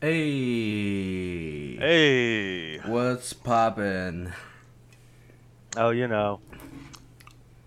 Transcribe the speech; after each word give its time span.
Hey. 0.00 1.76
Hey. 1.76 2.78
What's 2.78 3.34
poppin'? 3.34 4.32
Oh, 5.76 5.90
you 5.90 6.08
know. 6.08 6.40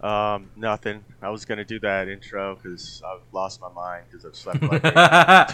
Um, 0.02 0.49
nothing. 0.55 1.04
I 1.21 1.29
was 1.29 1.46
gonna 1.46 1.63
do 1.63 1.79
that 1.81 2.07
intro 2.07 2.55
because 2.55 3.04
I've 3.05 3.21
lost 3.31 3.61
my 3.61 3.69
mind 3.69 4.05
because 4.09 4.25
I've 4.25 4.35
slept 4.35 4.63
like 4.63 4.83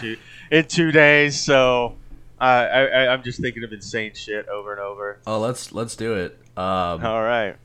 two, 0.00 0.16
in 0.50 0.64
two 0.68 0.90
days. 0.90 1.38
So 1.38 1.96
I, 2.40 2.64
I, 2.64 3.12
I'm 3.12 3.22
just 3.22 3.42
thinking 3.42 3.62
of 3.62 3.74
insane 3.74 4.14
shit 4.14 4.48
over 4.48 4.72
and 4.72 4.80
over. 4.80 5.20
oh, 5.26 5.38
let's 5.38 5.72
let's 5.72 5.96
do 5.96 6.14
it. 6.14 6.38
Um, 6.56 7.04
All 7.04 7.22
right. 7.22 7.56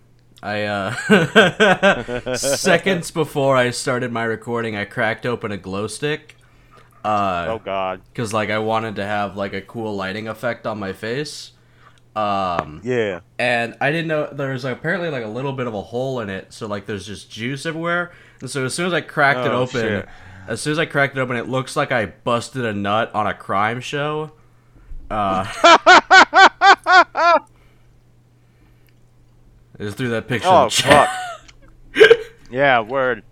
I 0.44 0.64
uh, 0.64 2.36
seconds 2.36 3.12
before 3.12 3.56
I 3.56 3.70
started 3.70 4.12
my 4.12 4.26
recording, 4.26 4.76
I 4.76 4.84
cracked 4.84 5.26
open 5.26 5.54
a 5.54 5.58
glow 5.58 5.88
stick. 5.88 6.36
Uh, 7.06 7.46
Oh 7.50 7.60
God. 7.64 8.02
because 8.12 8.34
like 8.34 8.50
I 8.50 8.58
wanted 8.60 8.96
to 8.98 9.06
have 9.06 9.38
like 9.38 9.54
a 9.54 9.62
cool 9.62 9.96
lighting 9.96 10.28
effect 10.28 10.66
on 10.66 10.80
my 10.80 10.94
face. 10.94 11.52
Um, 12.16 12.80
Yeah. 12.84 13.20
and 13.38 13.76
I 13.82 13.92
didn't 13.92 14.08
know 14.08 14.28
there's 14.32 14.64
like, 14.64 14.78
apparently 14.78 15.10
like 15.10 15.24
a 15.24 15.28
little 15.28 15.52
bit 15.54 15.68
of 15.68 15.74
a 15.74 15.82
hole 15.82 16.20
in 16.22 16.30
it, 16.30 16.54
so 16.54 16.66
like 16.68 16.86
there's 16.86 17.06
just 17.06 17.30
juice 17.30 17.66
everywhere. 17.66 18.12
And 18.42 18.50
so 18.50 18.66
as 18.66 18.74
soon 18.74 18.88
as 18.88 18.94
I 18.94 19.02
cracked 19.02 19.40
it 19.46 19.52
Oh, 19.52 19.62
open, 19.64 19.82
shit. 19.82 20.10
as 20.48 20.62
soon 20.62 20.72
as 20.72 20.80
I 20.80 20.86
cracked 20.86 21.18
it 21.18 21.20
open, 21.20 21.36
it 21.38 21.48
looks 21.50 21.76
like 21.76 21.92
I 21.92 22.06
busted 22.06 22.64
a 22.66 22.74
nut 22.74 23.14
on 23.14 23.28
a 23.28 23.34
crime 23.34 23.82
show. 23.82 24.32
Uh, 25.12 25.46
I 29.78 29.84
just 29.84 29.98
threw 29.98 30.10
that 30.10 30.28
picture. 30.28 30.48
Oh 30.50 30.70
fuck. 30.70 31.10
yeah. 32.52 32.80
Word. 32.80 33.24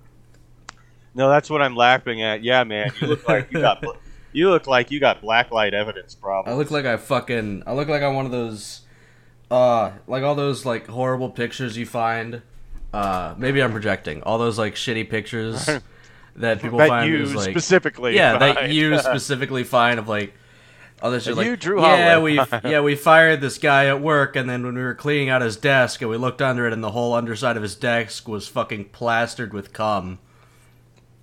No, 1.15 1.29
that's 1.29 1.49
what 1.49 1.61
I'm 1.61 1.75
laughing 1.75 2.21
at. 2.21 2.43
Yeah, 2.43 2.63
man. 2.63 2.91
You 2.99 3.07
look 3.07 3.27
like 3.27 3.51
you 3.51 3.59
got. 3.59 3.83
You 4.35 4.49
look 4.49 4.65
like 4.65 4.89
you 4.89 4.99
got 4.99 5.21
blacklight 5.21 5.73
evidence 5.73 6.15
problem. 6.15 6.51
I 6.51 6.57
look 6.57 6.71
like 6.71 6.85
I 6.85 6.97
fucking. 6.97 7.61
I 7.67 7.73
look 7.73 7.87
like 7.87 8.01
I'm 8.01 8.15
one 8.15 8.25
of 8.25 8.31
those. 8.31 8.81
Uh, 9.51 9.91
like 10.07 10.23
all 10.23 10.33
those 10.33 10.65
like 10.65 10.87
horrible 10.87 11.29
pictures 11.29 11.77
you 11.77 11.85
find. 11.85 12.41
Uh, 12.91 13.35
maybe 13.37 13.61
I'm 13.61 13.71
projecting 13.71 14.23
all 14.23 14.39
those 14.39 14.57
like 14.57 14.73
shitty 14.73 15.07
pictures 15.07 15.69
that 16.35 16.61
people 16.63 16.79
that 16.79 16.87
find 16.87 17.11
you 17.11 17.21
is 17.21 17.35
like 17.35 17.51
specifically. 17.51 18.15
yeah 18.15 18.37
that 18.39 18.71
you 18.71 18.97
specifically 18.99 19.63
find 19.63 19.99
of 19.99 20.07
like 20.07 20.33
other 21.01 21.19
shit 21.19 21.35
You, 21.37 21.55
Drew 21.55 21.81
yeah 21.81 22.19
we 22.19 22.39
yeah 22.63 22.81
we 22.81 22.95
fired 22.95 23.41
this 23.41 23.57
guy 23.57 23.85
at 23.85 24.01
work 24.01 24.35
and 24.35 24.49
then 24.49 24.63
when 24.65 24.75
we 24.75 24.81
were 24.81 24.95
cleaning 24.95 25.29
out 25.29 25.41
his 25.41 25.57
desk 25.57 26.01
and 26.01 26.09
we 26.09 26.17
looked 26.17 26.41
under 26.41 26.65
it 26.65 26.73
and 26.73 26.83
the 26.83 26.91
whole 26.91 27.13
underside 27.13 27.55
of 27.57 27.61
his 27.63 27.75
desk 27.75 28.27
was 28.27 28.47
fucking 28.47 28.85
plastered 28.85 29.53
with 29.53 29.73
cum. 29.73 30.19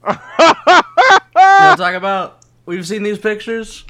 You 0.06 0.14
know 0.14 0.80
what 1.34 1.80
I'm 1.80 1.94
about? 1.94 2.44
We've 2.66 2.86
seen 2.86 3.02
these 3.02 3.18
pictures. 3.18 3.84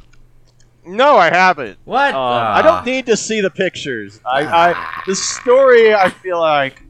No, 0.85 1.17
I 1.17 1.29
haven't. 1.29 1.79
What? 1.85 2.15
Ah. 2.15 2.55
I 2.57 2.63
don't 2.63 2.87
need 2.87 3.07
to 3.07 3.17
see 3.17 3.41
the 3.41 3.51
pictures. 3.51 4.21
I, 4.25 4.45
I 4.45 5.03
the 5.07 5.15
story. 5.15 5.95
I 5.95 6.09
feel 6.09 6.41
like 6.41 6.83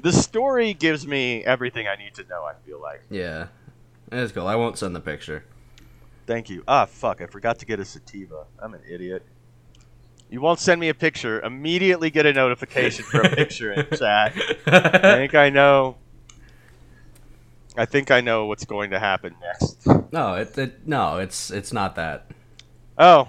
the 0.00 0.12
story 0.12 0.74
gives 0.74 1.06
me 1.06 1.44
everything 1.44 1.86
I 1.86 1.96
need 1.96 2.14
to 2.14 2.24
know. 2.24 2.44
I 2.44 2.54
feel 2.66 2.80
like. 2.80 3.02
Yeah, 3.10 3.48
it's 4.10 4.32
cool. 4.32 4.46
I 4.46 4.56
won't 4.56 4.78
send 4.78 4.96
the 4.96 5.00
picture. 5.00 5.44
Thank 6.26 6.48
you. 6.48 6.64
Ah, 6.66 6.86
fuck! 6.86 7.20
I 7.20 7.26
forgot 7.26 7.58
to 7.58 7.66
get 7.66 7.78
a 7.78 7.84
sativa. 7.84 8.46
I'm 8.58 8.74
an 8.74 8.80
idiot. 8.88 9.22
You 10.30 10.40
won't 10.40 10.58
send 10.58 10.80
me 10.80 10.88
a 10.88 10.94
picture. 10.94 11.42
Immediately 11.42 12.08
get 12.10 12.24
a 12.24 12.32
notification 12.32 13.04
for 13.04 13.20
a 13.20 13.28
picture 13.28 13.70
in 13.72 13.86
chat. 13.90 14.32
I 14.66 14.98
think 15.18 15.34
I 15.34 15.50
know. 15.50 15.96
I 17.76 17.86
think 17.86 18.10
I 18.10 18.20
know 18.20 18.46
what's 18.46 18.64
going 18.64 18.90
to 18.90 18.98
happen 18.98 19.34
next. 19.40 19.86
no, 20.12 20.34
it, 20.34 20.56
it 20.58 20.86
no, 20.86 21.18
it's 21.18 21.50
it's 21.50 21.72
not 21.72 21.94
that. 21.96 22.26
Oh. 22.98 23.28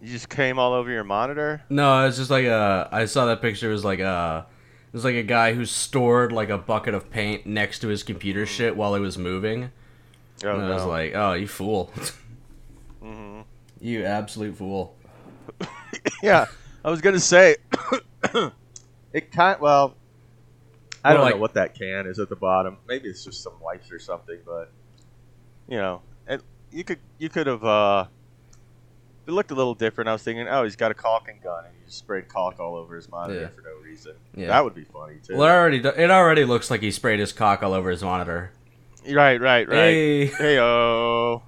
You 0.00 0.08
just 0.08 0.28
came 0.28 0.58
all 0.58 0.72
over 0.72 0.90
your 0.90 1.04
monitor? 1.04 1.62
No, 1.68 2.06
it's 2.06 2.16
just 2.16 2.30
like 2.30 2.44
a. 2.46 2.88
I 2.90 3.04
saw 3.04 3.26
that 3.26 3.40
picture. 3.40 3.70
It 3.70 3.72
was 3.74 3.84
like 3.84 4.00
a. 4.00 4.46
It 4.92 4.96
was 4.96 5.04
like 5.04 5.14
a 5.14 5.22
guy 5.22 5.54
who 5.54 5.64
stored 5.64 6.32
like 6.32 6.48
a 6.48 6.58
bucket 6.58 6.94
of 6.94 7.08
paint 7.10 7.46
next 7.46 7.78
to 7.80 7.88
his 7.88 8.02
computer 8.02 8.44
shit 8.44 8.76
while 8.76 8.94
he 8.94 9.00
was 9.00 9.16
moving. 9.16 9.70
Oh, 10.44 10.50
and 10.50 10.64
I 10.64 10.70
was 10.74 10.84
like, 10.84 11.14
"Oh, 11.14 11.34
you 11.34 11.46
fool! 11.46 11.92
Mhm. 13.02 13.44
you 13.80 14.04
absolute 14.04 14.56
fool!" 14.56 14.96
yeah, 16.22 16.46
I 16.84 16.90
was 16.90 17.00
gonna 17.00 17.20
say 17.20 17.56
it 19.12 19.30
kind. 19.30 19.60
Well, 19.60 19.94
I 21.04 21.12
don't 21.14 21.22
like- 21.22 21.34
know 21.34 21.40
what 21.40 21.54
that 21.54 21.74
can 21.74 22.06
is 22.06 22.18
at 22.18 22.28
the 22.28 22.36
bottom. 22.36 22.76
Maybe 22.86 23.08
it's 23.08 23.24
just 23.24 23.42
some 23.42 23.54
wipes 23.60 23.90
or 23.90 23.98
something. 23.98 24.38
But 24.46 24.70
you 25.68 25.76
know, 25.78 26.02
it, 26.28 26.42
you 26.70 26.84
could 26.84 26.98
you 27.18 27.28
could 27.28 27.46
have. 27.46 27.64
uh 27.64 28.06
It 29.26 29.30
looked 29.32 29.50
a 29.50 29.54
little 29.54 29.74
different. 29.74 30.08
I 30.08 30.12
was 30.12 30.22
thinking, 30.22 30.46
oh, 30.48 30.64
he's 30.64 30.76
got 30.76 30.90
a 30.90 30.94
caulking 30.94 31.40
gun 31.42 31.64
and 31.64 31.74
he 31.78 31.84
just 31.86 31.98
sprayed 31.98 32.28
caulk 32.28 32.58
all 32.60 32.76
over 32.76 32.96
his 32.96 33.08
monitor 33.08 33.40
Yeah. 33.42 33.48
for 33.48 33.60
no 33.62 33.74
reason. 33.82 34.12
Yeah. 34.36 34.48
That 34.48 34.64
would 34.64 34.74
be 34.74 34.84
funny 34.84 35.16
too. 35.26 35.36
Well, 35.36 35.48
it 35.48 35.52
already 35.52 35.78
it 36.02 36.10
already 36.10 36.44
looks 36.44 36.70
like 36.70 36.80
he 36.82 36.90
sprayed 36.90 37.20
his 37.20 37.32
caulk 37.32 37.62
all 37.62 37.72
over 37.74 37.90
his 37.90 38.02
monitor. 38.02 38.50
right, 39.08 39.40
right, 39.40 39.68
right. 39.68 39.68
Hey. 39.68 40.26
Hey, 40.26 40.58
oh. 40.60 41.42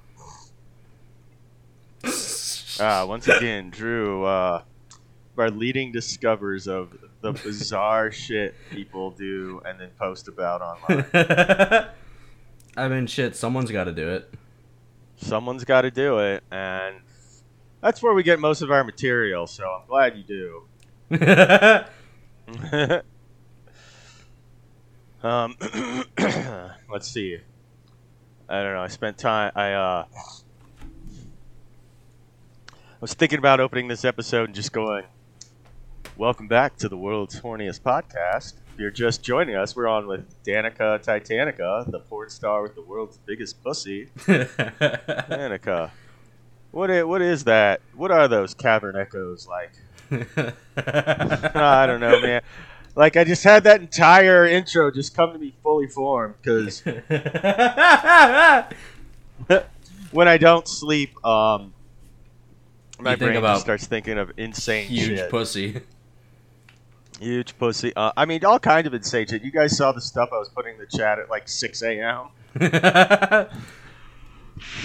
Ah, 2.81 3.05
once 3.07 3.29
again, 3.29 3.71
Drew, 3.71 4.25
uh, 4.25 4.63
our 5.39 5.49
leading 5.51 5.93
discoverers 5.93 6.67
of 6.67 6.93
the 7.25 7.33
bizarre 7.33 8.13
shit 8.13 8.55
people 8.71 9.11
do 9.11 9.61
and 9.65 9.81
then 9.81 9.89
post 9.99 10.29
about 10.29 10.61
online. 10.61 11.07
I 12.77 12.89
mean, 12.89 13.07
shit. 13.07 13.35
Someone's 13.35 13.71
got 13.71 13.85
to 13.85 13.93
do 13.93 14.11
it. 14.11 14.31
Someone's 15.17 15.65
got 15.65 15.81
to 15.83 15.91
do 15.91 16.19
it, 16.19 16.43
and 16.51 16.97
that's 17.81 18.03
where 18.03 18.13
we 18.13 18.23
get 18.23 18.41
most 18.41 18.61
of 18.61 18.71
our 18.71 18.85
material. 18.85 19.47
So 19.47 19.65
I'm 19.65 19.87
glad 19.87 20.19
you 20.19 20.23
do. 20.23 20.65
um, 25.27 25.57
let's 26.93 27.09
see. 27.09 27.39
I 28.51 28.63
don't 28.63 28.75
know. 28.75 28.83
I 28.83 28.89
spent 28.89 29.17
time. 29.17 29.51
I 29.55 29.73
uh, 29.73 30.05
I 32.75 33.01
was 33.01 33.15
thinking 33.15 33.39
about 33.39 33.61
opening 33.61 33.89
this 33.89 34.05
episode 34.05 34.45
and 34.45 34.55
just 34.55 34.73
going, 34.73 35.05
"Welcome 36.17 36.47
back 36.49 36.77
to 36.77 36.89
the 36.89 36.97
world's 36.97 37.41
horniest 37.41 37.81
podcast." 37.81 38.55
If 38.73 38.81
you're 38.81 38.91
just 38.91 39.23
joining 39.23 39.55
us, 39.57 39.77
we're 39.77 39.87
on 39.87 40.07
with 40.07 40.43
Danica 40.45 40.99
Titanica, 41.05 41.91
the 41.91 42.01
porn 42.01 42.29
star 42.31 42.63
with 42.63 42.75
the 42.75 42.83
world's 42.83 43.19
biggest 43.19 43.63
pussy. 43.63 44.07
Danica, 44.19 45.91
what 46.73 46.91
is, 46.91 47.05
what 47.05 47.23
is 47.23 47.45
that? 47.45 47.81
What 47.95 48.11
are 48.11 48.27
those 48.27 48.55
cavern 48.55 48.97
echoes 48.97 49.47
like? 49.47 49.73
I 50.77 51.87
don't 51.87 52.01
know, 52.01 52.21
man. 52.21 52.43
Like 52.97 53.17
I 53.17 53.25
just 53.25 53.43
had 53.43 53.65
that 53.65 53.81
entire 53.81 54.45
intro 54.47 54.91
just 54.91 55.17
come 55.17 55.33
to 55.33 55.39
me 55.39 55.55
fully 55.63 55.89
formed 55.89 56.35
because 56.41 56.81
when 60.13 60.29
I 60.29 60.39
don't 60.39 60.69
sleep, 60.69 61.25
um, 61.27 61.73
my 63.01 63.17
brain 63.17 63.37
about 63.37 63.61
starts 63.61 63.87
thinking 63.87 64.19
of 64.19 64.33
insane 64.37 64.87
Huge 64.87 65.19
shit. 65.19 65.31
pussy. 65.31 65.81
Huge 67.21 67.57
pussy. 67.59 67.95
Uh, 67.95 68.13
I 68.17 68.25
mean, 68.25 68.45
all 68.45 68.59
kind 68.59 68.87
of 68.87 68.95
insane 68.95 69.27
shit. 69.27 69.43
You 69.45 69.53
guys 69.53 69.77
saw 69.77 69.93
the 69.93 70.01
stuff 70.01 70.31
I 70.33 70.39
was 70.39 70.49
putting 70.49 70.75
in 70.75 70.81
the 70.81 70.87
chat 70.87 71.19
at 71.19 71.31
like 71.31 71.49
6 71.49 71.83
a.m. 71.83 72.27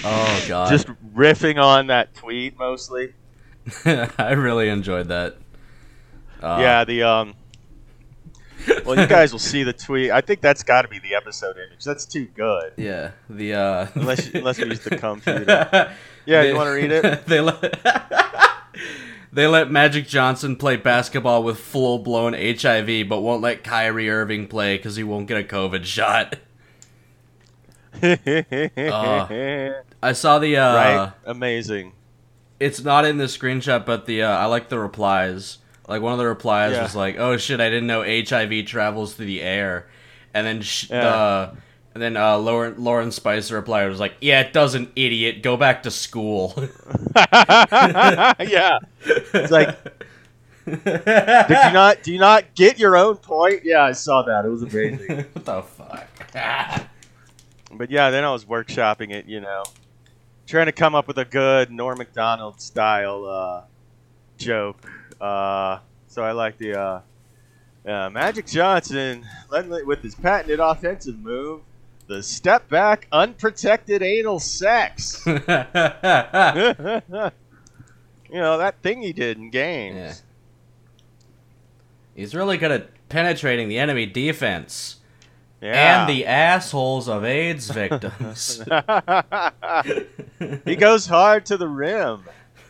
oh 0.03 0.45
god. 0.47 0.69
Just 0.69 0.87
riffing 1.15 1.61
on 1.61 1.87
that 1.87 2.13
tweet 2.15 2.57
mostly. 2.57 3.13
I 3.85 4.33
really 4.33 4.69
enjoyed 4.69 5.07
that. 5.09 5.37
Uh, 6.41 6.57
yeah, 6.61 6.83
the 6.85 7.03
um. 7.03 7.33
Well, 8.85 8.99
you 8.99 9.07
guys 9.07 9.31
will 9.31 9.39
see 9.39 9.63
the 9.63 9.71
tweet. 9.73 10.11
I 10.11 10.19
think 10.21 10.41
that's 10.41 10.63
got 10.63 10.81
to 10.83 10.87
be 10.89 10.99
the 10.99 11.15
episode 11.15 11.55
image. 11.57 11.83
That's 11.83 12.05
too 12.05 12.25
good. 12.35 12.73
Yeah. 12.77 13.11
The 13.29 13.53
uh 13.53 13.87
Unless 13.95 14.27
you- 14.27 14.39
unless 14.39 14.57
we 14.59 14.65
use 14.65 14.79
the 14.83 14.97
computer. 14.97 15.93
Yeah, 16.25 16.43
you 16.43 16.53
wanna 16.55 16.73
read 16.73 16.91
it? 16.91 17.25
They 17.25 17.41
let 17.41 17.59
They 19.31 19.45
let 19.47 19.69
Magic 19.69 20.07
Johnson 20.07 20.55
play 20.55 20.75
basketball 20.75 21.43
with 21.43 21.59
full 21.59 21.99
blown 21.99 22.33
HIV, 22.33 23.07
but 23.07 23.21
won't 23.21 23.41
let 23.41 23.63
Kyrie 23.63 24.09
Irving 24.09 24.47
play 24.47 24.77
because 24.77 24.95
he 24.95 25.03
won't 25.03 25.27
get 25.27 25.39
a 25.39 25.43
COVID 25.43 25.85
shot. 25.85 26.37
I 30.01 30.13
saw 30.13 30.39
the 30.39 30.57
uh, 30.57 30.75
right? 30.75 31.11
Amazing. 31.25 31.93
it's 32.59 32.81
not 32.83 33.05
in 33.05 33.17
the 33.17 33.25
screenshot, 33.25 33.85
but 33.85 34.05
the 34.05 34.23
uh, 34.23 34.29
I 34.37 34.45
like 34.45 34.69
the 34.69 34.79
replies. 34.79 35.57
Like 35.87 36.01
one 36.01 36.13
of 36.13 36.19
the 36.19 36.27
replies 36.27 36.73
Yeah. 36.73 36.83
was 36.83 36.95
like, 36.95 37.17
"Oh 37.17 37.37
shit, 37.37 37.59
I 37.59 37.69
didn't 37.69 37.87
know 37.87 38.03
HIV 38.03 38.65
travels 38.65 39.13
through 39.15 39.25
the 39.27 39.41
air," 39.41 39.87
and 40.33 40.45
then 40.45 40.61
sh- 40.61 40.89
Yeah. 40.89 41.51
And 41.93 42.03
then 42.03 42.17
uh, 42.17 42.37
Lauren 42.37 42.75
Lauren 42.83 43.11
Spicer 43.11 43.55
replied 43.55 43.89
was 43.89 43.99
like, 43.99 44.15
"Yeah, 44.21 44.41
it 44.41 44.53
doesn't, 44.53 44.91
idiot. 44.95 45.41
Go 45.41 45.57
back 45.57 45.83
to 45.83 45.91
school." 45.91 46.53
yeah. 47.15 48.79
It's 49.05 49.51
like, 49.51 49.77
did 50.65 51.49
you 51.49 51.73
not? 51.73 52.03
Do 52.03 52.13
you 52.13 52.19
not 52.19 52.55
get 52.55 52.79
your 52.79 52.95
own 52.95 53.17
point? 53.17 53.61
Yeah, 53.63 53.83
I 53.83 53.93
saw 53.93 54.21
that. 54.23 54.45
It 54.45 54.49
was 54.49 54.61
amazing. 54.61 55.25
what 55.33 55.45
the 55.45 55.61
fuck? 55.63 56.07
but 57.73 57.89
yeah, 57.89 58.09
then 58.09 58.23
I 58.23 58.31
was 58.31 58.45
workshopping 58.45 59.11
it. 59.11 59.25
You 59.25 59.41
know, 59.41 59.63
trying 60.47 60.67
to 60.67 60.71
come 60.71 60.95
up 60.95 61.07
with 61.07 61.17
a 61.17 61.25
good 61.25 61.71
Norm 61.71 61.97
Macdonald 61.97 62.61
style 62.61 63.25
uh, 63.25 63.63
joke. 64.37 64.89
Uh, 65.19 65.79
so 66.07 66.23
I 66.23 66.31
like 66.31 66.57
the 66.57 66.79
uh, 66.79 67.01
uh, 67.85 68.09
Magic 68.09 68.45
Johnson 68.45 69.25
with 69.51 70.01
his 70.01 70.15
patented 70.15 70.59
offensive 70.59 71.19
move, 71.19 71.61
the 72.09 72.23
step 72.23 72.67
back 72.69 73.07
unprotected 73.11 74.01
anal 74.01 74.39
sex. 74.39 75.21
you 75.27 75.35
know 78.31 78.57
that 78.57 78.75
thing 78.81 79.01
he 79.03 79.13
did 79.13 79.37
in 79.37 79.51
games. 79.51 79.95
Yeah. 79.95 80.13
He's 82.15 82.33
really 82.35 82.57
good 82.57 82.71
at 82.71 83.07
penetrating 83.09 83.69
the 83.69 83.77
enemy 83.77 84.07
defense 84.07 84.97
Yeah. 85.61 86.01
and 86.01 86.09
the 86.09 86.25
assholes 86.25 87.07
of 87.07 87.23
AIDS 87.23 87.69
victims. 87.69 88.63
he 90.65 90.75
goes 90.75 91.05
hard 91.05 91.45
to 91.45 91.57
the 91.57 91.67
rim, 91.67 92.23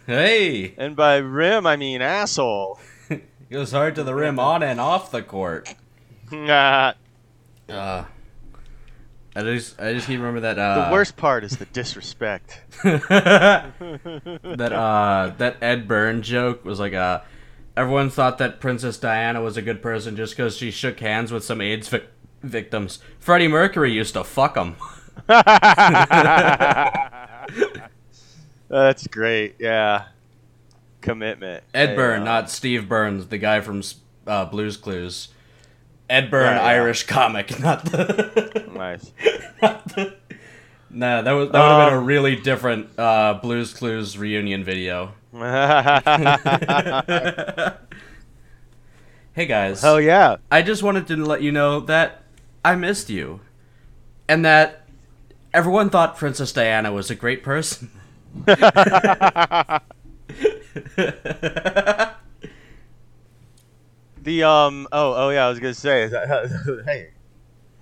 hey, 0.05 0.73
and 0.77 0.97
by 0.97 1.15
rim 1.17 1.65
I 1.65 1.77
mean 1.77 2.01
asshole. 2.01 2.77
He 3.49 3.55
goes 3.55 3.71
hard 3.71 3.95
to 3.95 4.03
the 4.03 4.13
rim 4.13 4.37
on 4.37 4.61
and 4.61 4.79
off 4.79 5.09
the 5.09 5.23
court. 5.23 5.73
the 6.29 6.93
Uh, 7.67 8.03
I 9.45 9.55
just, 9.55 9.79
I 9.79 9.93
just 9.93 10.07
keep 10.07 10.19
remember 10.19 10.41
that. 10.41 10.59
Uh, 10.59 10.87
the 10.87 10.93
worst 10.93 11.15
part 11.17 11.43
is 11.43 11.57
the 11.57 11.65
disrespect. 11.65 12.61
that 12.83 13.73
uh, 14.73 15.33
that 15.37 15.57
Ed 15.61 15.87
Byrne 15.87 16.21
joke 16.21 16.65
was 16.65 16.79
like 16.79 16.93
uh, 16.93 17.21
everyone 17.77 18.09
thought 18.09 18.37
that 18.39 18.59
Princess 18.59 18.97
Diana 18.97 19.41
was 19.41 19.57
a 19.57 19.61
good 19.61 19.81
person 19.81 20.15
just 20.15 20.35
because 20.35 20.57
she 20.57 20.71
shook 20.71 20.99
hands 20.99 21.31
with 21.31 21.43
some 21.43 21.61
AIDS 21.61 21.87
vic- 21.87 22.09
victims. 22.41 22.99
Freddie 23.19 23.47
Mercury 23.47 23.91
used 23.91 24.13
to 24.13 24.23
fuck 24.23 24.55
them. 24.55 24.75
That's 28.69 29.07
great. 29.07 29.55
Yeah. 29.59 30.05
Commitment. 31.01 31.63
Ed 31.73 31.89
Hey, 31.89 31.95
Byrne, 31.95 32.21
uh, 32.21 32.25
not 32.25 32.49
Steve 32.49 32.89
Burns, 32.89 33.27
the 33.27 33.37
guy 33.37 33.61
from 33.61 33.81
uh, 34.27 34.45
Blues 34.45 34.77
Clues. 34.77 35.29
Ed 36.09 36.31
Byrne, 36.31 36.55
Yeah, 36.55 36.61
yeah. 36.61 36.67
Irish 36.67 37.03
comic, 37.03 37.59
not 37.61 37.85
the. 37.85 38.65
Nice. 38.73 39.11
not 39.61 39.85
the 39.89 40.15
nah, 40.89 41.21
that 41.21 41.31
was 41.31 41.49
that 41.51 41.59
would 41.59 41.71
have 41.71 41.89
been 41.89 41.97
a 41.97 42.01
Um, 42.01 42.05
really 42.05 42.35
different 42.35 42.89
uh, 42.97 43.35
Blues 43.35 43.73
Clues 43.73 44.17
reunion 44.17 44.63
video. 44.63 45.13
hey 49.33 49.45
guys, 49.45 49.81
Hell 49.81 50.01
yeah. 50.01 50.37
I 50.51 50.61
just 50.63 50.81
wanted 50.81 51.05
to 51.07 51.15
let 51.17 51.41
you 51.43 51.51
know 51.51 51.79
that 51.81 52.23
I 52.65 52.75
missed 52.75 53.09
you, 53.11 53.41
and 54.27 54.43
that 54.45 54.87
everyone 55.53 55.89
thought 55.91 56.17
Princess 56.17 56.51
Diana 56.51 56.91
was 56.91 57.11
a 57.11 57.15
great 57.15 57.43
person. 57.43 57.91
The 64.23 64.43
um 64.43 64.87
oh 64.91 65.13
oh 65.13 65.29
yeah 65.29 65.45
I 65.45 65.49
was 65.49 65.59
gonna 65.59 65.73
say 65.73 66.09
hey 66.85 67.11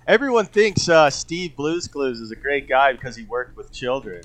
everyone 0.06 0.46
thinks 0.46 0.88
uh, 0.88 1.10
Steve 1.10 1.56
Blues 1.56 1.88
Clues 1.88 2.20
is 2.20 2.30
a 2.30 2.36
great 2.36 2.68
guy 2.68 2.92
because 2.92 3.16
he 3.16 3.24
worked 3.24 3.56
with 3.56 3.72
children, 3.72 4.22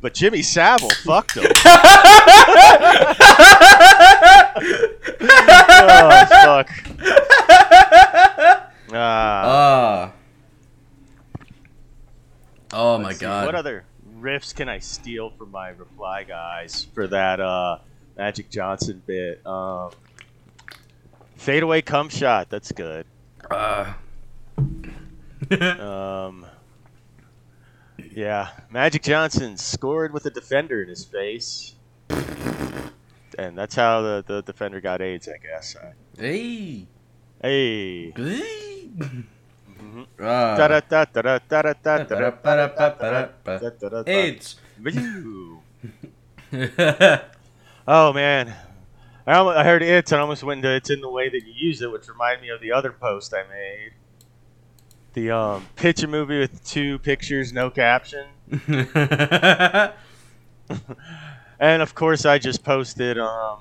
but 0.00 0.14
Jimmy 0.14 0.42
Savile 0.42 0.90
fucked 1.04 1.36
him. 1.36 1.44
oh 5.20 6.26
fuck. 6.30 6.70
Ah. 8.90 9.44
Ah. 9.44 10.12
oh 12.72 12.98
my 12.98 13.12
see, 13.12 13.20
god. 13.20 13.46
What 13.46 13.54
other 13.54 13.84
riffs 14.20 14.54
can 14.54 14.68
I 14.68 14.78
steal 14.80 15.30
from 15.30 15.50
my 15.50 15.68
reply 15.70 16.24
guys 16.24 16.86
for 16.94 17.06
that 17.06 17.38
uh, 17.40 17.78
Magic 18.16 18.50
Johnson 18.50 19.02
bit? 19.06 19.46
Um, 19.46 19.90
Fadeaway 21.38 21.82
cum 21.82 22.08
shot. 22.08 22.50
That's 22.50 22.72
good. 22.72 23.06
Uh. 23.50 23.94
um. 25.60 26.46
Yeah, 28.12 28.48
Magic 28.70 29.02
Johnson 29.02 29.56
scored 29.56 30.12
with 30.12 30.26
a 30.26 30.30
defender 30.30 30.82
in 30.82 30.88
his 30.88 31.04
face, 31.04 31.74
and 32.10 33.56
that's 33.56 33.74
how 33.74 34.02
the, 34.02 34.24
the 34.26 34.42
defender 34.42 34.80
got 34.80 35.00
AIDS, 35.00 35.28
I 35.28 35.38
guess. 35.38 35.76
Hey. 36.18 36.86
Hey. 37.42 38.12
Mm-hmm. 38.12 39.20
AIDS. 44.08 44.56
oh 47.88 48.12
man, 48.12 48.54
I, 49.28 49.34
almo- 49.34 49.50
I 49.50 49.62
heard 49.64 49.82
it's 49.82 50.10
and 50.12 50.18
I 50.18 50.22
almost 50.22 50.42
went 50.42 50.58
into 50.58 50.74
it's 50.74 50.90
in 50.90 51.00
the 51.00 51.08
way 51.10 51.28
that 51.28 51.44
you 51.46 51.52
use 51.54 51.82
it, 51.82 51.90
which 51.92 52.08
reminded 52.08 52.40
me 52.42 52.48
of 52.48 52.60
the 52.60 52.72
other 52.72 52.92
post 52.92 53.34
I 53.34 53.44
made. 53.48 53.92
The 55.14 55.30
um, 55.30 55.66
picture 55.76 56.06
movie 56.06 56.38
with 56.38 56.64
two 56.64 56.98
pictures, 57.00 57.52
no 57.52 57.70
caption, 57.70 58.26
and 61.60 61.82
of 61.82 61.94
course 61.94 62.24
I 62.24 62.38
just 62.38 62.62
posted 62.64 63.18
um, 63.18 63.58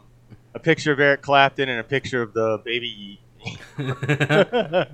a 0.53 0.59
picture 0.59 0.91
of 0.91 0.99
Eric 0.99 1.21
Clapton 1.21 1.69
and 1.69 1.79
a 1.79 1.83
picture 1.83 2.21
of 2.21 2.33
the 2.33 2.61
baby. 2.63 3.19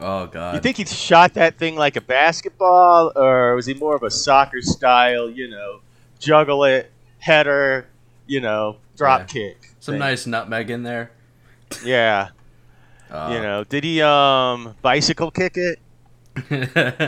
Oh 0.00 0.26
god. 0.28 0.54
you 0.54 0.60
think 0.60 0.76
he 0.76 0.84
shot 0.84 1.34
that 1.34 1.58
thing 1.58 1.74
like 1.74 1.96
a 1.96 2.00
basketball, 2.00 3.10
or 3.16 3.56
was 3.56 3.66
he 3.66 3.74
more 3.74 3.96
of 3.96 4.04
a 4.04 4.10
soccer 4.12 4.62
style? 4.62 5.28
You 5.28 5.48
know, 5.50 5.80
juggle 6.20 6.62
it, 6.62 6.92
header, 7.18 7.88
you 8.28 8.40
know, 8.40 8.76
drop 8.96 9.22
Yeah. 9.22 9.26
kick. 9.26 9.67
Some 9.80 9.94
thing? 9.94 10.00
nice 10.00 10.26
nutmeg 10.26 10.70
in 10.70 10.82
there? 10.82 11.10
Yeah. 11.84 12.28
Uh, 13.10 13.30
you 13.32 13.40
know, 13.40 13.64
did 13.64 13.84
he 13.84 14.02
um 14.02 14.74
bicycle 14.82 15.30
kick 15.30 15.56
it? 15.56 15.78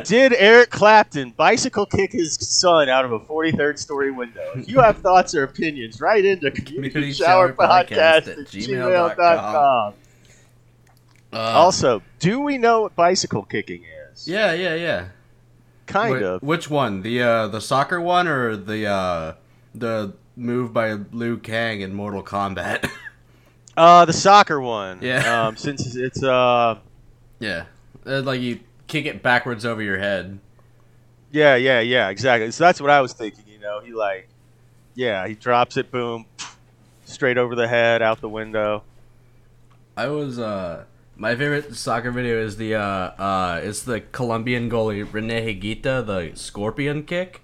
Did 0.06 0.32
Eric 0.36 0.70
Clapton 0.70 1.30
bicycle 1.36 1.86
kick 1.86 2.10
his 2.10 2.34
son 2.34 2.88
out 2.88 3.04
of 3.04 3.12
a 3.12 3.20
43rd 3.20 3.78
story 3.78 4.10
window? 4.10 4.42
If 4.56 4.68
you 4.68 4.80
have 4.80 4.98
thoughts 4.98 5.36
or 5.36 5.44
opinions, 5.44 6.00
write 6.00 6.24
into 6.24 6.50
community 6.50 6.90
Community 6.90 7.12
shower 7.12 7.52
podcast 7.52 7.86
Podcast 7.86 7.96
at 7.96 8.28
at 8.28 8.38
gmail.com. 8.38 9.14
gmail.com. 9.16 9.94
Uh, 11.32 11.36
Also, 11.36 12.02
do 12.18 12.40
we 12.40 12.58
know 12.58 12.82
what 12.82 12.96
bicycle 12.96 13.42
kicking 13.44 13.84
is? 14.12 14.26
yeah, 14.26 14.52
yeah, 14.52 14.74
yeah. 14.74 15.08
Kind 15.86 16.14
Wait, 16.14 16.22
of. 16.24 16.42
Which 16.42 16.68
one? 16.68 17.02
The 17.02 17.22
uh, 17.22 17.46
the 17.48 17.60
soccer 17.60 18.00
one 18.00 18.26
or 18.26 18.56
the 18.56 18.86
uh, 18.86 19.34
the 19.74 20.12
move 20.40 20.72
by 20.72 20.92
Liu 21.12 21.36
Kang 21.38 21.80
in 21.82 21.94
Mortal 21.94 22.22
Kombat? 22.22 22.90
Uh, 23.76 24.04
the 24.04 24.12
soccer 24.12 24.60
one. 24.60 24.98
Yeah. 25.00 25.46
Um, 25.46 25.56
since 25.56 25.94
it's 25.96 26.22
uh, 26.22 26.78
yeah, 27.38 27.64
Uh, 28.04 28.20
like 28.20 28.40
you 28.42 28.60
kick 28.88 29.06
it 29.06 29.22
backwards 29.22 29.64
over 29.64 29.80
your 29.80 29.96
head. 29.96 30.38
yeah, 31.30 31.54
yeah, 31.54 31.80
yeah, 31.80 32.08
exactly. 32.10 32.50
So 32.50 32.64
that's 32.64 32.78
what 32.80 32.90
I 32.90 33.00
was 33.00 33.14
thinking. 33.14 33.44
You 33.48 33.58
know, 33.60 33.80
he 33.80 33.92
like, 33.92 34.28
yeah, 34.96 35.26
he 35.26 35.34
drops 35.34 35.78
it, 35.78 35.90
boom, 35.90 36.26
straight 37.06 37.38
over 37.38 37.54
the 37.54 37.68
head, 37.68 38.02
out 38.02 38.20
the 38.20 38.28
window. 38.28 38.82
I 39.96 40.08
was 40.08 40.38
uh 40.38 40.84
my 41.16 41.34
favorite 41.36 41.74
soccer 41.74 42.10
video 42.10 42.42
is 42.42 42.56
the 42.58 42.74
uh 42.74 42.80
uh 42.82 43.60
it's 43.62 43.82
the 43.84 44.00
Colombian 44.00 44.68
goalie 44.68 45.10
Rene 45.10 45.54
Higuita 45.54 46.04
the 46.04 46.32
scorpion 46.36 47.04
kick. 47.04 47.40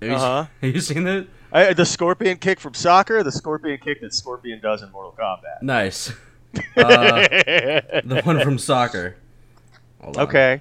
Have 0.00 0.08
you, 0.10 0.16
Uh-huh. 0.16 0.46
have 0.62 0.74
you 0.74 0.80
seen 0.80 1.06
it? 1.06 1.28
I, 1.52 1.72
the 1.72 1.84
scorpion 1.84 2.38
kick 2.38 2.60
from 2.60 2.74
soccer, 2.74 3.22
the 3.22 3.32
scorpion 3.32 3.78
kick 3.78 4.00
that 4.00 4.14
Scorpion 4.14 4.60
does 4.60 4.82
in 4.82 4.90
Mortal 4.92 5.14
Kombat. 5.18 5.62
Nice. 5.62 6.12
Uh, 6.76 7.28
the 8.04 8.22
one 8.24 8.40
from 8.40 8.58
soccer. 8.58 9.14
Hold 10.02 10.18
okay, 10.18 10.60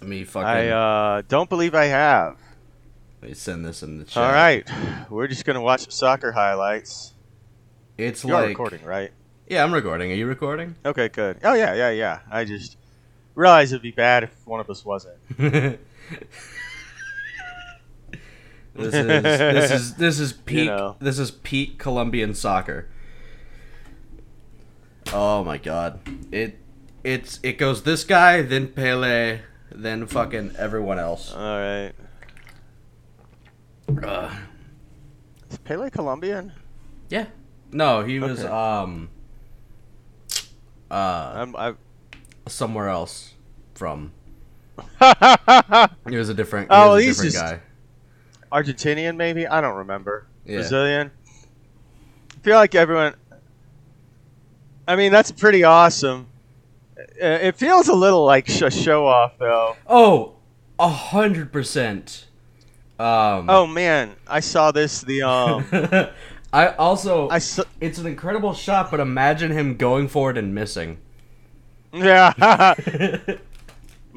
Let 0.00 0.08
me 0.08 0.22
fucking 0.22 0.46
I 0.46 0.68
uh, 0.68 1.22
don't 1.26 1.50
believe 1.50 1.74
I 1.74 1.86
have. 1.86 2.36
let 3.20 3.30
me 3.30 3.34
send 3.34 3.64
this 3.64 3.82
in 3.82 3.98
the 3.98 4.04
chat. 4.04 4.22
All 4.22 4.32
right, 4.32 4.64
we're 5.10 5.26
just 5.26 5.44
gonna 5.44 5.60
watch 5.60 5.80
some 5.80 5.90
soccer 5.90 6.30
highlights. 6.30 7.12
It's 7.98 8.22
You're 8.22 8.34
like 8.34 8.50
recording, 8.50 8.84
right? 8.84 9.10
Yeah, 9.48 9.64
I'm 9.64 9.74
recording. 9.74 10.12
Are 10.12 10.14
you 10.14 10.26
recording? 10.26 10.76
Okay, 10.86 11.08
good. 11.08 11.38
Oh 11.42 11.54
yeah, 11.54 11.74
yeah, 11.74 11.90
yeah. 11.90 12.20
I 12.30 12.44
just 12.44 12.76
realized 13.34 13.72
it'd 13.72 13.82
be 13.82 13.90
bad 13.90 14.22
if 14.22 14.46
one 14.46 14.60
of 14.60 14.70
us 14.70 14.84
wasn't. 14.84 15.16
this 18.80 18.94
is 18.94 19.06
this 19.06 19.70
is 19.70 19.94
this 19.96 20.18
is 20.20 20.32
peak 20.32 20.66
know. 20.66 20.96
this 21.00 21.18
is 21.18 21.30
peak 21.30 21.78
Colombian 21.78 22.34
soccer. 22.34 22.88
Oh 25.12 25.42
my 25.44 25.58
god. 25.58 26.00
It 26.32 26.58
it's 27.04 27.40
it 27.42 27.58
goes 27.58 27.82
this 27.82 28.04
guy, 28.04 28.42
then 28.42 28.68
Pele, 28.68 29.40
then 29.72 30.06
fucking 30.06 30.54
everyone 30.58 30.98
else. 30.98 31.32
All 31.34 31.40
right. 31.58 31.92
Is 35.50 35.58
Pele 35.64 35.90
Colombian? 35.90 36.52
yeah. 37.08 37.26
No, 37.72 38.02
he 38.02 38.18
was 38.18 38.40
Okay. 38.44 38.48
um 38.52 39.08
uh 40.90 40.94
I'm, 41.34 41.56
I 41.56 41.74
somewhere 42.48 42.88
else 42.88 43.34
from. 43.74 44.12
He 46.08 46.16
was 46.16 46.28
a 46.28 46.34
different. 46.34 46.70
He 46.70 46.76
Oh, 46.76 46.90
was 46.94 47.02
a 47.02 47.06
he's 47.06 47.16
different 47.16 47.32
just- 47.34 47.44
guy. 47.44 47.60
Argentinian, 48.52 49.16
maybe. 49.16 49.46
I 49.46 49.60
don't 49.60 49.76
remember. 49.76 50.26
Yeah. 50.44 50.56
Brazilian. 50.56 51.10
I 52.36 52.40
feel 52.42 52.56
like 52.56 52.74
everyone. 52.74 53.14
I 54.88 54.96
mean, 54.96 55.12
that's 55.12 55.30
pretty 55.30 55.62
awesome. 55.64 56.26
Uh, 56.98 57.04
It 57.26 57.56
feels 57.56 57.88
a 57.88 57.94
little 57.94 58.24
like 58.24 58.48
a 58.48 58.70
show 58.70 59.06
off, 59.06 59.38
though. 59.38 59.76
Oh, 59.86 60.34
a 60.78 60.88
hundred 60.88 61.52
percent. 61.52 62.26
Um. 62.98 63.48
Oh 63.48 63.66
man, 63.66 64.16
I 64.26 64.40
saw 64.40 64.72
this. 64.72 65.00
The 65.00 65.22
um, 65.22 65.64
I 66.52 66.68
also. 66.74 67.28
I 67.30 67.38
saw, 67.38 67.62
it's 67.80 67.98
an 67.98 68.06
incredible 68.06 68.52
shot, 68.52 68.90
but 68.90 69.00
imagine 69.00 69.50
him 69.52 69.76
going 69.76 70.08
for 70.08 70.30
it 70.30 70.36
and 70.36 70.54
missing. 70.54 70.98
yeah, 71.92 72.32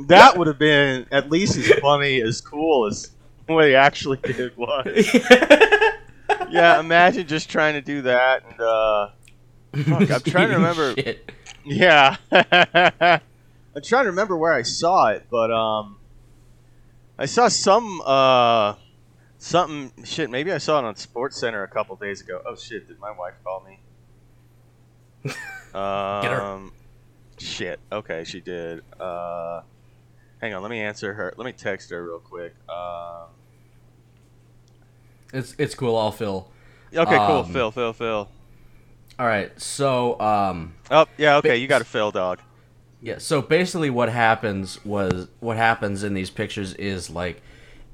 that 0.08 0.38
would 0.38 0.48
have 0.48 0.60
been 0.60 1.06
at 1.12 1.30
least 1.30 1.56
as 1.58 1.72
funny 1.80 2.22
as 2.22 2.42
cool 2.42 2.88
as 2.88 3.12
what 3.54 3.68
he 3.68 3.76
actually 3.76 4.18
did 4.18 4.56
was. 4.58 4.86
Yeah, 6.50 6.80
imagine 6.80 7.26
just 7.28 7.50
trying 7.50 7.74
to 7.74 7.82
do 7.82 8.04
that 8.04 8.44
and 8.48 8.62
uh, 8.62 9.10
Fuck, 9.76 10.12
I'm 10.12 10.22
trying 10.32 10.50
to 10.50 10.56
remember- 10.56 10.94
Shit. 10.94 11.32
Yeah. 11.66 12.16
I'm 12.32 13.82
trying 13.84 14.04
to 14.06 14.10
remember 14.12 14.38
where 14.38 14.54
I 14.54 14.62
saw 14.62 15.08
it, 15.08 15.26
but 15.32 15.52
um 15.52 15.98
I 17.18 17.26
saw 17.26 17.48
some 17.48 18.02
uh 18.06 18.76
something 19.40 19.92
shit, 20.06 20.30
maybe 20.30 20.52
I 20.52 20.60
saw 20.60 20.78
it 20.80 20.86
on 20.86 20.94
SportsCenter 20.96 21.64
a 21.64 21.68
couple 21.68 21.96
days 21.96 22.22
ago. 22.22 22.42
Oh 22.46 22.56
shit, 22.56 22.88
did 22.88 23.00
my 23.00 23.12
wife 23.12 23.34
call 23.44 23.64
me? 23.66 23.80
Um 25.74 26.24
her. 26.24 26.62
shit. 27.40 27.80
Okay, 27.92 28.24
she 28.26 28.42
did. 28.42 28.84
Uh 29.00 29.62
hang 30.44 30.54
on, 30.54 30.62
let 30.62 30.70
me 30.70 30.82
answer 30.82 31.14
her. 31.14 31.34
Let 31.38 31.46
me 31.46 31.54
text 31.54 31.90
her 31.92 32.04
real 32.04 32.20
quick. 32.20 32.54
Um 32.70 33.28
It's 35.32 35.56
it's 35.58 35.74
cool. 35.74 35.98
I'll 35.98 36.12
fill. 36.12 36.52
Okay, 36.94 37.18
cool. 37.18 37.40
Um, 37.40 37.54
Phil, 37.54 37.72
Phil, 37.72 37.94
Phil. 37.94 38.30
All 39.18 39.26
right. 39.26 39.60
So 39.60 40.20
um. 40.20 40.76
Oh, 40.92 41.06
yeah, 41.18 41.38
okay, 41.38 41.58
you 41.58 41.68
got 41.68 41.82
a 41.82 41.86
Phil 41.86 42.12
dog. 42.12 42.40
Yeah, 43.02 43.18
so 43.18 43.42
basically 43.42 43.90
what 43.90 44.10
happens 44.10 44.84
was 44.86 45.28
what 45.40 45.58
happens 45.58 46.04
in 46.04 46.14
these 46.14 46.30
pictures 46.30 46.74
is 46.76 47.10
like 47.10 47.42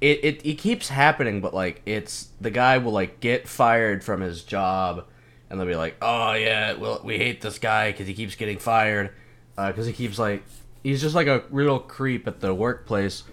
it, 0.01 0.19
it, 0.23 0.45
it 0.45 0.53
keeps 0.55 0.89
happening 0.89 1.41
but 1.41 1.53
like 1.53 1.81
it's 1.85 2.29
the 2.39 2.51
guy 2.51 2.77
will 2.77 2.91
like 2.91 3.19
get 3.19 3.47
fired 3.47 4.03
from 4.03 4.21
his 4.21 4.43
job 4.43 5.05
and 5.49 5.59
they'll 5.59 5.67
be 5.67 5.75
like, 5.75 5.95
"Oh 6.01 6.33
yeah, 6.33 6.73
well 6.73 7.01
we 7.03 7.17
hate 7.17 7.41
this 7.41 7.59
guy 7.59 7.91
cuz 7.91 8.07
he 8.07 8.13
keeps 8.13 8.35
getting 8.35 8.57
fired 8.59 9.11
uh, 9.57 9.71
cuz 9.71 9.85
he 9.87 9.93
keeps 9.93 10.19
like 10.19 10.43
he's 10.83 11.01
just 11.01 11.15
like 11.15 11.27
a 11.27 11.43
real 11.49 11.79
creep 11.79 12.27
at 12.27 12.39
the 12.39 12.53
workplace." 12.53 13.23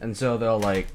And 0.00 0.16
so 0.16 0.38
they'll 0.38 0.60
like 0.60 0.88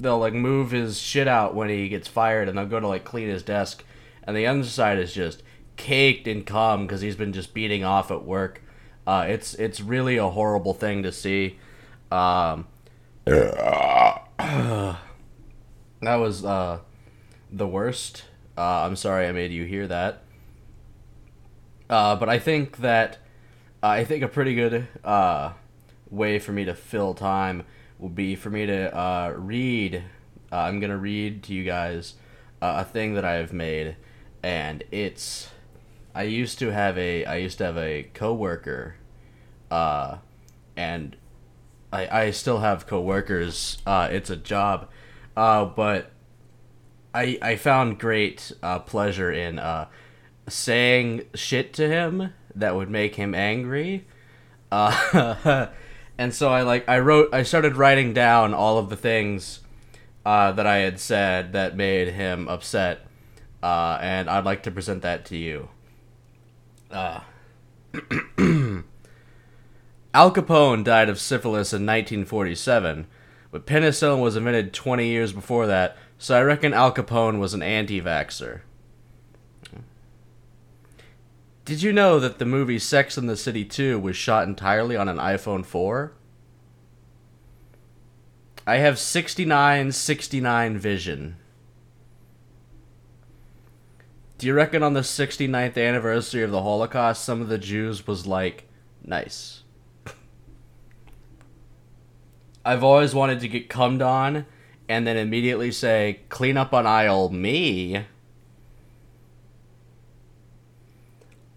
they'll 0.00 0.18
like 0.18 0.32
move 0.32 0.70
his 0.70 0.98
shit 0.98 1.28
out 1.28 1.54
when 1.54 1.68
he 1.68 1.88
gets 1.88 2.08
fired 2.08 2.48
and 2.48 2.56
they'll 2.58 2.66
go 2.66 2.80
to 2.80 2.88
like 2.88 3.04
clean 3.04 3.28
his 3.28 3.42
desk 3.42 3.82
and 4.24 4.36
the 4.36 4.46
underside 4.46 4.98
is 4.98 5.12
just 5.12 5.42
caked 5.76 6.26
in 6.26 6.44
cum 6.44 6.86
cuz 6.86 7.00
he's 7.00 7.16
been 7.16 7.32
just 7.32 7.54
beating 7.54 7.84
off 7.84 8.10
at 8.10 8.24
work. 8.24 8.62
Uh, 9.06 9.24
it's 9.28 9.54
it's 9.54 9.80
really 9.80 10.16
a 10.16 10.28
horrible 10.28 10.74
thing 10.74 11.02
to 11.02 11.12
see. 11.12 11.58
Um, 12.10 12.66
that 13.24 14.96
was 16.02 16.44
uh, 16.44 16.80
the 17.52 17.68
worst. 17.68 18.24
Uh, 18.58 18.82
I'm 18.84 18.96
sorry 18.96 19.26
I 19.26 19.32
made 19.32 19.52
you 19.52 19.64
hear 19.64 19.86
that. 19.86 20.22
Uh, 21.88 22.16
but 22.16 22.28
I 22.28 22.38
think 22.38 22.78
that 22.78 23.18
I 23.86 24.04
think 24.04 24.22
a 24.22 24.28
pretty 24.28 24.54
good 24.54 24.88
uh, 25.04 25.52
way 26.10 26.38
for 26.38 26.52
me 26.52 26.64
to 26.64 26.74
fill 26.74 27.14
time 27.14 27.64
would 27.98 28.14
be 28.14 28.34
for 28.34 28.50
me 28.50 28.66
to 28.66 28.96
uh, 28.96 29.34
read. 29.36 30.02
Uh, 30.50 30.56
I'm 30.56 30.80
gonna 30.80 30.96
read 30.96 31.42
to 31.44 31.54
you 31.54 31.64
guys 31.64 32.14
uh, 32.60 32.84
a 32.84 32.84
thing 32.84 33.14
that 33.14 33.24
I've 33.24 33.52
made, 33.52 33.96
and 34.42 34.82
it's. 34.90 35.50
I 36.14 36.24
used 36.24 36.58
to 36.60 36.72
have 36.72 36.98
a 36.98 37.24
I 37.26 37.36
used 37.36 37.58
to 37.58 37.64
have 37.64 37.76
a 37.76 38.10
coworker, 38.14 38.96
uh, 39.70 40.18
and 40.76 41.16
I 41.92 42.22
I 42.22 42.30
still 42.32 42.58
have 42.58 42.86
coworkers. 42.86 43.78
Uh, 43.86 44.08
it's 44.10 44.30
a 44.30 44.36
job, 44.36 44.88
uh, 45.36 45.64
but 45.64 46.10
I 47.14 47.38
I 47.40 47.56
found 47.56 47.98
great 47.98 48.52
uh, 48.62 48.80
pleasure 48.80 49.30
in 49.30 49.58
uh, 49.58 49.86
saying 50.48 51.22
shit 51.34 51.72
to 51.74 51.88
him 51.88 52.32
that 52.56 52.74
would 52.74 52.90
make 52.90 53.14
him 53.14 53.34
angry. 53.34 54.06
Uh, 54.72 55.68
and 56.18 56.34
so 56.34 56.50
I 56.50 56.62
like 56.62 56.88
I 56.88 56.98
wrote 56.98 57.32
I 57.32 57.42
started 57.42 57.76
writing 57.76 58.12
down 58.12 58.54
all 58.54 58.78
of 58.78 58.90
the 58.90 58.96
things 58.96 59.60
uh, 60.24 60.52
that 60.52 60.66
I 60.66 60.78
had 60.78 60.98
said 60.98 61.52
that 61.52 61.76
made 61.76 62.08
him 62.08 62.48
upset, 62.48 63.06
uh, 63.62 63.98
and 64.00 64.28
I'd 64.28 64.44
like 64.44 64.64
to 64.64 64.70
present 64.70 65.02
that 65.02 65.24
to 65.26 65.36
you. 65.36 65.68
Uh, 66.90 67.20
Al 70.14 70.32
Capone 70.32 70.82
died 70.82 71.08
of 71.08 71.20
syphilis 71.20 71.72
in 71.72 71.84
1947, 71.84 73.06
but 73.50 73.66
penicillin 73.66 74.20
was 74.20 74.34
invented 74.34 74.72
20 74.72 75.06
years 75.06 75.32
before 75.32 75.66
that, 75.66 75.96
so 76.18 76.36
I 76.36 76.42
reckon 76.42 76.72
Al 76.72 76.92
Capone 76.92 77.38
was 77.38 77.54
an 77.54 77.62
anti 77.62 78.00
vaxxer. 78.00 78.62
Did 81.66 81.82
you 81.82 81.92
know 81.92 82.20
that 82.20 82.38
the 82.38 82.44
movie 82.44 82.78
Sex 82.78 83.16
and 83.16 83.28
the 83.28 83.36
City 83.36 83.64
2 83.64 83.98
was 83.98 84.16
shot 84.16 84.46
entirely 84.46 84.96
on 84.96 85.08
an 85.08 85.16
iPhone 85.16 85.66
4? 85.66 86.12
I 88.64 88.76
have 88.76 89.00
6969 89.00 90.78
vision. 90.78 91.36
Do 94.38 94.46
you 94.46 94.54
reckon 94.54 94.84
on 94.84 94.92
the 94.92 95.00
69th 95.00 95.76
anniversary 95.76 96.44
of 96.44 96.52
the 96.52 96.62
Holocaust, 96.62 97.24
some 97.24 97.42
of 97.42 97.48
the 97.48 97.58
Jews 97.58 98.06
was 98.06 98.28
like, 98.28 98.68
nice? 99.02 99.64
I've 102.64 102.84
always 102.84 103.12
wanted 103.12 103.40
to 103.40 103.48
get 103.48 103.68
cummed 103.68 104.02
on 104.02 104.46
and 104.88 105.04
then 105.04 105.16
immediately 105.16 105.72
say, 105.72 106.20
clean 106.28 106.56
up 106.56 106.72
on 106.72 106.86
aisle 106.86 107.30
me. 107.30 108.04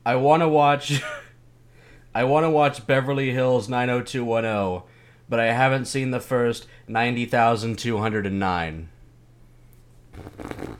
I 0.06 0.15
want 0.15 0.41
to 0.41 0.50
watch. 0.50 1.01
I 2.15 2.24
want 2.24 2.46
to 2.46 2.50
watch 2.50 2.88
Beverly 2.88 3.32
Hills 3.32 3.70
90210, 3.70 4.89
but 5.29 5.39
I 5.39 5.53
haven't 5.53 5.86
seen 5.86 6.12
the 6.12 6.20
first 6.20 6.68
90,209. 6.88 8.89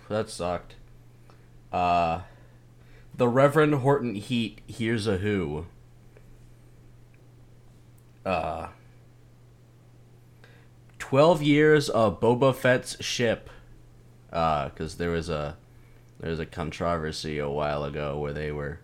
That 0.09 0.29
sucked. 0.29 0.75
Uh, 1.71 2.21
the 3.15 3.27
Reverend 3.27 3.75
Horton 3.75 4.15
Heat 4.15 4.61
here's 4.67 5.05
a 5.05 5.17
who. 5.17 5.67
Uh, 8.25 8.69
12 10.97 11.43
years 11.43 11.89
of 11.89 12.19
Boba 12.19 12.55
Fett's 12.55 13.01
ship. 13.03 13.49
Uh, 14.31 14.69
cuz 14.69 14.95
there 14.95 15.11
was 15.11 15.29
a 15.29 15.57
there 16.19 16.29
was 16.29 16.39
a 16.39 16.45
controversy 16.45 17.39
a 17.39 17.49
while 17.49 17.83
ago 17.83 18.19
where 18.19 18.33
they 18.33 18.51
were 18.51 18.79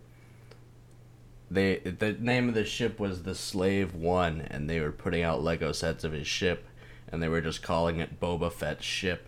they 1.50 1.78
the 1.78 2.14
name 2.14 2.50
of 2.50 2.56
the 2.56 2.66
ship 2.66 3.00
was 3.00 3.24
the 3.24 3.36
Slave 3.36 3.94
One 3.94 4.42
and 4.42 4.70
they 4.70 4.80
were 4.80 4.92
putting 4.92 5.24
out 5.24 5.44
Lego 5.44 5.72
sets 5.72 6.04
of 6.04 6.12
his 6.12 6.28
ship 6.28 6.66
and 7.08 7.22
they 7.22 7.28
were 7.28 7.42
just 7.42 7.62
calling 7.62 8.00
it 8.00 8.20
Boba 8.20 8.52
Fett's 8.52 8.86
ship. 8.86 9.28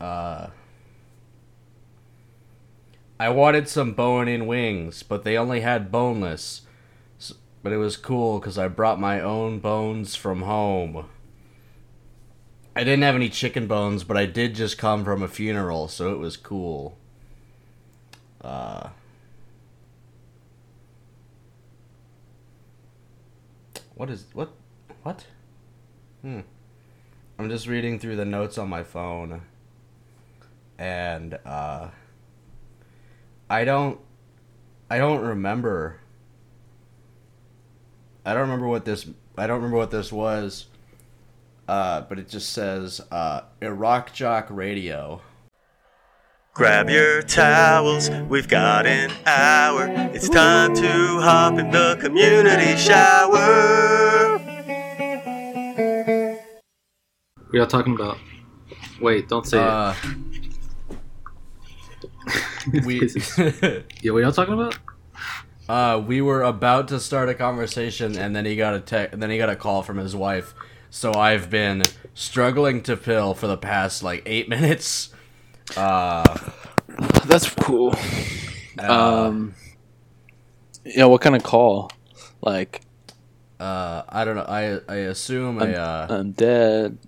Uh 0.00 0.48
I 3.18 3.28
wanted 3.28 3.68
some 3.68 3.92
bone 3.92 4.26
in 4.26 4.48
wings, 4.48 5.04
but 5.04 5.22
they 5.22 5.38
only 5.38 5.60
had 5.60 5.92
boneless. 5.92 6.62
But 7.62 7.72
it 7.72 7.76
was 7.76 7.96
cool 7.96 8.40
because 8.40 8.58
I 8.58 8.66
brought 8.66 8.98
my 8.98 9.20
own 9.20 9.60
bones 9.60 10.16
from 10.16 10.42
home. 10.42 11.06
I 12.74 12.82
didn't 12.82 13.02
have 13.02 13.14
any 13.14 13.28
chicken 13.28 13.68
bones, 13.68 14.02
but 14.02 14.16
I 14.16 14.26
did 14.26 14.56
just 14.56 14.78
come 14.78 15.04
from 15.04 15.22
a 15.22 15.28
funeral, 15.28 15.86
so 15.86 16.12
it 16.12 16.18
was 16.18 16.36
cool. 16.36 16.98
Uh, 18.40 18.88
what 24.02 24.10
is 24.10 24.24
what? 24.32 24.50
What? 25.04 25.26
Hmm. 26.22 26.40
I'm 27.38 27.48
just 27.48 27.68
reading 27.68 28.00
through 28.00 28.16
the 28.16 28.24
notes 28.24 28.58
on 28.58 28.68
my 28.68 28.82
phone, 28.82 29.42
and 30.76 31.38
uh, 31.46 31.86
I 33.48 33.64
don't, 33.64 34.00
I 34.90 34.98
don't 34.98 35.20
remember. 35.20 36.00
I 38.26 38.32
don't 38.32 38.42
remember 38.42 38.66
what 38.66 38.84
this. 38.84 39.06
I 39.38 39.46
don't 39.46 39.58
remember 39.58 39.76
what 39.76 39.92
this 39.92 40.10
was. 40.10 40.66
Uh, 41.68 42.00
but 42.00 42.18
it 42.18 42.28
just 42.28 42.50
says 42.50 43.00
uh, 43.12 43.42
Iraq 43.60 44.12
Jock 44.12 44.48
Radio. 44.50 45.22
Grab 46.54 46.90
your 46.90 47.22
towels, 47.22 48.10
we've 48.28 48.46
got 48.48 48.86
an 48.86 49.10
hour. 49.26 49.86
It's 50.12 50.28
time 50.28 50.74
to 50.74 51.20
hop 51.20 51.58
in 51.58 51.70
the 51.70 51.96
community 51.98 52.76
shower. 52.76 54.38
We 57.50 57.58
y'all 57.58 57.66
talking 57.66 57.94
about? 57.94 58.18
Wait, 59.00 59.28
don't 59.28 59.46
say 59.46 59.58
Uh, 59.58 59.94
it. 62.74 62.84
we 62.84 63.00
yeah, 64.02 64.12
what 64.12 64.22
y'all 64.22 64.32
talking 64.32 64.54
about? 64.54 64.78
uh, 65.70 65.98
we 66.00 66.20
were 66.20 66.42
about 66.42 66.88
to 66.88 67.00
start 67.00 67.30
a 67.30 67.34
conversation, 67.34 68.16
and 68.18 68.36
then 68.36 68.44
he 68.44 68.56
got 68.56 68.74
a 68.74 68.80
te- 68.80 69.16
then 69.16 69.30
he 69.30 69.38
got 69.38 69.48
a 69.48 69.56
call 69.56 69.82
from 69.82 69.96
his 69.96 70.14
wife. 70.14 70.54
So 70.90 71.14
I've 71.14 71.48
been 71.48 71.82
struggling 72.12 72.82
to 72.82 72.96
pill 72.98 73.32
for 73.32 73.46
the 73.46 73.56
past 73.56 74.02
like 74.02 74.22
eight 74.26 74.48
minutes. 74.50 75.08
Uh, 75.76 76.38
That's 77.26 77.48
cool. 77.50 77.94
uh, 78.78 79.26
Um, 79.28 79.54
yeah, 80.84 81.04
what 81.06 81.20
kind 81.20 81.36
of 81.36 81.42
call? 81.42 81.90
Like, 82.40 82.82
uh, 83.60 84.02
I 84.08 84.24
don't 84.24 84.36
know. 84.36 84.46
I 84.48 84.80
I 84.88 84.96
assume 84.96 85.60
a 85.62 85.66
uh, 85.72 86.06
I'm 86.10 86.32
dead. 86.32 86.98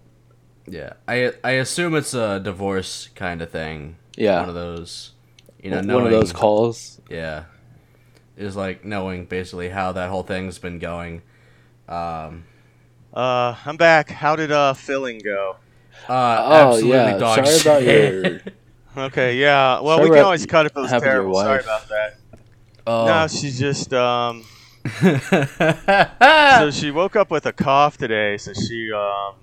yeah. 0.68 0.94
I 1.08 1.32
I 1.42 1.52
assume 1.52 1.94
it's 1.96 2.14
a 2.14 2.38
divorce 2.40 3.08
kind 3.14 3.42
of 3.42 3.50
thing. 3.50 3.96
Yeah. 4.16 4.40
one 4.40 4.48
of 4.48 4.54
those. 4.54 5.10
You 5.62 5.70
know, 5.70 5.78
one 5.78 5.86
knowing, 5.86 6.04
of 6.06 6.10
those 6.12 6.32
calls. 6.32 7.00
Yeah, 7.10 7.44
is 8.36 8.54
like 8.54 8.84
knowing 8.84 9.24
basically 9.26 9.70
how 9.70 9.92
that 9.92 10.10
whole 10.10 10.22
thing's 10.22 10.58
been 10.58 10.78
going. 10.78 11.22
Um, 11.88 12.44
Uh, 13.12 13.54
I'm 13.64 13.76
back. 13.76 14.10
How 14.10 14.36
did 14.36 14.52
uh 14.52 14.74
filling 14.74 15.18
go? 15.18 15.56
Uh, 16.08 16.12
Oh, 16.12 16.52
absolutely 16.52 16.90
yeah, 16.90 17.18
dog 17.18 17.46
sorry 17.46 17.60
about 17.60 17.82
shit. 17.82 18.54
Okay, 18.96 19.38
yeah. 19.38 19.80
Well, 19.80 19.96
Sorry 19.96 20.02
we 20.02 20.06
can 20.10 20.18
about 20.18 20.24
always 20.26 20.46
cut 20.46 20.66
if 20.66 20.76
it 20.76 20.78
was 20.80 20.88
having 20.90 21.06
your 21.06 21.14
terrible. 21.14 21.34
Sorry 21.40 21.56
wife. 21.56 21.64
about 21.64 21.88
that. 21.88 22.16
oh. 22.86 23.06
No, 23.06 23.26
she 23.26 23.50
just 23.50 23.92
um. 23.92 24.44
So 26.60 26.70
she 26.70 26.92
woke 26.92 27.16
up 27.16 27.28
with 27.30 27.46
a 27.46 27.52
cough 27.52 27.96
today. 27.98 28.36
So 28.38 28.52
she 28.52 28.92
um 28.92 29.34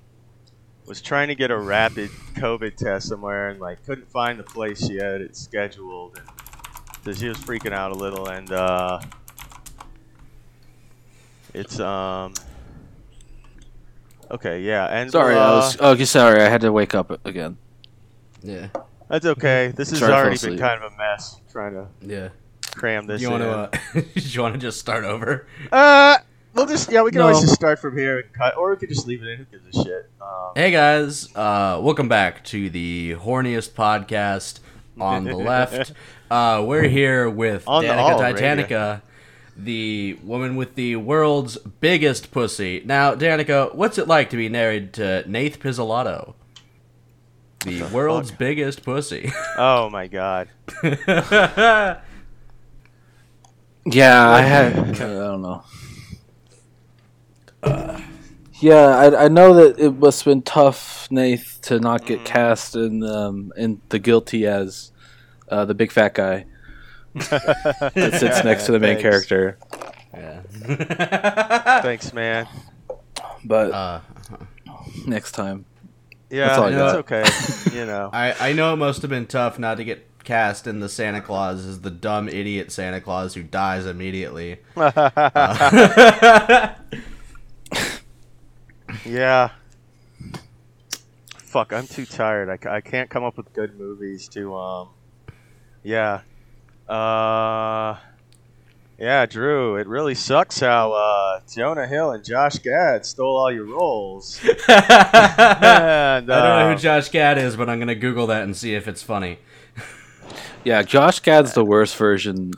was 0.85 1.01
trying 1.01 1.27
to 1.27 1.35
get 1.35 1.51
a 1.51 1.57
rapid 1.57 2.09
COVID 2.35 2.77
test 2.77 3.09
somewhere 3.09 3.49
and 3.49 3.59
like 3.59 3.85
couldn't 3.85 4.09
find 4.09 4.39
the 4.39 4.43
place 4.43 4.87
she 4.87 4.95
had 4.95 5.19
it 5.19 5.35
scheduled. 5.35 6.17
And 6.17 6.27
so 7.03 7.11
she 7.19 7.27
was 7.27 7.37
freaking 7.39 7.73
out 7.73 7.91
a 7.91 7.95
little 7.95 8.27
and 8.27 8.49
uh. 8.53 9.01
It's 11.53 11.77
um. 11.81 12.33
Okay, 14.31 14.61
yeah, 14.61 14.85
and 14.87 15.11
Sorry, 15.11 15.35
uh, 15.35 15.39
I 15.39 15.55
was. 15.55 15.79
Okay, 15.81 16.05
sorry, 16.05 16.41
I 16.41 16.47
had 16.47 16.61
to 16.61 16.71
wake 16.71 16.95
up 16.95 17.19
again. 17.25 17.57
yeah, 18.41 18.67
That's 19.09 19.25
okay. 19.25 19.73
This 19.75 19.89
has 19.89 19.99
Sorry, 19.99 20.13
I 20.13 20.15
fell 20.15 20.25
already 20.25 20.47
been 20.47 20.57
kind 20.57 20.81
of 20.81 20.93
a 20.93 20.97
mess 20.97 21.41
trying 21.51 21.73
to 21.73 21.87
yeah. 22.01 22.29
cram 22.75 23.07
this 23.07 23.19
Do 23.19 23.27
you 23.27 23.35
in. 23.35 23.41
want 23.45 23.71
to? 23.73 23.99
Uh, 23.99 24.01
you 24.15 24.41
want 24.41 24.53
to 24.53 24.59
just 24.59 24.79
start 24.79 25.03
over? 25.03 25.47
Uh, 25.69 26.17
we'll 26.53 26.65
just 26.65 26.89
yeah, 26.89 27.01
we 27.01 27.11
can 27.11 27.19
No. 27.19 27.27
always 27.27 27.41
just 27.41 27.55
start 27.55 27.77
from 27.79 27.97
here 27.97 28.19
and 28.19 28.31
cut, 28.31 28.55
or 28.55 28.69
we 28.71 28.77
could 28.77 28.87
just 28.87 29.05
leave 29.05 29.21
it 29.21 29.27
in. 29.27 29.37
Who 29.39 29.43
gives 29.45 29.77
a 29.77 29.83
shit? 29.83 30.09
Um, 30.21 30.27
Hey 30.55 30.71
guys, 30.71 31.27
uh, 31.35 31.79
welcome 31.83 32.07
back 32.07 32.43
to 32.45 32.69
the 32.69 33.15
horniest 33.15 33.71
podcast 33.71 34.59
on 34.99 35.25
the 35.25 35.35
left. 35.35 35.91
Uh, 36.31 36.63
we're 36.65 36.87
here 36.87 37.29
with 37.29 37.67
On 37.67 37.83
the 37.83 37.89
Danica 37.89 37.99
all 37.99 38.19
Titanica, 38.21 39.01
the 39.57 40.17
woman 40.23 40.55
with 40.55 40.75
the 40.75 40.95
world's 40.95 41.57
biggest 41.57 42.31
pussy. 42.31 42.81
Now, 42.85 43.15
Danica, 43.15 43.73
what's 43.75 43.97
it 43.97 44.07
like 44.07 44.29
to 44.31 44.37
be 44.37 44.49
married 44.49 44.93
to 44.93 45.23
Nath 45.29 45.59
Pizzolatto? 45.59 46.35
The 47.65 47.83
world's 47.93 48.31
fuck? 48.31 48.39
biggest 48.39 48.83
pussy. 48.83 49.31
oh 49.57 49.89
my 49.89 50.07
god. 50.07 50.49
Yeah, 53.85 54.29
I 54.29 54.41
had. 54.41 54.77
I 54.77 54.93
don't 54.93 55.41
know. 55.41 55.63
yeah, 58.59 58.87
I, 58.87 59.25
I 59.25 59.27
know 59.27 59.53
that 59.55 59.79
it 59.79 59.91
must 59.97 60.23
have 60.23 60.31
been 60.31 60.41
tough, 60.43 61.07
Nath, 61.09 61.59
to 61.63 61.79
not 61.79 62.05
get 62.05 62.23
cast 62.23 62.75
in 62.75 63.03
um, 63.03 63.51
in 63.57 63.81
the 63.89 63.99
guilty 63.99 64.45
as 64.45 64.91
uh, 65.49 65.65
the 65.65 65.73
big 65.73 65.91
fat 65.91 66.13
guy 66.13 66.45
that 67.13 68.13
sits 68.19 68.43
next 68.43 68.65
to 68.67 68.71
the 68.71 68.79
main 68.79 68.97
Thanks. 68.99 69.25
character. 69.27 69.57
yeah. 70.13 70.41
Thanks, 71.81 72.13
man. 72.13 72.47
But 73.43 73.71
uh, 73.71 74.01
next 75.05 75.31
time, 75.33 75.65
Yeah, 76.29 76.47
That's 76.47 76.57
all 76.59 76.65
I 76.65 76.71
that's 76.71 76.93
okay. 77.11 77.23
you 77.77 77.85
know. 77.85 78.09
I, 78.13 78.49
I 78.49 78.53
know 78.53 78.73
it 78.73 78.77
must 78.77 79.01
have 79.01 79.09
been 79.09 79.25
tough 79.27 79.57
not 79.59 79.77
to 79.77 79.83
get 79.83 80.07
cast 80.23 80.67
in 80.67 80.79
the 80.79 80.87
Santa 80.87 81.19
Claus 81.21 81.65
as 81.65 81.81
the 81.81 81.89
dumb 81.89 82.29
idiot 82.29 82.71
Santa 82.71 83.01
Claus 83.01 83.33
who 83.33 83.41
dies 83.43 83.85
immediately. 83.87 84.59
Uh, 84.77 86.75
yeah. 89.05 89.49
Fuck, 91.37 91.73
I'm 91.73 91.87
too 91.87 92.05
tired. 92.05 92.49
I, 92.49 92.75
I 92.75 92.81
can't 92.81 93.09
come 93.09 93.23
up 93.23 93.35
with 93.37 93.51
good 93.53 93.77
movies 93.77 94.27
to 94.29 94.55
um. 94.55 94.89
Yeah. 95.83 96.21
Uh. 96.91 97.97
Yeah, 99.01 99.25
Drew. 99.25 99.77
It 99.77 99.87
really 99.87 100.13
sucks 100.13 100.59
how 100.59 100.91
uh, 100.91 101.39
Jonah 101.51 101.87
Hill 101.87 102.11
and 102.11 102.23
Josh 102.23 102.59
Gad 102.59 103.03
stole 103.03 103.35
all 103.35 103.51
your 103.51 103.65
roles. 103.65 104.39
and, 104.43 104.53
I 104.69 106.19
don't 106.19 106.27
know 106.27 106.69
uh, 106.69 106.71
who 106.75 106.79
Josh 106.79 107.09
Gad 107.09 107.39
is, 107.39 107.55
but 107.55 107.67
I'm 107.67 107.79
gonna 107.79 107.95
Google 107.95 108.27
that 108.27 108.43
and 108.43 108.55
see 108.55 108.75
if 108.75 108.87
it's 108.87 109.01
funny. 109.01 109.39
yeah, 110.63 110.83
Josh 110.83 111.19
Gad's 111.19 111.53
the 111.53 111.65
worst 111.65 111.95
version 111.95 112.51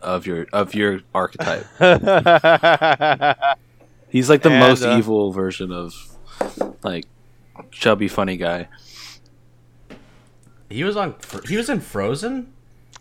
of 0.00 0.26
your 0.26 0.46
of 0.50 0.74
your 0.74 1.00
archetype. 1.14 1.66
He's 4.08 4.30
like 4.30 4.40
the 4.40 4.50
And, 4.50 4.60
most 4.60 4.82
uh, 4.82 4.96
evil 4.96 5.30
version 5.30 5.70
of 5.72 5.92
like 6.82 7.04
chubby 7.70 8.08
funny 8.08 8.38
guy. 8.38 8.68
He 10.70 10.84
was 10.84 10.96
on. 10.96 11.16
He 11.46 11.58
was 11.58 11.68
in 11.68 11.80
Frozen. 11.80 12.50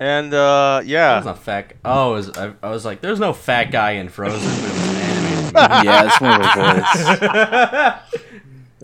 And 0.01 0.33
uh, 0.33 0.79
That 0.81 0.87
yeah, 0.87 1.15
was 1.17 1.25
not 1.25 1.39
fat. 1.39 1.73
Oh, 1.85 2.13
was, 2.13 2.35
I, 2.37 2.53
I 2.61 2.69
was 2.71 2.83
like, 2.83 2.99
there's 3.01 3.19
no 3.19 3.31
fat 3.33 3.65
guy 3.71 3.91
in 3.91 4.09
Frozen, 4.09 4.41
but 4.41 4.69
it 4.69 4.73
was 4.73 4.89
an 4.89 4.95
animated 4.97 5.53
yeah, 5.85 6.05
it's 6.07 6.19
more 6.21 6.33
of 6.33 6.41
a 6.41 8.01
voice. 8.01 8.17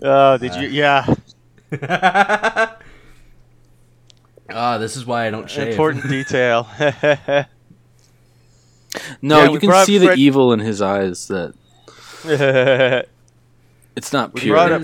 Oh, 0.00 0.38
did 0.38 0.54
you? 0.54 0.68
Yeah, 0.68 1.04
Ah, 4.50 4.78
this 4.78 4.96
is 4.96 5.04
why 5.04 5.26
I 5.26 5.30
don't 5.30 5.50
shave. 5.50 5.68
important 5.68 6.08
detail. 6.08 6.68
No, 9.20 9.42
Yeah, 9.44 9.50
you 9.50 9.58
can 9.58 9.84
see 9.84 9.98
Fred- 9.98 10.16
the 10.16 10.20
evil 10.20 10.52
in 10.52 10.60
his 10.60 10.80
eyes. 10.80 11.28
That 11.28 11.52
it's 13.96 14.12
not 14.12 14.34
pure. 14.34 14.34
We 14.34 14.40
pure. 14.40 14.54
brought 14.54 14.72
up- 14.72 14.82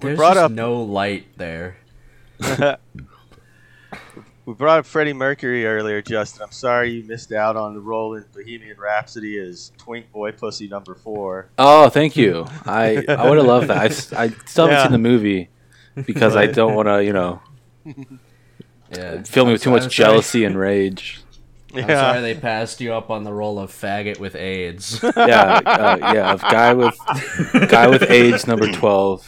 There's 0.00 0.16
brought 0.16 0.34
just 0.34 0.44
up- 0.44 0.52
no 0.52 0.80
light 0.82 1.26
there. 1.36 1.76
We 4.46 4.54
brought 4.54 4.78
up 4.78 4.86
Freddie 4.86 5.12
Mercury 5.12 5.66
earlier, 5.66 6.00
Justin. 6.00 6.42
I'm 6.44 6.52
sorry 6.52 6.90
you 6.92 7.04
missed 7.04 7.32
out 7.32 7.56
on 7.56 7.74
the 7.74 7.80
role 7.80 8.14
in 8.14 8.24
Bohemian 8.34 8.78
Rhapsody 8.78 9.38
as 9.38 9.72
Twink 9.76 10.10
Boy 10.12 10.32
Pussy 10.32 10.68
Number 10.68 10.94
Four. 10.94 11.48
Oh, 11.58 11.88
thank 11.90 12.16
you. 12.16 12.46
I 12.64 13.04
I 13.08 13.26
would 13.28 13.38
have 13.38 13.46
loved 13.46 13.68
that. 13.68 14.12
I 14.14 14.28
still 14.46 14.66
haven't 14.66 14.70
Yeah. 14.70 14.82
seen 14.84 14.92
the 14.92 14.98
movie 14.98 15.48
because 16.06 16.36
I 16.36 16.46
don't 16.46 16.74
want 16.74 16.88
to, 16.88 17.04
you 17.04 17.12
know, 17.12 17.40
Yeah, 18.92 19.22
fill 19.24 19.44
me 19.46 19.50
I'm 19.50 19.52
with 19.54 19.62
too 19.62 19.70
much 19.70 19.92
jealousy 19.92 20.44
and 20.44 20.56
rage. 20.56 21.20
I'm 21.74 21.82
sorry 21.88 22.20
they 22.22 22.34
passed 22.34 22.80
you 22.80 22.94
up 22.94 23.10
on 23.10 23.24
the 23.24 23.32
role 23.32 23.58
of 23.58 23.70
faggot 23.72 24.18
with 24.20 24.34
AIDS. 24.36 25.02
Yeah, 25.16 25.60
uh, 25.66 25.98
yeah. 26.14 26.32
Of 26.32 26.40
guy 26.42 26.72
with 26.72 26.96
guy 27.68 27.88
with 27.88 28.08
AIDS 28.08 28.46
number 28.46 28.70
twelve. 28.70 29.26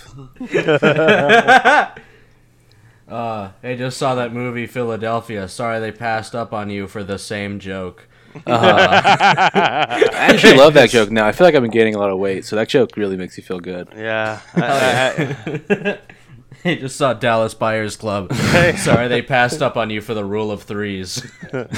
Uh, 3.09 3.51
I 3.63 3.75
just 3.75 3.97
saw 3.97 4.15
that 4.17 4.33
movie 4.33 4.67
Philadelphia. 4.67 5.49
Sorry 5.49 5.81
they 5.81 5.93
passed 5.93 6.35
up 6.35 6.53
on 6.53 6.69
you 6.71 6.87
for 6.87 7.03
the 7.03 7.19
same 7.19 7.59
joke. 7.59 8.07
Uh, 8.47 8.51
I 9.03 10.09
actually 10.13 10.57
love 10.57 10.75
that 10.75 10.91
joke 10.91 11.11
now. 11.11 11.27
I 11.27 11.33
feel 11.33 11.47
like 11.47 11.55
I've 11.55 11.63
been 11.63 11.71
gaining 11.71 11.95
a 11.95 11.99
lot 11.99 12.11
of 12.11 12.19
weight, 12.19 12.45
so 12.45 12.57
that 12.57 12.69
joke 12.69 12.97
really 12.97 13.17
makes 13.17 13.37
me 13.39 13.43
feel 13.43 13.61
good. 13.61 13.89
yeah. 13.97 14.41
I- 14.55 15.37
I- 15.71 15.99
I 16.65 16.75
just 16.75 16.97
saw 16.97 17.15
Dallas 17.15 17.55
Buyers 17.55 17.95
Club. 17.95 18.33
Sorry 18.35 19.07
they 19.07 19.23
passed 19.23 19.63
up 19.63 19.77
on 19.77 19.91
you 19.91 20.01
for 20.01 20.13
the 20.13 20.25
rule 20.25 20.51
of 20.51 20.65
threes. 20.65 21.25
Nice. 21.53 21.73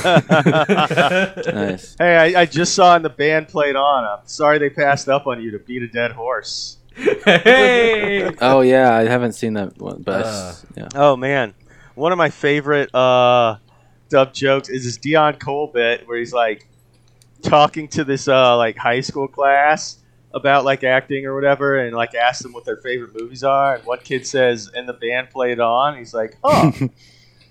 hey, 1.98 2.34
I, 2.34 2.40
I 2.40 2.46
just 2.46 2.74
saw 2.74 2.96
in 2.96 3.02
the 3.02 3.10
band 3.10 3.48
played 3.48 3.76
on. 3.76 4.04
I'm 4.04 4.26
sorry 4.26 4.58
they 4.58 4.70
passed 4.70 5.08
up 5.08 5.26
on 5.26 5.42
you 5.42 5.50
to 5.50 5.58
beat 5.58 5.82
a 5.82 5.88
dead 5.88 6.12
horse. 6.12 6.78
Hey! 6.96 8.30
Oh 8.40 8.60
yeah, 8.60 8.94
I 8.94 9.02
haven't 9.04 9.32
seen 9.32 9.54
that 9.54 9.78
one, 9.78 10.02
but 10.02 10.24
I 10.26 10.28
s- 10.28 10.66
yeah. 10.76 10.88
Oh 10.94 11.16
man, 11.16 11.54
one 11.94 12.12
of 12.12 12.18
my 12.18 12.30
favorite 12.30 12.94
uh, 12.94 13.56
dub 14.08 14.32
jokes 14.32 14.68
is 14.68 14.84
this 14.84 14.98
Deon 14.98 15.38
Cole 15.38 15.68
bit 15.72 16.06
where 16.06 16.18
he's 16.18 16.32
like 16.32 16.66
talking 17.42 17.88
to 17.88 18.04
this 18.04 18.28
uh, 18.28 18.56
like 18.56 18.76
high 18.76 19.00
school 19.00 19.28
class 19.28 19.96
about 20.32 20.64
like 20.64 20.84
acting 20.84 21.26
or 21.26 21.34
whatever, 21.34 21.78
and 21.78 21.94
like 21.96 22.14
asks 22.14 22.42
them 22.42 22.52
what 22.52 22.64
their 22.64 22.76
favorite 22.78 23.14
movies 23.18 23.44
are, 23.44 23.76
and 23.76 23.84
one 23.84 23.98
kid 24.00 24.26
says, 24.26 24.70
"And 24.74 24.88
the 24.88 24.92
band 24.94 25.30
played 25.30 25.60
on." 25.60 25.96
He's 25.98 26.14
like, 26.14 26.36
"Huh." 26.44 26.72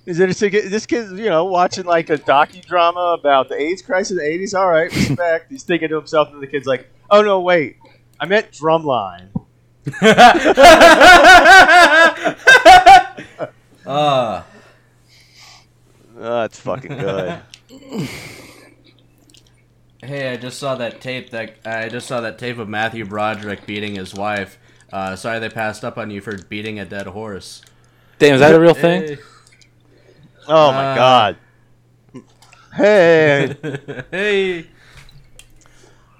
Is 0.05 0.19
it 0.19 0.35
this 0.39 0.85
kid's 0.87 1.11
you 1.11 1.29
know 1.29 1.45
watching 1.45 1.83
like 1.85 2.09
a 2.09 2.17
docudrama 2.17 3.13
about 3.19 3.47
the 3.47 3.55
AIDS 3.61 3.83
crisis 3.83 4.11
in 4.11 4.17
the 4.17 4.23
eighties? 4.23 4.55
All 4.55 4.67
right, 4.67 4.91
respect. 4.91 5.47
He's 5.51 5.61
thinking 5.63 5.89
to 5.89 5.95
himself, 5.97 6.31
and 6.33 6.41
the 6.41 6.47
kid's 6.47 6.65
like, 6.65 6.89
"Oh 7.11 7.21
no, 7.21 7.41
wait, 7.41 7.75
I 8.19 8.25
meant 8.25 8.51
Drumline." 8.51 9.29
uh, 13.85 14.43
Oh, 16.21 16.21
that's 16.21 16.59
fucking 16.59 16.97
good. 16.97 17.39
hey, 20.03 20.31
I 20.31 20.35
just 20.37 20.59
saw 20.59 20.75
that 20.75 20.99
tape. 21.01 21.29
That 21.31 21.55
I 21.65 21.87
just 21.89 22.07
saw 22.07 22.21
that 22.21 22.37
tape 22.37 22.57
of 22.57 22.67
Matthew 22.67 23.05
Broderick 23.05 23.65
beating 23.65 23.95
his 23.95 24.13
wife. 24.13 24.59
Uh, 24.91 25.15
sorry 25.15 25.39
they 25.39 25.49
passed 25.49 25.85
up 25.85 25.97
on 25.97 26.11
you 26.11 26.19
for 26.21 26.37
beating 26.37 26.79
a 26.79 26.85
dead 26.85 27.07
horse. 27.07 27.61
Damn, 28.17 28.35
is 28.35 28.41
that 28.41 28.53
a 28.53 28.59
real 28.59 28.73
thing? 28.73 29.01
Hey. 29.03 29.17
Oh 30.47 30.71
my 30.71 30.91
Uh, 30.91 30.95
god. 30.95 31.37
Hey, 32.75 33.55
hey. 34.11 34.67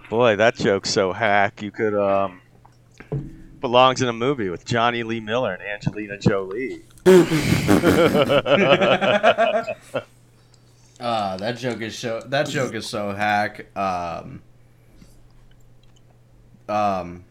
Boy, 0.10 0.36
that 0.38 0.56
joke's 0.56 0.89
so 0.89 1.13
hack. 1.13 1.62
You 1.62 1.72
could 1.72 1.93
um 1.93 2.41
belongs 3.62 4.02
in 4.02 4.08
a 4.08 4.13
movie 4.13 4.50
with 4.50 4.65
Jonny 4.65 5.04
Lee 5.04 5.19
Miller 5.19 5.54
and 5.54 5.62
Angelina 5.62 6.17
Jolie. 6.17 6.82
Uh, 7.06 7.13
that 11.38 11.58
joke 11.58 11.82
is 11.82 11.98
so 11.98 12.22
that 12.28 12.48
joke 12.50 12.74
is 12.74 12.88
so 12.88 13.12
hack. 13.13 13.65
Um, 13.78 14.41
um, 16.67 17.24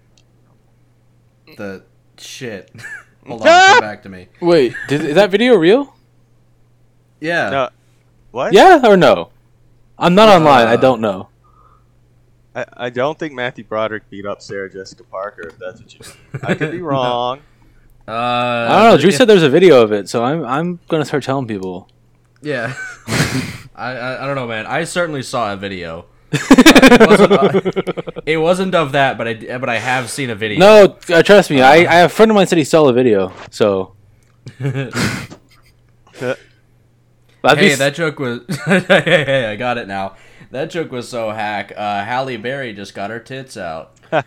the 1.57 1.83
shit. 2.17 2.71
Hold 3.27 3.43
on, 3.43 3.47
come 3.49 3.81
back 3.81 4.03
to 4.05 4.09
me. 4.09 4.29
Wait, 4.41 4.75
did, 4.89 5.05
is 5.05 5.15
that 5.17 5.31
video 5.31 5.55
real? 5.57 5.95
Yeah. 7.21 7.51
No, 7.51 7.69
what? 8.31 8.53
Yeah 8.53 8.81
or 8.87 8.97
no? 8.97 9.31
I'm 9.99 10.15
not 10.15 10.29
online. 10.29 10.69
I 10.69 10.75
Uh, 10.75 10.77
don't 10.77 11.01
know. 11.01 11.29
I, 12.59 12.87
I 12.87 12.91
don't 12.91 13.19
think 13.19 13.35
Matthew 13.35 13.65
Broderick 13.65 14.11
beat 14.11 14.27
up 14.27 14.43
Sarah 14.43 14.71
Jessica 14.71 15.05
Parker. 15.05 15.49
If 15.49 15.59
that's 15.59 15.81
what 15.81 15.95
you. 15.95 16.01
I 16.43 16.55
could 16.55 16.73
be 16.73 16.81
wrong. 16.83 17.41
Uh, 18.07 18.11
I 18.13 18.83
don't 18.83 18.93
know. 18.93 18.99
Drew 18.99 19.11
said 19.11 19.29
there's 19.29 19.43
a 19.43 19.51
video 19.51 19.83
of 19.83 19.93
it, 19.93 20.09
so 20.09 20.25
I'm 20.25 20.45
I'm 20.45 20.81
gonna 20.89 21.05
start 21.05 21.23
telling 21.23 21.47
people. 21.47 21.89
Yeah. 22.43 22.75
I, 23.77 23.93
I 23.93 24.25
I 24.25 24.27
don't 24.27 24.35
know, 24.35 24.47
man. 24.47 24.67
I 24.67 24.85
certainly 24.85 25.23
saw 25.23 25.53
a 25.53 25.57
video. 25.57 26.07
it, 26.33 27.09
wasn't, 27.09 27.33
uh, 27.33 28.21
it 28.27 28.37
wasn't 28.37 28.75
of 28.75 28.93
that, 28.93 29.17
but 29.17 29.29
I 29.29 29.59
but 29.59 29.69
I 29.69 29.79
have 29.79 30.11
seen 30.11 30.31
a 30.31 30.35
video. 30.35 30.59
No, 30.59 30.99
uh, 31.11 31.23
trust 31.23 31.51
me. 31.51 31.63
I, 31.63 31.77
I 31.77 31.95
have 32.01 32.11
a 32.11 32.15
friend 32.15 32.31
of 32.31 32.35
mine 32.35 32.47
said 32.47 32.59
he 32.59 32.65
saw 32.65 32.87
a 32.87 32.93
video. 32.93 33.33
So 33.51 33.95
I'd 34.61 34.89
be 37.59 37.69
hey, 37.69 37.75
that 37.77 37.95
joke 37.95 38.19
was. 38.19 38.41
hey, 38.67 38.81
hey, 38.81 39.25
hey, 39.25 39.47
I 39.47 39.57
got 39.57 39.79
it 39.79 39.87
now. 39.87 40.17
That 40.51 40.71
joke 40.71 40.91
was 40.93 41.09
so 41.09 41.31
hack. 41.31 41.73
Uh, 41.77 42.05
Halle 42.05 42.37
Berry 42.39 42.73
just 42.73 42.95
got 42.95 43.11
her 43.11 43.19
tits 43.21 43.57
out. 43.57 43.93
uh, 44.13 44.23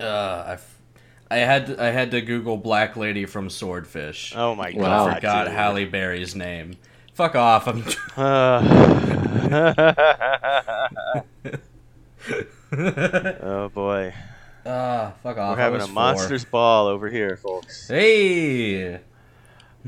I, 0.00 0.52
f- 0.52 0.78
I 1.30 1.36
had 1.38 1.66
to, 1.66 1.82
I 1.82 1.86
had 1.86 2.10
to 2.12 2.20
Google 2.20 2.56
black 2.56 2.96
lady 2.96 3.26
from 3.26 3.50
Swordfish. 3.50 4.32
Oh 4.36 4.54
my 4.54 4.72
god! 4.72 5.10
I 5.10 5.14
forgot 5.16 5.44
dude. 5.46 5.54
Halle 5.54 5.84
Berry's 5.86 6.34
name. 6.34 6.76
Fuck 7.14 7.34
off. 7.34 7.66
I'm. 7.66 7.84
Uh, 8.16 8.62
oh 13.42 13.68
boy, 13.70 14.14
Ah, 14.66 15.14
fuck 15.22 15.38
off. 15.38 15.56
we're 15.56 15.62
having 15.62 15.80
a 15.80 15.84
four. 15.86 15.94
monsters 15.94 16.44
ball 16.44 16.86
over 16.86 17.08
here, 17.08 17.36
folks. 17.36 17.88
Hey. 17.88 19.00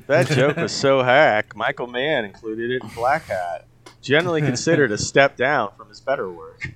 That 0.06 0.26
joke 0.28 0.56
was 0.56 0.72
so 0.72 1.02
hack. 1.02 1.54
Michael 1.56 1.86
Mann 1.86 2.24
included 2.24 2.70
it 2.70 2.82
in 2.82 2.88
Blackhat, 2.90 3.62
generally 4.02 4.40
considered 4.40 4.92
a 4.92 4.98
step 4.98 5.36
down 5.36 5.70
from 5.76 5.88
his 5.88 6.00
better 6.00 6.30
work. 6.30 6.70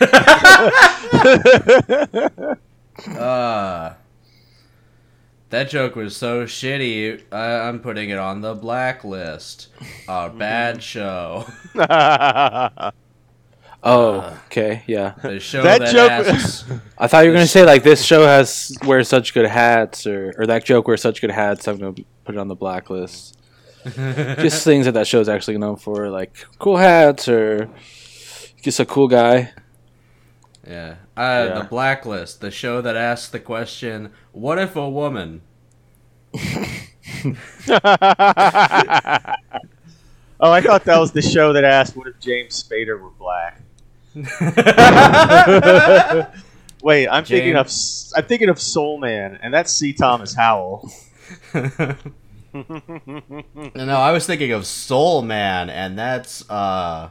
Uh, 3.06 3.92
that 5.50 5.68
joke 5.68 5.96
was 5.96 6.16
so 6.16 6.44
shitty. 6.44 7.20
I, 7.30 7.68
I'm 7.68 7.80
putting 7.80 8.08
it 8.08 8.18
on 8.18 8.40
the 8.40 8.54
blacklist. 8.54 9.68
A 10.08 10.30
bad 10.30 10.82
show. 10.92 11.44
oh, 13.82 14.38
okay, 14.46 14.82
yeah. 14.86 15.14
The 15.22 15.40
show 15.50 15.62
That 15.62 15.80
that, 15.80 15.92
joke- 15.92 16.10
asks. 16.10 16.64
I 16.98 17.06
thought 17.06 17.24
you 17.24 17.30
were 17.30 17.34
gonna 17.36 17.46
say 17.58 17.64
like 17.64 17.82
this 17.82 18.04
show 18.04 18.24
has 18.26 18.76
wears 18.84 19.08
such 19.08 19.34
good 19.34 19.46
hats, 19.46 20.06
or 20.06 20.34
or 20.38 20.46
that 20.46 20.64
joke 20.64 20.88
wears 20.88 21.02
such 21.02 21.20
good 21.20 21.30
hats. 21.30 21.66
I'm 21.68 21.78
gonna 21.78 21.94
put 22.24 22.34
it 22.34 22.38
on 22.38 22.48
the 22.48 22.54
blacklist. 22.56 23.34
Just 23.84 24.64
things 24.64 24.86
that 24.86 24.92
that 24.92 25.06
show's 25.06 25.28
actually 25.28 25.58
known 25.58 25.76
for, 25.76 26.08
like 26.10 26.34
cool 26.58 26.76
hats 26.76 27.28
or 27.28 27.70
just 28.62 28.80
a 28.80 28.86
cool 28.86 29.06
guy. 29.06 29.52
yeah. 30.66 30.96
Uh, 31.16 31.46
Yeah. 31.48 31.58
The 31.60 31.66
blacklist. 31.70 32.40
The 32.40 32.50
show 32.50 32.80
that 32.82 32.96
asks 32.96 33.28
the 33.28 33.38
question, 33.38 34.10
"What 34.32 34.58
if 34.58 34.74
a 34.74 34.90
woman?" 34.90 35.42
oh, 36.34 36.40
I 40.40 40.60
thought 40.60 40.84
that 40.84 40.98
was 40.98 41.12
the 41.12 41.22
show 41.22 41.52
that 41.52 41.64
asked, 41.64 41.96
"What 41.96 42.06
if 42.08 42.18
James 42.20 42.62
Spader 42.62 43.00
were 43.00 43.10
black?" 43.10 43.60
Wait, 46.82 47.08
I'm 47.08 47.24
thinking 47.24 47.56
of 47.56 47.66
James- 47.66 48.12
I'm 48.16 48.24
thinking 48.24 48.48
of 48.48 48.60
Soul 48.60 48.98
Man, 48.98 49.38
and 49.42 49.52
that's 49.52 49.72
C. 49.72 49.92
Thomas 49.92 50.34
Howell. 50.34 50.90
no, 51.54 51.94
I 53.74 54.12
was 54.12 54.26
thinking 54.26 54.52
of 54.52 54.66
Soul 54.66 55.22
Man, 55.22 55.68
and 55.70 55.98
that's 55.98 56.48
uh, 56.50 57.10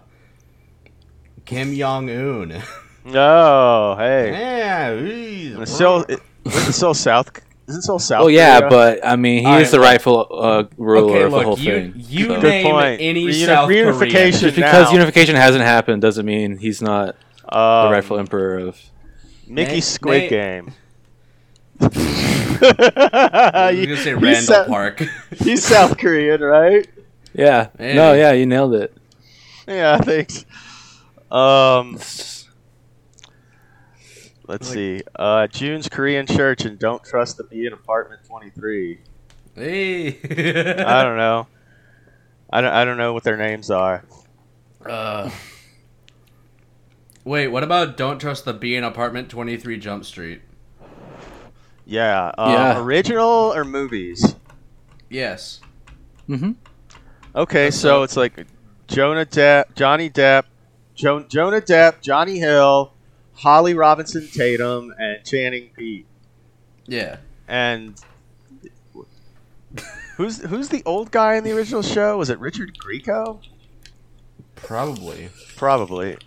Kim 1.45 1.75
Jong 1.75 2.09
Un. 2.09 2.61
oh, 3.13 3.95
hey, 3.97 4.31
yeah. 4.31 4.95
he's- 4.99 5.57
And 5.57 5.67
Seoul, 5.69 6.03
it, 6.09 6.19
isn't 6.45 6.93
South? 6.95 7.29
Isn't 7.67 7.81
Seoul 7.81 7.97
South? 7.99 8.23
Oh 8.23 8.27
yeah, 8.27 8.59
Korea? 8.59 8.69
but 8.69 9.05
I 9.05 9.15
mean, 9.15 9.39
he 9.41 9.45
All 9.47 9.55
is 9.57 9.63
right, 9.63 9.71
the 9.71 9.79
rightful 9.79 10.27
uh, 10.31 10.63
ruler 10.77 11.09
Okay, 11.15 11.23
of 11.23 11.31
the 11.31 11.41
whole 11.41 11.57
you 11.59 11.71
thing. 11.73 11.93
you 11.97 12.25
so. 12.27 12.41
Good 12.41 12.43
name 12.43 12.65
point. 12.67 13.01
any 13.01 13.25
Reuni- 13.25 13.45
South 13.45 13.67
Korean. 13.67 13.87
reunification. 13.87 14.39
just 14.39 14.55
because 14.55 14.87
now. 14.87 14.91
unification 14.93 15.35
hasn't 15.35 15.63
happened 15.63 16.01
doesn't 16.01 16.25
mean 16.25 16.57
he's 16.57 16.81
not 16.81 17.15
the 17.49 17.57
Um, 17.57 17.91
rightful 17.91 18.19
emperor 18.19 18.59
of. 18.59 18.79
Mickey 19.47 19.71
Name- 19.73 19.81
Squid 19.81 20.21
name- 20.21 20.29
Game. 20.29 20.73
I 22.61 23.71
was 23.75 23.85
gonna 23.85 23.97
say 23.97 24.13
He's 24.13 24.21
Randall 24.21 24.41
Sou- 24.41 24.65
Park. 24.69 25.03
He's 25.39 25.63
South 25.63 25.97
Korean, 25.97 26.41
right? 26.41 26.87
Yeah, 27.33 27.67
Hey. 27.77 27.95
no, 27.95 28.13
yeah, 28.13 28.31
you 28.31 28.45
nailed 28.45 28.75
it. 28.75 28.95
Yeah, 29.67 29.97
thanks. 29.97 30.45
Um, 31.31 31.97
let's 34.47 34.67
see. 34.67 35.01
Uh, 35.15 35.47
June's 35.47 35.89
Korean 35.89 36.25
Church 36.25 36.65
and 36.65 36.77
Don't 36.79 37.03
Trust 37.03 37.37
the 37.37 37.43
Bee 37.43 37.65
in 37.65 37.73
Apartment 37.73 38.21
23. 38.25 38.99
hey. 39.55 40.07
I 40.83 41.03
don't 41.03 41.17
know. 41.17 41.47
I 42.51 42.61
don't, 42.61 42.73
I 42.73 42.85
don't 42.85 42.97
know 42.97 43.13
what 43.13 43.23
their 43.23 43.37
names 43.37 43.69
are. 43.71 44.03
Uh, 44.85 45.29
wait, 47.23 47.47
what 47.47 47.63
about 47.63 47.97
Don't 47.97 48.19
Trust 48.19 48.45
the 48.45 48.53
Bee 48.53 48.75
in 48.75 48.83
Apartment 48.83 49.29
23 49.29 49.77
Jump 49.77 50.05
Street? 50.05 50.41
Yeah. 51.85 52.31
Uh, 52.37 52.49
Yeah. 52.51 52.79
Original 52.81 53.53
or 53.53 53.63
movies? 53.65 54.35
Yes. 55.09 55.59
Mm-hmm. 56.29 56.51
Okay, 57.35 57.65
That's 57.65 57.77
so 57.77 58.01
a- 58.01 58.03
it's 58.03 58.17
like 58.17 58.45
Jonah 58.87 59.25
Depp, 59.25 59.75
Johnny 59.75 60.09
Depp, 60.09 60.43
jo- 60.95 61.23
Jonah 61.23 61.61
Depp, 61.61 62.01
Johnny 62.01 62.39
Hill, 62.39 62.93
Holly 63.35 63.73
Robinson 63.73 64.27
Tatum, 64.31 64.93
and 64.97 65.23
Channing 65.23 65.69
Pete. 65.75 66.07
Yeah. 66.87 67.17
And 67.47 67.99
who's 70.17 70.41
who's 70.41 70.69
the 70.69 70.81
old 70.85 71.11
guy 71.11 71.35
in 71.35 71.43
the 71.43 71.51
original 71.51 71.81
show? 71.81 72.17
Was 72.17 72.29
it 72.29 72.39
Richard 72.39 72.77
Grieco? 72.77 73.41
Probably. 74.55 75.29
Probably. 75.55 76.17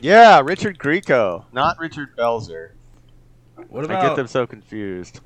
Yeah, 0.00 0.40
Richard 0.40 0.78
Grieco, 0.78 1.44
not 1.52 1.78
Richard 1.78 2.16
Belzer. 2.16 2.70
What 3.68 3.90
I 3.90 4.00
get 4.00 4.16
them 4.16 4.26
so 4.26 4.46
confused. 4.46 5.20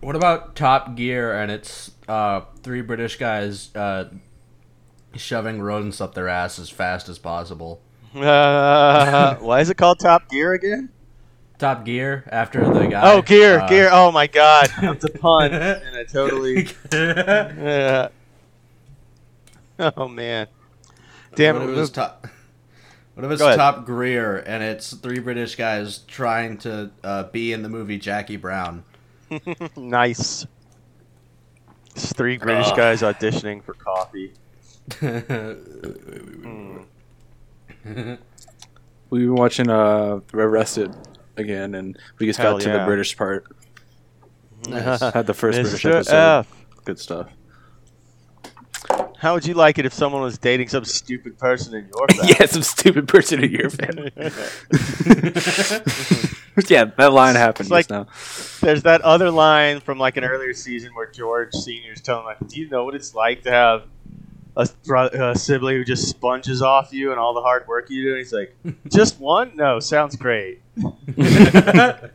what 0.00 0.16
about 0.16 0.56
Top 0.56 0.96
Gear 0.96 1.38
and 1.38 1.50
it's 1.50 1.90
uh, 2.08 2.40
three 2.62 2.80
British 2.80 3.16
guys 3.16 3.74
uh, 3.76 4.08
shoving 5.14 5.60
rodents 5.60 6.00
up 6.00 6.14
their 6.14 6.28
ass 6.28 6.58
as 6.58 6.70
fast 6.70 7.10
as 7.10 7.18
possible? 7.18 7.82
Uh, 8.14 9.36
why 9.40 9.60
is 9.60 9.70
it 9.70 9.76
called 9.76 9.98
Top 9.98 10.28
Gear 10.28 10.52
again? 10.52 10.90
Top 11.58 11.84
Gear 11.84 12.24
after 12.30 12.64
the 12.64 12.86
guy. 12.86 13.12
Oh, 13.12 13.22
Gear, 13.22 13.60
uh, 13.60 13.68
Gear. 13.68 13.88
Oh 13.90 14.10
my 14.10 14.26
God, 14.26 14.68
it's 14.82 15.04
a 15.04 15.10
pun, 15.10 15.52
and 15.52 15.96
I 15.96 16.04
totally. 16.08 16.68
Yeah. 16.92 18.08
Oh 19.78 20.08
man. 20.08 20.46
Damn 21.34 21.56
what 21.56 21.68
it. 21.68 21.72
if 21.72 21.78
it's 21.78 21.90
top? 21.90 22.26
What 23.14 23.24
if 23.24 23.30
it's 23.30 23.40
Top 23.40 23.86
Greer 23.86 24.38
and 24.38 24.62
it's 24.62 24.92
three 24.94 25.20
British 25.20 25.54
guys 25.54 25.98
trying 25.98 26.58
to 26.58 26.90
uh, 27.04 27.24
be 27.24 27.52
in 27.52 27.62
the 27.62 27.68
movie 27.68 27.98
Jackie 27.98 28.36
Brown? 28.36 28.82
nice. 29.76 30.46
It's 31.94 32.12
three 32.12 32.38
British 32.38 32.68
Ugh. 32.68 32.76
guys 32.76 33.02
auditioning 33.02 33.62
for 33.62 33.74
coffee. 33.74 34.32
Hmm. 35.00 36.82
We 39.10 39.28
were 39.28 39.34
watching 39.34 39.70
uh 39.70 40.20
Arrested 40.32 40.92
again, 41.36 41.74
and 41.76 41.96
we 42.18 42.26
just 42.26 42.38
Hell 42.40 42.54
got 42.54 42.62
to 42.62 42.68
yeah. 42.70 42.78
the 42.78 42.84
British 42.84 43.16
part. 43.16 43.44
Nice. 44.68 45.00
Had 45.14 45.26
the 45.26 45.34
first 45.34 45.60
British 45.60 45.84
Mr. 45.84 45.90
episode. 45.94 46.16
F. 46.16 46.66
Good 46.84 46.98
stuff. 46.98 47.28
How 49.18 49.34
would 49.34 49.46
you 49.46 49.54
like 49.54 49.78
it 49.78 49.86
if 49.86 49.92
someone 49.94 50.20
was 50.22 50.36
dating 50.36 50.68
some 50.68 50.84
stupid 50.84 51.38
person 51.38 51.74
in 51.74 51.88
your 51.94 52.08
family? 52.10 52.34
yeah, 52.38 52.46
some 52.46 52.62
stupid 52.62 53.06
person 53.08 53.44
in 53.44 53.52
your 53.52 53.70
family. 53.70 54.10
yeah, 56.68 56.84
that 56.96 57.12
line 57.12 57.36
happened 57.36 57.70
like- 57.70 57.88
just 57.88 58.60
now. 58.62 58.66
There's 58.66 58.82
that 58.82 59.00
other 59.02 59.30
line 59.30 59.80
from 59.80 59.98
like 59.98 60.16
an 60.16 60.24
earlier 60.24 60.54
season 60.54 60.94
where 60.94 61.10
George 61.10 61.52
Senior's 61.54 62.00
telling 62.00 62.24
like, 62.24 62.38
"Do 62.48 62.60
you 62.60 62.68
know 62.68 62.84
what 62.84 62.94
it's 62.94 63.14
like 63.14 63.42
to 63.42 63.50
have 63.50 63.84
a, 64.56 64.68
bro- 64.84 65.08
a 65.08 65.34
sibling 65.36 65.76
who 65.76 65.84
just 65.84 66.08
sponges 66.08 66.62
off 66.62 66.92
you 66.92 67.10
and 67.10 67.18
all 67.20 67.34
the 67.34 67.42
hard 67.42 67.66
work 67.66 67.90
you 67.90 68.02
do?" 68.02 68.08
And 68.10 68.18
he's 68.18 68.32
like, 68.32 68.54
"Just 68.88 69.18
one? 69.20 69.52
No, 69.56 69.80
sounds 69.80 70.16
great." 70.16 70.60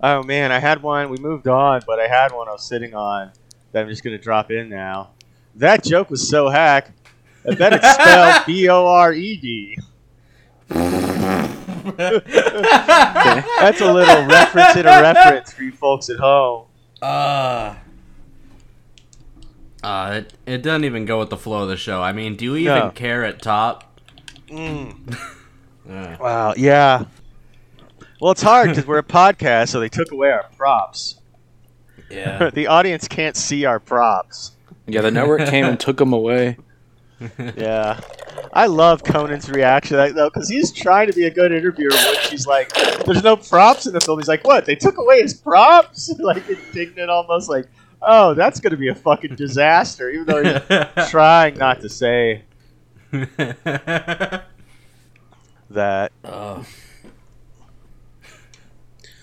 Oh 0.00 0.22
man, 0.22 0.52
I 0.52 0.60
had 0.60 0.82
one. 0.82 1.10
We 1.10 1.16
moved 1.16 1.48
on, 1.48 1.82
but 1.86 1.98
I 1.98 2.06
had 2.06 2.32
one 2.32 2.48
I 2.48 2.52
was 2.52 2.64
sitting 2.64 2.94
on 2.94 3.32
that 3.72 3.82
I'm 3.82 3.88
just 3.88 4.04
gonna 4.04 4.18
drop 4.18 4.50
in 4.50 4.68
now. 4.68 5.10
That 5.56 5.82
joke 5.82 6.08
was 6.08 6.28
so 6.28 6.48
hack. 6.48 6.92
I 7.44 7.54
bet 7.56 7.72
it's 7.72 7.94
spelled 7.94 8.42
B 8.46 8.68
O 8.68 8.86
R 8.86 9.12
E 9.12 9.36
D. 9.36 9.78
That's 10.68 11.50
a 13.80 13.92
little 13.92 14.24
reference 14.26 14.76
in 14.76 14.86
a 14.86 15.02
reference 15.02 15.52
for 15.52 15.62
you 15.64 15.72
folks 15.72 16.08
at 16.10 16.18
home. 16.18 16.66
Uh, 17.02 17.74
uh, 19.88 20.20
it, 20.20 20.34
it 20.46 20.62
doesn't 20.62 20.84
even 20.84 21.04
go 21.06 21.18
with 21.18 21.30
the 21.30 21.36
flow 21.36 21.62
of 21.62 21.68
the 21.68 21.76
show. 21.76 22.02
I 22.02 22.12
mean, 22.12 22.36
do 22.36 22.44
you 22.44 22.56
even 22.56 22.74
No. 22.78 22.90
care 22.90 23.24
at 23.24 23.40
top? 23.42 24.00
Mm. 24.48 25.16
Uh, 25.90 26.16
Wow. 26.20 26.52
Yeah. 26.54 27.04
Well, 28.20 28.32
it's 28.32 28.42
hard 28.42 28.68
because 28.68 28.86
we're 28.86 28.98
a 28.98 29.02
podcast, 29.02 29.68
so 29.70 29.80
they 29.80 29.88
took 29.88 30.12
away 30.12 30.30
our 30.30 30.44
props. 30.54 31.16
yeah. 32.10 32.50
the 32.54 32.66
audience 32.66 33.08
can't 33.08 33.34
see 33.36 33.64
our 33.64 33.80
props. 33.80 34.52
Yeah, 34.86 35.00
the 35.00 35.10
network 35.10 35.48
came 35.48 35.64
and 35.64 35.80
took 35.80 35.96
them 35.96 36.12
away. 36.12 36.58
Yeah. 37.56 38.00
I 38.52 38.66
love 38.66 39.02
Conan's 39.02 39.50
reaction 39.50 39.96
though, 40.14 40.28
because 40.30 40.48
he's 40.48 40.70
trying 40.72 41.06
to 41.08 41.12
be 41.14 41.24
a 41.24 41.30
good 41.30 41.52
interviewer 41.52 41.90
when 41.90 42.16
she's 42.22 42.46
like, 42.46 42.72
there's 43.06 43.24
no 43.24 43.36
props 43.36 43.86
in 43.86 43.92
the 43.94 44.00
film. 44.00 44.18
He's 44.20 44.28
like, 44.28 44.44
what? 44.46 44.66
They 44.66 44.76
took 44.76 44.98
away 44.98 45.22
his 45.22 45.34
props? 45.34 46.12
like, 46.20 46.48
indignant 46.48 47.10
almost, 47.10 47.48
like, 47.48 47.66
oh, 48.02 48.34
that's 48.34 48.60
going 48.60 48.70
to 48.72 48.76
be 48.76 48.88
a 48.88 48.94
fucking 48.94 49.34
disaster, 49.36 50.10
even 50.10 50.26
though 50.26 50.42
he's 50.42 51.08
trying 51.10 51.56
not 51.58 51.80
to 51.80 51.88
say 51.88 52.44
that. 55.70 56.12
Oh, 56.24 56.64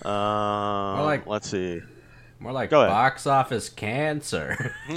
Um, 0.09 1.01
like- 1.05 1.25
let's 1.25 1.49
see. 1.49 1.81
more 2.39 2.51
like 2.51 2.69
box 2.69 3.25
office 3.25 3.69
cancer. 3.69 4.75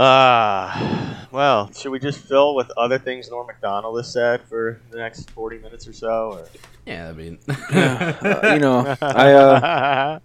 Ah, 0.00 1.26
well, 1.32 1.72
should 1.72 1.90
we 1.90 1.98
just 1.98 2.20
fill 2.20 2.54
with 2.54 2.70
other 2.76 3.00
things 3.00 3.28
Norm 3.30 3.48
Macdonald 3.48 3.98
has 3.98 4.12
said 4.12 4.42
for 4.48 4.80
the 4.92 4.96
next 4.96 5.28
forty 5.32 5.58
minutes 5.58 5.88
or 5.88 5.92
so? 5.92 6.30
Or? 6.34 6.48
yeah, 6.86 7.08
I 7.08 7.12
mean, 7.12 7.38
Uh, 7.48 8.50
you 8.54 8.60
know, 8.60 8.96
I 9.02 9.32
uh, 9.32 10.18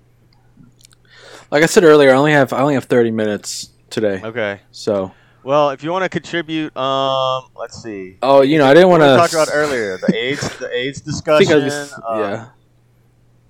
like 1.52 1.64
I 1.64 1.66
said 1.66 1.84
earlier, 1.84 2.12
I 2.12 2.14
only 2.18 2.34
have 2.34 2.54
I 2.54 2.60
only 2.62 2.76
have 2.76 2.86
thirty 2.86 3.10
minutes 3.10 3.70
today, 3.90 4.22
okay. 4.24 4.62
so 4.72 5.12
Well, 5.44 5.72
if 5.72 5.84
you 5.84 5.92
want 5.92 6.04
to 6.04 6.10
contribute, 6.10 6.76
um, 6.78 7.46
let's 7.56 7.82
see. 7.82 8.20
oh, 8.22 8.42
you 8.44 8.60
know, 8.60 8.68
I 8.68 8.76
didn't 8.76 8.90
want 8.90 9.02
to 9.02 9.08
talk 9.18 9.34
about 9.34 9.50
earlier 9.52 9.98
the 9.98 10.16
AIDS, 10.16 10.58
the 10.60 10.70
AIDS 10.72 11.02
discussion. 11.02 11.48
think 11.48 11.64
I 11.64 11.66
just 11.68 11.94
uh, 11.94 12.18
yeah 12.20 12.46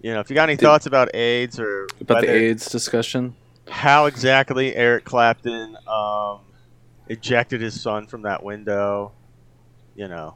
You 0.01 0.13
know, 0.13 0.21
if 0.21 0.29
you 0.29 0.35
got 0.35 0.47
any 0.47 0.55
Did- 0.55 0.63
thoughts 0.63 0.85
about 0.85 1.13
AIDS 1.13 1.59
or 1.59 1.87
about 1.99 2.21
the 2.21 2.31
AIDS 2.33 2.69
discussion. 2.69 3.35
How 3.69 4.05
exactly 4.05 4.75
Eric 4.75 5.05
Clapton 5.05 5.77
um, 5.87 6.39
ejected 7.07 7.61
his 7.61 7.79
son 7.79 8.07
from 8.07 8.23
that 8.23 8.43
window, 8.43 9.11
you 9.95 10.07
know. 10.07 10.35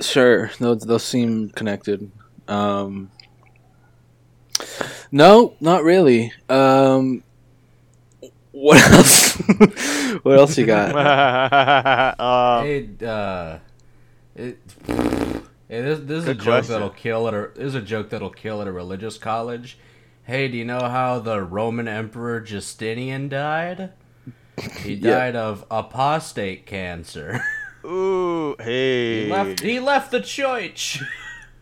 Sure, 0.00 0.50
those 0.58 0.80
those 0.80 1.04
seem 1.04 1.50
connected. 1.50 2.10
Um, 2.48 3.10
no, 5.12 5.54
not 5.60 5.84
really. 5.84 6.32
Um, 6.48 7.22
what 8.50 8.80
else? 8.92 9.34
what 10.22 10.38
else 10.38 10.58
you 10.58 10.66
got? 10.66 10.94
um, 12.20 12.66
hey, 12.66 12.88
uh, 13.04 13.58
it, 14.34 14.58
hey, 14.86 15.82
this, 15.82 16.00
this 16.00 16.22
is 16.22 16.28
a 16.28 16.34
joke 16.34 16.44
question. 16.44 16.72
that'll 16.72 16.90
kill 16.90 17.28
at 17.28 17.34
a 17.34 17.50
this 17.54 17.66
is 17.66 17.74
a 17.74 17.82
joke 17.82 18.10
that'll 18.10 18.30
kill 18.30 18.60
at 18.60 18.66
a 18.66 18.72
religious 18.72 19.18
college. 19.18 19.78
Hey, 20.24 20.48
do 20.48 20.56
you 20.56 20.64
know 20.64 20.80
how 20.88 21.18
the 21.18 21.42
Roman 21.42 21.86
Emperor 21.86 22.40
Justinian 22.40 23.28
died? 23.28 23.90
He 24.82 24.94
Yeah. 24.94 25.10
died 25.16 25.36
of 25.36 25.64
apostate 25.70 26.64
cancer. 26.66 27.42
Ooh, 27.84 28.56
hey. 28.58 29.24
He 29.26 29.30
left. 29.32 29.60
He 29.60 29.80
left 29.80 30.10
the 30.10 30.20
church. 30.20 31.02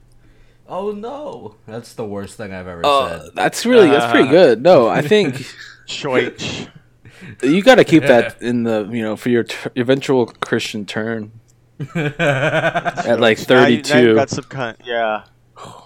oh 0.69 0.93
no! 0.93 1.57
That's 1.67 1.95
the 1.95 2.05
worst 2.05 2.37
thing 2.37 2.53
I've 2.53 2.69
ever 2.69 2.83
Uh, 2.87 3.21
said. 3.23 3.31
that's 3.35 3.67
really 3.67 3.91
that's 3.91 4.13
pretty 4.13 4.29
good. 4.29 4.63
No, 4.63 4.87
I 4.89 5.03
think 5.03 5.35
Choich. 5.89 6.69
you 7.43 7.63
got 7.63 7.77
to 7.77 7.85
keep 7.85 8.05
that 8.05 8.41
in 8.41 8.63
the 8.63 8.89
you 8.93 9.03
know 9.03 9.17
for 9.17 9.31
your 9.31 9.43
t- 9.43 9.71
eventual 9.75 10.27
Christian 10.27 10.87
turn 10.87 11.33
at 11.97 13.19
like 13.19 13.49
Now 13.49 13.67
you- 13.67 13.83
now 13.83 13.99
you 13.99 14.15
got 14.15 14.31
some 14.31 14.45
kind. 14.45 14.77
Yeah. 14.85 15.25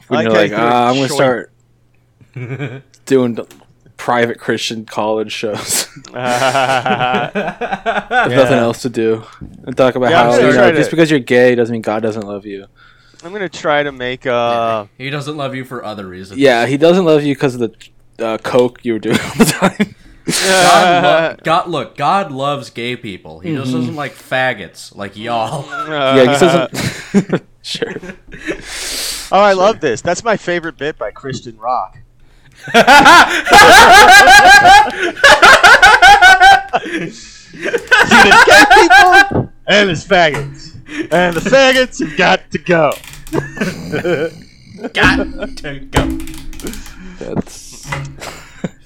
When 0.08 0.22
you're 0.24 0.30
like 0.32 0.50
like, 0.50 0.60
how 0.60 0.66
ah, 0.66 0.88
I'm 0.90 0.96
gonna 0.96 1.08
start 1.08 1.50
doing 3.06 3.38
private 3.96 4.38
Christian 4.38 4.84
college 4.84 5.32
shows. 5.32 5.88
yeah. 6.12 7.30
There's 8.28 8.42
nothing 8.42 8.58
else 8.58 8.82
to 8.82 8.90
do. 8.90 9.24
And 9.64 9.76
talk 9.76 9.94
about 9.94 10.10
Yeah, 10.10 10.24
how 10.24 10.34
you 10.38 10.52
try 10.52 10.66
know, 10.66 10.72
to- 10.72 10.76
just 10.76 10.90
because 10.90 11.10
you're 11.10 11.20
gay 11.20 11.54
doesn't 11.54 11.72
mean 11.72 11.82
God 11.82 12.02
doesn't 12.02 12.26
love 12.26 12.44
you. 12.46 12.66
I'm 13.24 13.32
gonna 13.32 13.48
try 13.48 13.82
to 13.82 13.90
make 13.92 14.26
uh. 14.26 14.86
he 14.98 15.10
doesn't 15.10 15.36
love 15.36 15.54
you 15.54 15.64
for 15.64 15.82
other 15.84 16.06
reasons. 16.06 16.38
Yeah, 16.38 16.66
he 16.66 16.76
doesn't 16.76 17.04
love 17.04 17.22
you 17.24 17.34
because 17.34 17.54
of 17.54 17.60
the 18.18 18.24
uh, 18.24 18.38
coke 18.38 18.84
you 18.84 18.92
were 18.92 18.98
doing 18.98 19.18
all 19.18 19.34
the 19.36 19.44
time. 19.46 19.94
God, 20.26 21.02
lo- 21.02 21.36
God, 21.44 21.68
look, 21.68 21.96
God 21.96 22.30
loves 22.32 22.70
gay 22.70 22.94
people. 22.96 23.40
He 23.40 23.48
Mm-hmm. 23.50 23.62
just 23.62 23.72
doesn't 23.72 23.96
like 23.96 24.12
faggots 24.12 24.94
like 24.94 25.16
y'all. 25.16 25.64
yeah, 25.88 26.20
he 26.20 26.26
doesn't. 26.38 27.42
sure. 27.62 27.94
Oh, 29.32 29.40
I 29.40 29.54
love 29.54 29.80
this. 29.80 30.02
That's 30.02 30.22
my 30.22 30.36
favorite 30.36 30.76
bit 30.76 30.98
by 30.98 31.10
Christian 31.10 31.56
Rock. 31.56 31.98
See, 37.06 37.60
there's 37.60 38.44
gay 38.44 38.64
people 38.74 39.52
and 39.66 39.88
there's 39.88 40.06
faggots, 40.06 40.74
and 41.12 41.34
the 41.36 41.40
faggots 41.40 41.98
have 42.06 42.16
got 42.16 42.50
to 42.50 42.58
go. 42.58 42.92
Got 44.92 45.56
to 45.58 45.80
go. 45.80 46.06
That's 47.18 47.86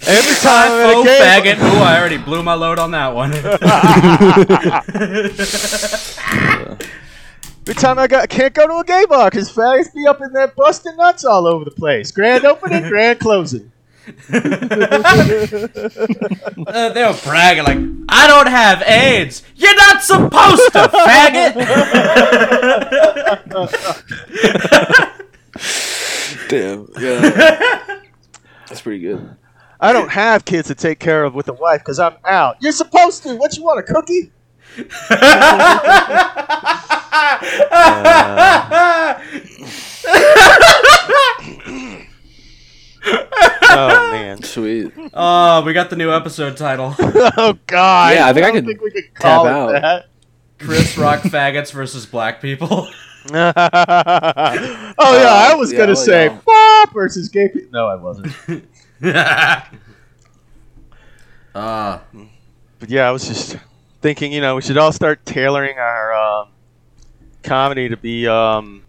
Every 0.07 0.35
time 0.37 0.71
I'm 0.73 0.97
Oh, 0.97 1.01
in 1.03 1.07
a 1.07 1.11
faggot. 1.11 1.59
Ooh, 1.59 1.83
I 1.83 1.99
already 1.99 2.17
blew 2.17 2.43
my 2.43 2.55
load 2.55 2.79
on 2.79 2.91
that 2.93 3.15
one. 3.15 3.33
Every 7.71 7.83
time 7.83 8.01
I 8.01 8.09
got, 8.09 8.29
can't 8.29 8.53
go 8.53 8.67
to 8.67 8.79
a 8.79 8.85
gay 8.85 9.05
bar 9.09 9.31
because 9.31 9.49
faggots 9.49 9.95
be 9.95 10.05
up 10.05 10.21
in 10.21 10.33
there 10.33 10.49
busting 10.49 10.97
nuts 10.97 11.25
all 11.25 11.47
over 11.47 11.65
the 11.65 11.71
place. 11.71 12.11
Grand 12.11 12.45
opening, 12.45 12.89
grand 12.89 13.21
closing. 13.21 13.71
Uh, 16.67 16.89
they 16.89 17.05
were 17.05 17.17
bragging 17.23 17.65
like, 17.65 17.79
I 18.09 18.27
don't 18.27 18.49
have 18.49 18.83
AIDS. 18.83 19.45
You're 19.55 19.77
not 19.77 20.03
supposed 20.03 20.73
to, 20.73 20.89
faggot. 20.89 21.55
damn. 26.49 26.89
Yeah, 26.99 28.01
that's 28.69 28.81
pretty 28.81 28.99
good. 29.01 29.37
I 29.81 29.93
don't 29.93 30.11
have 30.11 30.45
kids 30.45 30.67
to 30.69 30.75
take 30.75 30.99
care 30.99 31.23
of 31.23 31.35
with 31.35 31.47
a 31.49 31.53
wife 31.53 31.83
because 31.83 32.01
I'm 32.01 32.17
out. 32.25 32.57
You're 32.61 32.73
supposed 32.73 33.23
to. 33.25 33.37
What 33.37 33.57
you 33.57 33.63
want, 33.63 33.79
a 33.79 33.85
cookie? 33.85 34.33
Oh 43.73 44.11
man. 44.13 44.43
Sweet. 44.43 44.93
oh, 45.15 45.63
we 45.65 45.73
got 45.73 45.91
the 45.91 45.97
new 45.97 46.13
episode 46.13 46.57
title: 46.57 46.95
Oh 46.99 47.59
god. 47.67 48.15
Yeah, 48.15 48.27
I 48.27 48.33
think 48.33 48.45
I 48.47 48.49
don't 48.51 48.57
could 48.57 48.67
think 48.67 48.81
we 48.83 48.91
could 48.91 49.15
call 49.15 49.45
tab 49.45 49.53
out. 49.53 49.73
that. 49.81 50.07
Chris 50.59 50.97
Rock 50.99 51.21
faggots 51.23 51.73
versus 51.73 52.05
black 52.07 52.41
people. 52.43 52.89
oh 53.33 53.33
yeah, 53.35 53.53
I 53.57 55.55
was 55.57 55.73
yeah, 55.73 55.79
gonna 55.79 55.93
well, 55.93 55.97
say 55.97 56.27
yeah. 56.27 56.39
Bob 56.45 56.93
versus 56.93 57.29
gay 57.29 57.49
people. 57.49 57.71
No, 57.73 57.87
I 57.87 57.95
wasn't. 57.97 58.35
uh, 61.55 61.99
But 62.79 62.89
yeah, 62.91 63.09
I 63.09 63.11
was 63.11 63.27
just 63.27 63.57
thinking, 64.01 64.33
you 64.33 64.41
know, 64.41 64.57
we 64.57 64.63
should 64.63 64.79
all 64.79 64.93
start 64.93 65.25
tailoring 65.27 65.79
our 65.79 66.13
um, 66.15 66.49
comedy 67.43 67.89
to 67.89 67.97
be, 67.97 68.27
um, 68.29 68.83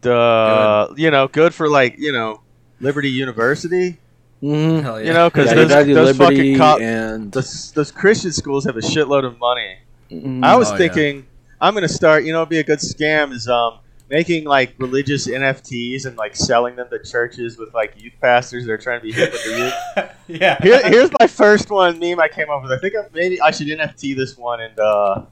the 0.00 0.92
you 0.96 1.10
know, 1.10 1.28
good 1.28 1.54
for 1.54 1.68
like 1.68 1.96
you 1.98 2.12
know, 2.12 2.40
Liberty 2.80 3.10
University. 3.10 3.98
Mm-hmm. 4.42 4.82
Hell 4.84 5.00
yeah. 5.00 5.06
You 5.08 5.12
know, 5.12 5.28
because 5.30 5.48
Yeah, 5.48 5.64
those, 5.64 5.86
those 5.86 6.16
fucking 6.16 6.56
co- 6.58 6.78
and 6.78 7.32
those, 7.32 7.72
those 7.72 7.90
Christian 7.90 8.32
schools 8.32 8.64
have 8.66 8.76
a 8.76 8.80
shitload 8.80 9.24
of 9.24 9.36
money. 9.38 9.78
Mhm. 10.10 10.44
I 10.44 10.54
was 10.56 10.68
Oh, 10.68 10.72
yeah. 10.72 10.78
thinking 10.78 11.26
I'm 11.60 11.74
gonna 11.74 11.88
start. 11.88 12.24
You 12.24 12.32
know, 12.32 12.38
it'd 12.40 12.48
be 12.50 12.58
a 12.60 12.64
good 12.64 12.78
scam 12.78 13.32
is 13.32 13.48
um 13.48 13.78
making 14.08 14.44
like 14.44 14.74
religious 14.78 15.26
NFTs 15.26 16.06
and 16.06 16.16
like 16.16 16.34
selling 16.36 16.76
them 16.76 16.86
to 16.90 16.98
churches 17.02 17.58
with 17.58 17.74
like 17.74 18.00
youth 18.00 18.14
pastors 18.22 18.64
that 18.64 18.72
are 18.72 18.78
trying 18.78 19.00
to 19.00 19.04
be 19.04 19.12
hip 19.12 19.32
with 19.32 19.44
the 19.44 19.58
youth. 19.58 20.10
yeah. 20.40 20.56
Here, 20.62 20.80
here's 20.88 21.10
my 21.20 21.26
first 21.26 21.68
one 21.68 21.98
meme 21.98 22.18
I 22.20 22.28
came 22.28 22.48
up 22.48 22.62
with. 22.62 22.70
I 22.72 22.78
think 22.78 22.94
I, 22.94 23.08
maybe 23.12 23.40
I 23.40 23.50
should 23.50 23.66
NFT 23.66 24.16
this 24.16 24.36
one 24.38 24.60
and 24.60 24.78
uh, 24.78 25.22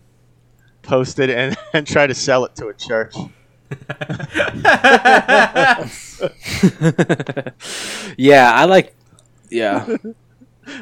post 0.87 1.19
it 1.19 1.31
and, 1.31 1.57
and 1.75 1.87
try 1.87 2.07
to 2.07 2.15
sell 2.15 2.45
it 2.45 2.55
to 2.57 2.69
a 2.69 2.75
church. 2.75 3.15
yeah, 8.17 8.53
I 8.53 8.65
like. 8.67 8.95
Yeah, 9.51 9.87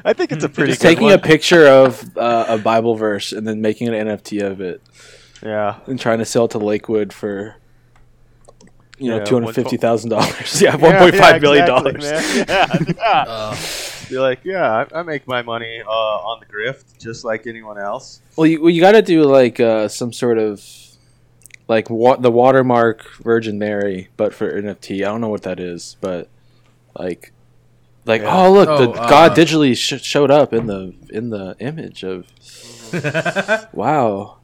I 0.04 0.12
think 0.12 0.32
it's 0.32 0.44
a 0.44 0.48
pretty 0.48 0.72
just 0.72 0.82
good 0.82 0.88
taking 0.88 1.04
one. 1.04 1.12
a 1.14 1.18
picture 1.18 1.66
of 1.66 2.16
uh, 2.16 2.46
a 2.48 2.58
Bible 2.58 2.94
verse 2.94 3.32
and 3.32 3.46
then 3.46 3.60
making 3.60 3.88
an 3.88 4.08
NFT 4.08 4.42
of 4.42 4.60
it 4.60 4.82
yeah. 5.42 5.78
and 5.86 5.98
trying 5.98 6.18
to 6.18 6.24
sell 6.24 6.46
it 6.46 6.52
to 6.52 6.58
Lakewood 6.58 7.12
for. 7.12 7.56
You 8.96 9.10
know, 9.10 9.16
Yeah, 9.18 9.24
two 9.24 9.34
hundred 9.34 9.54
fifty 9.54 9.76
thousand 9.76 10.10
dollars. 10.10 10.58
Yeah, 10.62 10.76
one 10.76 10.92
Yeah, 10.92 10.98
point 11.00 11.14
yeah, 11.14 11.20
five 11.20 11.40
billion 11.40 11.64
exactly, 11.64 11.92
dollars. 11.92 12.12
man. 12.12 12.46
Yeah, 12.48 12.94
yeah. 12.96 13.24
Uh, 13.26 13.56
Be 14.08 14.18
like, 14.18 14.40
yeah, 14.44 14.86
I, 14.92 15.00
I 15.00 15.02
make 15.02 15.26
my 15.26 15.42
money 15.42 15.80
uh, 15.86 15.90
on 15.90 16.40
the 16.40 16.46
grift 16.46 16.98
just 17.00 17.24
like 17.24 17.46
anyone 17.46 17.78
else. 17.78 18.20
Well, 18.36 18.46
you, 18.46 18.60
well, 18.62 18.70
you 18.70 18.80
got 18.80 18.92
to 18.92 19.02
do 19.02 19.24
like 19.24 19.60
uh, 19.60 19.88
some 19.88 20.12
sort 20.12 20.38
of 20.38 20.62
like 21.68 21.88
wa- 21.90 22.16
the 22.16 22.30
watermark 22.30 23.10
Virgin 23.22 23.58
Mary, 23.58 24.08
but 24.16 24.34
for 24.34 24.50
NFT. 24.60 24.96
I 24.96 25.04
don't 25.04 25.20
know 25.20 25.28
what 25.28 25.42
that 25.42 25.58
is, 25.60 25.96
but 26.00 26.28
like, 26.98 27.32
like 28.04 28.22
Yeah. 28.22 28.36
oh 28.36 28.52
look, 28.52 28.68
Oh, 28.68 28.78
the 28.86 28.90
uh, 28.90 29.08
God 29.08 29.32
digitally 29.36 29.76
sh- 29.76 30.02
showed 30.04 30.30
up 30.30 30.52
in 30.52 30.66
the 30.66 30.94
in 31.10 31.30
the 31.30 31.56
image 31.60 32.04
of 32.04 32.26
wow, 33.72 34.36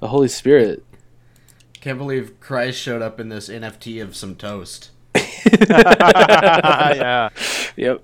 the 0.00 0.08
Holy 0.08 0.28
Spirit. 0.28 0.84
Can't 1.80 1.98
believe 1.98 2.38
Christ 2.40 2.80
showed 2.80 3.02
up 3.02 3.20
in 3.20 3.28
this 3.28 3.48
NFT 3.50 4.02
of 4.02 4.16
some 4.16 4.36
toast. 4.36 4.90
yeah. 5.60 7.28
Yep. 7.76 8.02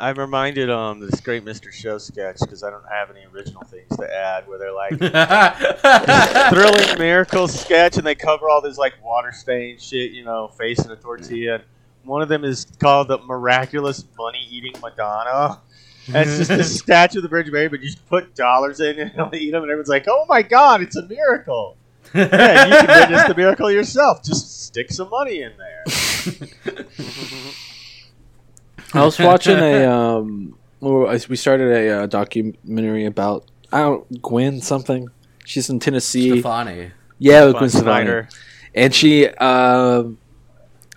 I'm 0.00 0.16
reminded 0.16 0.70
um 0.70 1.00
this 1.00 1.20
great 1.20 1.44
Mr. 1.44 1.72
Show 1.72 1.98
sketch 1.98 2.38
because 2.40 2.62
I 2.62 2.70
don't 2.70 2.86
have 2.88 3.10
any 3.10 3.26
original 3.26 3.62
things 3.64 3.96
to 3.96 4.14
add 4.14 4.46
where 4.46 4.58
they're 4.58 4.72
like 4.72 4.96
thrilling 6.50 6.98
miracle 6.98 7.48
sketch 7.48 7.96
and 7.96 8.06
they 8.06 8.14
cover 8.14 8.48
all 8.48 8.60
this 8.60 8.78
like 8.78 8.94
water 9.02 9.32
stain 9.32 9.78
shit, 9.78 10.12
you 10.12 10.24
know, 10.24 10.48
face 10.48 10.84
in 10.84 10.92
a 10.92 10.96
tortilla. 10.96 11.56
And 11.56 11.64
one 12.04 12.22
of 12.22 12.28
them 12.28 12.44
is 12.44 12.64
called 12.78 13.08
the 13.08 13.18
miraculous 13.18 14.04
money 14.16 14.46
eating 14.48 14.74
Madonna. 14.80 15.60
And 16.06 16.16
it's 16.30 16.38
just 16.38 16.50
a 16.50 16.64
statue 16.78 17.18
of 17.18 17.22
the 17.22 17.28
Virgin 17.28 17.52
Mary, 17.52 17.68
but 17.68 17.80
you 17.80 17.86
just 17.86 18.06
put 18.06 18.34
dollars 18.34 18.80
in 18.80 18.98
and 19.00 19.10
it'll 19.14 19.34
eat 19.34 19.50
them, 19.50 19.62
and 19.62 19.70
everyone's 19.70 19.88
like, 19.88 20.06
"Oh 20.08 20.24
my 20.28 20.42
God, 20.42 20.80
it's 20.80 20.96
a 20.96 21.06
miracle!" 21.06 21.76
yeah, 22.14 22.66
you 22.66 22.86
can 22.86 23.00
witness 23.00 23.28
the 23.28 23.34
miracle 23.36 23.70
yourself. 23.70 24.22
Just 24.22 24.64
stick 24.64 24.90
some 24.90 25.10
money 25.10 25.42
in 25.42 25.52
there. 25.58 25.84
I 28.94 29.04
was 29.04 29.18
watching 29.18 29.58
a 29.58 29.84
um. 29.92 30.54
We 30.80 31.34
started 31.36 31.72
a 31.72 32.02
uh, 32.02 32.06
documentary 32.06 33.04
about 33.06 33.44
I 33.72 33.80
don't 33.80 34.22
Gwen 34.22 34.60
something. 34.60 35.08
She's 35.44 35.68
in 35.70 35.80
Tennessee. 35.80 36.30
Stefani. 36.30 36.92
Yeah, 37.18 37.50
Fun 37.50 37.52
Gwen 37.58 37.70
Stefani. 37.70 37.84
Snyder. 37.84 38.28
and 38.74 38.94
she 38.94 39.26
um 39.26 40.18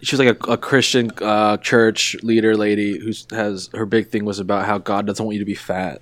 she 0.04 0.16
was 0.16 0.26
like 0.26 0.36
a, 0.48 0.52
a 0.52 0.58
christian 0.58 1.10
uh, 1.22 1.58
church 1.58 2.16
leader 2.22 2.56
lady 2.58 3.00
who 3.00 3.12
has 3.36 3.70
her 3.74 3.86
big 3.86 4.10
thing 4.10 4.26
was 4.26 4.40
about 4.40 4.66
how 4.66 4.78
god 4.78 5.06
doesn't 5.08 5.24
want 5.26 5.34
you 5.36 5.40
to 5.40 5.46
be 5.46 5.56
fat 5.56 6.02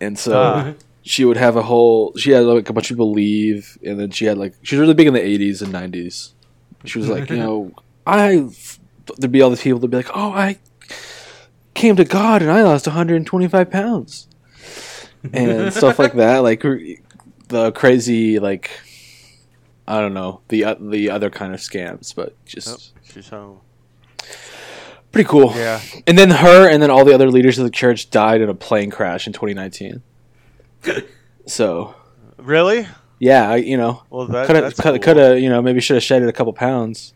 and 0.00 0.18
so 0.18 0.40
Ah. 0.40 0.74
she 1.02 1.24
would 1.24 1.36
have 1.38 1.56
a 1.56 1.62
whole 1.62 2.14
she 2.16 2.30
had 2.30 2.44
like 2.44 2.68
a 2.68 2.72
bunch 2.72 2.90
of 2.90 2.96
people 2.96 3.12
leave 3.12 3.78
and 3.82 3.98
then 3.98 4.10
she 4.10 4.26
had 4.26 4.36
like 4.36 4.54
she 4.62 4.76
was 4.76 4.80
really 4.82 4.94
big 4.94 5.06
in 5.06 5.14
the 5.14 5.20
80s 5.20 5.62
and 5.62 5.72
90s 5.72 6.32
she 6.84 6.98
was 6.98 7.08
like 7.08 7.30
you 7.30 7.36
know 7.44 7.72
i 8.06 8.46
there'd 9.18 9.32
be 9.32 9.42
all 9.42 9.50
these 9.50 9.62
people 9.62 9.78
that'd 9.78 9.90
be 9.90 9.96
like 9.96 10.10
oh 10.14 10.32
i 10.32 10.58
came 11.74 11.96
to 11.96 12.04
god 12.04 12.42
and 12.42 12.50
i 12.50 12.62
lost 12.62 12.86
125 12.86 13.70
pounds 13.70 14.26
and 15.32 15.72
stuff 15.72 15.98
like 15.98 16.14
that 16.14 16.38
like 16.38 16.62
the 17.48 17.72
crazy 17.72 18.38
like 18.38 18.70
I 19.88 20.00
don't 20.00 20.14
know 20.14 20.40
the 20.48 20.64
uh, 20.64 20.74
the 20.78 21.10
other 21.10 21.30
kind 21.30 21.52
of 21.52 21.58
scams, 21.58 22.14
but 22.14 22.36
just 22.44 22.92
Oh, 22.96 23.00
she's 23.12 23.28
home. 23.28 23.58
pretty 25.10 25.28
cool. 25.28 25.52
Yeah. 25.56 25.80
And 26.06 26.16
then 26.16 26.30
her 26.30 26.68
and 26.70 26.80
then 26.80 26.92
all 26.92 27.04
the 27.04 27.12
other 27.12 27.28
leaders 27.28 27.58
of 27.58 27.64
the 27.64 27.72
church 27.72 28.08
died 28.10 28.40
in 28.40 28.48
a 28.48 28.54
plane 28.54 28.90
crash 28.92 29.26
in 29.26 29.32
2019. 29.32 30.00
so 31.46 31.94
Really? 32.36 32.86
yeah, 33.18 33.50
I, 33.50 33.56
you 33.56 33.76
know, 33.76 34.04
Well, 34.10 34.26
that, 34.26 34.46
could 34.46 34.54
have 34.56 34.76
could 34.76 35.02
cool. 35.02 35.14
have 35.16 35.40
you 35.40 35.48
know 35.48 35.60
maybe 35.60 35.80
should 35.80 35.96
have 35.96 36.04
shedded 36.04 36.28
a 36.28 36.32
couple 36.32 36.52
pounds, 36.52 37.12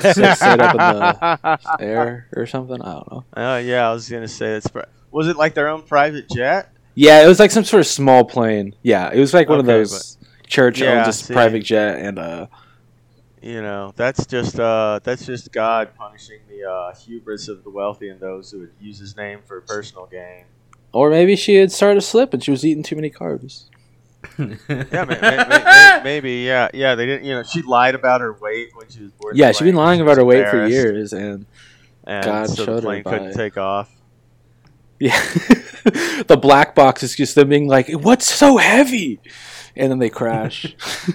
sit, 0.00 0.36
sit 0.36 0.60
up 0.60 0.74
in 0.74 0.78
the 0.78 1.58
air 1.80 2.28
or 2.36 2.46
something. 2.46 2.80
I 2.80 2.92
don't 2.94 3.10
know. 3.12 3.24
Oh 3.36 3.56
yeah, 3.58 3.88
I 3.88 3.92
was 3.92 4.08
gonna 4.08 4.28
say 4.28 4.54
it's. 4.54 4.68
Pri- 4.68 4.84
was 5.10 5.28
it 5.28 5.36
like 5.36 5.54
their 5.54 5.68
own 5.68 5.82
private 5.82 6.28
jet? 6.28 6.72
Yeah, 6.94 7.24
it 7.24 7.28
was 7.28 7.38
like 7.38 7.50
some 7.50 7.64
sort 7.64 7.80
of 7.80 7.86
small 7.86 8.24
plane. 8.24 8.74
Yeah, 8.82 9.10
it 9.12 9.18
was 9.20 9.32
like 9.34 9.48
one 9.48 9.60
of 9.60 9.66
Okay, 9.68 9.78
those 9.78 10.18
church 10.46 10.80
Yeah, 10.80 10.96
owned 10.96 11.04
just 11.04 11.26
see. 11.26 11.34
private 11.34 11.62
jet 11.64 11.98
and 12.00 12.18
uh 12.18 12.46
You 13.40 13.62
know, 13.62 13.92
that's 13.96 14.26
just 14.26 14.58
uh, 14.58 14.98
that's 15.04 15.24
just 15.24 15.52
God 15.52 15.90
punishing 15.96 16.40
the 16.48 16.68
uh, 16.68 16.94
hubris 16.94 17.46
of 17.48 17.62
the 17.62 17.70
wealthy 17.70 18.08
and 18.08 18.18
those 18.20 18.50
who 18.50 18.60
would 18.60 18.72
use 18.80 18.98
His 18.98 19.16
name 19.16 19.40
for 19.46 19.60
personal 19.60 20.06
gain. 20.06 20.44
or 20.92 21.08
maybe 21.10 21.36
she 21.36 21.54
had 21.56 21.70
started 21.70 22.00
to 22.00 22.06
slip 22.06 22.34
and 22.34 22.42
she 22.42 22.50
was 22.50 22.64
eating 22.64 22.82
too 22.82 22.96
many 22.96 23.10
carbs. 23.10 23.66
Yeah, 24.38 24.46
may, 25.04 25.04
may, 25.04 25.04
may, 25.04 25.46
may, 25.48 26.00
maybe. 26.04 26.32
Yeah, 26.44 26.68
yeah. 26.74 26.94
They 26.94 27.06
didn't. 27.06 27.24
You 27.24 27.34
know, 27.34 27.42
she 27.42 27.62
lied 27.62 27.94
about 27.94 28.20
her 28.20 28.32
weight 28.32 28.70
when 28.74 28.88
she 28.88 29.02
was 29.02 29.12
born. 29.12 29.36
Yeah, 29.36 29.52
she's 29.52 29.62
been 29.62 29.74
lying 29.76 30.00
about 30.00 30.16
her 30.16 30.24
weight 30.24 30.48
for 30.48 30.66
years 30.66 31.12
and 31.12 31.46
and 32.04 32.24
God 32.24 32.50
so 32.50 32.64
showed 32.64 32.76
the 32.78 32.82
plane 32.82 33.04
couldn't 33.04 33.28
by- 33.28 33.32
take 33.32 33.56
off. 33.56 33.90
Yeah. 34.98 35.18
the 36.26 36.38
black 36.40 36.74
box 36.74 37.02
is 37.02 37.14
just 37.14 37.34
them 37.36 37.48
being 37.48 37.68
like, 37.68 37.88
"What's 37.90 38.28
so 38.30 38.56
heavy?" 38.56 39.20
And 39.76 39.90
then 39.90 39.98
they 39.98 40.10
crash. 40.10 40.74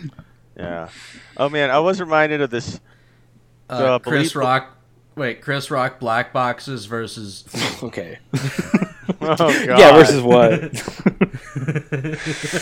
Yeah. 0.56 0.90
Oh 1.36 1.50
man, 1.50 1.72
I 1.72 1.80
was 1.80 2.00
reminded 2.00 2.42
of 2.42 2.52
this. 2.52 2.80
Uh, 3.68 3.78
So, 3.80 4.00
Chris 4.00 4.32
believe- 4.34 4.36
Rock. 4.36 4.78
Wait, 5.16 5.42
Chris 5.42 5.70
Rock 5.72 6.00
black 6.00 6.34
boxes 6.34 6.86
versus. 6.86 7.44
okay. 7.84 8.20
Oh 9.20 9.36
god. 9.38 9.80
Yeah, 9.80 9.92
versus 9.98 10.22
what? 10.22 10.62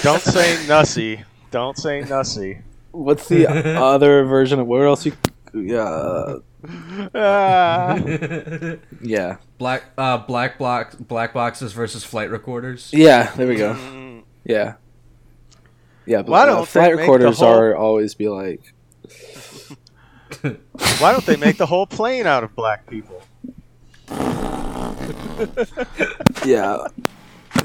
Don't 0.01 0.21
say 0.21 0.55
nussy. 0.67 1.23
Don't 1.51 1.77
say 1.77 2.01
nussy. 2.01 2.61
What's 2.91 3.27
the 3.27 3.47
other 3.47 4.23
version 4.25 4.59
of 4.59 4.65
where 4.67 4.85
else 4.87 5.05
you? 5.05 5.13
Yeah, 5.53 6.35
Ah. 7.13 7.95
yeah, 9.01 9.37
black 9.57 9.83
uh 9.97 10.17
black 10.19 10.57
block 10.57 10.95
black 10.99 11.33
boxes 11.33 11.73
versus 11.73 12.03
flight 12.03 12.29
recorders. 12.31 12.89
yeah. 12.93 13.31
There 13.35 13.47
we 13.47 13.55
go. 13.55 13.73
Mm, 13.75 14.23
Yeah, 14.43 14.75
yeah. 16.05 16.17
But, 16.23 16.29
Why 16.29 16.41
uh, 16.41 16.45
don't 16.47 16.59
they 16.61 16.65
flight 16.65 16.95
recorders 16.97 17.39
whole- 17.39 17.49
are 17.53 17.75
always 17.75 18.13
be 18.15 18.29
like, 18.29 18.73
Why 20.99 21.11
don't 21.11 21.25
they 21.25 21.35
make 21.37 21.57
the 21.57 21.65
whole 21.65 21.85
plane 21.87 22.27
out 22.27 22.43
of 22.43 22.55
black 22.55 22.87
people? 22.87 23.21
yeah. 26.45 26.77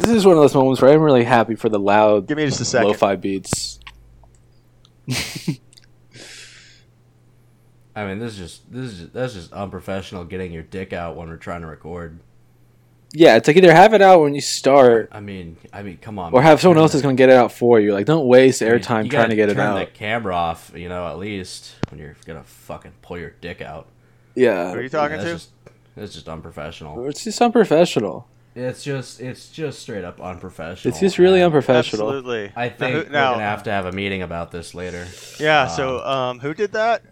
This 0.01 0.11
is 0.11 0.25
one 0.27 0.37
of 0.37 0.43
those 0.43 0.55
moments 0.55 0.81
where 0.81 0.93
I'm 0.93 1.01
really 1.01 1.25
happy 1.25 1.55
for 1.55 1.69
the 1.69 1.79
loud 1.79 2.27
Give 2.27 2.37
me 2.37 2.47
just 2.47 2.61
a 2.61 2.64
second. 2.64 2.89
lo-fi 2.89 3.17
beats. 3.17 3.79
I 7.95 8.05
mean, 8.07 8.19
this 8.19 8.33
is 8.33 8.39
just 8.39 8.73
this 8.73 8.93
is 8.93 8.99
just, 8.99 9.12
that's 9.14 9.33
just 9.33 9.53
unprofessional. 9.53 10.25
Getting 10.25 10.53
your 10.53 10.62
dick 10.64 10.93
out 10.93 11.17
when 11.17 11.29
we're 11.29 11.37
trying 11.37 11.62
to 11.62 11.67
record. 11.67 12.21
Yeah, 13.12 13.37
it's 13.37 13.49
like 13.49 13.57
either 13.57 13.73
have 13.73 13.95
it 13.95 14.03
out 14.03 14.21
when 14.21 14.35
you 14.35 14.41
start, 14.43 15.09
I 15.12 15.21
mean, 15.21 15.57
I 15.73 15.83
mean, 15.83 15.97
come 15.97 16.19
on. 16.19 16.33
or 16.33 16.41
man. 16.41 16.43
have 16.43 16.61
someone 16.61 16.77
else 16.77 16.93
that's 16.93 17.03
going 17.03 17.17
to 17.17 17.21
get 17.21 17.31
it 17.31 17.37
out 17.37 17.53
for 17.53 17.81
you. 17.81 17.95
Like, 17.95 18.05
don't 18.05 18.27
waste 18.27 18.61
I 18.61 18.67
mean, 18.67 18.75
airtime 18.75 18.85
trying 18.85 19.09
gotta 19.09 19.37
get 19.37 19.49
it 19.49 19.57
out. 19.57 19.73
turn 19.75 19.83
out. 19.83 19.87
the 19.87 19.99
camera 19.99 20.35
off, 20.35 20.73
you 20.75 20.91
know, 20.91 21.07
at 21.07 21.17
least 21.17 21.76
when 21.91 22.01
you're 22.01 22.16
gonna 22.26 22.45
fucking 22.45 22.93
pull 23.03 23.18
your 23.18 23.30
dick 23.41 23.61
out. 23.61 23.87
Yeah, 24.34 24.70
Who 24.72 24.78
are 24.78 24.82
you 24.82 24.89
talking 24.89 25.16
that's 25.18 25.28
to? 25.28 25.32
Just, 25.34 25.51
it's 25.97 26.14
just 26.14 26.28
unprofessional. 26.28 27.09
it's 27.09 27.24
just 27.24 27.41
unprofessional. 27.41 28.26
It's 28.55 28.82
just 28.84 29.20
it's 29.20 29.49
just 29.51 29.80
straight 29.80 30.05
up 30.05 30.20
unprofessional. 30.20 30.91
It's 30.91 31.01
just 31.01 31.18
really 31.18 31.43
unprofessional. 31.43 32.09
Absolutely. 32.09 32.53
I 32.57 32.68
Now, 32.68 32.74
think 32.74 32.93
who- 32.93 32.99
we're 33.05 33.11
gonna 33.12 33.43
have 33.43 33.62
to 33.64 33.70
have 33.70 33.87
a 33.87 33.93
meeting 33.93 34.22
about 34.22 34.51
this 34.51 34.74
later. 34.74 35.07
yeah. 35.39 35.66
So, 35.68 36.05
um, 36.05 36.39
who 36.41 36.55
did 36.55 36.72
that? 36.72 37.03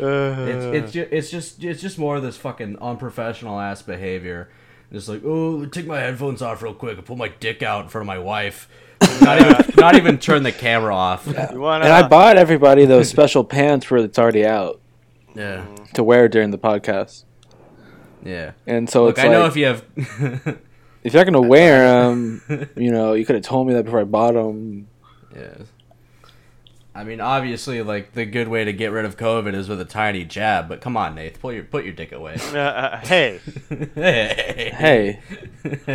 It's 0.00 0.64
it's 0.74 0.92
just, 0.92 1.12
it's 1.12 1.30
just 1.30 1.64
it's 1.64 1.82
just 1.82 1.98
more 1.98 2.16
of 2.16 2.22
this 2.22 2.36
fucking 2.36 2.78
unprofessional 2.80 3.58
ass 3.58 3.82
behavior. 3.82 4.48
Just 4.92 5.08
like, 5.08 5.22
oh, 5.24 5.66
take 5.66 5.86
my 5.86 5.98
headphones 5.98 6.40
off 6.40 6.62
real 6.62 6.72
quick 6.72 6.96
and 6.96 7.04
pull 7.06 7.16
my 7.16 7.28
dick 7.28 7.62
out 7.62 7.82
in 7.84 7.88
front 7.88 8.02
of 8.02 8.06
my 8.06 8.18
wife. 8.18 8.68
Not 9.20 9.40
even 9.40 9.74
not 9.76 9.94
even 9.96 10.18
turn 10.18 10.42
the 10.42 10.52
camera 10.52 10.94
off. 10.94 11.26
Yeah. 11.26 11.52
Wanna, 11.54 11.84
And 11.84 11.92
I 11.92 12.06
bought 12.08 12.36
everybody 12.36 12.84
those 12.84 13.08
special 13.08 13.44
pants 13.44 13.90
where 13.90 14.00
it's 14.04 14.18
already 14.18 14.44
out 14.46 14.80
Yeah. 15.34 15.58
Mm-hmm. 15.66 15.84
to 15.94 16.02
wear 16.04 16.28
during 16.28 16.50
the 16.50 16.58
podcast. 16.58 17.24
Yeah. 18.24 18.52
And 18.66 18.88
so 18.90 19.04
Look, 19.06 19.18
it's 19.18 19.24
I 19.24 19.28
know 19.28 19.46
if 19.46 19.56
you 19.56 19.66
have 19.66 19.84
if 19.96 21.12
you're 21.14 21.24
not 21.24 21.32
gonna 21.32 21.40
wear 21.46 21.82
them, 22.08 22.68
you 22.76 22.90
know, 22.90 23.12
you 23.14 23.24
could 23.24 23.36
have 23.36 23.44
told 23.44 23.66
me 23.68 23.74
that 23.74 23.84
before 23.84 24.00
I 24.00 24.04
bought 24.04 24.34
them. 24.34 24.88
Yeah. 25.34 25.54
I 26.98 27.04
mean, 27.04 27.20
obviously, 27.20 27.80
like 27.82 28.12
the 28.14 28.24
good 28.26 28.48
way 28.48 28.64
to 28.64 28.72
get 28.72 28.90
rid 28.90 29.04
of 29.04 29.16
COVID 29.16 29.54
is 29.54 29.68
with 29.68 29.80
a 29.80 29.84
tiny 29.84 30.24
jab. 30.24 30.68
But 30.68 30.80
come 30.80 30.96
on, 30.96 31.14
Nate, 31.14 31.38
pull 31.40 31.52
your 31.52 31.62
put 31.62 31.84
your 31.84 31.92
dick 31.92 32.10
away. 32.10 32.36
Uh, 32.52 32.58
uh, 32.58 32.98
hey, 32.98 33.40
hey, 33.94 34.72
Hey, 34.74 35.20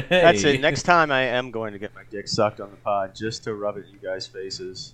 that's 0.09 0.45
it. 0.45 0.61
Next 0.61 0.83
time 0.83 1.11
I 1.11 1.23
am 1.23 1.51
going 1.51 1.73
to 1.73 1.79
get 1.79 1.93
my 1.93 2.03
dick 2.09 2.29
sucked 2.29 2.61
on 2.61 2.71
the 2.71 2.77
pod 2.77 3.13
just 3.15 3.43
to 3.43 3.53
rub 3.53 3.75
it 3.75 3.85
in 3.85 3.91
you 3.91 3.99
guys' 4.01 4.27
faces. 4.27 4.93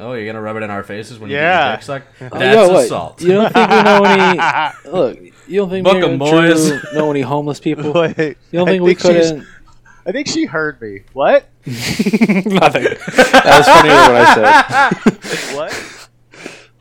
Oh, 0.00 0.14
you're 0.14 0.24
gonna 0.24 0.40
rub 0.40 0.56
it 0.56 0.62
in 0.62 0.70
our 0.70 0.82
faces 0.82 1.18
when 1.18 1.28
Yeah. 1.30 1.72
you 1.74 1.76
get 1.76 1.86
your 1.86 1.98
dick 1.98 2.06
sucked? 2.18 2.32
Oh, 2.32 2.38
That's 2.38 2.70
yo, 2.70 2.76
assault. 2.78 3.20
You 3.20 3.28
don't 3.32 3.52
think 3.52 3.70
we 3.70 3.82
know 3.82 4.04
any? 4.04 4.90
Look, 4.90 5.20
you 5.46 5.56
don't 5.60 5.68
think 5.70 5.84
Book 5.84 5.96
me 5.98 6.02
'em, 6.04 6.22
and 6.22 6.82
know 6.94 7.10
any 7.10 7.20
homeless 7.20 7.60
people? 7.60 7.92
Wait, 8.00 8.16
You 8.16 8.36
don't 8.58 8.68
I 8.68 8.72
think 8.72 8.82
we 8.84 8.94
couldn't? 8.94 9.46
I 10.06 10.12
think 10.12 10.26
she 10.26 10.44
heard 10.46 10.80
me. 10.80 11.00
What? 11.12 11.46
Nothing. 11.66 11.76
That 13.32 13.58
was 13.58 13.66
funnier 13.68 13.94
than 13.94 14.12
what 14.12 14.22
I 14.22 14.34
said. 14.34 15.12
What? 15.56 15.72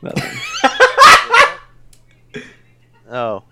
Nothing. 0.01 0.37
Oh. 3.09 3.43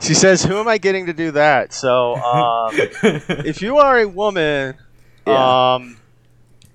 She 0.00 0.14
says, 0.14 0.42
"Who 0.42 0.58
am 0.58 0.66
I 0.68 0.78
getting 0.78 1.06
to 1.06 1.12
do 1.12 1.32
that?" 1.32 1.72
So, 1.74 2.16
um, 2.16 2.70
if 2.74 3.60
you 3.60 3.76
are 3.78 3.98
a 3.98 4.08
woman, 4.08 4.74
Yeah. 5.26 5.74
um, 5.74 5.98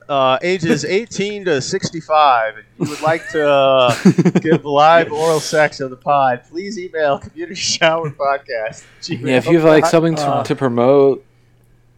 uh, 0.08 0.38
ages 0.44 0.86
18 0.86 1.46
to 1.46 1.60
65, 1.62 2.58
and 2.58 2.66
you 2.80 2.88
would 2.92 3.02
like 3.02 3.28
to 3.32 3.50
uh, 3.50 3.96
give 4.40 4.64
live 4.66 5.12
oral 5.12 5.40
sex 5.40 5.82
on 5.82 5.90
the 5.90 5.96
pod, 5.96 6.44
please 6.52 6.78
email 6.78 7.18
Community 7.18 7.56
Shower 7.56 8.12
Podcast. 8.12 8.84
Yeah, 9.10 9.38
if 9.38 9.48
you 9.48 9.56
have 9.58 9.68
like 9.68 9.88
something 9.88 10.14
to, 10.16 10.22
Uh. 10.28 10.44
to 10.44 10.56
promote, 10.56 11.26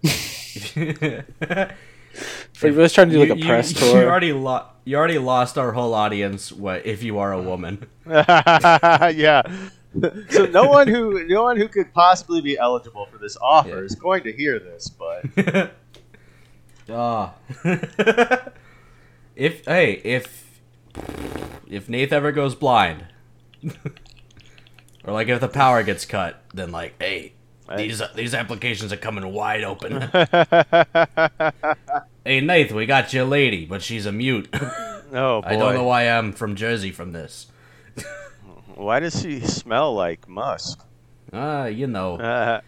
if 0.07 1.73
you're 2.63 2.71
just 2.73 2.95
trying 2.95 3.09
to 3.09 3.15
do 3.15 3.19
like 3.19 3.29
a 3.29 3.37
You- 3.37 3.45
press 3.45 3.71
you, 3.73 3.79
tour. 3.79 4.01
You 4.01 4.07
already 4.07 4.33
lo- 4.33 4.65
you 4.85 4.97
already 4.97 5.19
lost 5.19 5.57
our 5.57 5.71
whole 5.73 5.93
audience. 5.93 6.51
What 6.51 6.85
if 6.85 7.03
you 7.03 7.19
are 7.19 7.33
a 7.33 7.41
woman? 7.41 7.85
yeah. 8.07 9.41
So 10.29 10.45
no 10.45 10.67
one 10.69 10.87
who 10.87 11.25
no 11.27 11.43
one 11.43 11.57
who 11.57 11.67
could 11.67 11.93
possibly 11.93 12.41
be 12.41 12.57
eligible 12.57 13.05
for 13.11 13.17
this 13.17 13.37
offer 13.41 13.69
Yeah. 13.69 13.75
is 13.77 13.95
going 13.95 14.23
to 14.23 14.31
hear 14.31 14.59
this, 14.59 14.89
but 14.89 15.25
Ah. 16.89 17.33
if 19.35 19.65
hey, 19.65 19.93
if 20.03 20.59
if 21.67 21.89
Nath 21.89 22.11
ever 22.13 22.31
goes 22.31 22.55
blind, 22.55 23.05
or 25.03 25.13
like 25.13 25.27
if 25.27 25.41
the 25.41 25.49
power 25.49 25.83
gets 25.83 26.05
cut, 26.05 26.41
then 26.53 26.71
like, 26.71 26.93
hey, 27.01 27.33
these 27.75 28.01
these 28.15 28.33
applications 28.33 28.93
are 28.93 28.97
coming 28.97 29.31
wide 29.33 29.63
open. 29.63 30.01
hey, 32.23 32.39
Nath, 32.41 32.71
we 32.71 32.85
got 32.85 33.11
your 33.13 33.25
lady, 33.25 33.65
but 33.65 33.81
she's 33.81 34.05
a 34.05 34.11
mute. 34.11 34.47
oh 34.53 35.41
boy. 35.41 35.47
I 35.47 35.55
don't 35.57 35.73
know 35.73 35.83
why 35.83 36.03
I'm 36.09 36.31
from 36.31 36.55
Jersey 36.55 36.91
from 36.91 37.11
this. 37.11 37.47
Why 38.75 38.99
does 38.99 39.19
she 39.21 39.39
smell 39.39 39.95
like 39.95 40.29
musk? 40.29 40.85
Ah, 41.33 41.65
you 41.65 41.87
know, 41.87 42.17
Uh, 42.17 42.61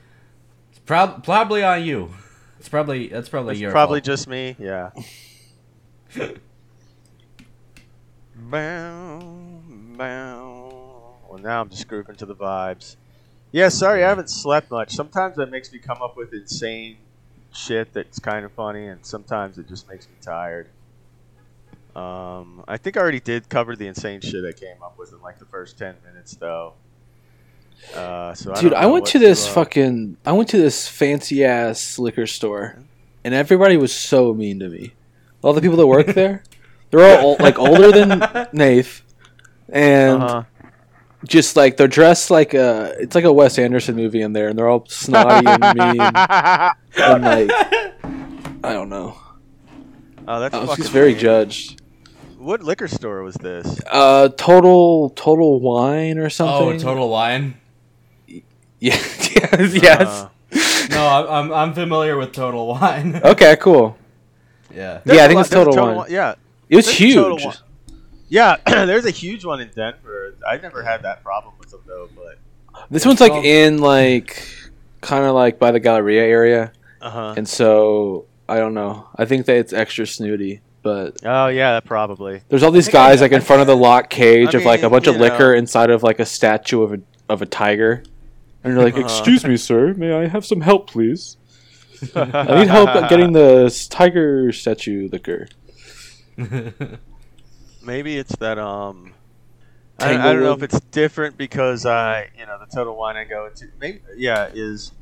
it's 0.72 0.80
prob- 0.80 1.24
probably 1.24 1.64
on 1.64 1.84
you. 1.84 2.12
It's 2.60 2.68
probably 2.68 3.08
that's 3.10 3.30
probably 3.30 3.54
it's 3.54 3.62
your 3.62 3.72
probably 3.72 4.00
fault. 4.00 4.06
just 4.06 4.28
me. 4.28 4.56
Yeah. 4.58 4.90
bow, 8.36 9.20
bow. 9.98 11.16
Well, 11.30 11.40
now 11.40 11.62
I'm 11.62 11.70
just 11.70 11.88
grooving 11.88 12.16
to 12.16 12.26
the 12.26 12.36
vibes. 12.36 12.96
Yeah, 13.52 13.70
sorry, 13.70 14.04
I 14.04 14.10
haven't 14.10 14.30
slept 14.30 14.70
much. 14.70 14.92
Sometimes 14.94 15.36
that 15.38 15.50
makes 15.50 15.72
me 15.74 15.80
come 15.80 16.02
up 16.02 16.16
with 16.16 16.34
insane 16.34 16.98
shit 17.52 17.92
that's 17.94 18.20
kind 18.20 18.46
of 18.46 18.52
funny, 18.52 18.88
and 18.88 19.04
sometimes 19.06 19.58
it 19.58 19.68
just 19.68 19.90
makes 19.90 20.08
me 20.08 20.14
tired. 20.22 20.68
Um, 21.96 22.64
I 22.68 22.78
think 22.78 22.96
I 22.96 23.02
already 23.02 23.20
did 23.20 23.50
cover 23.50 23.76
the 23.76 23.88
insane 23.88 24.22
shit 24.22 24.46
I 24.46 24.52
came 24.52 24.82
up 24.84 24.98
with 24.98 25.12
in 25.12 25.22
like 25.22 25.40
the 25.40 25.46
first 25.46 25.78
ten 25.78 25.96
minutes, 26.06 26.36
though. 26.36 26.74
Uh, 27.96 28.34
so 28.36 28.54
Dude, 28.54 28.72
don't 28.72 28.82
I 28.84 28.86
went 28.86 29.06
to 29.08 29.20
this 29.20 29.48
uh, 29.48 29.54
fucking. 29.54 30.18
I 30.26 30.32
went 30.34 30.50
to 30.50 30.58
this 30.58 30.88
fancy 30.88 31.44
ass 31.44 31.98
liquor 31.98 32.28
store, 32.28 32.78
and 33.24 33.34
everybody 33.34 33.78
was 33.78 33.94
so 33.94 34.34
mean 34.34 34.60
to 34.60 34.70
me. 34.70 34.94
All 35.42 35.54
the 35.54 35.62
people 35.62 35.78
that 35.78 35.88
work 35.88 36.08
there, 36.14 36.44
they're 36.92 37.20
all 37.20 37.38
like 37.40 37.58
older 37.58 37.92
than 37.92 38.20
Nath, 38.54 39.02
and 39.70 40.22
Uh-huh. 40.22 40.44
Just 41.26 41.56
like 41.56 41.78
they're 41.78 41.88
dressed 41.88 42.32
like 42.32 42.54
a. 42.54 42.94
It's 43.00 43.16
like 43.16 43.24
a 43.26 43.32
Wes 43.34 43.58
Anderson 43.60 43.96
movie 43.96 44.22
in 44.22 44.34
there, 44.34 44.48
and 44.48 44.58
they're 44.58 44.68
all 44.70 44.86
snotty 44.88 45.46
and 45.48 45.62
mean, 45.78 46.02
and 46.02 47.24
like 47.24 47.52
I 48.64 48.74
don't 48.74 48.90
know. 48.90 49.18
oh, 50.28 50.40
that's 50.40 50.54
I 50.56 50.60
was 50.60 50.70
fucking 50.70 50.84
just 50.84 50.94
very 50.94 51.12
lame. 51.14 51.20
judged. 51.20 51.82
What 52.38 52.64
liquor 52.64 52.88
store 52.88 53.22
was 53.24 53.36
this? 53.36 53.82
Uh, 53.90 54.30
total 54.30 55.10
total 55.12 55.60
wine 55.60 56.18
or 56.18 56.30
something. 56.30 56.76
Oh, 56.76 56.80
total 56.80 57.10
wine. 57.10 57.56
Yeah. 58.28 58.42
yes. 59.60 60.08
Uh, 60.08 60.30
No, 60.90 61.06
I'm, 61.08 61.28
I'm 61.28 61.54
I'm 61.54 61.74
familiar 61.74 62.18
with 62.18 62.32
Total 62.32 62.66
Wine. 62.66 63.22
okay. 63.24 63.56
Cool. 63.60 63.96
yeah. 64.74 65.02
there's 65.04 65.18
Yeah, 65.18 65.24
I 65.26 65.28
think 65.28 65.36
lot- 65.36 65.42
it's 65.42 65.50
there's 65.50 65.68
a 65.68 65.72
Total 65.72 65.96
Wine. 65.98 66.08
Yeah, 66.10 66.36
It 66.70 66.76
was 66.78 66.86
There's 66.86 67.00
a 67.02 67.14
Total 67.14 67.38
huge. 67.38 67.58
Wine. 68.32 68.58
yeah. 68.68 68.86
there's 68.86 69.06
a 69.06 69.12
huge 69.12 69.46
one 69.46 69.60
in 69.62 69.70
Denver. 69.76 70.36
I 70.48 70.58
never 70.58 70.84
had 70.84 71.04
that 71.04 71.24
problem 71.24 71.54
with 71.60 71.72
them 71.72 71.82
though, 71.88 72.10
but 72.16 72.38
This 72.90 73.06
one's 73.06 73.20
like 73.22 73.32
called- 73.32 73.46
in 73.46 73.80
like 73.80 74.46
kind 75.02 75.26
of 75.26 75.34
like 75.36 75.60
by 75.60 75.72
the 75.72 75.80
Galleria 75.80 76.24
area, 76.24 76.72
uh 77.02 77.10
huh. 77.10 77.34
and 77.38 77.48
so 77.48 78.26
I 78.48 78.58
don't 78.58 78.74
know. 78.74 79.08
I 79.16 79.26
think 79.26 79.46
that 79.46 79.56
it's 79.58 79.74
extra 79.74 80.06
snooty, 80.08 80.62
but 80.82 81.18
Oh 81.24 81.48
yeah, 81.48 81.80
probably. 81.80 82.42
there's 82.50 82.64
all 82.64 82.72
these 82.72 82.90
guys 82.90 83.22
like 83.22 83.32
in 83.32 83.42
front 83.42 83.62
of 83.62 83.68
the 83.68 83.76
lock 83.78 84.10
cage 84.10 84.56
I 84.56 84.60
of 84.60 84.66
like 84.66 84.82
a 84.84 84.90
bunch 84.90 85.08
of 85.08 85.16
you 85.16 85.22
liquor 85.22 85.54
inside 85.54 85.90
of 85.90 86.04
like 86.04 86.20
a 86.20 86.26
statue 86.26 86.82
of 86.82 86.94
a 86.94 87.00
of 87.30 87.42
a 87.42 87.46
tiger, 87.46 88.04
and 88.64 88.74
you're 88.74 88.84
like, 88.84 88.96
Uh-huh. 88.96 89.04
"Excuse 89.04 89.46
me, 89.46 89.56
sir, 89.56 89.94
may 89.94 90.12
I 90.14 90.28
have 90.28 90.46
some 90.46 90.62
help, 90.62 90.90
please? 90.90 91.38
I 92.16 92.60
need 92.60 92.68
help 92.70 93.10
getting 93.10 93.34
the 93.34 93.70
tiger 93.90 94.52
statue 94.52 95.08
liquor." 95.12 95.48
Maybe 97.82 98.18
it's 98.18 98.36
that 98.38 98.58
um. 98.58 99.14
I, 100.02 100.12
I 100.14 100.32
don't 100.34 100.44
know 100.44 100.54
if 100.54 100.64
it's 100.64 100.80
different 100.80 101.36
because 101.38 101.86
I, 101.86 102.30
you 102.38 102.46
know, 102.46 102.58
the 102.58 102.74
total 102.74 102.96
wine 102.96 103.18
I 103.18 103.26
go 103.26 103.48
into, 103.48 103.66
maybe 103.82 104.00
yeah, 104.16 104.50
is 104.54 104.94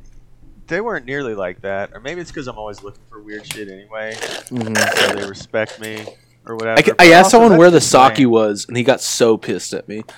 they 0.66 0.82
weren't 0.82 1.06
nearly 1.06 1.36
like 1.36 1.62
that, 1.62 1.92
or 1.94 2.00
maybe 2.00 2.20
it's 2.20 2.32
because 2.32 2.48
I'm 2.48 2.58
always 2.58 2.82
looking 2.82 3.04
for 3.08 3.22
weird 3.22 3.46
shit 3.46 3.68
anyway, 3.70 4.16
Mhm. 4.16 4.76
so 4.98 5.16
they 5.16 5.28
respect 5.30 5.80
me 5.80 6.04
or 6.48 6.56
whatever. 6.56 6.80
I, 6.80 6.82
c- 6.82 6.92
but 6.98 7.02
I 7.02 7.12
asked 7.12 7.30
someone 7.30 7.58
where 7.58 7.70
the 7.70 7.78
just 7.78 7.92
sake 7.92 8.28
was, 8.28 8.66
and 8.68 8.76
he 8.76 8.82
got 8.84 9.00
so 9.00 9.38
pissed 9.38 9.74
at 9.74 9.88
me. 9.88 10.04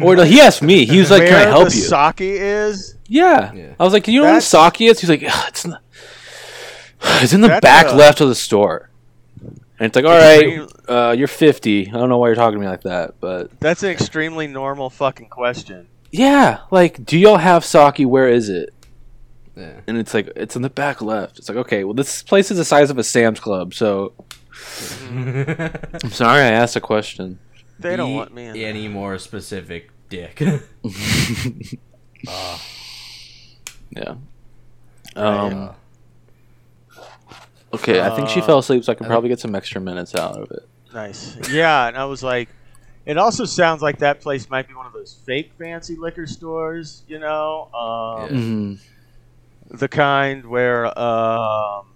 Or 0.00 0.14
no, 0.14 0.24
he 0.24 0.40
asked 0.42 0.60
me. 0.62 0.84
He 0.84 0.98
was 0.98 1.10
like, 1.10 1.20
where 1.22 1.28
"Can 1.30 1.48
I 1.48 1.50
help 1.50 1.70
the 1.70 1.74
you?" 1.76 1.80
Sake 1.82 2.20
is. 2.20 2.96
Yeah. 3.08 3.50
Yeah. 3.54 3.74
I 3.80 3.82
was 3.82 3.94
like, 3.94 4.04
Can 4.04 4.12
you 4.12 4.20
know 4.20 4.26
That's- 4.26 4.52
what 4.52 4.74
sake 4.74 4.82
is? 4.90 5.00
He's 5.00 5.08
like, 5.08 5.22
it's 5.22 5.64
in 5.64 5.70
the, 5.72 5.80
it's 7.22 7.32
in 7.32 7.40
the 7.40 7.48
That's 7.48 7.60
back 7.62 7.86
a- 7.86 7.94
left 7.94 8.20
of 8.20 8.28
the 8.28 8.34
store. 8.34 8.90
And 9.78 9.86
it's 9.86 9.96
like, 9.96 10.04
all 10.06 10.10
right, 10.16 10.66
uh, 10.88 11.14
you're 11.16 11.28
50. 11.28 11.88
I 11.88 11.90
don't 11.90 12.08
know 12.08 12.18
why 12.18 12.28
you're 12.28 12.34
talking 12.36 12.58
to 12.58 12.64
me 12.64 12.68
like 12.70 12.82
that, 12.82 13.20
but 13.20 13.58
That's 13.60 13.82
an 13.82 13.90
extremely 13.90 14.46
normal 14.46 14.88
fucking 14.90 15.28
question. 15.28 15.88
yeah, 16.10 16.60
like, 16.70 17.04
do 17.04 17.18
y'all 17.18 17.36
have 17.36 17.64
sake? 17.64 17.98
Where 18.00 18.28
is 18.28 18.48
it? 18.48 18.72
Yeah. 19.54 19.80
And 19.86 19.98
it's 19.98 20.14
like, 20.14 20.30
it's 20.36 20.56
in 20.56 20.62
the 20.62 20.70
back 20.70 21.00
left. 21.02 21.38
It's 21.38 21.48
like, 21.48 21.58
okay, 21.58 21.84
well, 21.84 21.94
this 21.94 22.22
place 22.22 22.50
is 22.50 22.56
the 22.58 22.64
size 22.64 22.90
of 22.90 22.98
a 22.98 23.04
Sam's 23.04 23.40
Club, 23.40 23.74
so 23.74 24.12
I'm 25.10 26.10
sorry 26.10 26.40
I 26.42 26.50
asked 26.52 26.76
a 26.76 26.80
question. 26.80 27.38
They 27.78 27.96
don't 27.96 28.10
Be 28.10 28.14
want 28.16 28.34
me 28.34 28.46
in 28.46 28.52
there. 28.54 28.68
any 28.68 28.88
more 28.88 29.18
specific, 29.18 29.90
dick. 30.08 30.42
Ah, 32.28 32.62
Yeah. 33.90 34.14
Right. 35.14 35.24
Um, 35.26 35.74
okay, 37.74 38.00
I 38.00 38.10
think 38.16 38.28
she 38.28 38.40
fell 38.40 38.58
asleep, 38.58 38.84
so 38.84 38.92
I 38.92 38.94
can 38.94 39.06
probably 39.06 39.28
get 39.28 39.40
some 39.40 39.54
extra 39.54 39.80
minutes 39.80 40.14
out 40.14 40.36
of 40.40 40.50
it. 40.50 40.68
Nice. 40.94 41.36
Yeah, 41.50 41.88
and 41.88 41.96
I 41.96 42.04
was 42.06 42.22
like, 42.22 42.48
it 43.04 43.18
also 43.18 43.44
sounds 43.44 43.82
like 43.82 43.98
that 43.98 44.20
place 44.20 44.48
might 44.50 44.66
be 44.66 44.74
one 44.74 44.86
of 44.86 44.92
those 44.92 45.14
fake 45.26 45.52
fancy 45.58 45.94
liquor 45.96 46.26
stores, 46.26 47.02
you 47.06 47.18
know, 47.18 47.68
um, 47.74 48.34
Yeah. 48.34 48.40
Mhm. 48.40 48.78
the 49.78 49.88
kind 49.88 50.46
where, 50.46 50.96
um, 50.98 51.86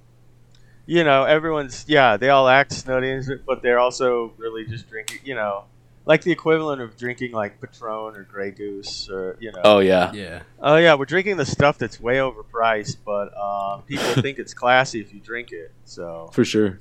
you 0.87 1.05
know, 1.05 1.25
everyone's 1.25 1.85
yeah, 1.89 2.17
they 2.17 2.29
all 2.29 2.49
act 2.49 2.73
snooty, 2.73 3.21
but 3.47 3.63
they're 3.63 3.79
also 3.79 4.33
really 4.39 4.67
just 4.67 4.89
drinking, 4.91 5.21
you 5.25 5.35
know, 5.37 5.65
like 6.11 6.23
the 6.23 6.33
equivalent 6.33 6.83
of 6.83 6.97
drinking 6.97 7.31
like 7.31 7.61
Patron 7.61 8.17
or 8.17 8.25
Grey 8.25 8.51
Goose 8.51 9.09
or 9.09 9.37
you 9.39 9.53
know. 9.53 9.61
Oh 9.63 9.79
yeah. 9.79 10.13
Yeah. 10.13 10.43
Oh 10.61 10.77
yeah, 10.77 10.95
we're 10.97 11.05
drinking 11.05 11.37
the 11.37 11.47
stuff 11.47 11.79
that's 11.79 12.01
way 12.01 12.17
overpriced, 12.17 12.97
but 13.05 13.27
um, 13.39 13.83
people 13.83 14.21
think 14.21 14.39
it's 14.41 14.53
classy 14.53 15.01
if 15.01 15.15
you 15.15 15.21
drink 15.21 15.53
it. 15.53 15.71
So 15.85 16.29
For 16.33 16.45
sure. 16.45 16.79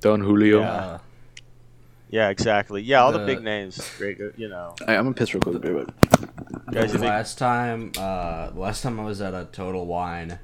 Don 0.00 0.20
Julio. 0.20 0.60
Yeah. 0.60 0.70
Uh, 0.72 0.98
yeah, 2.10 2.28
exactly. 2.28 2.82
Yeah, 2.82 3.02
all 3.02 3.12
the, 3.12 3.20
The- 3.20 3.26
big 3.26 3.42
names, 3.42 3.80
great. 3.96 4.18
You 4.36 4.48
know, 4.48 4.74
I, 4.86 4.96
I'm 4.96 5.04
gonna 5.04 5.14
piss 5.14 5.32
real 5.32 5.40
quick, 5.40 5.62
but 5.62 5.94
guys. 6.72 6.72
the 6.72 6.80
you 6.80 6.88
think- 6.88 7.02
last 7.04 7.38
time, 7.38 7.92
uh, 7.98 8.50
the 8.50 8.60
last 8.60 8.82
time 8.82 8.98
I 9.00 9.04
was 9.04 9.20
at 9.22 9.32
a 9.32 9.46
Total 9.52 9.86
Wine, 9.86 10.38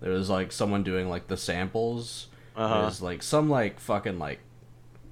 there 0.00 0.12
was 0.12 0.28
like 0.30 0.52
someone 0.52 0.82
doing 0.84 1.08
like 1.08 1.26
the 1.26 1.36
samples. 1.36 2.28
It 2.56 2.60
Uh-huh. 2.60 2.84
was 2.84 3.00
like 3.02 3.22
some 3.22 3.48
like 3.50 3.80
fucking 3.80 4.18
like 4.18 4.40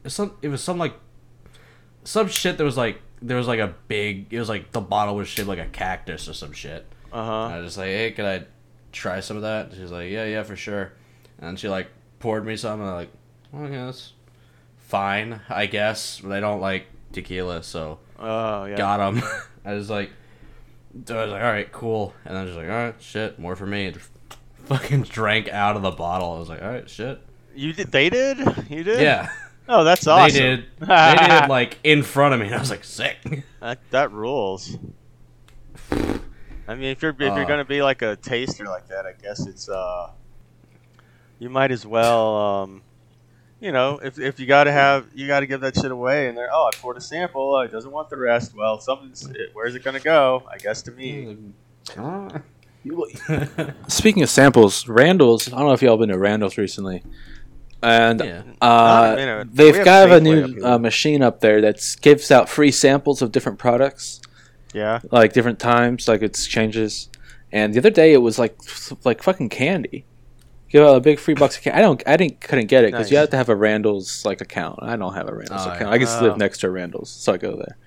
some. 0.07 0.37
It 0.43 0.49
was 0.49 0.63
some 0.63 0.79
like 0.79 0.95
some 2.09 2.29
shit 2.29 2.57
that 2.57 2.65
was 2.65 2.77
like 2.79 3.01
there 3.21 3.37
was 3.37 3.47
like 3.47 3.61
a 3.61 3.75
big. 3.89 4.33
It 4.33 4.39
was 4.39 4.49
like 4.49 4.73
the 4.73 4.81
bottle 4.81 5.15
was 5.17 5.29
shaped 5.29 5.49
like 5.49 5.59
a 5.59 5.67
cactus 5.67 6.29
or 6.29 6.33
some 6.33 6.53
shit. 6.53 6.87
Uh 7.13 7.17
And 7.19 7.27
huh. 7.27 7.47
I 7.47 7.59
was 7.59 7.67
just 7.67 7.79
like, 7.79 7.89
hey, 7.89 8.11
can 8.13 8.25
I 8.25 8.45
try 8.93 9.21
some 9.21 9.37
of 9.37 9.43
that? 9.43 9.73
She's 9.75 9.91
like, 9.91 10.11
yeah, 10.11 10.25
yeah, 10.25 10.43
for 10.43 10.57
sure. 10.57 10.93
And 11.39 11.59
she 11.59 11.69
like 11.69 11.89
poured 12.19 12.47
me 12.47 12.57
some, 12.57 12.81
and 12.81 12.89
I'm 12.89 12.95
like, 12.97 13.11
oh, 13.55 13.67
yeah, 13.67 13.87
that's 13.87 14.13
fine, 14.79 15.41
I 15.49 15.67
guess. 15.67 16.21
But 16.21 16.33
I 16.33 16.41
don't 16.41 16.61
like 16.61 16.87
tequila, 17.13 17.63
so 17.63 17.99
Oh 18.19 18.65
yeah. 18.65 18.77
got 18.77 19.01
him. 19.15 19.23
I 19.65 19.75
was 19.75 19.91
like, 19.91 20.11
so 21.07 21.19
I 21.19 21.23
was 21.25 21.33
like, 21.33 21.43
all 21.43 21.49
right, 21.51 21.71
cool. 21.71 22.15
And 22.25 22.35
then 22.37 22.47
just 22.47 22.57
like, 22.57 22.69
all 22.69 22.75
right, 22.75 22.95
shit, 23.01 23.39
more 23.39 23.55
for 23.57 23.67
me. 23.67 23.91
Just 23.91 24.09
fucking 24.65 25.03
drank 25.03 25.49
out 25.49 25.77
of 25.77 25.83
the 25.83 25.91
bottle. 25.91 26.33
I 26.35 26.39
was 26.39 26.49
like, 26.49 26.63
all 26.63 26.71
right, 26.71 26.89
shit. 26.89 27.21
You 27.55 27.73
did? 27.73 27.91
They 27.93 28.09
did? 28.11 28.39
You 28.71 28.83
did? 28.85 29.01
Yeah, 29.01 29.29
Oh, 29.69 29.85
that's 29.85 30.07
awesome. 30.07 30.33
they 30.35 30.41
did. 30.57 30.65
They 30.81 30.87
did 31.19 31.45
it 31.45 31.49
like 31.49 31.79
in 31.85 32.03
front 32.03 32.35
of 32.35 32.41
me, 32.41 32.47
and 32.47 32.55
I 32.55 32.59
was 32.59 32.71
like, 32.71 32.85
sick. 32.85 33.17
That, 33.61 33.79
that 33.91 34.13
rules. 34.13 34.77
I 35.91 36.75
mean, 36.75 36.85
if 36.91 37.03
you're 37.03 37.13
if 37.13 37.19
you're 37.19 37.31
Uh. 37.33 37.45
gonna 37.45 37.65
be 37.65 37.83
like 37.83 38.03
a 38.03 38.17
taster 38.17 38.65
like 38.65 38.89
that, 38.89 39.07
I 39.07 39.13
guess 39.23 39.47
it's 39.47 39.69
uh, 39.69 40.11
you 41.39 41.49
might 41.51 41.71
as 41.71 41.87
well 41.87 42.37
um, 42.37 42.83
you 43.61 43.73
know, 43.73 43.99
if, 44.03 44.19
if 44.19 44.39
you 44.39 44.47
gotta 44.47 44.71
have 44.73 45.07
you 45.15 45.27
gotta 45.27 45.47
give 45.47 45.61
that 45.63 45.75
shit 45.77 45.91
away, 45.91 46.29
and 46.29 46.37
they're 46.37 46.51
oh, 46.53 46.71
I 46.73 46.77
poured 46.77 46.97
a 46.97 47.01
sample, 47.01 47.55
oh, 47.55 47.61
it 47.61 47.73
doesn't 47.73 47.91
want 47.91 48.11
the 48.11 48.17
rest. 48.19 48.55
Well, 48.55 48.81
something's 48.81 49.29
where's 49.55 49.75
it 49.75 49.83
gonna 49.85 49.99
go? 50.01 50.45
I 50.53 50.59
guess 50.59 50.83
to 50.83 50.91
me. 50.93 51.37
speaking 53.89 54.23
of 54.23 54.31
samples, 54.31 54.87
Randall's. 54.89 55.49
I 55.53 55.57
don't 55.59 55.67
know 55.69 55.73
if 55.73 55.83
y'all 55.83 55.97
been 55.97 56.09
to 56.11 56.19
Randall's 56.19 56.59
recently, 56.59 57.03
and 57.83 58.21
yeah. 58.21 58.43
Not 58.61 59.05
a 59.07 59.13
uh, 59.13 59.17
minute. 59.17 59.49
they've 59.53 59.73
We 59.73 59.79
have 59.79 59.85
got 59.85 60.09
a 60.09 60.13
Safeway 60.15 60.45
up 60.45 60.51
new 60.57 60.65
uh, 60.65 60.79
machine 60.79 61.23
up 61.23 61.41
there 61.41 61.61
that 61.61 61.97
gives 62.01 62.31
out 62.31 62.49
free 62.49 62.71
samples 62.71 63.23
of 63.23 63.33
different 63.33 63.59
products. 63.59 64.21
Yeah. 64.75 65.01
like 65.11 65.33
different 65.33 65.59
times, 65.59 66.09
like 66.09 66.21
it's 66.23 66.47
changes. 66.47 67.09
And 67.51 67.73
the 67.73 67.79
other 67.79 67.91
day 67.91 68.13
it 68.13 68.19
was 68.19 68.39
like 68.39 68.59
like 69.05 69.23
fucking 69.23 69.49
candy. 69.49 70.05
Give 70.69 70.85
out 70.85 70.97
a 70.97 71.01
big 71.01 71.19
free 71.19 71.33
box 71.33 71.57
of 71.57 71.63
candy. 71.63 71.79
I 71.79 71.81
don't, 71.81 72.03
I 72.07 72.17
didn't, 72.19 72.43
couldn't 72.43 72.67
get 72.67 72.85
it 72.85 72.91
because 72.93 73.11
you 73.11 73.17
have 73.17 73.31
to 73.31 73.39
have 73.39 73.49
a 73.49 73.57
Randall's 73.57 74.25
like 74.27 74.43
account. 74.43 74.81
I 74.83 74.97
don't 74.97 75.15
have 75.15 75.27
a 75.27 75.35
Randall's 75.35 75.63
Oh, 75.67 75.71
account. 75.71 75.81
yeah. 75.89 75.91
I 75.91 75.99
just 75.99 76.21
Oh. 76.21 76.27
live 76.27 76.37
next 76.37 76.59
to 76.59 76.67
a 76.67 76.71
Randall's, 76.71 77.09
so 77.11 77.33
I 77.33 77.39
go 77.39 77.57
there. 77.57 77.79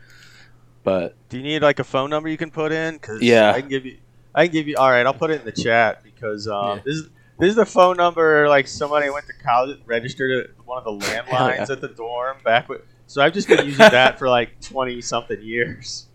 But 0.83 1.15
Do 1.29 1.37
you 1.37 1.43
need 1.43 1.61
like 1.61 1.77
a 1.77 1.83
phone 1.83 2.09
number 2.09 2.27
you 2.27 2.37
can 2.37 2.49
put 2.49 2.71
in? 2.71 2.97
Cause 2.97 3.21
Yeah. 3.21 3.51
I 3.51 3.61
can 3.61 3.69
give 3.69 3.85
you. 3.85 3.97
I 4.33 4.47
can 4.47 4.53
give 4.53 4.67
you. 4.67 4.77
All 4.77 4.89
right, 4.89 5.05
I'll 5.05 5.13
put 5.13 5.29
it 5.29 5.41
in 5.41 5.45
the 5.45 5.51
chat 5.51 6.03
because 6.03 6.47
um, 6.47 6.77
Yeah. 6.77 6.83
this 6.83 6.95
is 6.95 7.09
this 7.41 7.49
is 7.49 7.55
the 7.55 7.65
phone 7.65 7.97
number. 7.97 8.47
Like 8.47 8.67
somebody 8.67 9.09
went 9.09 9.25
to 9.25 9.33
college, 9.33 9.79
registered 9.87 10.45
at 10.45 10.65
one 10.65 10.77
of 10.77 10.83
the 10.83 10.91
landlines 11.05 11.67
yeah. 11.67 11.71
at 11.71 11.81
the 11.81 11.87
dorm 11.87 12.37
back. 12.45 12.69
With, 12.69 12.81
so 13.07 13.21
I've 13.21 13.33
just 13.33 13.47
been 13.47 13.65
using 13.65 13.79
that 13.79 14.19
for 14.19 14.29
like 14.29 14.61
twenty 14.61 15.01
something 15.01 15.41
years. 15.41 16.05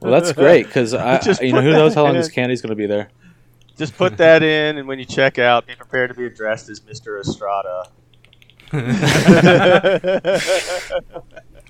well, 0.00 0.10
that's 0.10 0.32
great 0.32 0.66
because 0.66 0.94
I, 0.94 1.18
Just 1.20 1.40
you 1.42 1.52
know, 1.52 1.62
who 1.62 1.70
knows 1.70 1.94
how 1.94 2.02
long 2.02 2.14
that 2.14 2.22
this 2.22 2.28
candy's 2.28 2.60
going 2.60 2.70
to 2.70 2.76
be 2.76 2.86
there. 2.86 3.08
Just 3.76 3.96
put 3.96 4.16
that 4.16 4.42
in, 4.42 4.78
and 4.78 4.88
when 4.88 4.98
you 4.98 5.04
check 5.04 5.38
out, 5.38 5.64
be 5.68 5.76
prepared 5.76 6.10
to 6.10 6.16
be 6.16 6.26
addressed 6.26 6.68
as 6.68 6.80
Mr. 6.80 7.20
Estrada. 7.20 7.88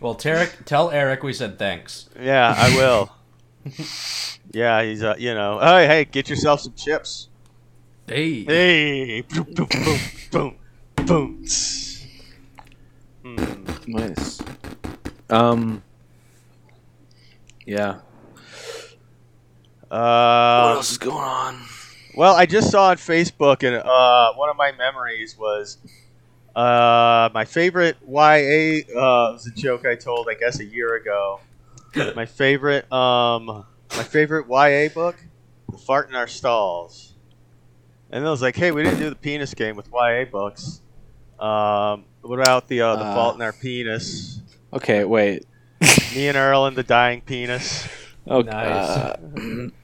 well, 0.01 0.15
Tarek, 0.15 0.65
tell 0.65 0.91
Eric 0.91 1.23
we 1.23 1.35
said 1.35 1.59
thanks. 1.59 2.09
yeah, 2.19 2.55
I 2.57 2.75
will. 2.75 3.13
yeah, 4.53 4.83
he's 4.83 5.03
uh, 5.03 5.15
you 5.19 5.35
know, 5.35 5.59
oh 5.61 5.77
hey, 5.77 6.07
get 6.07 6.31
yourself 6.31 6.61
some 6.61 6.73
chips. 6.73 7.29
Hey. 8.09 8.45
Hey, 8.45 9.21
boom, 9.21 9.47
boom, 9.53 9.69
boom, 9.85 9.99
boom, 10.31 10.57
boom. 11.07 11.45
Hmm. 13.23 13.65
Nice. 13.87 14.41
Um. 15.29 15.83
Yeah. 17.67 18.01
Uh, 19.91 20.79
is 20.81 20.97
going 20.97 21.17
on? 21.17 21.61
well, 22.15 22.35
I 22.35 22.47
just 22.47 22.71
saw 22.71 22.89
on 22.89 22.97
Facebook, 22.97 23.63
and 23.63 23.77
uh, 23.77 24.33
one 24.37 24.49
of 24.49 24.57
my 24.57 24.73
memories 24.73 25.37
was 25.37 25.77
uh, 26.57 27.29
my 27.35 27.45
favorite 27.45 27.99
YA. 28.07 28.89
Uh, 28.91 29.33
was 29.33 29.47
a 29.47 29.51
joke 29.51 29.85
I 29.85 29.97
told, 29.97 30.29
I 30.31 30.35
guess, 30.35 30.61
a 30.61 30.65
year 30.65 30.97
ago. 30.97 31.41
my 32.17 32.25
favorite, 32.25 32.91
um, 32.91 33.67
my 33.97 34.03
favorite 34.03 34.47
YA 34.49 34.89
book, 34.95 35.17
"The 35.71 35.77
Fart 35.77 36.09
in 36.09 36.15
Our 36.15 36.27
Stalls," 36.27 37.08
and 38.11 38.23
then 38.23 38.27
it 38.27 38.31
was 38.31 38.43
like, 38.43 38.57
hey, 38.57 38.71
we 38.73 38.83
didn't 38.83 38.99
do 38.99 39.11
the 39.11 39.17
penis 39.17 39.55
game 39.55 39.77
with 39.77 39.89
YA 39.93 40.25
books. 40.31 40.81
Um, 41.39 42.05
what 42.23 42.41
about 42.41 42.69
the 42.69 42.81
uh, 42.83 42.97
the 42.97 43.05
Uh. 43.05 43.15
Fault 43.15 43.37
in 43.37 43.43
Our 43.43 43.53
Penis? 43.53 44.41
Okay, 44.73 45.05
wait. 45.05 45.47
Me 46.15 46.29
and 46.29 46.37
Earl 46.37 46.67
and 46.67 46.77
the 46.77 46.83
Dying 46.83 47.21
Penis. 47.23 47.89
Okay. 48.27 48.51
Nice. 48.51 48.89
uh, 48.89 49.69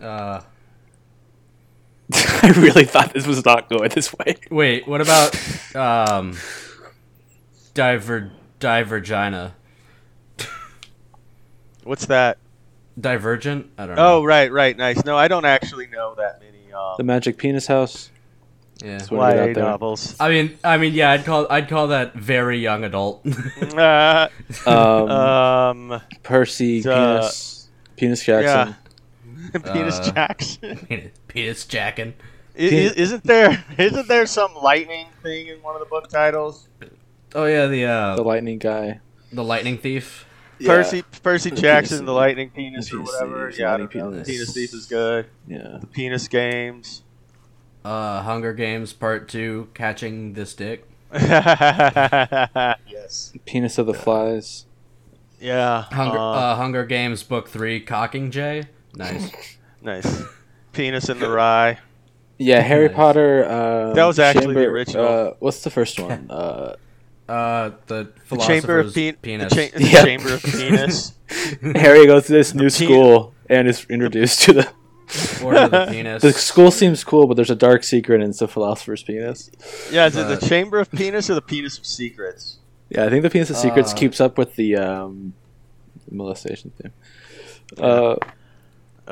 Uh, 0.00 0.40
I 2.12 2.52
really 2.56 2.84
thought 2.84 3.14
this 3.14 3.24
was 3.24 3.44
not 3.44 3.68
going 3.68 3.88
this 3.90 4.12
way. 4.12 4.34
wait, 4.50 4.88
what 4.88 5.00
about 5.00 5.36
um, 5.76 6.36
diver 7.74 8.32
divergina? 8.58 9.52
What's 11.84 12.06
that? 12.06 12.38
Divergent? 13.00 13.70
I 13.78 13.86
don't 13.86 13.96
know. 13.96 14.16
Oh, 14.18 14.24
right, 14.24 14.50
right, 14.52 14.76
nice. 14.76 15.04
No, 15.04 15.16
I 15.16 15.28
don't 15.28 15.44
actually 15.44 15.86
know 15.86 16.14
that 16.16 16.40
many 16.40 16.72
um, 16.72 16.94
The 16.98 17.04
Magic 17.04 17.38
Penis 17.38 17.66
House. 17.66 18.10
yeah. 18.84 18.98
That's 18.98 19.10
what 19.10 19.20
I 19.20 19.34
got 19.52 19.56
YA 19.56 19.64
out 19.64 19.70
novels. 19.70 20.16
I 20.20 20.28
mean, 20.28 20.58
I 20.62 20.76
mean, 20.76 20.92
yeah, 20.94 21.10
I'd 21.12 21.24
call 21.24 21.46
I'd 21.50 21.68
call 21.68 21.88
that 21.88 22.14
very 22.14 22.58
young 22.58 22.84
adult. 22.84 23.26
Uh, 23.74 24.28
Um, 24.66 25.10
um, 25.90 26.02
Percy 26.22 26.86
uh, 26.86 27.20
Penis 27.20 27.68
Penis 27.96 28.24
Jackson. 28.24 28.76
Penis 29.72 29.98
Uh, 30.00 30.12
Jackson. 30.12 31.10
Penis 31.28 31.64
jacking. 31.66 32.14
I- 32.58 32.62
i- 32.62 32.92
isn't 32.96 33.24
there 33.24 33.64
isn't 33.78 34.08
there 34.08 34.26
some 34.26 34.54
lightning 34.54 35.06
thing 35.22 35.46
in 35.46 35.62
one 35.62 35.74
of 35.74 35.80
the 35.80 35.86
book 35.86 36.08
titles? 36.10 36.68
Oh 37.34 37.46
yeah, 37.46 37.66
the 37.66 37.84
uh, 37.86 38.16
The 38.16 38.22
lightning 38.22 38.58
guy. 38.58 39.00
the 39.32 39.42
lightning 39.44 39.78
thief. 39.78 40.26
Percy 40.66 41.02
Percy 41.22 41.50
Jackson, 41.50 41.98
penis- 41.98 42.06
the 42.06 42.12
lightning 42.12 42.50
penis 42.50 42.92
or 42.92 42.96
penis 42.98 43.12
whatever. 43.12 43.50
thief, 43.50 43.60
Yeah, 43.60 43.66
I 43.66 43.70
lightning 43.76 43.88
don't 43.88 44.10
know. 44.10 44.22
penis. 44.22 44.28
penis 44.28 44.52
thief 44.54 44.74
is 44.74 44.86
good. 44.86 45.26
Yeah. 45.46 45.78
The 45.80 45.86
penis 45.86 46.28
games. 46.28 47.02
Uh, 47.84 48.22
Hunger 48.22 48.52
Games 48.52 48.92
Part 48.92 49.28
Two: 49.28 49.68
Catching 49.74 50.34
the 50.34 50.46
Stick. 50.46 50.88
yes. 51.12 52.32
Penis 53.44 53.78
of 53.78 53.86
the 53.86 53.94
Flies. 53.94 54.66
Yeah. 55.40 55.82
Hunger 55.90 56.18
uh, 56.18 56.22
uh, 56.22 56.56
Hunger 56.56 56.84
Games 56.86 57.22
Book 57.22 57.48
Three: 57.48 57.80
Cocking 57.80 58.30
Jay. 58.30 58.64
Nice. 58.94 59.30
nice. 59.82 60.22
Penis 60.72 61.08
in 61.08 61.18
the 61.18 61.30
rye. 61.30 61.78
Yeah, 62.38 62.60
Harry 62.60 62.88
Nice. 62.88 62.96
Potter. 62.96 63.44
Uh, 63.44 63.92
That 63.94 64.04
was 64.04 64.18
actually 64.18 64.54
the 64.54 64.60
Chamber- 64.62 64.70
original. 64.70 65.06
Uh, 65.06 65.32
what's 65.38 65.62
the 65.64 65.70
first 65.70 65.98
one? 66.00 66.28
Uh, 67.32 67.34
Uh, 67.34 67.70
the 67.86 68.12
The 68.28 68.36
chamber 68.36 68.78
of 68.80 68.92
pe- 68.94 69.12
penis. 69.12 69.52
The, 69.54 69.68
cha- 69.68 69.78
the 69.78 69.84
Yeah. 69.94 70.04
chamber 70.04 70.34
of 70.34 70.42
penis. 70.42 71.12
Harry 71.76 72.06
goes 72.06 72.26
to 72.26 72.32
this 72.32 72.54
new 72.54 72.64
pe- 72.64 72.84
school 72.84 73.32
and 73.48 73.66
is 73.68 73.86
introduced 73.88 74.42
to 74.42 74.52
the. 74.52 74.72
Order 75.44 75.68
the 75.68 75.86
penis. 75.90 76.22
The 76.22 76.32
school 76.32 76.70
seems 76.70 77.04
cool, 77.04 77.26
but 77.26 77.34
there's 77.34 77.50
a 77.50 77.54
dark 77.56 77.84
secret, 77.84 78.20
and 78.20 78.30
it's 78.30 78.38
the 78.40 78.48
philosopher's 78.48 79.02
penis. 79.02 79.50
Yeah, 79.90 80.06
is 80.06 80.16
it 80.16 80.26
Uh, 80.26 80.34
the 80.36 80.46
chamber 80.46 80.78
of 80.78 80.90
penis 80.90 81.28
or 81.30 81.34
the 81.34 81.42
penis 81.42 81.78
of 81.78 81.86
secrets? 81.86 82.58
Yeah, 82.90 83.04
I 83.06 83.10
think 83.10 83.22
the 83.22 83.30
penis 83.30 83.50
of 83.50 83.56
secrets 83.56 83.92
Uh, 83.92 83.96
keeps 83.96 84.20
up 84.20 84.36
with 84.38 84.56
the 84.56 84.76
um, 84.76 85.32
molestation 86.10 86.70
thing. 86.78 86.92
Uh, 87.78 88.16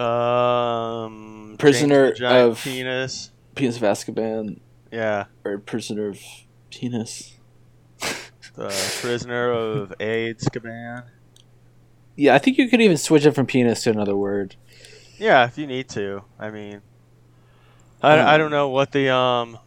Um, 0.01 1.57
Prisoner 1.59 2.09
James 2.09 2.18
the 2.18 2.25
giant 2.25 2.51
of- 2.53 2.59
penis. 2.62 3.31
penis 3.55 3.77
of 3.77 3.83
Azkaban 3.83 4.61
Yeah, 4.93 5.25
or 5.45 5.59
prisoner 5.59 6.09
of 6.09 6.18
penis. 6.71 7.35
The 8.61 8.99
prisoner 9.01 9.51
of 9.51 9.95
AIDS, 10.01 10.47
Caban. 10.49 11.05
Yeah, 12.15 12.35
I 12.35 12.39
think 12.39 12.59
you 12.59 12.69
could 12.69 12.83
even 12.83 12.99
switch 12.99 13.25
it 13.25 13.33
from 13.33 13.47
penis 13.47 13.85
to 13.85 13.91
another 13.91 14.15
word. 14.15 14.57
Yeah, 15.17 15.47
if 15.47 15.57
you 15.57 15.67
need 15.67 15.89
to. 15.91 16.23
I 16.39 16.51
mean, 16.51 16.83
I, 18.03 18.35
I 18.35 18.39
don't 18.39 18.51
know 18.51 18.69
what 18.69 18.93
the 18.93 19.15
um. 19.15 19.59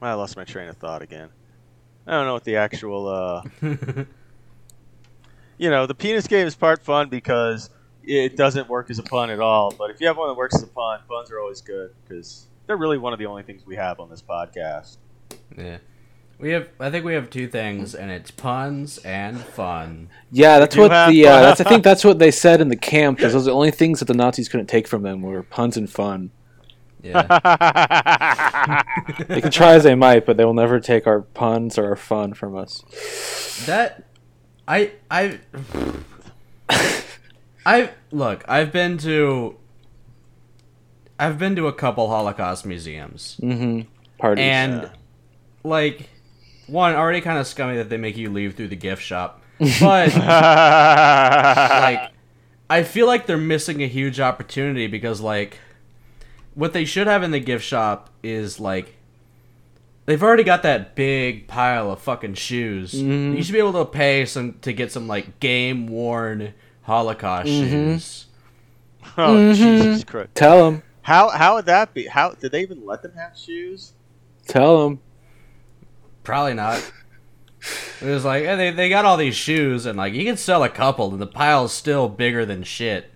I 0.00 0.14
lost 0.14 0.36
my 0.36 0.44
train 0.44 0.68
of 0.68 0.76
thought 0.76 1.02
again. 1.02 1.28
I 2.06 2.12
don't 2.12 2.26
know 2.26 2.34
what 2.34 2.44
the 2.44 2.56
actual 2.56 3.08
uh 3.08 3.42
you 5.58 5.68
know, 5.68 5.86
the 5.86 5.94
penis 5.94 6.26
game 6.26 6.46
is 6.46 6.54
part 6.54 6.82
fun 6.82 7.08
because 7.08 7.68
it 8.04 8.36
doesn't 8.36 8.68
work 8.68 8.88
as 8.88 8.98
a 8.98 9.02
pun 9.02 9.30
at 9.30 9.40
all. 9.40 9.74
But 9.76 9.90
if 9.90 10.00
you 10.00 10.06
have 10.06 10.16
one 10.16 10.28
that 10.28 10.34
works 10.34 10.54
as 10.54 10.62
a 10.62 10.68
pun, 10.68 11.00
puns 11.08 11.30
are 11.30 11.40
always 11.40 11.60
good 11.60 11.90
because 12.02 12.46
they're 12.66 12.76
really 12.76 12.98
one 12.98 13.12
of 13.12 13.18
the 13.18 13.26
only 13.26 13.42
things 13.42 13.66
we 13.66 13.76
have 13.76 14.00
on 14.00 14.08
this 14.08 14.22
podcast. 14.22 14.96
Yeah. 15.56 15.78
We 16.38 16.50
have 16.50 16.68
I 16.78 16.90
think 16.90 17.04
we 17.04 17.14
have 17.14 17.30
two 17.30 17.48
things 17.48 17.94
and 17.94 18.10
it's 18.10 18.30
puns 18.30 18.98
and 18.98 19.40
fun. 19.40 20.10
Yeah, 20.30 20.58
that's 20.58 20.76
what 20.76 20.90
have 20.90 21.10
the 21.10 21.26
uh, 21.26 21.40
that's 21.40 21.60
I 21.60 21.64
think 21.64 21.82
that's 21.90 22.04
what 22.04 22.18
they 22.18 22.30
said 22.30 22.60
in 22.60 22.68
the 22.68 22.76
camp. 22.76 23.18
Because 23.18 23.32
those 23.32 23.42
are 23.48 23.50
the 23.50 23.56
only 23.56 23.70
things 23.70 24.00
that 24.00 24.04
the 24.06 24.14
Nazis 24.14 24.48
couldn't 24.48 24.66
take 24.66 24.86
from 24.86 25.02
them 25.02 25.22
were 25.22 25.42
puns 25.42 25.76
and 25.76 25.90
fun. 25.90 26.30
Yeah. 27.02 28.82
They 29.28 29.40
can 29.40 29.50
try 29.50 29.74
as 29.74 29.84
they 29.84 29.94
might, 29.94 30.26
but 30.26 30.36
they 30.36 30.44
will 30.44 30.54
never 30.54 30.80
take 30.80 31.06
our 31.06 31.20
puns 31.20 31.78
or 31.78 31.90
our 31.90 31.96
fun 31.96 32.34
from 32.34 32.56
us. 32.56 32.82
that 33.66 34.04
I 34.66 34.92
I 35.10 35.38
I 37.66 37.90
look, 38.10 38.44
I've 38.48 38.72
been 38.72 38.98
to 38.98 39.56
I've 41.18 41.38
been 41.38 41.56
to 41.56 41.66
a 41.66 41.72
couple 41.72 42.08
Holocaust 42.08 42.66
museums. 42.66 43.38
Mm-hmm. 43.42 43.82
Parties. 44.18 44.42
And 44.42 44.90
like 45.62 46.08
one 46.66 46.94
already 46.94 47.20
kind 47.20 47.38
of 47.38 47.46
scummy 47.46 47.76
that 47.76 47.88
they 47.88 47.96
make 47.96 48.16
you 48.16 48.30
leave 48.30 48.54
through 48.56 48.68
the 48.68 48.76
gift 48.76 49.02
shop. 49.02 49.42
But 49.80 50.14
like 50.16 52.10
I 52.68 52.82
feel 52.82 53.06
like 53.06 53.26
they're 53.26 53.36
missing 53.36 53.82
a 53.82 53.86
huge 53.88 54.20
opportunity 54.20 54.86
because 54.86 55.20
like 55.20 55.58
what 56.54 56.72
they 56.72 56.84
should 56.84 57.06
have 57.06 57.22
in 57.22 57.30
the 57.30 57.40
gift 57.40 57.64
shop 57.64 58.10
is 58.22 58.58
like 58.60 58.94
they've 60.06 60.22
already 60.22 60.42
got 60.44 60.62
that 60.64 60.94
big 60.94 61.46
pile 61.48 61.90
of 61.90 62.00
fucking 62.00 62.34
shoes. 62.34 62.92
Mhm. 62.94 63.36
You 63.36 63.42
should 63.42 63.52
be 63.52 63.58
able 63.58 63.72
to 63.74 63.84
pay 63.84 64.24
some 64.26 64.54
to 64.62 64.72
get 64.72 64.90
some 64.92 65.06
like 65.08 65.38
game 65.40 65.86
worn 65.86 66.54
Holocaust 66.82 67.48
shoes. 67.48 68.26
oh 69.16 69.52
Jesus 69.54 70.04
Christ! 70.04 70.30
tell 70.34 70.64
them, 70.70 70.82
How 71.02 71.28
how 71.30 71.54
would 71.54 71.66
that 71.66 71.94
be? 71.94 72.06
How 72.06 72.30
did 72.32 72.52
they 72.52 72.62
even 72.62 72.84
let 72.84 73.02
them 73.02 73.12
have 73.16 73.36
shoes? 73.38 73.92
tell 74.46 74.84
them. 74.88 75.00
Probably 76.26 76.54
not. 76.54 76.82
It 78.02 78.06
was 78.06 78.24
like 78.24 78.44
they 78.44 78.72
they 78.72 78.88
got 78.88 79.04
all 79.04 79.16
these 79.16 79.36
shoes 79.36 79.86
and 79.86 79.96
like 79.96 80.12
you 80.12 80.24
can 80.24 80.36
sell 80.36 80.64
a 80.64 80.68
couple 80.68 81.12
and 81.12 81.20
the 81.20 81.26
pile's 81.26 81.72
still 81.72 82.08
bigger 82.08 82.44
than 82.44 82.64
shit. 82.64 83.12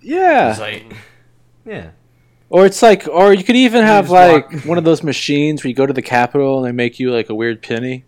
Yeah. 0.00 0.50
It's 0.50 0.60
like 0.60 0.94
yeah. 1.64 1.90
Or 2.48 2.64
it's 2.64 2.80
like, 2.80 3.08
or 3.08 3.34
you 3.34 3.42
could 3.42 3.56
even 3.56 3.82
have 3.82 4.10
like 4.10 4.52
walk- 4.52 4.64
one 4.64 4.78
of 4.78 4.84
those 4.84 5.02
machines 5.02 5.64
where 5.64 5.68
you 5.70 5.74
go 5.74 5.86
to 5.86 5.92
the 5.92 6.02
Capitol 6.02 6.58
and 6.58 6.66
they 6.66 6.70
make 6.70 7.00
you 7.00 7.12
like 7.12 7.28
a 7.30 7.34
weird 7.34 7.60
penny. 7.62 8.04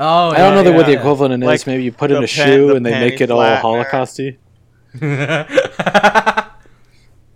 Oh, 0.00 0.30
I 0.30 0.38
don't 0.38 0.56
know 0.64 0.70
yeah, 0.70 0.76
what 0.76 0.86
the 0.86 0.92
yeah. 0.92 0.98
equivalent 0.98 1.40
is. 1.40 1.46
Like 1.46 1.64
Maybe 1.68 1.84
you 1.84 1.92
put 1.92 2.10
in 2.10 2.16
a 2.16 2.20
pen- 2.20 2.26
shoe 2.26 2.66
the 2.66 2.74
and 2.74 2.84
they 2.84 2.98
make 2.98 3.20
it 3.20 3.30
all 3.30 3.40
flattener. 3.40 4.38
Holocausty. 5.00 6.50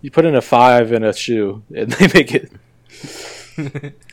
You 0.01 0.13
put 0.13 0.25
in 0.25 0.37
a 0.37 0.41
five 0.41 0.93
in 0.93 1.03
a 1.03 1.13
shoe 1.13 1.65
and 1.75 1.91
they 1.91 2.07
make 2.15 2.33
it. 2.33 2.53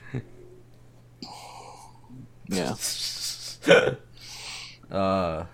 Yeah. 2.48 2.76
uh. 4.92 5.46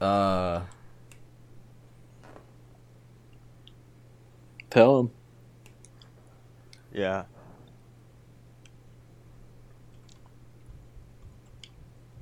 Uh. 0.00 0.60
Tell 4.70 5.00
him. 5.00 5.10
Yeah. 6.92 7.24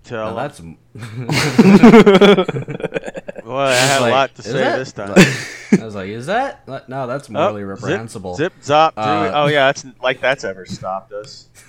Tell 0.05 0.25
No, 0.25 0.31
'em. 0.31 0.77
that's. 0.95 0.95
Well, 3.45 3.57
I 3.59 3.75
had 3.75 4.01
like, 4.01 4.11
a 4.13 4.15
lot 4.15 4.35
to 4.37 4.43
say 4.43 4.53
that- 4.53 4.77
this 4.79 4.93
time. 4.93 5.15
I 5.81 5.85
was 5.85 5.95
like, 5.95 6.09
is 6.09 6.27
that? 6.27 6.67
No, 6.89 7.07
that's 7.07 7.29
Oh, 7.31 7.33
morally 7.33 7.63
zip- 7.63 7.69
reprehensible. 7.69 8.35
Zip, 8.35 8.53
zop. 8.61 8.93
Uh, 8.97 9.31
oh 9.35 9.47
yeah, 9.47 9.67
that's 9.67 9.87
like 10.03 10.21
that's 10.21 10.45
ever 10.45 10.67
stopped 10.67 11.13
us. 11.13 11.49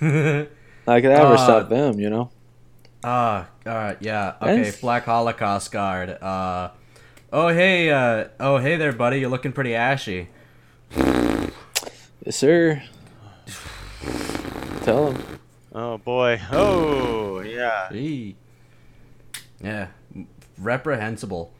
Like 0.84 1.04
that 1.04 1.12
ever 1.12 1.34
Uh, 1.34 1.36
stop 1.36 1.68
them, 1.68 2.00
you 2.00 2.10
know? 2.10 2.30
Ah, 3.04 3.46
uh, 3.64 3.94
yeah. 4.00 4.34
Okay, 4.42 4.56
Yes. 4.64 4.80
Black 4.80 5.04
Holocaust 5.04 5.70
Guard. 5.70 6.10
Uh, 6.10 6.70
oh 7.32 7.48
hey, 7.48 7.88
uh, 7.90 8.24
oh 8.40 8.56
hey 8.58 8.76
there, 8.76 8.92
buddy. 8.92 9.20
You're 9.20 9.30
looking 9.30 9.52
pretty 9.52 9.76
ashy. 9.76 10.28
Yes, 10.96 11.52
sir. 12.36 12.82
Tell 14.82 15.12
him. 15.12 15.22
Oh 15.72 15.98
boy. 15.98 16.40
Oh 16.50 17.40
yeah. 17.40 17.92
Eee. 17.92 18.34
Yeah, 19.62 19.86
reprehensible. 20.58 21.52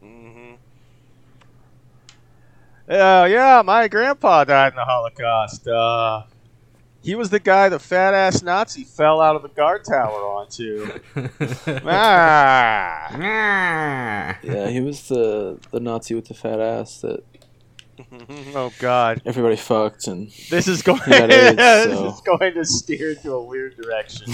hmm 0.00 0.54
Yeah, 2.90 3.26
yeah. 3.26 3.62
My 3.64 3.86
grandpa 3.88 4.44
died 4.44 4.72
in 4.72 4.76
the 4.76 4.84
Holocaust. 4.84 5.66
Uh, 5.68 6.24
he 7.02 7.14
was 7.14 7.30
the 7.30 7.38
guy 7.38 7.68
the 7.68 7.78
fat 7.78 8.12
ass 8.14 8.42
Nazi 8.42 8.82
fell 8.84 9.20
out 9.20 9.36
of 9.36 9.42
the 9.42 9.48
guard 9.48 9.84
tower 9.84 10.10
onto. 10.26 10.98
ah. 11.86 13.08
Yeah, 14.42 14.68
he 14.68 14.80
was 14.80 15.08
the 15.08 15.58
the 15.70 15.80
Nazi 15.80 16.14
with 16.14 16.26
the 16.28 16.34
fat 16.34 16.60
ass 16.60 17.00
that 17.02 17.22
oh 18.54 18.72
God. 18.78 19.22
everybody 19.24 19.56
fucked 19.56 20.06
and 20.06 20.30
This 20.50 20.66
is 20.68 20.82
going. 20.88 21.00
He 21.02 21.10
got 21.10 21.30
AIDS, 21.30 21.56
this 21.56 21.98
so- 21.98 22.08
is 22.08 22.20
going 22.22 22.54
to 22.54 22.64
steer 22.64 23.10
into 23.12 23.32
a 23.32 23.42
weird 23.44 23.76
direction. 23.76 24.30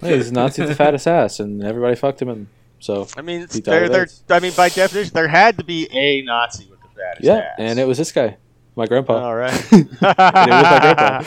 hey, 0.00 0.16
he's 0.16 0.32
Nazi 0.32 0.62
with 0.62 0.70
the 0.70 0.76
fattest 0.76 1.06
ass 1.06 1.38
and 1.40 1.62
everybody 1.62 1.96
fucked 1.96 2.22
him 2.22 2.28
and 2.28 2.46
so 2.78 3.06
I 3.16 3.22
mean, 3.22 3.40
He 3.52 3.60
died 3.60 3.64
there, 3.64 3.84
of 3.84 3.92
there. 3.92 4.08
I 4.36 4.40
mean, 4.40 4.52
by 4.56 4.68
definition, 4.68 5.12
there 5.14 5.28
had 5.28 5.56
to 5.58 5.64
be 5.64 5.86
a 5.92 6.22
Nazi 6.22 6.66
with 6.68 6.81
the 6.94 7.00
fattest 7.00 7.24
yeah, 7.24 7.38
ass. 7.38 7.54
and 7.58 7.78
it 7.78 7.86
was 7.86 7.98
this 7.98 8.12
guy, 8.12 8.36
my 8.76 8.86
grandpa. 8.86 9.14
all 9.24 9.34
right. 9.36 9.72
and 9.72 9.88
it 9.90 10.00
was 10.00 10.02
my 10.02 10.78
grandpa. 10.80 11.24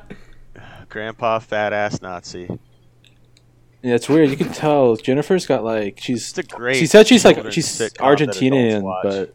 Grandpa, 0.88 1.38
fat 1.38 1.72
ass 1.72 2.00
Nazi. 2.00 2.48
Yeah, 3.82 3.94
it's 3.94 4.08
weird. 4.08 4.30
You 4.30 4.36
can 4.36 4.52
tell 4.52 4.96
Jennifer's 4.96 5.46
got 5.46 5.62
like 5.62 6.00
she's. 6.00 6.30
It's 6.30 6.38
a 6.38 6.42
great. 6.42 6.76
She 6.76 6.86
said 6.86 7.06
she's 7.06 7.24
like 7.24 7.52
she's 7.52 7.68
sitcom 7.68 7.78
that 7.78 8.20
adults 8.22 8.38
Argentinian, 8.40 9.02
but 9.02 9.34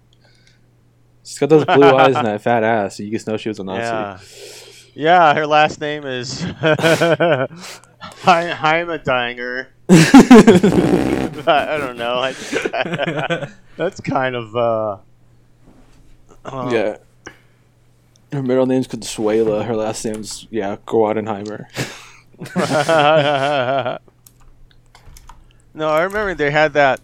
she's 1.24 1.39
got 1.39 1.50
those 1.50 1.66
blue 1.66 1.88
eyes 1.96 2.16
and 2.16 2.28
that 2.28 2.41
fat 2.41 2.64
ass. 2.64 2.98
So 2.98 3.04
you 3.04 3.12
just 3.12 3.28
know 3.28 3.38
she 3.38 3.50
was 3.50 3.60
a 3.60 3.64
Nazi. 3.64 4.91
yeah, 4.96 5.30
yeah. 5.30 5.34
Her 5.34 5.48
last 5.48 5.80
name 5.80 6.06
is 6.06 6.41
He- 6.41 6.50
Heimedinger. 8.24 9.68
I 9.89 11.77
don't 11.77 11.97
know. 11.97 12.15
I, 12.19 13.49
that's 13.77 13.99
kind 13.99 14.36
of. 14.36 14.55
Uh, 14.55 14.97
um, 16.45 16.71
yeah. 16.73 16.97
Her 18.31 18.41
middle 18.41 18.65
name's 18.65 18.88
Consuela. 18.88 19.65
Her 19.65 19.75
last 19.75 20.05
name's 20.05 20.47
yeah 20.49 20.77
Guadenheimer. 20.88 21.65
no, 25.73 25.89
I 25.89 26.01
remember 26.03 26.34
they 26.34 26.51
had 26.51 26.73
that. 26.73 27.01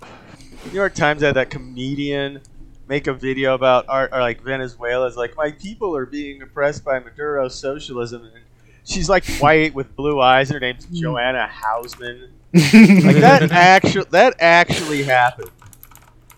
New 0.65 0.73
York 0.73 0.93
Times 0.93 1.21
had 1.21 1.35
that 1.35 1.49
comedian 1.49 2.41
make 2.87 3.07
a 3.07 3.13
video 3.13 3.53
about 3.53 3.85
art 3.87 4.09
or 4.11 4.19
like 4.19 4.41
Venezuela's 4.41 5.15
like 5.15 5.37
my 5.37 5.51
people 5.51 5.95
are 5.95 6.07
being 6.07 6.41
oppressed 6.41 6.83
by 6.83 6.99
Maduro's 6.99 7.55
socialism. 7.55 8.23
And 8.23 8.43
she's 8.83 9.07
like 9.07 9.25
white 9.37 9.73
with 9.75 9.95
blue 9.95 10.19
eyes. 10.19 10.49
And 10.49 10.55
her 10.55 10.59
name's 10.59 10.85
Joanna 10.85 11.49
Hausmann. 11.51 12.29
Like 12.53 12.71
that 12.71 13.51
actual 13.51 14.05
that 14.11 14.35
actually 14.39 15.03
happened. 15.03 15.51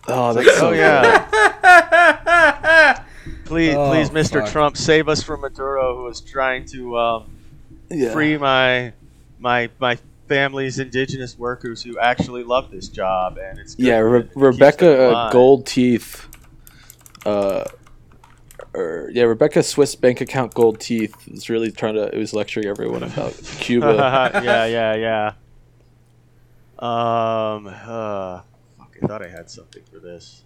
oh, 0.08 0.32
that's 0.34 0.58
so 0.58 0.68
Oh 0.68 0.72
yeah. 0.72 1.28
Please, 3.44 3.74
Oh, 3.74 3.90
please, 3.90 4.10
Mr. 4.10 4.40
fuck. 4.42 4.50
Trump, 4.50 4.76
save 4.76 5.08
us 5.08 5.22
from 5.22 5.42
Maduro, 5.42 5.96
who 5.96 6.08
is 6.08 6.20
trying 6.20 6.64
to 6.66 6.98
um. 6.98 7.30
Yeah. 7.90 8.12
free 8.12 8.38
my 8.38 8.92
my 9.38 9.68
my 9.78 9.98
family's 10.28 10.78
indigenous 10.78 11.38
workers 11.38 11.82
who 11.82 11.98
actually 11.98 12.42
love 12.42 12.70
this 12.70 12.88
job, 12.88 13.36
and 13.36 13.58
it's 13.58 13.74
good 13.74 13.84
Yeah, 13.86 13.98
Re- 13.98 14.20
it. 14.20 14.22
It 14.22 14.22
keeps 14.28 14.34
them 14.34 14.42
Rebecca 14.44 15.10
uh. 15.10 15.30
Gold 15.30 15.66
Teeth. 15.66 16.26
Uh, 17.26 17.64
or 18.74 19.10
yeah, 19.12 19.24
Rebecca 19.24 19.62
Swiss 19.62 19.94
bank 19.94 20.20
account 20.22 20.54
Gold 20.54 20.80
Teeth 20.80 21.14
is 21.28 21.50
really 21.50 21.70
trying 21.70 21.94
to. 21.94 22.04
It 22.14 22.18
was 22.18 22.32
lecturing 22.32 22.66
everyone 22.66 23.02
about 23.02 23.34
Cuba. 23.60 24.30
yeah, 24.42 24.64
yeah, 24.64 24.94
yeah. 24.94 25.32
Um, 26.82 27.68
uh, 27.68 28.40
fuck, 28.76 28.96
I 29.00 29.06
thought 29.06 29.24
I 29.24 29.28
had 29.28 29.48
something 29.48 29.84
for 29.84 30.00
this. 30.00 30.42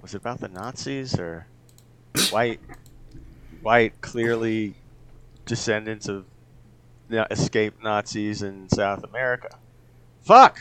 Was 0.00 0.14
it 0.14 0.22
about 0.22 0.40
the 0.40 0.48
Nazis 0.48 1.18
or 1.18 1.46
white? 2.30 2.58
White, 3.60 4.00
clearly 4.00 4.74
descendants 5.44 6.08
of 6.08 6.24
escaped 7.30 7.82
Nazis 7.82 8.42
in 8.42 8.66
South 8.70 9.04
America. 9.04 9.58
Fuck. 10.22 10.58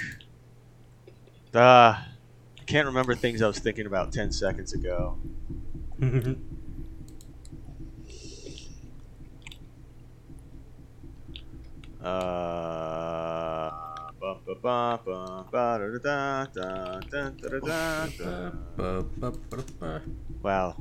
Uh, 1.55 1.95
I 1.95 2.63
can't 2.65 2.87
remember 2.87 3.15
things 3.15 3.41
I 3.41 3.47
was 3.47 3.59
thinking 3.59 3.85
about 3.85 4.11
ten 4.11 4.33
seconds 4.33 4.73
ago. 4.73 5.17
Uh, 12.03 13.90
well 20.43 20.75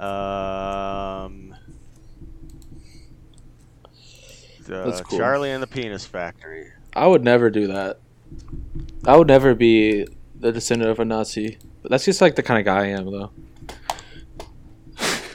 Um. 0.00 1.54
The 4.64 4.84
That's 4.84 5.00
cool. 5.02 5.18
Charlie 5.18 5.50
and 5.50 5.62
the 5.62 5.66
Penis 5.66 6.04
Factory. 6.04 6.72
I 6.94 7.06
would 7.06 7.22
never 7.22 7.50
do 7.50 7.66
that. 7.68 8.00
I 9.04 9.16
would 9.16 9.28
never 9.28 9.54
be 9.54 10.06
the 10.38 10.52
descendant 10.52 10.90
of 10.90 11.00
a 11.00 11.04
Nazi. 11.04 11.58
But 11.82 11.90
that's 11.90 12.04
just 12.04 12.20
like 12.20 12.36
the 12.36 12.42
kind 12.42 12.60
of 12.60 12.64
guy 12.64 12.84
I 12.84 12.86
am, 12.88 13.10
though. 13.10 13.32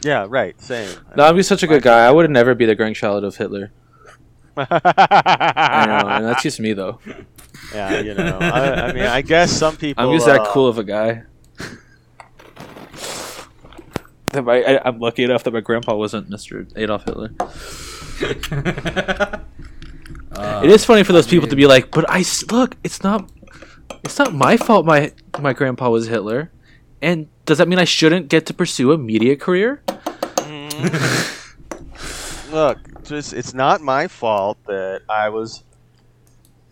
Yeah, 0.04 0.26
right. 0.30 0.60
Same. 0.62 0.90
No, 1.16 1.26
I'd 1.26 1.36
be 1.36 1.44
such 1.44 1.64
a 1.64 1.68
good 1.68 1.84
guy. 1.84 2.06
I 2.06 2.12
would 2.12 2.30
never 2.30 2.56
be 2.56 2.66
the 2.66 2.76
grandchild 2.76 3.24
of 3.24 3.36
Hitler. 3.36 3.72
I 4.58 5.86
know, 5.88 6.10
and 6.10 6.26
that's 6.26 6.44
just 6.44 6.60
me, 6.60 6.74
though. 6.74 7.00
yeah, 7.74 8.00
you 8.00 8.14
know. 8.14 8.38
I, 8.40 8.90
I 8.90 8.94
mean, 8.94 9.04
I 9.04 9.22
guess 9.22 9.52
some 9.52 9.78
people. 9.78 10.04
I'm 10.04 10.16
just 10.16 10.26
that 10.26 10.42
uh, 10.42 10.52
cool 10.52 10.68
of 10.68 10.78
a 10.78 10.84
guy. 10.84 11.24
That 14.30 14.44
my, 14.44 14.62
I, 14.62 14.88
I'm 14.88 15.00
lucky 15.00 15.24
enough 15.24 15.44
that 15.44 15.54
my 15.54 15.62
grandpa 15.62 15.96
wasn't 15.96 16.30
Mr. 16.30 16.70
Adolf 16.76 17.06
Hitler. 17.06 17.32
Uh, 20.30 20.62
it 20.64 20.70
is 20.70 20.86
funny 20.86 21.04
for 21.04 21.14
those 21.14 21.26
people 21.26 21.48
to 21.48 21.56
be 21.56 21.66
like, 21.66 21.90
"But 21.90 22.06
I 22.08 22.24
look, 22.52 22.76
it's 22.84 23.02
not, 23.02 23.28
it's 24.04 24.20
not 24.20 24.36
my 24.36 24.56
fault. 24.56 24.86
My 24.86 25.12
my 25.40 25.54
grandpa 25.54 25.90
was 25.90 26.06
Hitler, 26.06 26.52
and 27.02 27.28
does 27.46 27.58
that 27.58 27.68
mean 27.68 27.80
I 27.80 27.86
shouldn't 27.86 28.28
get 28.28 28.46
to 28.46 28.54
pursue 28.54 28.92
a 28.92 29.00
media 29.00 29.36
career?" 29.36 29.82
Look, 32.58 33.04
just 33.04 33.34
it's 33.34 33.54
not 33.54 33.82
my 33.82 34.08
fault 34.08 34.58
that 34.66 35.04
I 35.08 35.30
was 35.30 35.64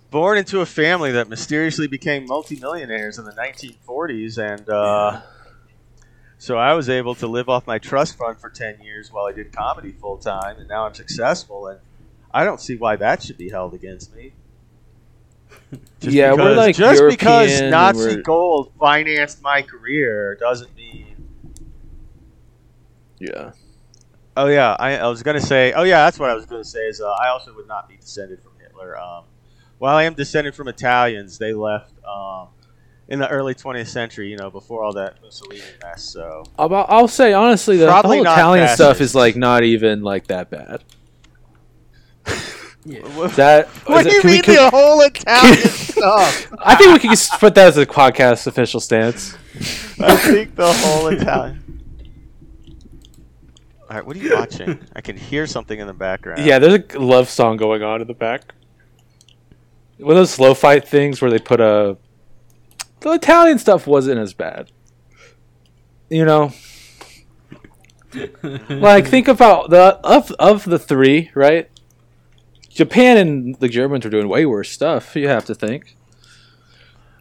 born 0.10 0.40
into 0.40 0.62
a 0.62 0.66
family 0.66 1.12
that 1.12 1.30
mysteriously 1.30 1.86
became 1.86 2.26
multimillionaires 2.26 3.20
in 3.20 3.26
the 3.26 3.34
1940s, 3.34 4.40
and 4.40 4.68
uh, 4.68 5.22
so 6.40 6.58
I 6.58 6.74
was 6.74 6.90
able 6.90 7.14
to 7.14 7.28
live 7.28 7.50
off 7.50 7.68
my 7.68 7.78
trust 7.78 8.18
fund 8.18 8.40
for 8.40 8.50
10 8.50 8.82
years 8.82 9.14
while 9.14 9.26
I 9.26 9.32
did 9.32 9.52
comedy 9.52 9.92
full 9.92 10.18
time, 10.18 10.58
and 10.58 10.68
now 10.68 10.88
I'm 10.88 10.96
successful, 10.96 11.68
and 11.68 11.80
I 12.32 12.46
don't 12.46 12.60
see 12.60 12.78
why 12.78 12.96
that 12.96 13.22
should 13.22 13.38
be 13.38 13.50
held 13.52 13.76
against 13.76 14.12
me. 14.16 14.34
Just 16.00 16.16
Yeah, 16.16 16.32
we're, 16.32 16.38
because- 16.38 16.58
like, 16.58 16.76
just 16.78 17.04
because 17.08 17.50
European 17.50 17.64
and 17.64 17.72
Nazi 17.72 18.22
gold 18.24 18.72
financed 18.80 19.44
my 19.44 19.62
career 19.62 20.36
doesn't 20.40 20.76
mean 20.76 21.28
Yeah. 23.20 23.52
Oh 24.38 24.48
yeah, 24.48 24.76
I, 24.80 24.98
I 24.98 25.08
was 25.08 25.24
gonna 25.24 25.40
say. 25.42 25.72
Oh 25.74 25.84
yeah, 25.84 26.04
that's 26.06 26.20
what 26.20 26.30
I 26.30 26.34
was 26.34 26.46
gonna 26.46 26.64
say. 26.66 26.88
Is 26.88 27.00
uh, 27.02 27.10
I 27.10 27.30
also 27.30 27.54
would 27.56 27.68
not 27.68 27.88
be 27.88 27.96
descended 27.96 28.42
from 28.42 28.52
Hitler. 28.60 28.98
Um, 29.00 29.24
while 29.78 29.96
I 29.96 30.04
am 30.04 30.14
descended 30.14 30.56
from 30.56 30.68
Italians, 30.68 31.38
they 31.38 31.54
left 31.54 31.94
um, 32.06 32.48
in 33.08 33.20
the 33.20 33.30
early 33.30 33.54
20th 33.56 33.88
century. 33.88 34.30
You 34.30 34.38
know, 34.38 34.50
before 34.50 34.84
all 34.84 34.94
that 34.94 35.22
Mussolini 35.22 35.62
mess. 35.84 36.04
So 36.04 36.44
I'll, 36.60 36.74
I'll 36.90 37.08
say 37.08 37.32
honestly, 37.34 37.78
the, 37.78 37.86
the 37.86 37.94
whole 38.02 38.24
not 38.24 38.38
Italian 38.38 38.68
stuff 38.70 39.00
is 39.02 39.16
like 39.16 39.36
not 39.38 39.64
even 39.64 40.02
like 40.02 40.28
that 40.28 40.50
bad. 40.50 40.84
what, 43.16 43.32
That 43.36 43.68
what 43.88 44.06
is 44.06 44.06
do 44.06 44.10
it- 44.10 44.16
you 44.16 44.22
can 44.22 44.30
we- 44.30 44.34
mean 44.34 44.44
can- 44.44 44.56
the 44.56 44.70
whole 44.70 45.02
Italian 45.02 45.58
stuff? 45.70 46.54
I 46.60 46.76
think 46.76 46.94
we 46.94 47.00
can 47.00 47.10
just 47.12 47.32
put 47.40 47.56
that 47.56 47.68
as 47.68 47.78
a 47.78 47.86
podcast 47.86 48.48
official 48.48 48.80
stance. 48.80 49.34
I 50.00 50.16
think 50.18 50.56
the 50.56 50.72
whole 50.74 51.08
Italian. 51.08 51.62
All 53.90 53.96
right, 53.98 54.06
what 54.06 54.16
are 54.16 54.20
you 54.20 54.34
watching? 54.36 54.80
I 54.96 55.02
can 55.02 55.16
hear 55.16 55.46
something 55.46 55.80
in 55.80 55.86
the 55.88 55.94
background. 55.94 56.44
Yeah, 56.44 56.58
there's 56.60 56.80
a 56.96 57.00
love 57.00 57.30
song 57.30 57.58
going 57.58 57.84
on 57.84 58.02
in 58.02 58.08
the 58.08 58.14
back. 58.16 58.54
One 60.00 60.12
of 60.12 60.18
those 60.18 60.32
slow 60.32 60.54
fight 60.54 60.88
things 60.88 61.22
where 61.22 61.30
they 61.32 61.40
put 61.40 61.60
a. 61.62 61.98
The 63.02 63.12
Italian 63.14 63.60
stuff 63.60 63.86
wasn't 63.86 64.20
as 64.20 64.34
bad. 64.34 64.72
You 66.10 66.26
know, 66.26 66.52
like 68.70 69.08
think 69.08 69.28
about 69.28 69.70
the 69.70 70.00
of 70.04 70.32
of 70.34 70.66
the 70.66 70.80
three, 70.80 71.30
right? 71.36 71.70
Japan 72.70 73.18
and 73.18 73.56
the 73.56 73.70
Germans 73.70 74.06
are 74.06 74.10
doing 74.10 74.28
way 74.28 74.46
worse 74.46 74.70
stuff. 74.72 75.16
You 75.16 75.28
have 75.28 75.46
to 75.46 75.56
think. 75.56 75.96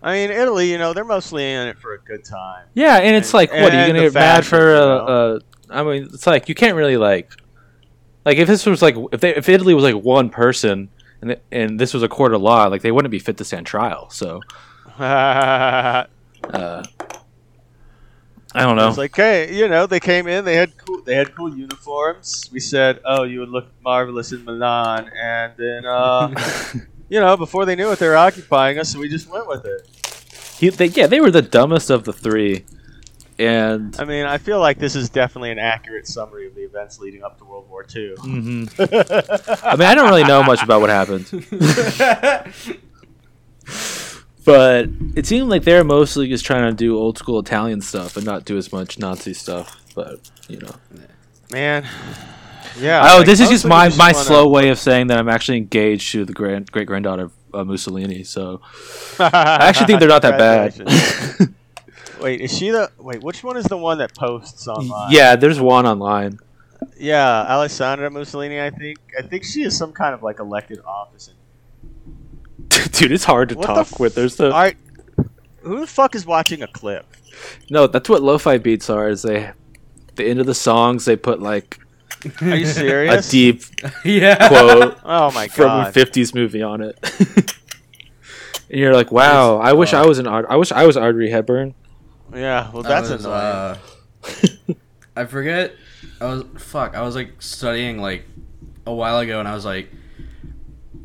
I 0.03 0.15
mean, 0.15 0.31
Italy. 0.31 0.71
You 0.71 0.79
know, 0.79 0.93
they're 0.95 1.05
mostly 1.05 1.51
in 1.51 1.69
it 1.69 1.79
for 1.79 1.95
a 1.95 1.99
good 2.01 2.25
time. 2.25 2.67
Yeah, 2.75 2.97
and 2.97 3.15
it's 3.17 3.29
And- 3.29 3.35
like, 3.35 3.53
what 3.53 3.73
are 3.75 3.81
you 3.83 3.87
gonna 3.93 4.01
get 4.05 4.15
mad 4.15 4.45
fashion, 4.45 4.51
for? 4.51 4.69
you 4.71 4.75
know? 4.81 4.97
uh, 5.07 5.39
I 5.75 5.83
mean, 5.83 6.09
it's 6.13 6.27
like 6.27 6.49
you 6.49 6.55
can't 6.55 6.77
really 6.77 6.97
like, 6.97 7.33
like 8.25 8.39
if 8.39 8.49
this 8.49 8.65
was 8.67 8.81
like 8.81 8.97
if 9.13 9.21
they 9.21 9.35
if 9.35 9.49
Italy 9.49 9.75
was 9.75 9.85
like 9.85 9.97
one 9.97 10.31
person 10.31 10.89
and 11.21 11.37
and 11.51 11.81
this 11.81 11.93
was 11.93 12.03
a 12.03 12.09
court 12.09 12.33
of 12.35 12.41
law, 12.41 12.67
like 12.67 12.83
they 12.83 12.93
wouldn't 12.93 13.11
be 13.11 13.19
fit 13.19 13.37
to 13.39 13.45
stand 13.45 13.67
trial. 13.67 14.09
So, 14.11 14.41
uh, 14.99 16.05
I 18.57 18.63
don't 18.63 18.77
know. 18.77 18.89
It's 18.89 18.99
like, 18.99 19.17
hey, 19.17 19.53
you 19.53 19.69
know, 19.69 19.87
they 19.87 19.99
came 19.99 20.29
in, 20.29 20.45
they 20.45 20.55
had 20.55 20.77
cool, 20.77 21.03
they 21.03 21.17
had 21.17 21.35
cool 21.35 21.57
uniforms. 21.57 22.49
We 22.53 22.61
said, 22.61 23.01
oh, 23.05 23.25
you 23.25 23.41
would 23.41 23.49
look 23.49 23.67
marvelous 23.83 24.31
in 24.31 24.45
Milan, 24.45 25.11
and 25.21 25.53
then, 25.57 25.85
uh, 25.85 26.33
you 27.09 27.19
know, 27.19 27.37
before 27.37 27.65
they 27.65 27.75
knew 27.75 27.91
it, 27.91 27.99
they 27.99 28.07
were 28.07 28.17
occupying 28.17 28.79
us, 28.79 28.93
so 28.93 29.01
we 29.01 29.09
just 29.09 29.29
went 29.29 29.49
with 29.49 29.65
it. 29.65 29.89
He, 30.57 30.69
they, 30.69 30.87
yeah, 30.87 31.09
they 31.09 31.21
were 31.21 31.33
the 31.33 31.43
dumbest 31.43 31.91
of 31.91 32.05
the 32.05 32.13
three, 32.13 32.65
and 33.39 33.97
I 33.99 34.05
mean, 34.05 34.27
I 34.27 34.39
feel 34.39 34.61
like 34.61 34.79
this 34.79 34.95
is 34.97 35.09
definitely 35.09 35.51
an 35.51 35.59
accurate 35.59 36.07
summary 36.07 36.47
of 36.47 36.55
the 36.55 36.63
events 36.63 36.99
leading 36.99 37.23
up 37.23 37.39
to 37.39 37.45
World 37.45 37.69
War 37.69 37.85
II. 37.95 38.15
Mhm. 38.19 39.61
I 39.65 39.77
mean, 39.77 39.89
I 39.89 39.95
don't 39.95 40.09
really 40.09 40.25
know 40.25 40.43
much 40.43 40.63
about 40.63 40.81
what 40.81 40.91
happened, 40.91 41.27
but 44.45 44.89
it 45.17 45.27
seemed 45.27 45.49
like 45.49 45.65
they're 45.65 45.85
mostly 45.85 46.29
just 46.29 46.45
trying 46.45 46.71
to 46.71 46.77
do 46.77 46.97
old 46.99 47.17
school 47.19 47.39
Italian 47.41 47.81
stuff 47.81 48.17
and 48.17 48.27
not 48.27 48.45
do 48.45 48.57
as 48.59 48.73
much 48.73 48.99
Nazi 48.99 49.33
stuff. 49.35 49.81
But 49.95 50.21
you 50.49 50.59
know. 50.59 50.75
Man, 51.51 51.87
yeah. 52.79 53.09
Oh, 53.13 53.19
like, 53.19 53.27
this 53.27 53.41
is 53.41 53.49
just 53.49 53.65
my, 53.65 53.89
we 53.89 53.97
my 53.97 54.13
wanna- 54.13 54.25
slow 54.25 54.49
way 54.49 54.69
of 54.71 54.79
saying 54.79 55.07
that 55.09 55.19
I'm 55.19 55.29
actually 55.29 55.59
engaged 55.59 56.13
to 56.13 56.25
the 56.25 56.33
grand 56.33 56.71
great 56.73 56.87
granddaughter 56.87 57.25
of 57.25 57.33
uh, 57.53 57.65
Mussolini. 57.65 58.25
So 58.25 58.61
I 59.19 59.59
actually 59.69 59.87
think 59.87 60.01
they're 60.01 60.09
not 60.09 60.23
that 60.23 60.39
bad. 60.39 61.55
Wait, 62.21 62.41
is 62.41 62.57
she 62.57 62.71
the? 62.71 62.91
Wait, 62.99 63.23
which 63.23 63.43
one 63.45 63.57
is 63.57 63.65
the 63.65 63.77
one 63.77 63.99
that 63.99 64.15
posts 64.17 64.67
online? 64.69 65.13
yeah, 65.13 65.37
there's 65.37 65.61
one 65.61 65.87
online. 65.87 66.39
Yeah, 66.99 67.43
Alessandra 67.49 68.11
Mussolini. 68.11 68.61
I 68.61 68.71
think. 68.71 68.99
I 69.19 69.23
think 69.23 69.45
she 69.45 69.63
is 69.63 69.77
some 69.77 69.93
kind 69.93 70.15
of 70.15 70.23
like 70.23 70.39
elected 70.39 70.81
office. 70.87 71.31
Dude, 72.93 73.13
it's 73.13 73.25
hard 73.25 73.49
to 73.51 73.55
What 73.57 73.67
the 73.67 73.75
talk 73.75 73.93
f- 73.93 74.01
with. 74.01 74.15
There's 74.15 74.37
the 74.37 74.47
All 74.47 74.51
right, 74.53 74.77
who 75.63 75.81
the 75.81 75.87
fuck 75.87 76.15
is 76.15 76.25
watching 76.27 76.63
a 76.63 76.67
clip? 76.67 77.07
no. 77.71 77.87
That's 77.87 78.09
what 78.09 78.23
lo-fi 78.23 78.59
beats 78.59 78.89
are. 78.91 79.09
Is 79.09 79.23
they 79.23 79.51
the 80.15 80.25
end 80.25 80.41
of 80.41 80.47
the 80.47 80.55
songs 80.55 81.05
they 81.05 81.17
put 81.17 81.41
like 81.43 81.79
Are 82.41 82.57
you 82.57 82.67
serious? 82.67 83.29
a 83.29 83.31
deep 83.31 83.63
yeah. 84.05 84.49
quote 84.49 84.99
Oh 85.05 85.31
my 85.33 85.49
god. 85.49 85.53
from 85.55 85.71
a 85.71 85.85
'50s 86.07 86.35
movie 86.35 86.63
on 86.63 86.81
it. 86.81 86.97
and 88.71 88.81
you're 88.81 88.95
like, 88.95 89.11
wow. 89.13 89.59
I 89.59 89.73
wish 89.73 89.93
I 89.93 90.07
was 90.07 90.19
an. 90.19 90.27
Aud- 90.27 90.47
I 90.49 90.57
wish 90.57 90.71
I 90.73 90.87
was 90.87 90.97
Audrey 90.97 91.31
Hepburn. 91.31 91.75
Yeah, 92.35 92.71
well 92.73 92.85
I 92.87 92.89
that's 92.89 93.11
was, 93.11 93.25
annoying. 93.25 93.41
uh, 93.41 93.77
I 95.17 95.25
forget. 95.27 95.75
I 96.21 96.25
was 96.27 96.45
fuck. 96.59 96.95
I 96.97 97.03
was 97.03 97.15
like 97.15 97.41
studying 97.41 97.99
like 97.99 98.25
a 98.87 98.93
while 98.93 99.19
ago, 99.19 99.39
and 99.39 99.49
I 99.49 99.55
was 99.55 99.65
like, 99.65 99.91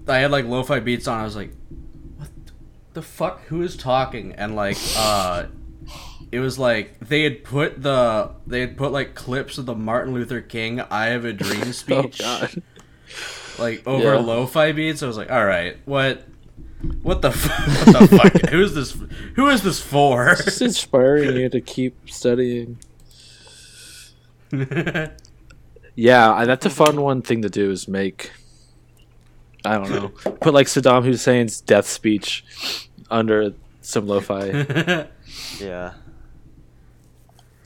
I 0.08 0.18
had 0.18 0.32
like 0.32 0.46
lo-fi 0.46 0.80
beats 0.80 1.08
on. 1.08 1.20
I 1.20 1.24
was 1.24 1.36
like, 1.36 1.52
what 2.18 2.30
the 2.94 3.02
fuck? 3.02 3.44
Who 3.46 3.62
is 3.62 3.76
talking? 3.78 4.34
And 4.34 4.56
like, 4.56 4.78
uh, 4.98 5.46
it 6.32 6.40
was 6.40 6.58
like 6.60 7.00
they 7.00 7.24
had 7.24 7.44
put 7.44 7.82
the 7.82 8.32
they 8.48 8.62
had 8.62 8.78
put 8.78 8.92
like 8.92 9.14
clips 9.16 9.58
of 9.58 9.66
the 9.66 9.76
Martin 9.76 10.14
Luther 10.14 10.42
King 10.42 10.82
"I 10.82 11.08
Have 11.08 11.26
a 11.26 11.34
Dream" 11.34 11.62
Oh 11.68 11.72
speech 11.72 12.20
god. 12.20 12.62
like 13.60 13.86
over 13.88 14.14
Yeah. 14.14 14.20
lo-fi 14.20 14.72
beats. 14.72 15.04
I 15.04 15.08
was 15.08 15.18
like, 15.18 15.32
all 15.32 15.46
right, 15.46 15.78
what? 15.86 16.24
What 17.02 17.22
the, 17.22 17.30
f- 17.30 17.88
what 17.88 18.10
the 18.10 18.18
fuck? 18.18 18.50
Who 18.52 18.62
is 18.62 18.74
this? 18.74 18.98
Who 19.36 19.48
is 19.50 19.64
this 19.64 19.82
for? 19.82 20.36
Just 20.36 20.62
inspiring 20.62 21.36
you 21.36 21.50
to 21.50 21.62
keep 21.62 22.10
studying. 22.10 22.78
Yeah, 25.96 26.46
that's 26.46 26.66
a 26.66 26.70
fun 26.70 27.02
one 27.02 27.22
thing 27.22 27.42
to 27.42 27.50
do 27.50 27.72
is 27.72 27.86
make. 27.90 28.32
I 29.66 29.74
don't 29.78 29.90
know. 29.90 30.08
Put 30.40 30.54
like 30.54 30.68
Saddam 30.68 31.04
Hussein's 31.04 31.60
death 31.60 31.88
speech 31.88 32.46
under 33.12 33.54
some 33.82 34.08
lo-fi. 34.08 35.08
yeah. 35.60 35.96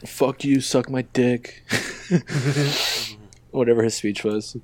Fuck 0.03 0.43
you, 0.43 0.61
suck 0.61 0.89
my 0.89 1.03
dick. 1.03 1.63
Whatever 3.51 3.83
his 3.83 3.93
speech 3.93 4.23
was, 4.23 4.57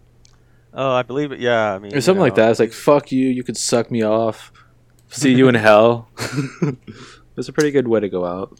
Oh, 0.74 0.92
I 0.92 1.04
believe 1.04 1.32
it. 1.32 1.40
Yeah, 1.40 1.74
I 1.74 1.80
mean, 1.80 1.96
or 1.96 2.02
something 2.02 2.20
you 2.20 2.24
like 2.24 2.36
that. 2.36 2.52
It's 2.52 2.60
like 2.60 2.74
fuck 2.74 3.12
you, 3.12 3.28
you 3.28 3.44
could 3.44 3.58
suck 3.58 3.90
me 3.90 4.04
off. 4.04 4.52
See 5.10 5.34
you 5.34 5.48
in 5.48 5.56
hell. 5.56 6.10
It's 7.40 7.48
a 7.48 7.54
pretty 7.54 7.72
good 7.72 7.88
way 7.88 8.02
to 8.02 8.10
go 8.10 8.26
out. 8.26 8.60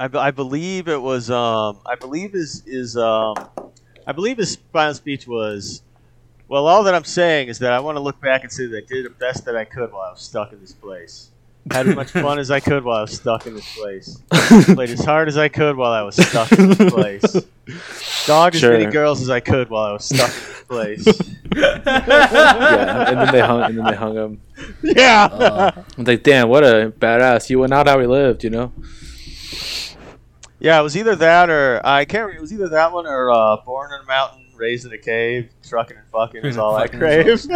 I, 0.00 0.10
I 0.12 0.30
believe 0.32 0.88
it 0.88 1.00
was. 1.00 1.30
Um, 1.30 1.78
I 1.86 1.94
believe 1.94 2.32
his 2.32 2.64
is. 2.66 2.96
Um, 2.96 3.36
I 4.06 4.12
believe 4.12 4.38
his 4.38 4.56
final 4.72 4.92
speech 4.92 5.28
was. 5.28 5.82
Well, 6.48 6.66
all 6.66 6.82
that 6.82 6.94
I'm 6.96 7.04
saying 7.04 7.48
is 7.48 7.60
that 7.60 7.72
I 7.72 7.78
want 7.78 7.96
to 7.96 8.00
look 8.00 8.20
back 8.20 8.42
and 8.42 8.52
say 8.52 8.66
that 8.66 8.76
I 8.76 8.86
did 8.86 9.06
the 9.06 9.10
best 9.10 9.44
that 9.44 9.56
I 9.56 9.64
could 9.64 9.92
while 9.92 10.02
I 10.02 10.10
was 10.10 10.20
stuck 10.20 10.52
in 10.52 10.60
this 10.60 10.72
place. 10.72 11.30
Had 11.70 11.88
as 11.88 11.96
much 11.96 12.10
fun 12.10 12.38
as 12.38 12.50
I 12.50 12.60
could 12.60 12.84
while 12.84 12.98
I 12.98 13.00
was 13.02 13.12
stuck 13.12 13.46
in 13.46 13.54
this 13.54 13.76
place. 13.76 14.20
Played 14.74 14.90
as 14.90 15.04
hard 15.04 15.28
as 15.28 15.38
I 15.38 15.48
could 15.48 15.76
while 15.76 15.92
I 15.92 16.02
was 16.02 16.14
stuck 16.16 16.52
in 16.52 16.70
this 16.70 16.92
place. 16.92 17.22
Dogged 18.26 18.56
Sure. 18.56 18.72
as 18.74 18.80
many 18.80 18.92
girls 18.92 19.22
as 19.22 19.30
I 19.30 19.40
could 19.40 19.70
while 19.70 19.84
I 19.84 19.92
was 19.92 20.04
stuck 20.04 20.28
in 20.28 20.34
this 20.34 20.62
place. 20.68 21.06
yeah, 21.56 23.08
and 23.08 23.18
then 23.18 23.32
they 23.32 23.40
hung, 23.40 23.62
and 23.62 23.78
then 23.78 23.84
they 23.86 23.94
hung 23.96 24.14
him. 24.14 24.40
yeah. 24.82 25.24
Uh, 25.24 25.82
I'm 25.96 26.04
like, 26.04 26.22
damn, 26.22 26.48
what 26.48 26.64
a 26.64 26.92
badass! 26.98 27.48
You 27.50 27.58
went 27.60 27.72
out 27.72 27.86
how 27.86 27.98
we 27.98 28.06
lived, 28.06 28.44
you 28.44 28.50
know. 28.50 28.72
Yeah, 30.60 30.78
it 30.80 30.82
was 30.82 30.96
either 30.96 31.16
that 31.16 31.50
or 31.50 31.80
I 31.84 32.04
can't. 32.04 32.22
remember. 32.26 32.38
It 32.38 32.40
was 32.42 32.52
either 32.52 32.68
that 32.68 32.92
one 32.92 33.06
or 33.06 33.30
uh, 33.30 33.56
Born 33.64 33.90
in 33.92 34.00
a 34.00 34.04
Mountain, 34.04 34.43
Raised 34.56 34.86
in 34.86 34.92
a 34.92 34.98
Cave, 34.98 35.50
Trucking 35.68 35.96
and 35.96 36.06
Fucking 36.08 36.44
is 36.44 36.56
all 36.56 36.76
I 36.76 36.86
crave. 36.88 37.44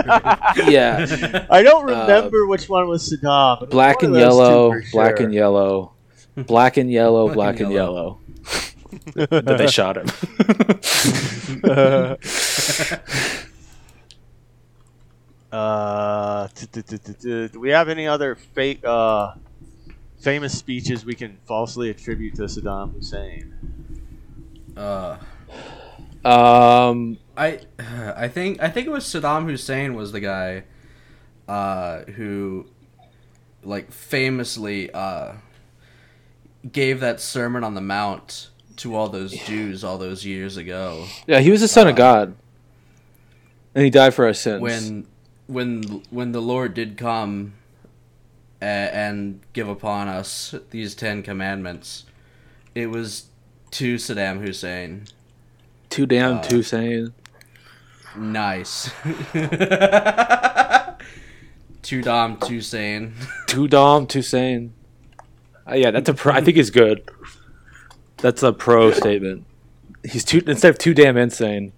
Yeah, 0.68 1.46
I 1.51 1.62
don't 1.62 1.84
remember 1.86 2.46
which 2.46 2.68
one 2.68 2.88
was 2.88 3.11
Saddam. 3.11 3.61
but 3.61 3.68
was 3.68 3.70
black 3.70 4.03
and 4.03 4.14
of 4.14 4.18
two 4.18 4.20
yellow, 4.20 4.70
black 4.92 5.16
sure. 5.18 5.26
and 5.26 5.34
yellow, 5.34 5.92
black 6.36 6.76
and 6.76 6.90
yellow, 6.90 7.26
Black 7.26 7.34
black 7.34 7.61
and 7.61 7.66
and 7.66 7.74
yellow. 7.74 8.20
then 9.14 9.57
they 9.57 9.66
shot 9.66 9.96
him. 9.99 10.07
Uh, 15.51 16.49
do 16.51 17.59
we 17.59 17.70
have 17.70 17.88
any 17.88 18.07
other 18.07 18.34
fake, 18.34 18.84
uh, 18.84 19.32
famous 20.20 20.57
speeches 20.59 21.05
we 21.07 21.14
can 21.14 21.38
falsely 21.46 21.88
attribute 21.90 22.34
to 22.34 22.42
Saddam 22.42 22.92
Hussein? 22.92 23.55
uh, 24.76 25.16
um, 26.25 27.19
I 27.37 27.61
I 28.16 28.29
think 28.29 28.62
I 28.62 28.69
think 28.69 28.87
it 28.87 28.91
was 28.91 29.05
Saddam 29.05 29.45
Hussein 29.47 29.95
was 29.95 30.12
the 30.12 30.21
guy 30.21 30.64
uh, 31.47 32.05
who 32.05 32.66
like 33.62 33.91
famously 33.93 34.91
uh, 34.93 35.33
gave 36.71 37.01
that 37.01 37.21
sermon 37.21 37.64
on 37.64 37.75
the 37.75 37.81
mount 37.81 38.49
to 38.77 38.95
all 38.95 39.09
those 39.09 39.33
Jews 39.33 39.83
all 39.83 39.99
those 39.99 40.25
years 40.25 40.57
ago. 40.57 41.07
Yeah, 41.27 41.41
he 41.41 41.51
was 41.51 41.61
the 41.61 41.69
son 41.69 41.89
of 41.89 41.97
God, 41.97 42.37
and 43.75 43.85
he 43.85 43.91
died 43.91 44.14
for 44.14 44.27
our 44.27 44.35
sins. 44.35 44.61
when 44.62 45.07
when 45.47 45.83
when 46.11 46.33
the 46.33 46.43
Lord 46.43 46.75
did 46.75 46.97
come 46.97 47.55
a- 48.61 48.64
and 48.64 49.41
give 49.53 49.69
upon 49.69 50.09
us 50.09 50.55
these 50.71 50.95
10 50.95 51.23
commandments 51.23 52.05
it 52.75 52.89
was 52.89 53.27
to 53.71 53.97
Saddam 53.97 54.41
Hussein 54.41 55.05
too 55.91 56.07
damn, 56.07 56.39
uh, 56.39 56.43
too 56.51 56.62
sane. 56.62 57.12
nice 58.16 58.91
too 61.82 62.03
dumb 62.03 62.36
too 62.39 62.61
sane 62.61 63.14
Too 63.47 63.68
dumb, 63.68 64.07
too 64.07 64.22
sane. 64.22 64.74
Uh, 65.66 65.74
yeah, 65.74 65.91
that's 65.91 66.09
a 66.09 66.14
pro. 66.14 66.32
I 66.34 66.41
think 66.41 66.57
he's 66.57 66.70
good. 66.70 67.09
That's 68.18 68.43
a 68.43 68.53
pro 68.53 68.91
statement. 68.93 69.45
He's 70.05 70.24
too 70.24 70.43
instead 70.47 70.70
of 70.70 70.78
too 70.78 70.95
damn 70.95 71.16
insane, 71.16 71.72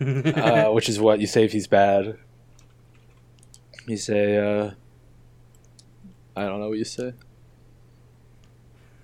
uh, 0.00 0.66
which 0.70 0.88
is 0.88 0.98
what 1.00 1.20
you 1.20 1.26
say 1.26 1.44
if 1.44 1.52
he's 1.52 1.66
bad. 1.66 2.16
You 3.86 3.96
say, 3.96 4.36
uh, 4.36 4.70
I 6.36 6.44
don't 6.44 6.60
know 6.60 6.68
what 6.68 6.78
you 6.78 6.84
say. 6.84 7.12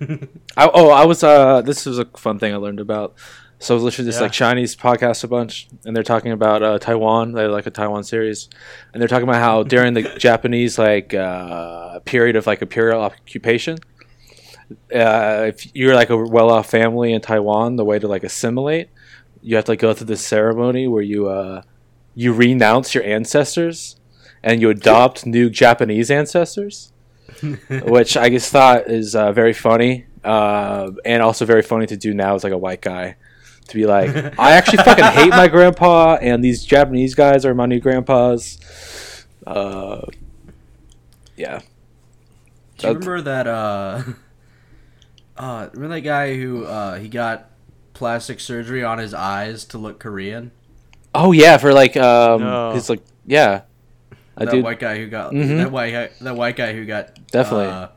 I, 0.57 0.71
oh, 0.75 0.91
I 0.91 1.05
was. 1.05 1.23
Uh, 1.23 1.63
this 1.63 1.87
was 1.87 1.99
a 1.99 2.05
fun 2.17 2.39
thing 2.39 2.53
I 2.53 2.57
learned 2.57 2.81
about. 2.81 3.15
So 3.63 3.75
I 3.75 3.77
was 3.77 3.85
listening 3.85 4.07
to 4.07 4.09
this 4.11 4.17
Yeah. 4.17 4.23
like 4.23 4.33
Chinese 4.33 4.75
podcast 4.75 5.23
a 5.23 5.29
bunch, 5.29 5.69
and 5.85 5.95
they're 5.95 6.03
talking 6.03 6.33
about 6.33 6.65
uh, 6.65 6.79
Taiwan. 6.81 7.31
They 7.31 7.47
like 7.47 7.67
a 7.67 7.71
Taiwan 7.71 8.03
series, 8.03 8.49
and 8.93 9.01
they're 9.01 9.07
talking 9.09 9.29
about 9.29 9.41
how 9.41 9.63
during 9.75 9.95
the 9.95 10.03
Japanese 10.19 10.81
like 10.81 11.15
uh, 11.15 12.01
period 12.01 12.35
of 12.35 12.47
like 12.49 12.61
imperial 12.61 13.01
occupation, 13.01 13.79
uh, 14.93 15.45
if 15.47 15.75
you're 15.77 15.95
like 15.95 16.11
a 16.11 16.17
well-off 16.17 16.69
family 16.69 17.13
in 17.13 17.21
Taiwan, 17.21 17.77
the 17.77 17.85
way 17.85 18.01
to 18.01 18.09
like 18.09 18.25
assimilate, 18.25 18.89
you 19.43 19.55
have 19.55 19.65
to 19.67 19.73
like 19.73 19.79
go 19.79 19.95
through 19.95 20.07
this 20.09 20.27
ceremony 20.27 20.89
where 20.89 21.03
you 21.03 21.29
uh, 21.29 21.63
you 22.17 22.33
renounce 22.33 22.97
your 22.97 23.05
ancestors 23.05 23.95
and 24.43 24.61
you 24.61 24.71
adopt 24.71 25.25
new 25.37 25.49
Japanese 25.49 26.11
ancestors, 26.11 26.93
which 27.85 28.17
I 28.17 28.29
just 28.29 28.51
thought 28.51 28.89
is 28.91 29.15
uh, 29.15 29.31
very 29.31 29.53
funny 29.53 30.07
uh, 30.25 30.91
and 31.05 31.23
also 31.23 31.45
very 31.45 31.63
funny 31.63 31.87
to 31.87 31.97
do 31.97 32.13
now 32.13 32.35
as 32.35 32.43
like 32.43 32.53
a 32.53 32.59
white 32.59 32.81
guy. 32.81 33.15
To 33.69 33.75
be 33.75 33.87
like, 33.87 34.11
I 34.39 34.53
actually 34.53 34.79
fucking 34.79 35.05
hate 35.05 35.31
my 35.31 35.49
grandpa, 35.49 36.17
and 36.17 36.45
these 36.45 36.65
Japanese 36.65 37.15
guys 37.15 37.45
are 37.47 37.55
my 37.55 37.67
new 37.67 37.81
grandpas. 37.81 39.25
Uh, 39.47 40.03
yeah, 41.37 41.61
Do 42.79 42.87
you 42.89 42.93
remember 42.95 43.21
that? 43.23 43.47
Uh, 43.47 44.03
uh, 45.37 45.69
remember 45.73 45.95
that 45.97 46.01
guy 46.03 46.37
who 46.37 46.65
uh, 46.65 46.99
he 46.99 47.09
got 47.09 47.51
plastic 47.95 48.41
surgery 48.41 48.85
on 48.85 48.99
his 48.99 49.15
eyes 49.15 49.65
to 49.67 49.79
look 49.79 49.99
Korean? 49.99 50.51
Oh 51.15 51.33
yeah, 51.33 51.57
for 51.59 51.73
like 51.73 51.97
um, 51.97 52.41
No. 52.41 52.73
his 52.73 52.89
like 52.91 53.03
yeah, 53.27 53.63
I 54.37 54.45
that 54.45 54.51
do 54.51 54.63
white 54.63 54.79
guy 54.81 54.97
who 54.99 55.09
got 55.09 55.33
Mhm. 55.33 55.57
that 55.59 55.71
white 55.73 56.13
that 56.21 56.37
white 56.37 56.57
guy 56.57 56.73
who 56.73 56.85
got 56.85 57.15
Definitely. 57.29 57.89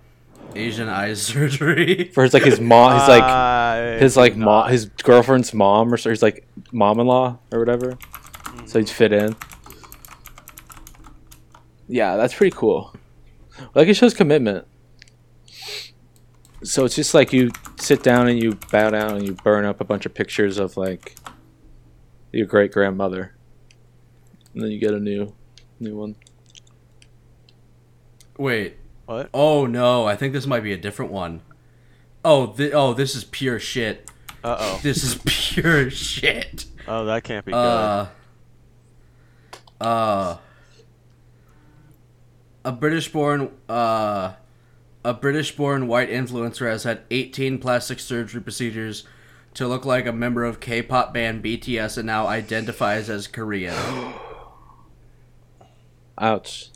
Uh, 0.49 0.53
Asian 0.55 0.87
eyes 0.89 1.21
surgery. 1.27 2.11
for 2.13 2.23
his 2.23 2.33
like 2.33 2.43
his 2.43 2.59
mom, 2.59 2.99
his 2.99 3.07
like 3.07 3.23
I 3.23 3.97
his 3.99 4.17
like 4.17 4.35
mom, 4.35 4.69
his 4.69 4.85
girlfriend's 4.85 5.53
mom 5.53 5.93
or 5.93 5.97
so 5.97 6.09
he's 6.09 6.21
like 6.23 6.47
mom-in-law 6.71 7.37
or 7.51 7.59
whatever, 7.59 7.97
so 8.65 8.79
he'd 8.79 8.89
fit 8.89 9.11
in. 9.13 9.35
Yeah, 11.87 12.15
that's 12.15 12.33
pretty 12.33 12.55
cool. 12.55 12.93
Like 13.73 13.87
it 13.87 13.93
shows 13.95 14.13
commitment. 14.13 14.67
So 16.63 16.83
it's 16.83 16.95
just 16.95 17.13
like 17.13 17.31
you 17.31 17.51
sit 17.77 18.01
down 18.01 18.27
and 18.27 18.41
you 18.41 18.57
bow 18.71 18.89
down 18.89 19.17
and 19.17 19.27
you 19.27 19.33
burn 19.33 19.65
up 19.65 19.81
a 19.81 19.83
bunch 19.83 20.05
of 20.07 20.13
pictures 20.15 20.57
of 20.57 20.77
like 20.77 21.15
your 22.31 22.47
great 22.47 22.71
grandmother, 22.71 23.35
and 24.53 24.63
then 24.63 24.71
you 24.71 24.79
get 24.79 24.93
a 24.93 24.99
new, 24.99 25.33
new 25.79 25.95
one. 25.95 26.15
Wait. 28.37 28.77
What? 29.05 29.29
Oh 29.33 29.65
no, 29.65 30.05
I 30.05 30.15
think 30.15 30.33
this 30.33 30.45
might 30.47 30.63
be 30.63 30.73
a 30.73 30.77
different 30.77 31.11
one. 31.11 31.41
Oh, 32.23 32.47
thi- 32.47 32.71
oh, 32.73 32.93
this 32.93 33.15
is 33.15 33.23
pure 33.23 33.59
shit. 33.59 34.09
Uh 34.43 34.57
oh. 34.59 34.79
This 34.83 35.03
is 35.03 35.19
pure 35.25 35.89
shit. 35.89 36.65
Oh, 36.87 37.05
that 37.05 37.23
can't 37.23 37.45
be 37.45 37.51
good. 37.51 37.57
Uh, 37.57 38.07
uh, 39.81 40.37
a 42.63 42.71
British-born 42.71 43.51
uh, 43.69 44.33
a 45.03 45.13
British-born 45.13 45.87
white 45.87 46.09
influencer 46.09 46.69
has 46.69 46.83
had 46.83 47.01
18 47.11 47.59
plastic 47.59 47.99
surgery 47.99 48.41
procedures 48.41 49.03
to 49.53 49.67
look 49.67 49.85
like 49.85 50.05
a 50.05 50.11
member 50.11 50.43
of 50.43 50.59
K-pop 50.59 51.13
band 51.13 51.43
BTS 51.43 51.97
and 51.97 52.07
now 52.07 52.27
identifies 52.27 53.09
as 53.09 53.27
Korean. 53.27 53.75
Ouch. 56.17 56.69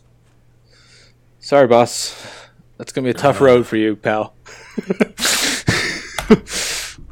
Sorry, 1.49 1.65
boss. 1.65 2.13
That's 2.77 2.91
gonna 2.91 3.05
be 3.05 3.09
a 3.09 3.13
tough 3.15 3.41
road 3.41 3.65
for 3.65 3.75
you, 3.75 3.95
pal. 3.95 4.35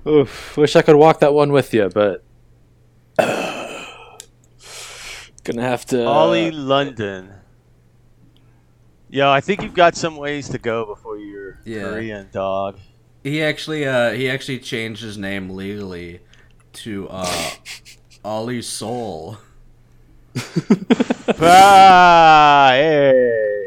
Oof, 0.07 0.55
wish 0.55 0.75
I 0.75 0.83
could 0.83 0.95
walk 0.95 1.21
that 1.21 1.33
one 1.33 1.51
with 1.51 1.73
you, 1.73 1.89
but 1.89 2.23
gonna 3.17 3.87
have 5.63 5.87
to. 5.87 6.05
uh, 6.05 6.07
Ollie 6.07 6.51
London. 6.51 7.31
Yo, 9.09 9.27
I 9.27 9.41
think 9.41 9.63
you've 9.63 9.73
got 9.73 9.95
some 9.95 10.17
ways 10.17 10.49
to 10.49 10.59
go 10.59 10.85
before 10.85 11.17
you're 11.17 11.59
Yeah. 11.65 11.89
Korean, 11.89 12.29
dog. 12.31 12.77
He 13.23 13.41
actually 13.41 13.87
uh 13.87 14.11
he 14.11 14.29
actually 14.29 14.59
changed 14.59 15.01
his 15.01 15.17
name 15.17 15.49
legally 15.49 16.19
to 16.73 17.07
uh 17.09 17.49
Ollie 18.23 18.61
Soul. 18.61 19.39
ah, 21.41 22.69
hey. 22.73 23.66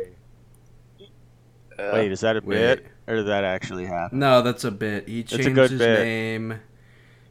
Wait, 1.93 2.13
is 2.13 2.21
that 2.21 2.37
a 2.37 2.41
wait. 2.41 2.57
bit, 2.57 2.87
or 3.07 3.17
did 3.17 3.27
that 3.27 3.45
actually 3.45 3.87
happen? 3.87 4.19
No, 4.19 4.43
that's 4.43 4.65
a 4.65 4.71
bit. 4.71 5.09
He 5.09 5.21
a 5.21 5.25
changed 5.25 5.55
good 5.55 5.71
his 5.71 5.79
bit. 5.79 6.01
name. 6.01 6.61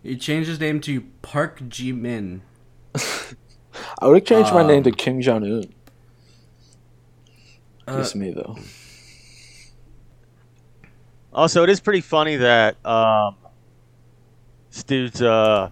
He 0.04 0.18
changed 0.18 0.50
his 0.50 0.60
name 0.60 0.80
to 0.82 1.02
Park 1.22 1.68
Ji 1.68 1.91
Min. 1.91 2.41
I 2.95 4.08
would 4.08 4.16
have 4.16 4.26
change 4.26 4.54
my 4.54 4.66
name 4.66 4.78
um, 4.78 4.84
to 4.84 4.91
Kim 4.91 5.22
Jong 5.22 5.43
Un. 5.43 5.64
Uh, 7.88 8.06
me 8.16 8.32
though. 8.32 8.56
Also, 11.34 11.64
it 11.64 11.70
is 11.70 11.80
pretty 11.80 12.02
funny 12.02 12.38
that 12.38 12.84
um, 12.86 13.36
this 14.72 14.84
dude's 14.84 15.22
uh, 15.22 15.70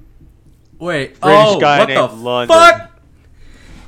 wait, 0.79 1.19
British 1.19 1.45
oh, 1.47 1.59
guy 1.59 1.79
what 1.79 1.89
named 1.89 2.09
the 2.09 2.15
London. 2.15 2.57
fuck? 2.57 2.96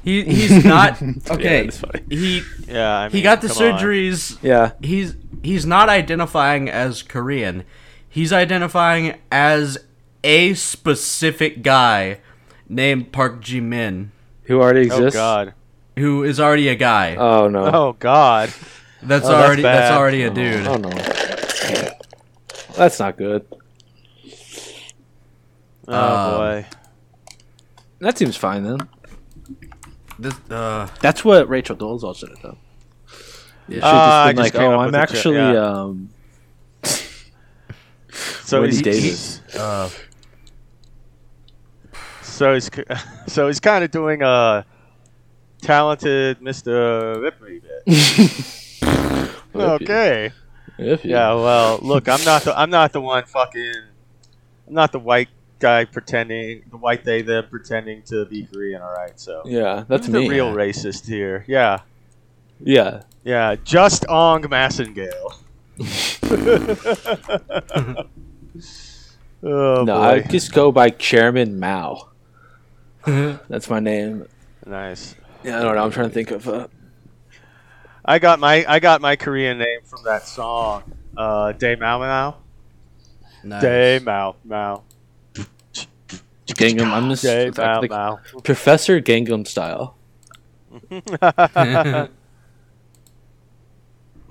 He 0.09 0.23
he's 0.23 0.65
not 0.65 0.99
okay. 1.29 1.63
that's 1.65 1.77
funny. 1.79 2.01
He 2.09 2.41
yeah, 2.67 2.97
I 2.97 3.03
mean, 3.03 3.11
he 3.11 3.21
got 3.21 3.41
the 3.41 3.47
come 3.47 3.57
on. 3.57 3.79
surgeries. 3.79 4.37
Yeah, 4.41 4.71
He's 4.81 5.15
he's 5.43 5.65
not 5.67 5.87
identifying 5.87 6.67
as 6.67 7.03
Korean. 7.03 7.63
He's 8.09 8.33
identifying 8.33 9.19
as 9.31 9.77
a 10.23 10.55
specific 10.55 11.61
guy 11.61 12.21
named 12.67 13.11
Park 13.11 13.39
Ji 13.41 13.59
Min. 13.59 14.11
Who 14.45 14.59
already 14.59 14.81
exists. 14.81 15.15
Oh? 15.15 15.19
God. 15.19 15.53
who 15.95 16.23
is 16.23 16.39
already 16.39 16.69
a 16.69 16.75
guy. 16.75 17.15
Oh 17.15 17.47
no. 17.47 17.65
Oh 17.71 17.93
God. 17.99 18.51
that's 19.03 19.27
oh, 19.27 19.35
already 19.35 19.61
that's 19.61 19.89
bad. 19.91 19.97
already 19.97 20.23
a 20.23 20.31
dude. 20.31 20.65
Oh 20.65 20.77
no. 20.77 20.89
That's 22.75 22.99
not 22.99 23.15
good. 23.17 23.45
Oh 25.87 25.93
Um, 25.93 26.37
boy. 26.37 26.65
That 27.99 28.17
seems 28.17 28.35
fine 28.37 28.63
then. 28.63 28.77
This, 30.19 30.33
uh, 30.51 30.87
That's 31.01 31.23
what 31.23 31.47
Rachel 31.47 31.75
Dolezal 31.75 32.15
should 32.15 32.29
have 32.29 32.41
done. 32.41 32.57
yeah, 33.67 33.75
Should 33.75 33.83
Ah, 33.83 34.25
just 34.31 34.35
been 34.35 34.43
just 34.43 34.55
like, 34.55 34.63
oh, 34.63 34.73
I'm 34.79 34.85
with 34.87 34.95
a 34.95 34.97
joke, 34.99 35.09
actually 35.15 35.35
yeah. 35.37 35.71
um 35.71 36.09
So 38.43 38.61
Wendy 38.61 38.75
he's, 38.75 38.81
Davis. 38.81 39.41
uh, 39.55 39.89
so 42.21 42.53
he's 42.53 42.69
so 43.27 43.47
he's 43.47 43.59
kind 43.59 43.83
of 43.83 43.91
doing 43.91 44.21
a 44.21 44.65
talented 45.61 46.39
Mr. 46.39 47.21
Ripley 47.21 47.61
bit. 47.61 49.31
okay. 49.55 50.31
If 50.77 51.03
you- 51.05 51.11
Yeah. 51.11 51.33
Well, 51.33 51.79
look, 51.81 52.07
I'm 52.09 52.23
not 52.25 52.43
the 52.43 52.57
I'm 52.59 52.69
not 52.69 52.91
the 52.91 53.01
one 53.01 53.23
fucking. 53.25 53.73
I'm 54.67 54.73
not 54.73 54.91
the 54.91 54.99
white 54.99 55.29
guy 55.59 55.85
pretending 55.85 56.63
the 56.69 56.77
white 56.77 57.03
they 57.03 57.21
them 57.21 57.45
pretending 57.49 58.01
to 58.03 58.25
be 58.25 58.45
Korean. 58.45 58.81
All 58.81 58.91
right. 58.91 59.19
So 59.19 59.43
Yeah, 59.45 59.85
that's 59.87 60.07
Who's 60.07 60.13
the 60.13 60.27
real 60.27 60.53
racist 60.53 61.07
here. 61.07 61.45
Yeah. 61.47 61.79
Yeah. 62.59 63.03
Yeah. 63.23 63.55
Just 63.63 64.05
Ong 64.09 64.43
Massengale. 64.43 65.35
oh 69.43 69.45
no, 69.83 69.85
boy. 69.85 69.93
I 69.93 70.19
just 70.21 70.53
go 70.53 70.71
by 70.71 70.89
Chairman 70.89 71.59
Mao. 71.59 72.09
That's 73.05 73.69
my 73.69 73.79
name. 73.79 74.27
nice. 74.65 75.15
Yeah, 75.43 75.59
I 75.59 75.63
don't 75.63 75.75
know. 75.75 75.83
I'm 75.83 75.91
trying 75.91 76.09
to 76.09 76.13
think 76.13 76.31
of. 76.31 76.47
Uh, 76.47 76.67
I 78.03 78.19
got 78.19 78.39
my 78.39 78.65
I 78.67 78.79
got 78.79 79.01
my 79.01 79.15
Korean 79.15 79.57
name 79.57 79.81
from 79.85 80.03
that 80.03 80.27
song. 80.27 80.83
Uh, 81.15 81.53
Day 81.53 81.75
Mao 81.75 81.99
Mao. 81.99 82.37
nice. 83.43 83.61
Day 83.61 83.99
Mao 84.03 84.35
Mao. 84.43 84.83
Gangnam. 86.53 86.91
I'm 86.91 87.09
just 87.09 87.23
Day 87.23 87.49
like, 87.49 87.57
like 87.57 87.89
Mao. 87.89 88.19
Professor 88.43 89.01
Gangnam 89.01 89.47
style. 89.47 89.95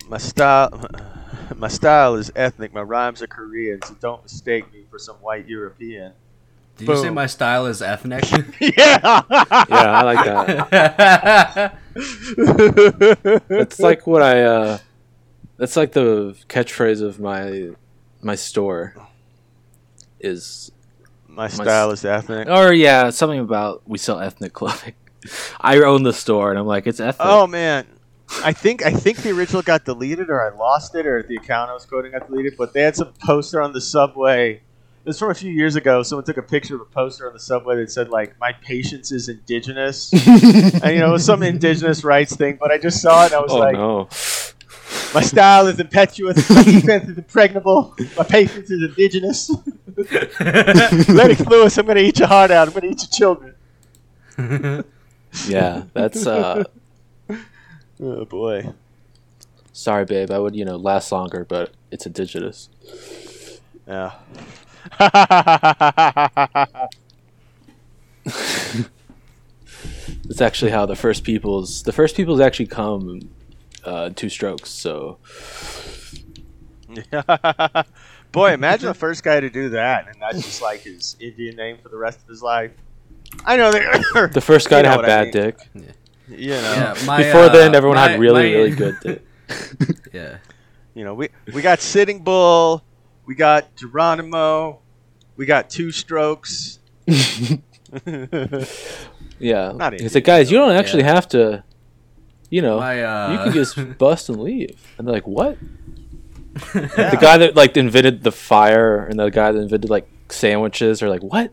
my 0.08 0.18
style, 0.18 0.88
my 1.56 1.68
style 1.68 2.14
is 2.14 2.30
ethnic. 2.36 2.72
My 2.72 2.82
rhymes 2.82 3.22
are 3.22 3.26
Korean, 3.26 3.82
so 3.82 3.94
don't 4.00 4.22
mistake 4.22 4.72
me 4.72 4.84
for 4.90 4.98
some 4.98 5.16
white 5.16 5.46
European. 5.48 6.12
Did 6.76 6.88
you 6.88 6.96
say 6.96 7.10
my 7.10 7.26
style 7.26 7.66
is 7.66 7.82
ethnic? 7.82 8.30
yeah. 8.60 9.22
Yeah, 9.28 9.64
I 9.68 10.02
like 10.02 10.24
that. 10.70 11.78
it's 13.50 13.80
like 13.80 14.06
what 14.06 14.22
I. 14.22 14.42
uh 14.42 14.78
That's 15.56 15.76
like 15.76 15.90
the 15.92 16.36
catchphrase 16.48 17.02
of 17.02 17.18
my 17.18 17.70
my 18.22 18.36
store. 18.36 18.94
Is 20.20 20.70
my 21.38 21.46
style 21.46 21.92
is 21.92 22.04
ethnic. 22.04 22.48
or 22.48 22.72
yeah, 22.72 23.10
something 23.10 23.38
about 23.38 23.82
we 23.86 23.96
sell 23.96 24.18
ethnic 24.18 24.52
clothing. 24.52 24.94
I 25.60 25.78
own 25.78 26.02
the 26.02 26.12
store, 26.12 26.50
and 26.50 26.58
I'm 26.58 26.66
like, 26.66 26.86
it's 26.86 26.98
ethnic. 26.98 27.26
Oh 27.26 27.46
man, 27.46 27.86
I 28.44 28.52
think 28.52 28.84
I 28.84 28.90
think 28.90 29.18
the 29.18 29.30
original 29.30 29.62
got 29.62 29.84
deleted, 29.84 30.30
or 30.30 30.42
I 30.42 30.54
lost 30.54 30.96
it, 30.96 31.06
or 31.06 31.22
the 31.22 31.36
account 31.36 31.70
I 31.70 31.74
was 31.74 31.86
quoting 31.86 32.12
got 32.12 32.28
deleted. 32.28 32.56
But 32.58 32.72
they 32.72 32.82
had 32.82 32.96
some 32.96 33.12
poster 33.24 33.62
on 33.62 33.72
the 33.72 33.80
subway. 33.80 34.54
It 34.54 35.06
was 35.06 35.18
from 35.18 35.30
a 35.30 35.34
few 35.34 35.52
years 35.52 35.76
ago. 35.76 36.02
Someone 36.02 36.24
took 36.24 36.36
a 36.36 36.42
picture 36.42 36.74
of 36.74 36.80
a 36.82 36.84
poster 36.84 37.28
on 37.28 37.32
the 37.32 37.40
subway 37.40 37.76
that 37.76 37.90
said 37.92 38.10
like, 38.10 38.38
"My 38.40 38.52
patience 38.52 39.12
is 39.12 39.28
indigenous," 39.28 40.12
and 40.26 40.92
you 40.92 40.98
know, 40.98 41.10
it 41.10 41.12
was 41.12 41.24
some 41.24 41.44
indigenous 41.44 42.02
rights 42.02 42.34
thing. 42.34 42.58
But 42.60 42.72
I 42.72 42.78
just 42.78 43.00
saw 43.00 43.22
it, 43.22 43.26
and 43.26 43.34
I 43.36 43.40
was 43.40 43.52
oh 43.52 43.58
like, 43.58 43.74
no. 43.76 44.08
"My 45.14 45.22
style 45.22 45.66
is 45.66 45.80
impetuous. 45.80 46.48
My 46.50 46.62
defense 46.64 47.08
is 47.08 47.18
impregnable. 47.18 47.94
My 48.16 48.24
patience 48.24 48.70
is 48.70 48.82
indigenous." 48.82 49.50
Lennox 51.08 51.40
Lewis, 51.46 51.76
I'm 51.78 51.86
gonna 51.86 52.00
eat 52.00 52.18
your 52.18 52.28
heart 52.28 52.50
out. 52.50 52.68
I'm 52.68 52.74
gonna 52.74 52.86
eat 52.92 53.02
your 53.02 53.10
children. 53.10 54.84
Yeah, 55.46 55.84
that's 55.92 56.26
uh. 56.26 56.64
Oh 58.00 58.24
boy. 58.24 58.74
Sorry, 59.72 60.04
babe. 60.04 60.30
I 60.30 60.38
would 60.38 60.54
you 60.54 60.64
know 60.64 60.76
last 60.76 61.10
longer, 61.10 61.44
but 61.44 61.72
it's 61.90 62.06
indigenous. 62.06 62.68
Yeah. 63.88 64.12
It's 70.28 70.40
actually 70.40 70.70
how 70.70 70.86
the 70.86 70.96
first 70.96 71.24
peoples 71.24 71.82
the 71.82 71.92
first 71.92 72.16
peoples 72.16 72.40
actually 72.40 72.66
come 72.66 73.28
uh, 73.84 74.10
two 74.10 74.28
strokes. 74.28 74.70
So 74.70 75.18
Boy, 78.32 78.52
imagine 78.52 78.88
the 78.88 78.94
first 78.94 79.22
guy 79.22 79.40
to 79.40 79.48
do 79.50 79.70
that, 79.70 80.06
and 80.08 80.16
that's 80.20 80.42
just 80.42 80.60
like 80.62 80.80
his 80.80 81.16
Indian 81.20 81.56
name 81.56 81.78
for 81.82 81.88
the 81.88 81.96
rest 81.96 82.20
of 82.20 82.28
his 82.28 82.42
life. 82.42 82.72
I 83.44 83.56
know 83.56 83.70
the 83.72 84.40
first 84.44 84.68
guy 84.68 84.78
You 84.78 84.82
to 84.84 84.88
have 84.90 84.96
what 85.00 85.04
I 85.04 85.08
bad 85.08 85.22
mean. 85.24 85.32
dick. 85.32 85.68
you 86.28 86.48
know, 86.48 86.72
yeah, 86.74 86.94
my, 87.06 87.18
Before 87.22 87.42
uh, 87.44 87.48
then, 87.50 87.74
everyone 87.74 87.96
my- 87.96 88.08
had 88.10 88.20
really 88.20 88.42
my- 88.52 88.58
really 88.58 88.70
good 88.70 88.96
dick. 89.02 89.24
Yeah. 90.12 90.38
you 90.94 91.04
know, 91.04 91.14
we 91.14 91.28
we 91.54 91.62
got 91.62 91.80
Sitting 91.80 92.22
Bull, 92.22 92.82
we 93.26 93.34
got 93.34 93.74
Geronimo, 93.76 94.80
we 95.36 95.46
got 95.46 95.70
Two 95.70 95.90
Strokes. 95.90 96.78
Yeah, 99.40 99.72
Not 99.72 99.98
he 100.00 100.08
said, 100.08 100.24
guys, 100.24 100.50
you 100.50 100.58
don't 100.58 100.72
actually 100.72 101.04
have 101.04 101.28
to. 101.28 101.62
You 102.50 102.62
know, 102.62 102.78
My, 102.80 103.02
uh, 103.02 103.32
you 103.32 103.38
can 103.38 103.52
just 103.52 103.76
bust 103.98 104.28
and 104.28 104.40
leave. 104.40 104.94
And 104.96 105.06
they're 105.06 105.14
like, 105.14 105.26
what? 105.26 105.58
Yeah. 106.74 107.10
The 107.10 107.18
guy 107.20 107.38
that 107.38 107.54
like 107.54 107.76
invented 107.76 108.24
the 108.24 108.32
fire 108.32 109.04
and 109.04 109.18
the 109.18 109.28
guy 109.30 109.52
that 109.52 109.58
invented 109.60 109.90
like 109.90 110.08
sandwiches 110.28 111.02
are 111.02 111.08
like, 111.08 111.22
what? 111.22 111.52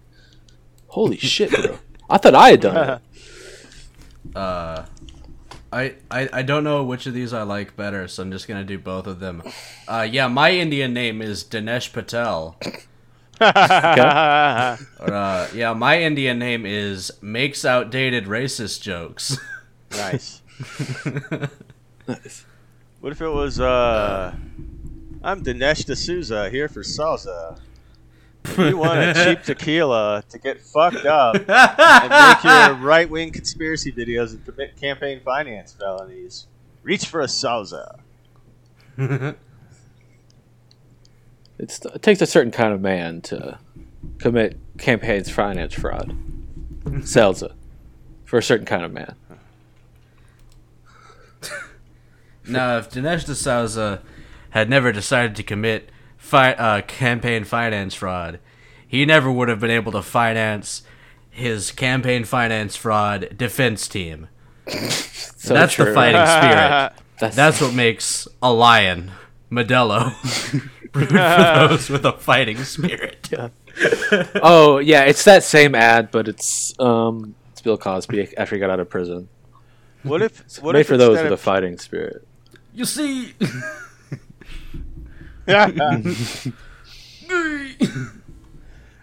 Holy 0.88 1.18
shit, 1.34 1.52
bro! 1.52 1.78
I 2.10 2.18
thought 2.18 2.34
I 2.36 2.52
had 2.52 2.62
done 2.62 2.90
it. 2.90 4.36
Uh, 4.36 4.86
I, 5.72 5.96
I 6.10 6.30
I 6.34 6.42
don't 6.42 6.64
know 6.64 6.84
which 6.84 7.06
of 7.06 7.14
these 7.14 7.34
I 7.34 7.44
like 7.44 7.76
better, 7.76 8.08
so 8.08 8.24
I'm 8.24 8.32
just 8.32 8.48
gonna 8.48 8.64
do 8.64 8.80
both 8.80 9.06
of 9.06 9.20
them. 9.20 9.44
Uh, 9.88 10.08
yeah, 10.10 10.28
my 10.28 10.52
Indian 10.52 10.94
name 10.94 11.22
is 11.22 11.44
Dinesh 11.44 11.92
Patel. 11.94 12.58
Or, 13.42 13.46
uh, 15.14 15.50
yeah, 15.54 15.74
my 15.74 16.02
Indian 16.02 16.40
name 16.40 16.66
is 16.66 17.12
makes 17.22 17.66
outdated 17.66 18.26
racist 18.26 18.82
jokes. 18.82 19.38
nice. 19.92 20.42
What 23.02 23.12
if 23.12 23.22
it 23.22 23.30
was 23.30 23.60
uh 23.60 24.34
I'm 25.24 25.44
Dinesh 25.44 25.86
D'Souza 25.86 26.50
here 26.50 26.68
for 26.70 26.82
salsa. 26.82 27.60
You 28.60 28.78
want 28.78 29.00
a 29.00 29.14
cheap 29.16 29.42
tequila 29.42 30.24
to 30.30 30.38
get 30.38 30.62
fucked 30.62 31.06
up 31.08 31.36
and 31.36 32.10
make 32.10 32.44
your 32.44 32.74
right 32.88 33.10
wing 33.10 33.32
conspiracy 33.32 33.92
videos 33.92 34.34
and 34.34 34.46
commit 34.46 34.80
campaign 34.80 35.20
finance 35.26 35.74
felonies. 35.74 36.46
Reach 36.84 37.08
for 37.08 37.22
a 37.22 37.26
salsa. 37.26 38.00
It's, 41.58 41.84
it 41.84 42.02
takes 42.04 42.22
a 42.22 42.28
certain 42.28 42.52
kind 42.52 42.72
of 42.72 42.82
man 42.82 43.22
to 43.22 43.58
commit 44.20 44.60
campaigns 44.78 45.32
finance 45.32 45.74
fraud. 45.74 46.16
It 46.86 47.08
for 48.26 48.38
a 48.38 48.44
certain 48.44 48.66
kind 48.68 48.84
of 48.84 48.94
man. 48.94 49.16
Now, 52.48 52.78
if 52.78 52.90
Dinesh 52.90 53.26
D'Souza 53.26 54.02
had 54.52 54.70
never 54.70 54.92
decided 54.92 55.36
to 55.36 55.44
commit 55.44 55.90
fi- 56.18 56.54
uh, 56.54 56.82
campaign 56.82 57.44
finance 57.44 57.94
fraud, 57.94 58.40
he 58.88 59.06
never 59.06 59.32
would 59.32 59.50
have 59.50 59.60
been 59.60 59.72
able 59.72 59.92
to 59.92 60.02
finance 60.02 60.84
his 61.30 61.72
campaign 61.72 62.24
finance 62.24 62.76
fraud 62.76 63.36
defense 63.38 63.88
team. 63.88 64.28
So 64.68 65.54
That's 65.54 65.76
the 65.76 65.94
fighting 65.94 66.26
spirit. 66.26 66.94
That's, 67.20 67.36
That's 67.36 67.62
what 67.62 67.74
makes 67.74 68.28
a 68.42 68.52
lion 68.52 69.12
Modelo. 69.52 70.14
Root 70.94 71.10
for 71.10 71.14
those 71.68 71.90
with 71.90 72.06
a 72.06 72.14
fighting 72.14 72.64
spirit. 72.64 73.30
oh 74.42 74.78
yeah, 74.78 75.04
it's 75.04 75.24
that 75.26 75.44
same 75.44 75.76
ad, 75.76 76.10
but 76.12 76.28
it's 76.28 76.78
um 76.80 77.36
it's 77.52 77.62
Bill 77.62 77.78
Cosby 77.78 78.36
after 78.38 78.56
he 78.56 78.60
got 78.60 78.70
out 78.70 78.80
of 78.80 78.90
prison. 78.90 79.28
What 80.04 80.22
if 80.22 80.62
what 80.62 80.74
Made 80.74 80.82
if 80.82 80.88
for 80.88 80.98
those 80.98 81.22
with 81.22 81.32
a 81.32 81.38
fighting 81.38 81.78
spirit. 81.78 82.26
You 82.76 82.86
see, 82.86 83.34
it 85.48 86.54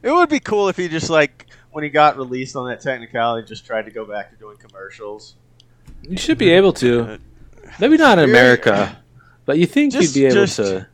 would 0.05 0.29
be 0.29 0.41
cool 0.41 0.69
if 0.69 0.77
he 0.77 0.89
just 0.89 1.09
like 1.11 1.47
when 1.71 1.83
he 1.85 1.89
got 1.91 2.17
released 2.19 2.55
on 2.57 2.69
that 2.69 2.81
technicality 2.83 3.47
just 3.49 3.65
tried 3.65 3.87
to 3.87 3.91
go 3.91 4.05
back 4.05 4.29
to 4.31 4.37
doing 4.37 4.59
commercials. 4.59 5.37
You 6.03 6.19
should 6.19 6.37
be 6.39 6.51
able 6.51 6.73
to. 6.75 7.19
Maybe 7.81 7.97
not 7.97 8.19
in 8.19 8.29
America, 8.29 8.99
but 9.47 9.57
you 9.59 9.67
think 9.67 9.93
Just- 9.95 10.15
you'd 10.15 10.21
be 10.21 10.27
able 10.27 10.35
just- 10.47 10.57
to. 10.57 10.87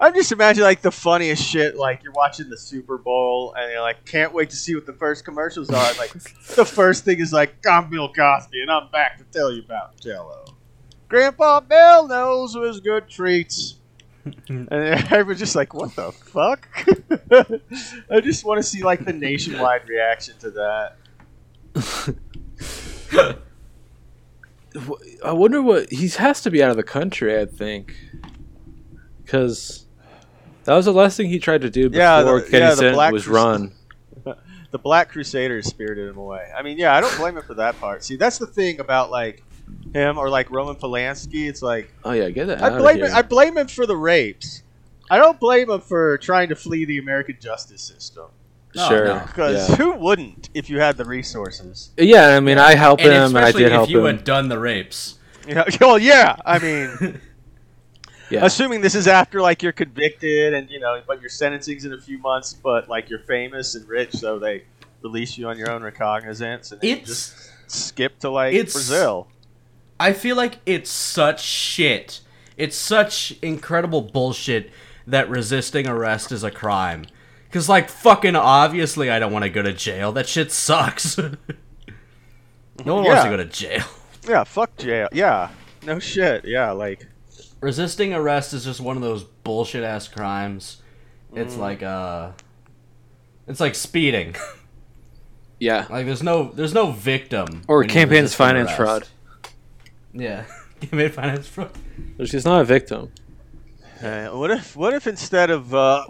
I'm 0.00 0.12
just 0.12 0.32
imagining 0.32 0.64
like 0.64 0.82
the 0.82 0.90
funniest 0.90 1.40
shit. 1.42 1.76
Like 1.76 2.02
you're 2.02 2.12
watching 2.12 2.50
the 2.50 2.58
Super 2.58 2.98
Bowl 2.98 3.54
and 3.56 3.70
you're 3.70 3.80
like, 3.80 4.04
can't 4.04 4.34
wait 4.34 4.50
to 4.50 4.56
see 4.56 4.74
what 4.74 4.84
the 4.84 4.92
first 4.92 5.24
commercials 5.24 5.70
are. 5.70 5.88
And, 5.88 5.96
like 5.96 6.10
the 6.56 6.64
first 6.64 7.04
thing 7.04 7.20
is 7.20 7.32
like, 7.32 7.54
I'm 7.64 7.88
Bill 7.88 8.12
Cosby 8.12 8.60
and 8.60 8.70
I'm 8.72 8.90
back 8.90 9.18
to 9.18 9.24
tell 9.24 9.52
you 9.52 9.62
about 9.62 9.98
Jello. 10.00 10.43
Grandpa 11.08 11.60
Bill 11.60 12.08
knows 12.08 12.54
his 12.54 12.80
good 12.80 13.08
treats. 13.08 13.76
and 14.48 14.68
everyone's 14.72 15.38
just 15.38 15.54
like, 15.54 15.74
what 15.74 15.94
the 15.96 16.10
fuck? 16.12 16.66
I 18.10 18.20
just 18.20 18.44
want 18.44 18.58
to 18.58 18.62
see 18.62 18.82
like 18.82 19.04
the 19.04 19.12
nationwide 19.12 19.86
reaction 19.88 20.34
to 20.40 20.50
that. 20.52 20.96
I 25.24 25.32
wonder 25.32 25.62
what 25.62 25.90
he 25.92 26.08
has 26.08 26.40
to 26.42 26.50
be 26.50 26.62
out 26.62 26.70
of 26.70 26.76
the 26.76 26.82
country. 26.82 27.38
I 27.40 27.46
think 27.46 27.94
because 29.24 29.86
that 30.64 30.74
was 30.74 30.86
the 30.86 30.92
last 30.92 31.16
thing 31.16 31.28
he 31.28 31.38
tried 31.38 31.60
to 31.62 31.70
do 31.70 31.88
before 31.88 32.02
Yeah, 32.02 32.22
the- 32.22 32.42
Kenny 32.50 32.64
yeah, 32.64 32.74
the 32.74 32.92
Black 32.92 33.12
was 33.12 33.24
Crusade. 33.24 33.44
run. 34.24 34.36
the 34.72 34.78
Black 34.78 35.10
Crusaders 35.10 35.66
spirited 35.66 36.08
him 36.08 36.16
away. 36.18 36.50
I 36.56 36.62
mean, 36.62 36.78
yeah, 36.78 36.94
I 36.96 37.00
don't 37.00 37.16
blame 37.16 37.36
him 37.36 37.44
for 37.44 37.54
that 37.54 37.78
part. 37.78 38.02
See, 38.04 38.16
that's 38.16 38.38
the 38.38 38.46
thing 38.46 38.80
about 38.80 39.10
like 39.10 39.42
him 39.94 40.18
or 40.18 40.28
like 40.28 40.50
Roman 40.50 40.76
Polanski. 40.76 41.48
It's 41.48 41.62
like 41.62 41.90
Oh 42.04 42.12
yeah, 42.12 42.28
get 42.28 42.48
that 42.48 42.62
I 42.62 42.76
blame 42.76 43.02
of 43.02 43.08
him. 43.08 43.16
I 43.16 43.22
blame 43.22 43.56
him 43.56 43.68
for 43.68 43.86
the 43.86 43.96
rapes. 43.96 44.62
I 45.10 45.18
don't 45.18 45.40
blame 45.40 45.70
him 45.70 45.80
for 45.80 46.18
trying 46.18 46.48
to 46.50 46.56
flee 46.56 46.84
the 46.84 46.98
American 46.98 47.38
justice 47.40 47.82
system. 47.82 48.26
No, 48.74 48.88
sure, 48.88 49.04
no. 49.06 49.22
Because 49.24 49.68
yeah. 49.70 49.76
who 49.76 49.92
wouldn't 49.92 50.50
if 50.52 50.68
you 50.68 50.80
had 50.80 50.96
the 50.96 51.04
resources? 51.04 51.90
Yeah, 51.96 52.36
I 52.36 52.40
mean, 52.40 52.58
I 52.58 52.74
helped 52.74 53.02
And 53.02 53.12
him, 53.12 53.36
and 53.36 53.38
I 53.38 53.48
especially 53.48 53.70
did 53.70 53.72
if 53.82 53.88
you 53.88 54.04
had 54.04 54.24
done 54.24 54.48
the 54.48 54.58
rapes. 54.58 55.18
Yeah, 55.46 55.64
well, 55.80 55.98
yeah. 55.98 56.36
I 56.44 56.58
mean, 56.58 57.20
Yeah, 58.30 58.46
assuming 58.46 58.80
this 58.80 58.94
is 58.94 59.06
after 59.06 59.40
like 59.42 59.62
you're 59.62 59.72
convicted 59.72 60.54
and 60.54 60.70
you 60.70 60.80
know, 60.80 61.00
but 61.06 61.20
your 61.20 61.28
sentencing's 61.28 61.84
in 61.84 61.92
a 61.92 62.00
few 62.00 62.18
months, 62.18 62.54
but 62.54 62.88
like 62.88 63.10
you're 63.10 63.18
famous 63.20 63.74
and 63.74 63.86
rich, 63.86 64.12
so 64.12 64.38
they 64.38 64.64
release 65.02 65.36
you 65.36 65.46
on 65.46 65.58
your 65.58 65.70
own 65.70 65.82
recognizance 65.82 66.72
and 66.72 66.80
then 66.80 66.88
you 66.90 66.96
It's 66.96 67.06
just 67.06 67.52
skip 67.70 68.18
to 68.20 68.30
like 68.30 68.54
it's- 68.54 68.72
Brazil. 68.72 69.28
I 69.98 70.12
feel 70.12 70.36
like 70.36 70.58
it's 70.66 70.90
such 70.90 71.42
shit. 71.42 72.20
It's 72.56 72.76
such 72.76 73.36
incredible 73.42 74.02
bullshit 74.02 74.70
that 75.06 75.28
resisting 75.28 75.86
arrest 75.86 76.32
is 76.32 76.42
a 76.44 76.50
crime. 76.50 77.06
Cause 77.50 77.68
like 77.68 77.88
fucking 77.88 78.34
obviously 78.34 79.10
I 79.10 79.20
don't 79.20 79.32
want 79.32 79.44
to 79.44 79.50
go 79.50 79.62
to 79.62 79.72
jail. 79.72 80.10
That 80.12 80.28
shit 80.28 80.50
sucks. 80.50 81.16
no 81.18 81.34
one 82.84 83.04
wants 83.04 83.22
to 83.22 83.30
go 83.30 83.36
to 83.36 83.44
jail. 83.44 83.84
Yeah, 84.26 84.44
fuck 84.44 84.74
jail. 84.78 85.08
Yeah, 85.12 85.50
no 85.84 85.98
shit. 85.98 86.46
Yeah, 86.46 86.70
like 86.70 87.06
Resisting 87.60 88.14
arrest 88.14 88.54
is 88.54 88.64
just 88.64 88.80
one 88.80 88.96
of 88.96 89.02
those 89.02 89.22
bullshit 89.22 89.84
ass 89.84 90.08
crimes. 90.08 90.80
Mm. 91.32 91.38
It's 91.38 91.56
like 91.56 91.82
uh 91.82 92.30
it's 93.46 93.60
like 93.60 93.74
speeding. 93.74 94.34
yeah, 95.60 95.86
like 95.90 96.06
there's 96.06 96.22
no 96.22 96.50
there's 96.52 96.72
no 96.72 96.90
victim. 96.92 97.62
or 97.68 97.80
when 97.80 97.88
campaign's 97.88 98.34
finance 98.34 98.70
arrest. 98.70 98.76
fraud. 98.78 99.08
Yeah. 100.14 100.44
Campaign 100.80 101.10
finance 101.10 101.46
fraud. 101.46 101.70
She's 102.24 102.44
not 102.44 102.60
a 102.60 102.64
victim. 102.64 103.10
Uh, 104.02 104.28
what 104.28 104.50
if 104.50 104.76
what 104.76 104.92
if 104.94 105.06
instead 105.06 105.50
of 105.50 105.74
uh, 105.74 106.04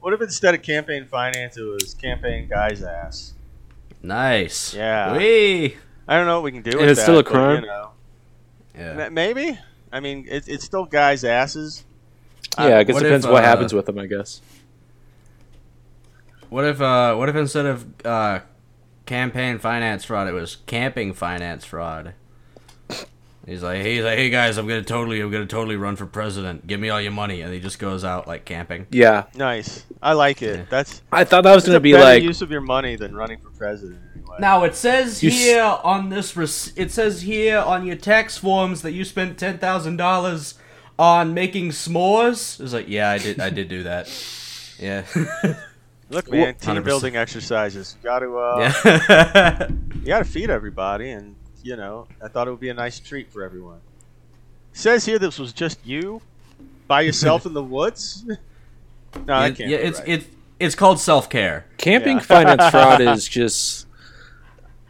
what 0.00 0.12
if 0.12 0.20
instead 0.20 0.54
of 0.54 0.62
campaign 0.62 1.06
finance 1.06 1.56
it 1.56 1.62
was 1.62 1.94
campaign 1.94 2.48
guy's 2.48 2.82
ass? 2.82 3.34
Nice. 4.02 4.74
Yeah. 4.74 5.16
Wee. 5.16 5.76
I 6.06 6.16
don't 6.16 6.26
know 6.26 6.36
what 6.40 6.44
we 6.44 6.52
can 6.52 6.62
do. 6.62 6.70
And 6.72 6.80
with 6.80 6.90
it's 6.90 7.00
that, 7.00 7.04
still 7.04 7.18
a 7.18 7.24
but, 7.24 7.32
crime? 7.32 7.62
you 7.62 7.66
know. 7.68 7.90
Yeah. 8.76 9.08
Maybe. 9.08 9.58
I 9.90 10.00
mean, 10.00 10.26
it, 10.28 10.46
it's 10.48 10.64
still 10.64 10.84
guys' 10.84 11.24
asses. 11.24 11.84
I- 12.58 12.68
Yeah, 12.68 12.78
I 12.78 12.84
guess 12.84 12.94
what 12.94 13.02
it 13.02 13.06
depends 13.06 13.26
if, 13.26 13.32
what 13.32 13.44
uh, 13.44 13.46
happens 13.46 13.72
with 13.72 13.86
them. 13.86 13.98
I 13.98 14.06
guess. 14.06 14.40
What 16.48 16.64
if 16.64 16.80
uh 16.80 17.14
what 17.16 17.28
if 17.28 17.36
instead 17.36 17.66
of 17.66 18.06
uh 18.06 18.40
campaign 19.06 19.58
finance 19.58 20.04
fraud 20.04 20.28
it 20.28 20.32
was 20.32 20.56
camping 20.66 21.12
finance 21.12 21.64
fraud? 21.64 22.14
He's 23.46 23.62
like 23.62 23.84
he's 23.84 24.02
like, 24.02 24.18
hey 24.18 24.28
guys, 24.28 24.56
I'm 24.58 24.66
gonna 24.66 24.82
totally 24.82 25.20
I'm 25.20 25.30
gonna 25.30 25.46
totally 25.46 25.76
run 25.76 25.94
for 25.94 26.04
president. 26.04 26.66
Give 26.66 26.80
me 26.80 26.88
all 26.90 27.00
your 27.00 27.12
money 27.12 27.42
and 27.42 27.54
he 27.54 27.60
just 27.60 27.78
goes 27.78 28.02
out 28.02 28.26
like 28.26 28.44
camping. 28.44 28.86
Yeah, 28.90 29.26
Nice. 29.36 29.84
I 30.02 30.14
like 30.14 30.42
it. 30.42 30.56
Yeah. 30.58 30.64
That's 30.68 31.00
I 31.12 31.22
thought 31.22 31.44
that 31.44 31.54
was 31.54 31.64
gonna 31.64 31.78
a 31.78 31.80
be 31.80 31.92
better 31.92 32.02
like 32.04 32.22
use 32.24 32.42
of 32.42 32.50
your 32.50 32.60
money 32.60 32.96
than 32.96 33.14
running 33.14 33.38
for 33.38 33.50
president 33.50 34.00
anyway. 34.16 34.38
Now 34.40 34.64
it 34.64 34.74
says 34.74 35.22
You 35.22 35.30
s- 35.30 35.38
here 35.38 35.62
on 35.62 36.08
this 36.08 36.36
rec- 36.36 36.76
it 36.76 36.90
says 36.90 37.22
here 37.22 37.58
on 37.58 37.86
your 37.86 37.94
tax 37.94 38.36
forms 38.36 38.82
that 38.82 38.90
you 38.92 39.04
spent 39.04 39.38
ten 39.38 39.58
thousand 39.58 39.96
dollars 39.96 40.54
on 40.98 41.32
making 41.32 41.68
s'mores. 41.70 42.58
It's 42.60 42.72
like 42.72 42.88
yeah, 42.88 43.10
I 43.10 43.18
did 43.18 43.38
I 43.38 43.50
did 43.50 43.68
do 43.68 43.84
that. 43.84 44.08
Yeah. 44.80 45.04
Look, 46.10 46.30
man, 46.30 46.54
team 46.56 46.74
100%. 46.76 46.84
building 46.84 47.16
exercises. 47.16 47.96
You 48.02 48.04
got 48.08 48.18
to 48.20 48.36
uh, 48.38 48.58
yeah. 48.88 49.68
you 50.00 50.06
got 50.06 50.18
to 50.18 50.24
feed 50.24 50.50
everybody, 50.50 51.10
and 51.10 51.35
you 51.66 51.74
know, 51.74 52.06
I 52.22 52.28
thought 52.28 52.46
it 52.46 52.52
would 52.52 52.60
be 52.60 52.68
a 52.68 52.74
nice 52.74 53.00
treat 53.00 53.32
for 53.32 53.42
everyone. 53.42 53.80
says 54.72 55.04
here 55.04 55.18
this 55.18 55.36
was 55.36 55.52
just 55.52 55.84
you 55.84 56.22
by 56.86 57.00
yourself 57.00 57.44
in 57.44 57.52
the 57.52 57.62
woods. 57.62 58.24
No, 59.26 59.40
yeah, 59.40 59.48
that 59.48 59.56
can't 59.56 59.70
yeah, 59.70 59.76
it's 59.78 59.98
right. 60.00 60.08
it's 60.08 60.26
it's 60.60 60.74
called 60.74 61.00
self 61.00 61.30
care. 61.30 61.64
camping 61.78 62.18
Yeah. 62.18 62.22
finance 62.22 62.68
fraud 62.70 63.00
is 63.00 63.26
just 63.26 63.86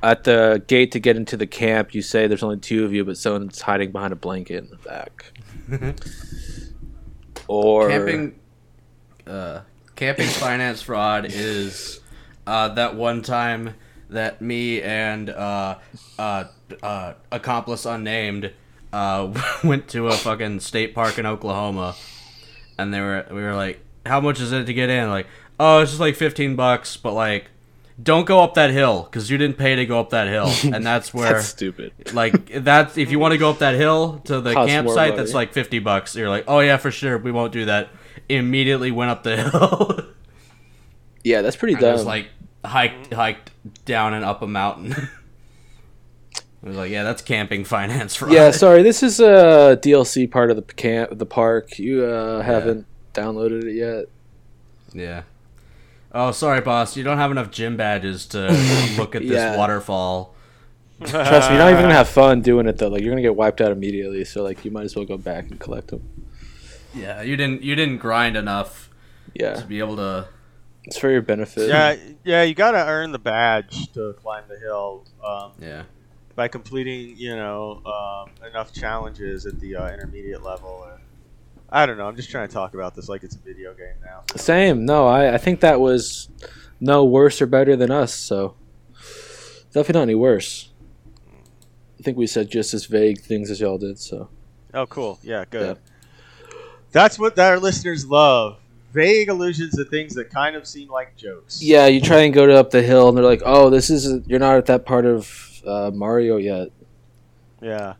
at 0.03 0.25
the 0.25 0.65
gate 0.67 0.91
to 0.93 0.99
get 0.99 1.17
into 1.17 1.37
the 1.37 1.47
camp. 1.47 1.95
You 1.95 2.03
say 2.03 2.27
there's 2.27 2.43
only 2.43 2.57
two 2.57 2.85
of 2.85 2.93
you, 2.93 3.05
but 3.05 3.19
someone's 3.19 3.61
hiding 3.61 3.93
behind 3.93 4.13
a 4.13 4.17
blanket 4.17 4.65
in 4.65 4.71
the 4.71 4.79
back. 4.79 5.33
or 7.47 7.89
camping 7.89 8.41
uh, 9.29 9.61
camping 9.95 10.27
finance 10.27 10.83
fraud 10.83 11.27
is 11.27 12.01
uh, 12.49 12.71
that 12.71 12.97
one 12.97 13.23
time 13.23 13.75
that 14.11 14.41
me 14.41 14.83
and 14.83 15.31
uh, 15.31 15.79
uh, 16.19 16.45
uh, 16.83 17.15
accomplice 17.33 17.85
unnamed 17.87 18.53
uh, 18.93 19.33
went 19.65 19.89
to 19.89 20.09
a 20.09 20.13
fucking 20.13 20.61
state 20.61 20.95
park 20.95 21.19
in 21.19 21.27
Oklahoma, 21.27 21.95
and 22.79 22.93
they 22.95 23.01
were 23.01 23.27
we 23.31 23.43
were 23.43 23.55
like, 23.55 23.81
"How 24.05 24.21
much 24.21 24.41
is 24.41 24.53
it 24.53 24.65
to 24.67 24.73
get 24.75 24.89
in?" 24.91 25.09
Like, 25.11 25.27
"Oh, 25.61 25.81
it's 25.81 25.91
just 25.93 26.01
like 26.01 26.17
fifteen 26.17 26.57
bucks," 26.57 26.97
but 26.97 27.13
like. 27.13 27.51
Don't 28.03 28.27
go 28.27 28.43
up 28.43 28.53
that 28.55 28.69
hill 28.73 29.05
because 29.05 29.31
you 29.31 29.39
didn't 29.39 29.57
pay 29.57 29.75
to 29.77 29.87
go 29.87 29.99
up 29.99 30.11
that 30.11 30.29
hill, 30.29 30.53
and 30.75 30.85
that's 30.85 31.15
where 31.15 31.33
that's 31.33 31.47
stupid. 31.49 31.95
like 32.13 32.63
that's 32.63 32.99
if 32.99 33.11
you 33.11 33.19
want 33.19 33.33
to 33.33 33.39
go 33.39 33.49
up 33.49 33.61
that 33.61 33.75
hill 33.75 34.19
to 34.27 34.43
the 34.43 34.53
more 34.53 34.67
campsite 34.67 35.17
that's 35.17 35.33
like 35.33 35.55
50 35.55 35.79
bucks 35.79 36.15
you're 36.15 36.29
like 36.29 36.45
oh 36.47 36.61
yeah 36.61 36.77
for 36.77 36.91
sure 36.91 37.17
we 37.17 37.33
won't 37.33 37.55
do 37.55 37.65
that 37.65 37.89
immediately 38.29 38.91
went 38.91 39.11
up 39.11 39.23
the 39.23 39.37
hill 39.51 40.13
Yeah, 41.25 41.41
that's 41.41 41.57
pretty 41.57 41.73
and 41.73 41.83
it 41.83 41.91
was 41.93 42.05
like 42.05 42.29
hiked 42.63 43.15
hiked 43.15 43.51
down 43.87 44.13
and 44.13 44.27
up 44.27 44.43
a 44.43 44.47
mountain 44.47 45.09
it 46.67 46.71
was 46.71 46.77
like 46.77 46.91
yeah 46.91 47.05
that's 47.05 47.23
camping 47.23 47.65
finance 47.65 48.17
fraud 48.17 48.33
yeah, 48.33 48.51
sorry. 48.65 48.83
This 48.83 49.03
is 49.03 49.21
a 49.21 49.79
DLC 49.81 50.29
part 50.31 50.51
of 50.51 50.57
the 50.57 50.63
camp, 50.75 51.17
the 51.17 51.25
park. 51.25 51.79
You 51.79 52.05
uh, 52.05 52.43
haven't 52.43 52.87
downloaded 53.15 53.63
it 53.65 53.75
yet. 53.75 54.07
yeah 54.93 55.23
oh 56.13 56.31
sorry 56.33 56.61
boss 56.61 56.97
you 56.97 57.03
don't 57.05 57.19
have 57.19 57.31
enough 57.31 57.51
gym 57.51 57.77
badges 57.77 58.27
to 58.27 58.49
look 58.99 59.15
at 59.15 59.23
this 59.23 59.31
Yeah. 59.33 59.57
waterfall 59.57 60.35
Trust 61.05 61.51
me, 61.51 61.57
you're 61.57 61.65
not 61.65 61.71
even 61.71 61.83
gonna 61.83 61.95
have 62.03 62.09
fun 62.09 62.41
doing 62.41 62.67
it 62.67 62.79
though. 62.79 62.89
Like 62.89 63.03
you're 63.03 63.11
gonna 63.13 63.21
get 63.23 63.37
wiped 63.37 63.61
out 63.61 63.71
immediately. 63.71 64.25
So 64.25 64.43
like 64.43 64.65
you 64.65 64.71
might 64.71 64.85
as 64.85 64.97
well 64.97 65.05
go 65.05 65.19
back 65.19 65.51
and 65.51 65.61
collect 65.61 65.89
them. 65.89 66.03
yeah 66.95 67.21
you 67.23 67.37
didn't 67.37 67.63
you 67.63 67.75
didn't 67.77 67.99
grind 67.99 68.37
enough 68.37 68.89
Yeah, 69.35 69.55
to 69.55 69.65
be 69.67 69.79
able 69.79 69.97
to 69.97 70.29
it's 70.85 70.97
for 70.99 71.11
your 71.11 71.21
benefit. 71.23 71.69
yeah, 71.69 71.97
yeah. 72.25 72.43
You 72.45 72.55
got 72.55 72.71
to 72.73 72.79
earn 72.87 73.13
the 73.13 73.19
badge 73.19 73.93
to 73.93 74.15
climb 74.15 74.45
the 74.49 74.59
hill 74.59 75.05
um, 75.27 75.53
yeah 75.61 75.83
by 76.37 76.47
completing, 76.49 77.17
you 77.17 77.35
know, 77.35 77.83
um, 77.85 78.31
enough 78.49 78.73
challenges 78.73 79.47
at 79.47 79.59
the 79.59 79.75
uh, 79.75 79.91
intermediate 79.93 80.43
level. 80.43 80.69
Or, 80.69 81.01
I 81.71 81.87
don't 81.87 81.97
know. 81.99 82.07
I'm 82.07 82.15
just 82.15 82.31
trying 82.31 82.47
to 82.47 82.55
talk 82.55 82.75
about 82.75 82.95
this 82.95 83.09
like 83.09 83.25
it's 83.25 83.35
a 83.35 83.39
video 83.41 83.75
game 83.75 83.97
now. 84.05 84.23
Same. 84.37 84.85
No, 84.85 85.07
I, 85.07 85.35
I 85.35 85.39
think 85.39 85.61
that 85.61 85.81
was 85.81 86.29
no 86.79 87.05
worse 87.05 87.41
or 87.43 87.47
better 87.47 87.75
than 87.75 87.91
us. 87.91 88.15
So 88.15 88.55
definitely 89.73 89.95
not 89.95 90.03
any 90.03 90.15
worse. 90.15 90.69
I 91.99 92.03
think 92.03 92.19
we 92.19 92.27
said 92.27 92.51
just 92.51 92.75
as 92.75 92.85
vague 92.85 93.21
things 93.21 93.51
as 93.51 93.61
y'all 93.61 93.79
did. 93.79 93.99
So 93.99 94.29
Oh, 94.75 94.87
cool. 94.87 95.19
Yeah, 95.23 95.47
good. 95.49 95.79
That's 96.93 97.19
what 97.19 97.39
our 97.39 97.59
listeners 97.59 98.05
love. 98.07 98.59
Vague 98.93 99.29
allusions 99.31 99.75
to 99.77 99.85
things 99.85 100.15
that 100.15 100.31
kind 100.31 100.55
of 100.55 100.67
seem 100.67 100.91
like 100.91 101.17
jokes. 101.17 101.63
yeah, 101.63 101.87
you 101.87 102.01
try 102.01 102.21
and 102.21 102.33
go 102.33 102.47
to 102.47 102.55
up 102.55 102.71
the 102.71 102.83
hill, 102.83 103.09
and 103.09 103.17
they're 103.17 103.25
like, 103.25 103.43
"Oh, 103.45 103.69
this 103.69 103.91
is 103.91 104.27
you're 104.27 104.39
not 104.39 104.57
at 104.57 104.67
that 104.67 104.87
part 104.87 105.05
of 105.05 105.56
uh, 105.67 105.91
Mario 105.93 106.37
yet." 106.37 106.69
Yeah. 107.61 107.95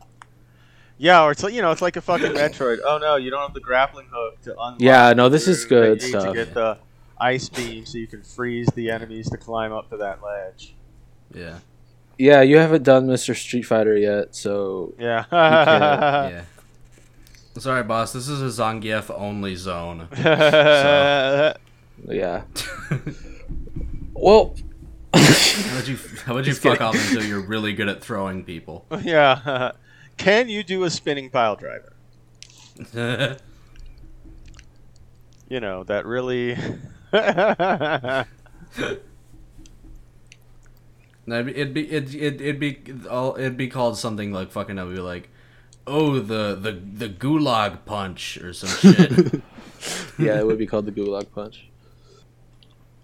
Yeah, 0.99 1.23
or 1.23 1.31
it's 1.31 1.43
like 1.43 1.53
you 1.53 1.61
know, 1.61 1.71
it's 1.71 1.81
like 1.81 1.95
a 1.95 2.01
fucking 2.01 2.31
Metroid. 2.31 2.79
Oh 2.83 2.97
no, 2.99 3.17
you 3.17 3.29
don't 3.29 3.41
have 3.41 3.53
the 3.53 3.59
grappling 3.59 4.07
hook 4.11 4.41
to 4.43 4.51
unlock. 4.53 4.77
Yeah, 4.81 5.13
no, 5.13 5.29
this 5.29 5.47
is 5.47 5.65
through- 5.65 5.69
good 5.95 6.01
you 6.01 6.07
need 6.07 6.19
stuff. 6.19 6.25
To 6.27 6.33
get 6.33 6.53
the 6.55 6.77
ice 7.19 7.49
beam, 7.49 7.85
so 7.85 7.97
you 7.99 8.07
can 8.07 8.23
freeze 8.23 8.67
the 8.75 8.89
enemies 8.89 9.29
to 9.29 9.37
climb 9.37 9.71
up 9.73 9.89
to 9.91 9.97
that 9.97 10.21
ledge. 10.23 10.73
yeah 11.33 11.59
Yeah, 12.17 12.41
you 12.41 12.57
haven't 12.57 12.83
done 12.83 13.05
Mr. 13.07 13.35
Street 13.35 13.63
Fighter 13.63 13.95
yet, 13.97 14.35
so 14.35 14.93
Yeah. 14.99 15.25
yeah 15.31 16.41
Sorry, 17.59 17.81
boss. 17.83 18.13
This 18.13 18.27
is 18.27 18.39
a 18.41 18.61
Zangief 18.61 19.09
only 19.15 19.55
zone. 19.55 20.07
Yeah. 22.07 22.43
Well, 24.13 24.55
How 25.13 25.75
would 25.75 25.87
you 25.87 25.97
How 26.25 26.33
would 26.33 26.45
you 26.45 26.51
Just 26.51 26.61
fuck 26.63 26.73
kidding. 26.79 26.87
off 26.87 26.95
until 26.95 27.23
you're 27.23 27.41
really 27.41 27.73
good 27.73 27.89
at 27.89 28.03
throwing 28.03 28.43
people? 28.43 28.85
yeah. 29.01 29.71
Can 30.17 30.49
you 30.49 30.63
do 30.63 30.83
a 30.83 30.89
spinning 30.89 31.29
pile 31.29 31.55
driver? 31.55 31.93
You 35.49 35.59
know, 35.59 35.83
that 35.85 36.05
really. 36.05 36.57
It'd 41.27 41.73
be 41.73 41.91
it'd 41.91 42.15
it'd, 42.15 42.41
it'd 42.41 42.59
be 42.59 42.79
all 43.09 43.35
it'd 43.35 43.57
be 43.57 43.67
called 43.67 43.97
something 43.97 44.31
like 44.31 44.51
fucking. 44.51 44.79
I'd 44.79 44.89
be 44.93 45.01
like, 45.01 45.29
oh 45.85 46.19
the 46.19 46.55
the 46.55 46.71
the 46.71 47.09
gulag 47.09 47.85
punch 47.85 48.37
or 48.37 48.53
some 48.53 48.69
shit. 48.69 49.41
yeah, 50.17 50.39
it 50.39 50.45
would 50.45 50.57
be 50.57 50.65
called 50.65 50.85
the 50.85 50.91
Gulag 50.91 51.31
Punch. 51.33 51.67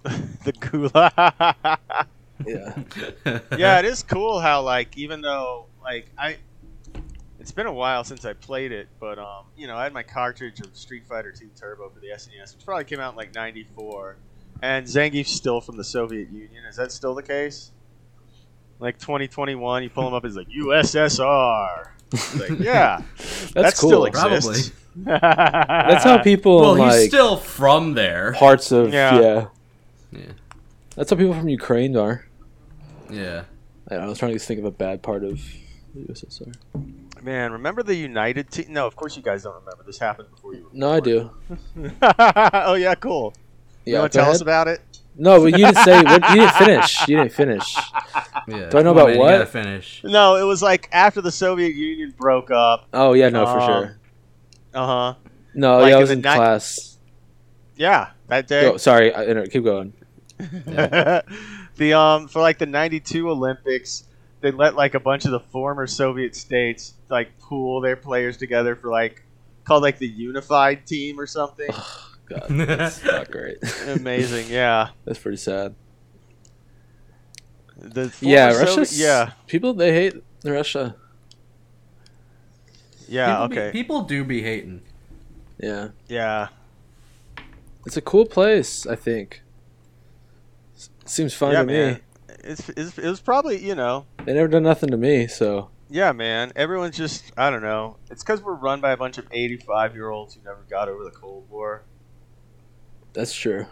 the 0.43 0.53
gulag. 0.53 2.07
Yeah. 2.45 2.75
yeah, 3.57 3.79
it 3.79 3.85
is 3.85 4.03
cool 4.03 4.39
how 4.39 4.63
like 4.63 4.97
even 4.97 5.21
though 5.21 5.67
like 5.81 6.09
I 6.17 6.37
it's 7.39 7.51
been 7.51 7.67
a 7.67 7.73
while 7.73 8.03
since 8.03 8.25
I 8.25 8.33
played 8.33 8.71
it, 8.71 8.87
but 8.99 9.19
um, 9.19 9.45
you 9.55 9.67
know, 9.67 9.77
I 9.77 9.83
had 9.83 9.93
my 9.93 10.03
cartridge 10.03 10.59
of 10.59 10.75
Street 10.75 11.05
Fighter 11.07 11.31
2 11.31 11.49
Turbo 11.55 11.89
for 11.89 11.99
the 11.99 12.07
SNES, 12.07 12.55
which 12.55 12.65
probably 12.65 12.85
came 12.85 12.99
out 12.99 13.11
in 13.13 13.17
like 13.17 13.35
94. 13.35 14.17
And 14.61 14.85
Zangief's 14.85 15.31
still 15.31 15.61
from 15.61 15.77
the 15.77 15.83
Soviet 15.83 16.31
Union. 16.31 16.63
Is 16.65 16.77
that 16.77 16.91
still 16.91 17.13
the 17.13 17.23
case? 17.23 17.71
Like 18.79 18.97
2021, 18.97 19.83
you 19.83 19.89
pull 19.89 20.07
him 20.07 20.13
up 20.13 20.23
he's 20.25 20.35
like 20.35 20.47
USSR. 20.47 21.89
It's 22.13 22.39
like, 22.39 22.59
yeah, 22.59 23.01
That's 23.17 23.51
that 23.53 23.75
cool. 23.77 23.89
still 23.89 24.09
Probably. 24.09 24.59
That's 24.95 26.03
how 26.03 26.21
people 26.21 26.61
well, 26.61 26.75
in, 26.75 26.89
he's 26.91 27.07
still 27.07 27.37
from 27.37 27.93
there. 27.93 28.33
parts 28.33 28.71
of 28.71 28.93
Yeah. 28.93 29.19
yeah. 29.19 29.45
Yeah. 30.13 30.31
That's 30.95 31.09
how 31.09 31.17
people 31.17 31.33
from 31.33 31.49
Ukraine 31.49 31.95
are. 31.97 32.25
Yeah. 33.09 33.43
I, 33.89 33.95
know, 33.95 34.01
I 34.01 34.05
was 34.07 34.17
trying 34.17 34.33
to 34.33 34.39
think 34.39 34.59
of 34.59 34.65
a 34.65 34.71
bad 34.71 35.01
part 35.01 35.23
of 35.23 35.41
the 35.93 36.01
USSR. 36.01 36.53
Man, 37.21 37.51
remember 37.51 37.83
the 37.83 37.95
United 37.95 38.51
team? 38.51 38.65
No, 38.69 38.85
of 38.85 38.95
course 38.95 39.15
you 39.15 39.23
guys 39.23 39.43
don't 39.43 39.55
remember. 39.55 39.83
This 39.85 39.97
happened 39.99 40.29
before 40.31 40.53
you. 40.55 40.63
Were 40.63 40.69
No, 40.73 40.91
I 40.91 40.99
do. 40.99 41.31
oh 42.01 42.73
yeah, 42.75 42.95
cool. 42.95 43.33
you 43.85 43.93
Yeah, 43.93 43.99
want 44.01 44.11
to 44.11 44.17
tell 44.17 44.25
ahead. 44.25 44.35
us 44.35 44.41
about 44.41 44.67
it? 44.67 44.81
No, 45.15 45.39
but 45.41 45.57
you 45.57 45.65
didn't 45.65 45.77
say. 45.77 46.01
What, 46.01 46.29
you 46.29 46.35
didn't 46.41 46.53
finish. 46.55 47.07
You 47.07 47.17
didn't 47.17 47.33
finish. 47.33 47.75
Yeah. 48.45 48.67
Do 48.69 48.77
I 48.79 48.81
know 48.81 48.93
Come 48.93 48.97
on, 48.97 48.97
about 48.97 49.07
man, 49.11 49.17
what? 49.19 49.31
You 49.31 49.37
gotta 49.37 49.45
finish. 49.45 50.01
No, 50.03 50.35
it 50.35 50.43
was 50.43 50.61
like 50.61 50.89
after 50.91 51.21
the 51.21 51.31
Soviet 51.31 51.73
Union 51.75 52.13
broke 52.17 52.51
up. 52.51 52.87
Oh 52.91 53.13
yeah, 53.13 53.29
no, 53.29 53.45
for 53.45 53.59
Um, 53.59 53.67
sure. 53.67 53.97
Uh 54.73 54.85
huh. 54.85 55.13
No, 55.53 55.77
like 55.79 55.91
yeah, 55.91 55.95
I 55.95 55.99
was 55.99 56.09
the 56.09 56.13
in 56.15 56.19
ni- 56.19 56.23
class. 56.23 56.97
Yeah, 57.77 58.09
that 58.27 58.47
day. 58.47 58.63
Go, 58.63 58.75
sorry, 58.77 59.13
I, 59.13 59.23
inter- 59.23 59.45
keep 59.45 59.63
going. 59.63 59.93
the 61.77 61.93
um 61.93 62.27
for 62.27 62.41
like 62.41 62.57
the 62.57 62.65
'92 62.65 63.29
Olympics, 63.29 64.05
they 64.41 64.51
let 64.51 64.75
like 64.75 64.93
a 64.93 64.99
bunch 64.99 65.25
of 65.25 65.31
the 65.31 65.39
former 65.39 65.87
Soviet 65.87 66.35
states 66.35 66.93
like 67.09 67.37
pool 67.39 67.81
their 67.81 67.95
players 67.95 68.37
together 68.37 68.75
for 68.75 68.89
like 68.89 69.23
called 69.65 69.83
like 69.83 69.97
the 69.97 70.07
unified 70.07 70.85
team 70.85 71.19
or 71.19 71.25
something. 71.27 71.69
God, 72.25 72.45
that's 72.49 73.03
not 73.05 73.31
great. 73.31 73.57
Amazing, 73.87 74.47
yeah. 74.49 74.89
That's 75.05 75.19
pretty 75.19 75.37
sad. 75.37 75.75
The 77.77 78.13
Yeah, 78.21 78.47
Russia. 78.47 78.59
Russia's. 78.65 78.99
yeah, 78.99 79.31
people 79.47 79.73
they 79.73 79.91
hate 79.93 80.15
Russia. 80.43 80.95
yeah. 83.07 83.33
people, 83.35 83.47
be- 83.47 83.55
okay, 83.59 83.71
people 83.71 84.01
do 84.03 84.23
be 84.23 84.41
hating. 84.41 84.81
Yeah, 85.59 85.89
yeah. 86.07 86.47
it's 87.85 87.97
a 87.97 88.01
cool 88.01 88.25
place. 88.25 88.85
I 88.87 88.95
think. 88.95 89.42
Seems 91.05 91.33
fun 91.33 91.51
yeah, 91.53 91.59
to 91.61 91.65
man. 91.65 91.93
me. 91.93 91.99
It's, 92.45 92.69
it's 92.69 92.97
it 92.97 93.07
was 93.07 93.21
probably 93.21 93.63
you 93.63 93.75
know 93.75 94.05
They 94.25 94.33
never 94.33 94.47
done 94.47 94.63
nothing 94.63 94.89
to 94.89 94.97
me, 94.97 95.27
so 95.27 95.69
Yeah, 95.89 96.11
man. 96.11 96.51
Everyone's 96.55 96.97
just 96.97 97.31
I 97.37 97.49
don't 97.49 97.61
know. 97.61 97.97
It's 98.09 98.23
because 98.23 98.41
we're 98.41 98.55
run 98.55 98.81
by 98.81 98.91
a 98.91 98.97
bunch 98.97 99.17
of 99.17 99.27
eighty-five-year-olds 99.31 100.35
who 100.35 100.41
never 100.43 100.63
got 100.69 100.89
over 100.89 101.03
the 101.03 101.11
Cold 101.11 101.49
War. 101.49 101.83
that's 103.13 103.33
true. 103.33 103.65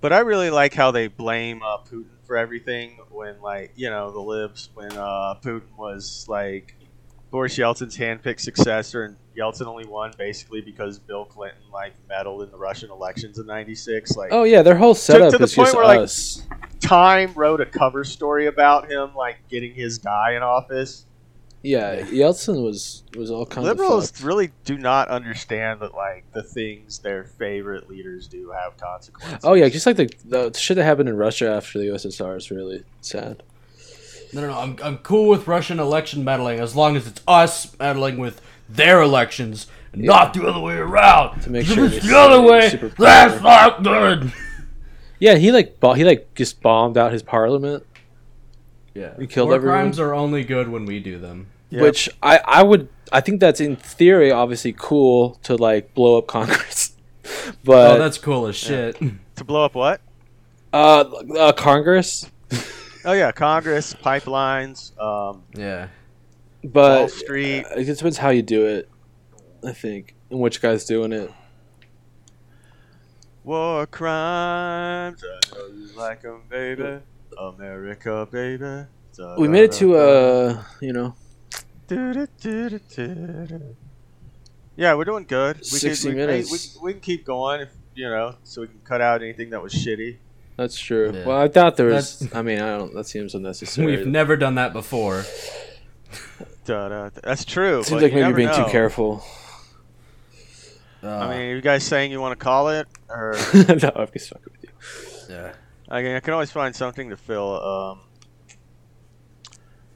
But 0.00 0.12
I 0.14 0.20
really 0.20 0.48
like 0.50 0.72
how 0.74 0.90
they 0.90 1.08
blame 1.08 1.62
uh, 1.62 1.78
Putin 1.78 2.06
for 2.24 2.36
everything 2.38 2.98
when, 3.10 3.42
like, 3.42 3.72
you 3.76 3.90
know, 3.90 4.10
the 4.10 4.20
libs 4.20 4.70
when 4.72 4.90
uh, 4.92 5.34
Putin 5.42 5.76
was 5.76 6.24
like 6.26 6.74
Boris 7.30 7.56
Yeltsin's 7.56 7.96
handpicked 7.96 8.40
successor, 8.40 9.04
and 9.04 9.16
Yeltsin 9.36 9.66
only 9.66 9.86
won 9.86 10.12
basically 10.18 10.60
because 10.60 10.98
Bill 10.98 11.24
Clinton 11.24 11.62
like 11.72 11.92
meddled 12.08 12.42
in 12.42 12.50
the 12.50 12.58
Russian 12.58 12.90
elections 12.90 13.38
in 13.38 13.46
'96. 13.46 14.16
Like, 14.16 14.32
Oh 14.32 14.44
yeah, 14.44 14.62
their 14.62 14.76
whole 14.76 14.94
setup 14.94 15.32
to 15.32 15.38
the 15.38 15.44
is 15.44 15.54
point 15.54 15.68
just 15.68 15.76
where, 15.76 15.84
like. 15.84 16.60
Time 16.80 17.32
wrote 17.34 17.60
a 17.60 17.66
cover 17.66 18.04
story 18.04 18.46
about 18.46 18.90
him 18.90 19.14
like 19.14 19.36
getting 19.48 19.74
his 19.74 19.98
guy 19.98 20.32
in 20.32 20.42
office. 20.42 21.04
Yeah, 21.62 22.00
Yeltsin 22.00 22.64
was 22.64 23.04
was 23.14 23.30
all 23.30 23.44
kinds 23.44 23.66
Liberals 23.66 24.10
of 24.10 24.24
really 24.24 24.50
do 24.64 24.78
not 24.78 25.08
understand 25.08 25.80
that 25.80 25.94
like 25.94 26.24
the 26.32 26.42
things 26.42 26.98
their 27.00 27.24
favorite 27.24 27.88
leaders 27.88 28.26
do 28.26 28.50
have 28.50 28.78
consequences. 28.78 29.40
Oh 29.44 29.52
yeah, 29.52 29.68
just 29.68 29.84
like 29.84 29.96
the, 29.96 30.10
the 30.24 30.58
shit 30.58 30.76
that 30.78 30.84
happened 30.84 31.10
in 31.10 31.16
Russia 31.16 31.50
after 31.50 31.78
the 31.78 31.86
USSR 31.86 32.36
is 32.38 32.50
really 32.50 32.82
sad. 33.02 33.42
No, 34.32 34.40
no, 34.42 34.48
no. 34.48 34.58
I'm, 34.58 34.76
I'm 34.82 34.98
cool 34.98 35.28
with 35.28 35.46
Russian 35.46 35.78
election 35.80 36.22
meddling 36.24 36.60
as 36.60 36.76
long 36.76 36.96
as 36.96 37.06
it's 37.06 37.20
us 37.26 37.76
meddling 37.78 38.18
with 38.18 38.40
their 38.68 39.00
elections, 39.02 39.66
and 39.92 40.02
not 40.02 40.34
the 40.34 40.46
other 40.46 40.60
way 40.60 40.74
around. 40.76 41.40
To 41.42 41.50
make 41.50 41.66
sure 41.66 41.86
it's 41.86 42.06
the 42.06 42.16
other 42.16 42.40
way, 42.40 42.68
that's 42.96 43.42
not 43.42 43.82
good. 43.82 44.32
Yeah, 45.18 45.34
he 45.34 45.50
like 45.52 45.80
bo- 45.80 45.94
he 45.94 46.04
like 46.04 46.32
just 46.34 46.62
bombed 46.62 46.96
out 46.96 47.12
his 47.12 47.22
parliament, 47.22 47.84
Yeah, 48.94 49.14
We 49.18 49.26
killed 49.26 49.48
War 49.48 49.56
everyone? 49.56 49.78
crimes 49.80 49.98
are 50.00 50.14
only 50.14 50.44
good 50.44 50.68
when 50.68 50.84
we 50.86 51.00
do 51.00 51.18
them. 51.18 51.48
Yep. 51.70 51.82
which 51.82 52.08
I 52.22 52.38
I 52.44 52.62
would 52.62 52.88
I 53.12 53.20
think 53.20 53.40
that's 53.40 53.60
in 53.60 53.76
theory 53.76 54.32
obviously 54.32 54.72
cool 54.76 55.38
to 55.44 55.54
like 55.56 55.94
blow 55.94 56.18
up 56.18 56.26
Congress, 56.38 56.92
but 57.64 57.90
oh, 57.90 57.94
but 57.94 57.98
that's 57.98 58.18
cool 58.18 58.46
as 58.46 58.56
shit. 58.56 58.96
to 59.36 59.44
blow 59.44 59.64
up 59.64 59.74
what? 59.74 60.00
uh, 60.72 61.04
uh 61.38 61.52
Congress, 61.52 62.28
Oh 63.04 63.12
yeah, 63.12 63.32
Congress, 63.32 63.94
pipelines, 63.94 64.98
um, 65.00 65.42
yeah. 65.54 65.88
Wall 66.62 66.72
but 66.72 67.10
Street. 67.10 67.64
uh, 67.64 67.76
it 67.76 67.84
depends 67.84 68.18
how 68.18 68.30
you 68.30 68.42
do 68.42 68.66
it. 68.66 68.88
I 69.64 69.72
think 69.72 70.14
and 70.30 70.40
which 70.40 70.60
guy's 70.60 70.84
doing 70.84 71.12
it. 71.12 71.30
War 73.44 73.86
crimes. 73.86 75.24
I 75.24 75.54
know 75.54 75.66
you 75.66 75.88
like 75.96 76.24
'em, 76.24 76.42
baby. 76.48 77.00
America, 77.38 78.28
baby. 78.30 78.86
We 79.38 79.48
made 79.48 79.64
it 79.64 79.72
to 79.72 79.96
uh 79.96 80.62
you 80.80 80.92
know 80.92 81.14
Yeah, 84.76 84.94
we're 84.94 85.04
doing 85.04 85.24
good. 85.24 85.58
We 85.58 85.64
60 85.64 86.08
we, 86.08 86.14
minutes. 86.14 86.76
We, 86.80 86.86
we 86.86 86.92
can 86.92 87.00
keep 87.00 87.26
going, 87.26 87.62
if, 87.62 87.70
you 87.94 88.08
know, 88.08 88.36
so 88.44 88.60
we 88.62 88.68
can 88.68 88.80
cut 88.84 89.00
out 89.00 89.22
anything 89.22 89.50
that 89.50 89.60
was 89.62 89.74
shitty. 89.74 90.18
That's 90.60 90.78
true. 90.78 91.10
Yeah. 91.14 91.24
Well, 91.26 91.38
I 91.38 91.48
thought 91.48 91.76
there 91.76 91.86
was. 91.86 92.18
That's- 92.20 92.38
I 92.38 92.42
mean, 92.42 92.60
I 92.60 92.76
don't. 92.78 92.94
That 92.94 93.06
seems 93.06 93.34
unnecessary. 93.34 93.86
We've 93.96 94.06
never 94.06 94.36
done 94.36 94.56
that 94.56 94.72
before. 94.72 95.24
That's 96.66 97.44
true. 97.44 97.82
Seems 97.82 97.90
but 97.90 98.02
like 98.02 98.12
you 98.12 98.18
maybe 98.18 98.20
never 98.22 98.36
being 98.36 98.48
know. 98.48 98.64
too 98.64 98.70
careful. 98.70 99.24
Uh, 101.02 101.08
I 101.08 101.28
mean, 101.30 101.40
are 101.50 101.54
you 101.56 101.60
guys 101.62 101.82
saying 101.82 102.12
you 102.12 102.20
want 102.20 102.38
to 102.38 102.44
call 102.44 102.68
it, 102.68 102.86
or 103.08 103.32
no, 103.54 103.90
I'm 103.96 104.08
just 104.12 104.28
fucking 104.30 104.52
with 104.52 104.62
you. 104.62 105.34
yeah. 105.34 105.52
I, 105.88 106.02
mean, 106.02 106.14
I 106.14 106.20
can 106.20 106.32
always 106.34 106.50
find 106.52 106.76
something 106.76 107.10
to 107.10 107.16
fill. 107.16 107.60
Um, 107.64 108.00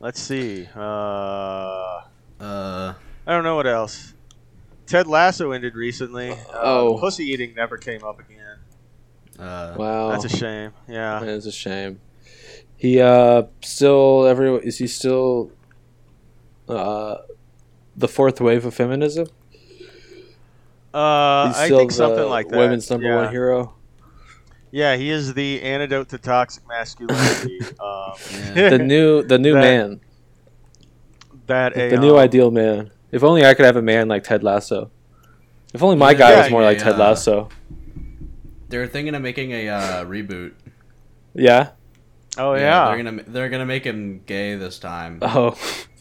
let's 0.00 0.20
see. 0.20 0.66
Uh, 0.74 2.00
Uh, 2.40 2.94
I 3.26 3.32
don't 3.32 3.44
know 3.44 3.54
what 3.56 3.66
else. 3.66 4.14
Ted 4.86 5.06
Lasso 5.06 5.52
ended 5.52 5.74
recently. 5.76 6.30
Uh, 6.32 6.36
Oh. 6.54 6.98
pussy 6.98 7.24
eating 7.24 7.54
never 7.54 7.76
came 7.76 8.02
up 8.02 8.18
again. 8.18 8.40
Uh, 9.39 9.74
Wow, 9.77 10.11
That's 10.11 10.24
a 10.27 10.36
shame. 10.36 10.73
Yeah. 10.89 11.23
It's 11.23 11.47
a 11.47 11.52
shame. 11.52 12.01
He 12.77 13.01
uh 13.01 13.44
still 13.62 14.27
every 14.27 14.55
is 14.56 14.78
he 14.78 14.86
still 14.86 15.51
uh 16.69 17.16
the 17.97 18.09
fourth 18.09 18.40
wave 18.40 18.65
of 18.65 18.74
feminism? 18.74 19.28
Uh, 20.93 21.52
I 21.56 21.69
think 21.69 21.90
something 21.90 22.28
like 22.28 22.48
that. 22.48 22.56
women's 22.59 22.89
number 22.90 23.06
yeah. 23.06 23.16
one 23.16 23.31
hero. 23.31 23.74
Yeah, 24.70 24.97
he 24.97 25.11
is 25.11 25.35
the 25.35 25.62
antidote 25.62 26.09
to 26.11 26.19
toxic 26.19 26.66
masculinity. 26.69 27.59
um, 27.81 28.12
Yeah. 28.55 28.70
The 28.70 28.78
new 28.78 29.23
the 29.23 29.39
new 29.39 29.52
That- 29.55 29.61
man. 29.61 30.01
that 31.47 31.77
a, 31.77 31.90
The 31.90 31.98
new 31.98 32.15
um, 32.15 32.20
ideal 32.20 32.51
man. 32.51 32.90
If 33.11 33.23
only 33.23 33.44
I 33.44 33.55
could 33.55 33.66
have 33.66 33.77
a 33.77 33.82
man 33.82 34.09
like 34.09 34.24
Ted 34.24 34.43
Lasso. 34.43 34.90
If 35.73 35.82
only 35.82 35.97
my 35.97 36.15
guy 36.15 36.31
Yeah, 36.31 36.43
was 36.43 36.51
more 36.51 36.62
like 36.62 36.78
Ted. 36.78 36.98
Lasso. 36.98 37.48
They're 38.74 38.88
thinking 38.88 39.14
of 39.14 39.22
making 39.22 39.52
a 39.52 39.68
uh, 39.68 40.05
reboot. 40.05 40.52
Yeah. 41.32 41.70
Oh 42.36 42.55
yeah. 42.55 42.86
they're 42.88 42.96
gonna 43.05 43.22
they're 43.28 43.48
gonna 43.48 43.66
make 43.66 43.84
him 43.84 44.20
gay 44.26 44.56
this 44.56 44.80
time, 44.80 45.20
Oh. 45.22 45.56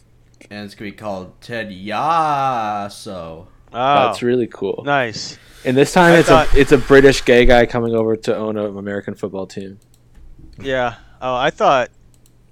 and 0.49 0.65
it's 0.65 0.73
gonna 0.73 0.89
be 0.89 0.97
called 0.97 1.39
Ted 1.39 1.69
Yasso. 1.69 3.45
Oh, 3.71 3.73
That's 4.07 4.23
really 4.23 4.47
cool. 4.47 4.81
nice. 4.85 5.37
And 5.63 5.77
this 5.77 5.93
time 5.93 6.13
I 6.13 6.17
it's 6.17 6.29
thought- 6.29 6.51
a 6.55 6.59
it's 6.59 6.71
a 6.71 6.79
British 6.79 7.23
gay 7.23 7.45
guy 7.45 7.67
coming 7.67 7.93
over 7.93 8.15
to 8.15 8.35
own 8.35 8.57
an 8.57 8.75
American 8.75 9.13
football 9.13 9.45
team. 9.45 9.77
Yeah. 10.59 10.95
Oh, 11.21 11.35
I 11.35 11.51
thought, 11.51 11.89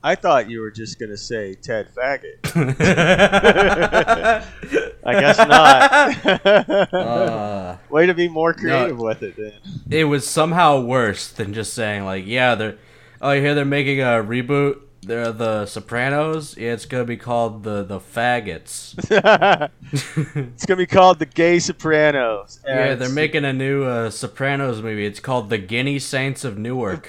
I 0.04 0.14
thought 0.16 0.50
you 0.52 0.62
were 0.62 0.70
just 0.72 1.00
gonna 1.00 1.18
say 1.18 1.56
Ted 1.56 1.88
Faggot. 1.96 2.44
I 5.04 5.20
guess 5.20 5.38
not. 5.38 6.94
Uh, 6.94 7.78
Way 7.90 8.06
to 8.06 8.14
be 8.14 8.28
more 8.28 8.54
creative 8.54 9.00
with 9.00 9.24
it, 9.24 9.36
then. 9.36 9.54
it 9.90 10.04
was 10.06 10.28
somehow 10.28 10.80
worse 10.82 11.28
than 11.30 11.54
just 11.54 11.74
saying 11.74 12.06
like, 12.06 12.26
yeah, 12.26 12.56
they're. 12.56 12.78
Oh, 13.22 13.32
you 13.32 13.42
hear 13.42 13.54
they're 13.56 13.66
making 13.66 14.00
a 14.02 14.24
reboot. 14.24 14.80
They're 15.04 15.32
the 15.32 15.66
Sopranos. 15.66 16.56
Yeah, 16.58 16.74
it's 16.74 16.86
gonna 16.86 17.06
be 17.06 17.18
called 17.18 17.64
the 17.64 17.84
the 17.84 18.00
Faggots. 18.00 18.96
it's 20.54 20.66
gonna 20.66 20.78
be 20.78 20.86
called 20.86 21.20
the 21.20 21.26
Gay 21.26 21.60
Sopranos. 21.60 22.60
and 22.68 22.80
yeah, 22.80 22.96
they're 22.96 23.10
making 23.10 23.44
a 23.46 23.54
new 23.54 23.84
uh, 23.84 24.10
Sopranos 24.12 24.82
movie. 24.82 25.06
It's 25.06 25.20
called 25.20 25.50
the 25.50 25.58
Guinea 25.58 25.98
Saints 26.00 26.44
of 26.44 26.58
Newark. 26.58 27.08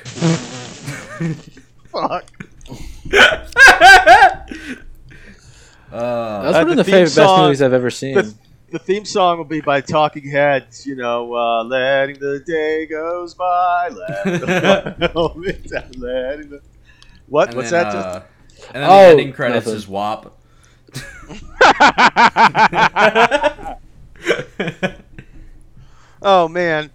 Fuck. 1.91 2.25
Uh, 5.93 6.43
That's 6.43 6.57
Uh, 6.57 6.61
one 6.61 6.67
the 6.69 6.73
of 6.73 6.77
the 6.79 6.85
theme 6.85 6.93
favorite 7.07 7.17
best 7.17 7.37
movies 7.37 7.63
I've 7.63 7.73
ever 7.73 7.91
seen. 7.91 8.15
The, 8.15 8.35
the 8.73 8.79
theme 8.79 9.05
song 9.05 9.39
will 9.39 9.45
be 9.45 9.61
by 9.61 9.81
Talking 9.83 10.29
Heads. 10.31 10.87
You 10.87 10.97
know, 10.97 11.35
uh, 11.35 11.65
letting 11.65 12.19
the 12.19 12.41
day 12.47 12.87
goes 12.87 13.35
by, 13.35 13.89
letting 13.91 14.41
the 14.41 15.11
moment 15.15 15.71
letting 15.99 16.51
the. 16.51 16.61
What? 17.29 17.49
and 17.49 17.57
What's 17.59 17.71
then, 17.71 17.85
that? 17.85 17.95
uh, 17.95 18.23
and 18.75 18.83
then 18.83 18.91
Oh, 18.91 19.03
the 19.05 19.11
ending 19.11 19.33
credits 19.33 19.67
nothing. 19.67 19.77
is 19.77 19.89
WAP. 19.89 20.33
Oh 26.25 26.47
man, 26.49 26.91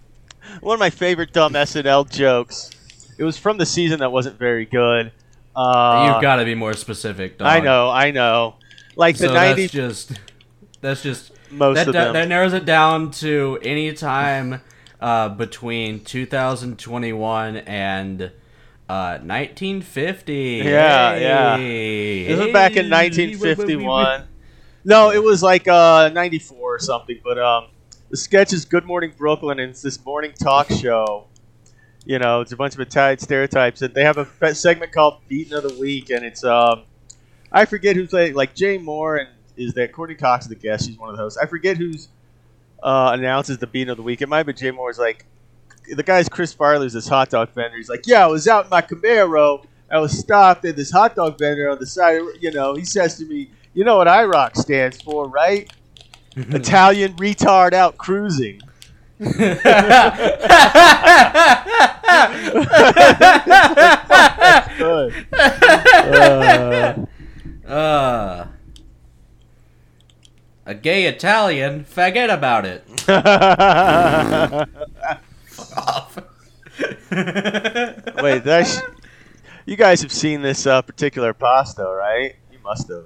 one 0.60 0.74
of 0.74 0.80
my 0.80 0.90
favorite 0.90 1.32
dumb 1.32 1.52
SNL 1.52 2.10
jokes. 2.10 2.70
It 3.18 3.24
was 3.24 3.36
from 3.36 3.58
the 3.58 3.66
season 3.66 4.00
that 4.00 4.10
wasn't 4.10 4.38
very 4.38 4.64
good. 4.64 5.12
Uh, 5.54 6.10
You've 6.12 6.22
got 6.22 6.36
to 6.36 6.44
be 6.44 6.54
more 6.54 6.72
specific. 6.72 7.38
Dog. 7.38 7.46
I 7.48 7.60
know, 7.60 7.90
I 7.90 8.10
know. 8.10 8.54
Like 8.98 9.16
the 9.16 9.28
so 9.28 9.34
'90s, 9.34 9.56
that's 9.56 9.72
just 9.72 10.20
that's 10.80 11.02
just 11.04 11.32
most 11.52 11.76
that, 11.76 11.86
of 11.86 11.92
them. 11.94 12.12
that 12.14 12.26
narrows 12.26 12.52
it 12.52 12.64
down 12.64 13.12
to 13.12 13.56
any 13.62 13.92
time 13.92 14.60
uh, 15.00 15.28
between 15.28 16.00
2021 16.00 17.58
and 17.58 18.22
uh, 18.88 19.18
1950. 19.22 20.34
Yeah, 20.34 21.14
yeah. 21.14 21.56
Hey, 21.56 22.24
This 22.24 22.40
was 22.40 22.52
back 22.52 22.72
in 22.76 22.90
1951. 22.90 24.24
No, 24.84 25.12
it 25.12 25.22
was 25.22 25.44
like 25.44 25.68
uh, 25.68 26.10
94 26.12 26.58
or 26.58 26.78
something. 26.80 27.20
But 27.22 27.38
um, 27.38 27.68
the 28.10 28.16
sketch 28.16 28.52
is 28.52 28.64
Good 28.64 28.84
Morning 28.84 29.12
Brooklyn, 29.16 29.60
and 29.60 29.70
it's 29.70 29.82
this 29.82 30.04
morning 30.04 30.32
talk 30.32 30.70
show. 30.70 31.28
You 32.04 32.18
know, 32.18 32.40
it's 32.40 32.50
a 32.50 32.56
bunch 32.56 32.74
of 32.74 32.80
Italian 32.80 33.20
stereotypes, 33.20 33.80
and 33.80 33.94
they 33.94 34.02
have 34.02 34.18
a 34.18 34.54
segment 34.56 34.90
called 34.90 35.20
Beaten 35.28 35.56
of 35.56 35.62
the 35.62 35.78
Week, 35.78 36.10
and 36.10 36.24
it's 36.24 36.42
um, 36.42 36.82
I 37.52 37.64
forget 37.64 37.96
who's 37.96 38.12
like 38.12 38.34
like 38.34 38.54
Jay 38.54 38.78
Mohr 38.78 39.20
and 39.20 39.28
is 39.56 39.74
that 39.74 39.92
Courteney 39.92 40.16
Cox 40.16 40.44
is 40.44 40.48
the 40.48 40.54
guest? 40.54 40.86
She's 40.86 40.98
one 40.98 41.10
of 41.10 41.16
the 41.16 41.22
hosts. 41.22 41.38
I 41.38 41.46
forget 41.46 41.76
who's 41.76 42.08
uh, 42.82 43.10
announces 43.12 43.58
the 43.58 43.66
Beaten 43.66 43.90
of 43.90 43.96
the 43.96 44.02
Week. 44.02 44.22
It 44.22 44.28
might 44.28 44.44
be 44.44 44.52
Jay 44.52 44.70
Mohr's 44.70 44.98
like 44.98 45.24
the 45.94 46.02
guy's 46.02 46.28
Chris 46.28 46.52
Farley's 46.52 46.92
this 46.92 47.08
hot 47.08 47.30
dog 47.30 47.50
vendor. 47.54 47.76
He's 47.76 47.88
like, 47.88 48.06
yeah, 48.06 48.24
I 48.24 48.26
was 48.26 48.46
out 48.46 48.64
in 48.64 48.70
my 48.70 48.82
Camaro. 48.82 49.64
I 49.90 49.98
was 49.98 50.18
stopped 50.18 50.64
at 50.64 50.76
this 50.76 50.90
hot 50.90 51.16
dog 51.16 51.38
vendor 51.38 51.70
on 51.70 51.78
the 51.78 51.86
side. 51.86 52.20
Of, 52.20 52.28
you 52.40 52.50
know, 52.50 52.74
he 52.74 52.84
says 52.84 53.16
to 53.18 53.24
me, 53.24 53.50
"You 53.72 53.84
know 53.84 53.96
what 53.96 54.06
IROC 54.06 54.56
stands 54.56 55.00
for, 55.00 55.26
right? 55.28 55.72
Italian 56.36 57.14
retard 57.14 57.72
out 57.72 57.96
cruising." 57.96 58.60
That's 59.18 59.58
good. 64.78 65.14
Uh, 65.32 67.06
Uh, 67.68 68.46
a 70.64 70.74
gay 70.74 71.04
Italian, 71.06 71.84
forget 71.84 72.30
about 72.30 72.64
it. 72.64 72.84
Off. 75.76 76.18
wait, 78.22 78.44
that's 78.44 78.80
you 79.66 79.76
guys 79.76 80.00
have 80.00 80.12
seen 80.12 80.40
this 80.40 80.66
uh, 80.66 80.80
particular 80.80 81.34
pasta, 81.34 81.84
right? 81.84 82.36
You 82.50 82.58
must 82.64 82.88
have. 82.88 83.04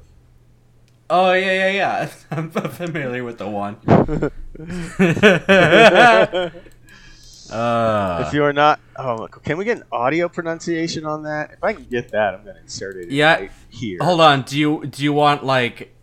Oh 1.11 1.33
yeah, 1.33 1.69
yeah, 1.69 1.71
yeah. 1.71 2.11
I'm 2.31 2.51
familiar 2.51 3.25
with 3.25 3.39
the 3.39 3.49
one. 3.49 3.77
Uh, 7.53 8.25
if 8.27 8.33
you 8.33 8.43
are 8.45 8.53
not, 8.53 8.81
oh, 8.97 9.29
can 9.29 9.59
we 9.59 9.65
get 9.65 9.79
an 9.79 9.85
audio 9.93 10.29
pronunciation 10.29 11.05
on 11.05 11.25
that? 11.25 11.53
If 11.53 11.63
I 11.63 11.75
can 11.75 11.85
get 11.85 12.11
that, 12.13 12.35
I'm 12.35 12.45
gonna 12.45 12.61
insert 12.61 12.97
it. 12.97 13.11
Yeah. 13.11 13.35
right 13.35 13.51
here. 13.69 13.99
hold 14.01 14.21
on. 14.21 14.43
Do 14.43 14.59
you 14.59 14.87
do 14.87 15.03
you 15.03 15.13
want 15.13 15.45
like 15.45 15.95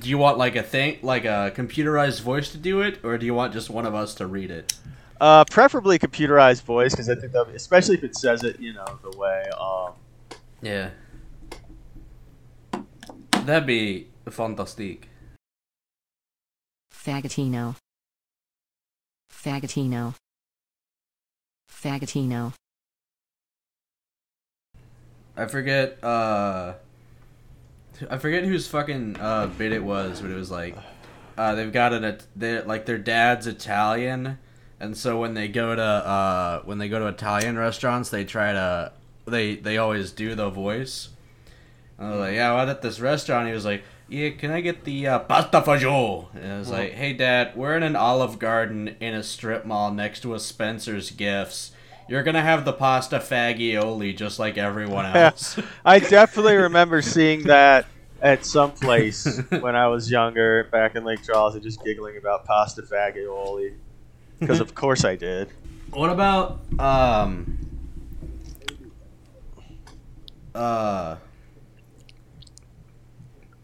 do 0.00 0.08
you 0.08 0.18
want 0.18 0.38
like 0.38 0.56
a 0.56 0.62
thing 0.62 0.98
like 1.02 1.24
a 1.24 1.52
computerized 1.54 2.22
voice 2.22 2.50
to 2.52 2.58
do 2.58 2.80
it, 2.80 3.04
or 3.04 3.18
do 3.18 3.26
you 3.26 3.34
want 3.34 3.52
just 3.52 3.68
one 3.70 3.86
of 3.86 3.94
us 3.94 4.14
to 4.16 4.26
read 4.26 4.50
it? 4.50 4.72
Uh, 5.20 5.44
preferably 5.44 5.98
computerized 5.98 6.62
voice 6.62 6.92
because 6.92 7.08
I 7.08 7.14
think 7.14 7.32
that, 7.32 7.48
especially 7.54 7.96
if 7.96 8.04
it 8.04 8.16
says 8.16 8.42
it, 8.42 8.58
you 8.58 8.72
know, 8.72 8.84
the 9.02 9.16
way. 9.16 9.44
Um, 9.60 9.92
Yeah. 10.60 10.90
That'd 13.44 13.66
be 13.66 14.08
fantastic. 14.30 15.08
Fagatino. 16.92 17.76
Fagatino. 19.30 20.14
Fagatino. 21.84 22.54
I 25.36 25.46
forget. 25.46 26.02
uh 26.02 26.74
I 28.10 28.18
forget 28.18 28.44
whose 28.44 28.66
fucking 28.66 29.18
uh, 29.20 29.46
bit 29.58 29.72
it 29.72 29.84
was, 29.84 30.20
but 30.20 30.30
it 30.30 30.34
was 30.34 30.50
like 30.50 30.76
uh, 31.36 31.54
they've 31.54 31.72
got 31.72 31.92
an 31.92 32.18
they 32.34 32.60
like 32.62 32.86
their 32.86 32.98
dad's 32.98 33.46
Italian, 33.46 34.38
and 34.80 34.96
so 34.96 35.20
when 35.20 35.34
they 35.34 35.48
go 35.48 35.74
to 35.74 35.82
uh, 35.82 36.62
when 36.64 36.78
they 36.78 36.88
go 36.88 36.98
to 36.98 37.06
Italian 37.06 37.56
restaurants, 37.56 38.10
they 38.10 38.24
try 38.24 38.52
to 38.52 38.92
they 39.26 39.56
they 39.56 39.78
always 39.78 40.10
do 40.10 40.34
the 40.34 40.50
voice. 40.50 41.10
And 41.98 42.08
I 42.08 42.10
was 42.10 42.20
like, 42.20 42.34
yeah, 42.34 42.54
well, 42.54 42.68
at 42.68 42.82
this 42.82 42.98
restaurant, 42.98 43.46
he 43.46 43.54
was 43.54 43.64
like, 43.64 43.84
yeah, 44.08 44.30
can 44.30 44.50
I 44.50 44.60
get 44.60 44.84
the 44.84 45.06
uh, 45.06 45.18
pasta 45.20 45.60
fagioli? 45.60 46.26
And 46.34 46.52
I 46.52 46.58
was 46.58 46.70
like, 46.70 46.92
hey, 46.92 47.12
Dad, 47.12 47.54
we're 47.54 47.76
in 47.76 47.84
an 47.84 47.94
Olive 47.94 48.40
Garden 48.40 48.96
in 48.98 49.14
a 49.14 49.22
strip 49.22 49.64
mall 49.64 49.92
next 49.92 50.20
to 50.20 50.34
a 50.34 50.40
Spencer's 50.40 51.12
Gifts. 51.12 51.70
You're 52.08 52.22
gonna 52.22 52.42
have 52.42 52.64
the 52.64 52.72
pasta 52.72 53.18
fagioli 53.18 54.16
just 54.16 54.38
like 54.38 54.58
everyone 54.58 55.06
else. 55.16 55.58
I 55.84 55.98
definitely 56.00 56.56
remember 56.56 57.00
seeing 57.02 57.44
that 57.44 57.86
at 58.20 58.44
some 58.44 58.72
place 58.72 59.40
when 59.60 59.74
I 59.76 59.86
was 59.88 60.10
younger, 60.10 60.64
back 60.70 60.94
in 60.96 61.04
Lake 61.04 61.22
Charles, 61.22 61.54
and 61.54 61.62
just 61.62 61.82
giggling 61.84 62.16
about 62.16 62.44
pasta 62.44 62.82
fagioli. 62.82 63.74
Because 64.38 64.60
of 64.60 64.74
course 64.74 65.04
I 65.04 65.16
did. 65.16 65.48
What 65.92 66.10
about 66.10 66.60
um 66.78 67.58
uh 70.54 71.16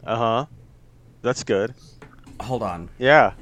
Uh 0.04 0.16
huh. 0.16 0.46
That's 1.22 1.44
good. 1.44 1.74
hold 2.40 2.62
on. 2.62 2.88
Yeah. 2.98 3.32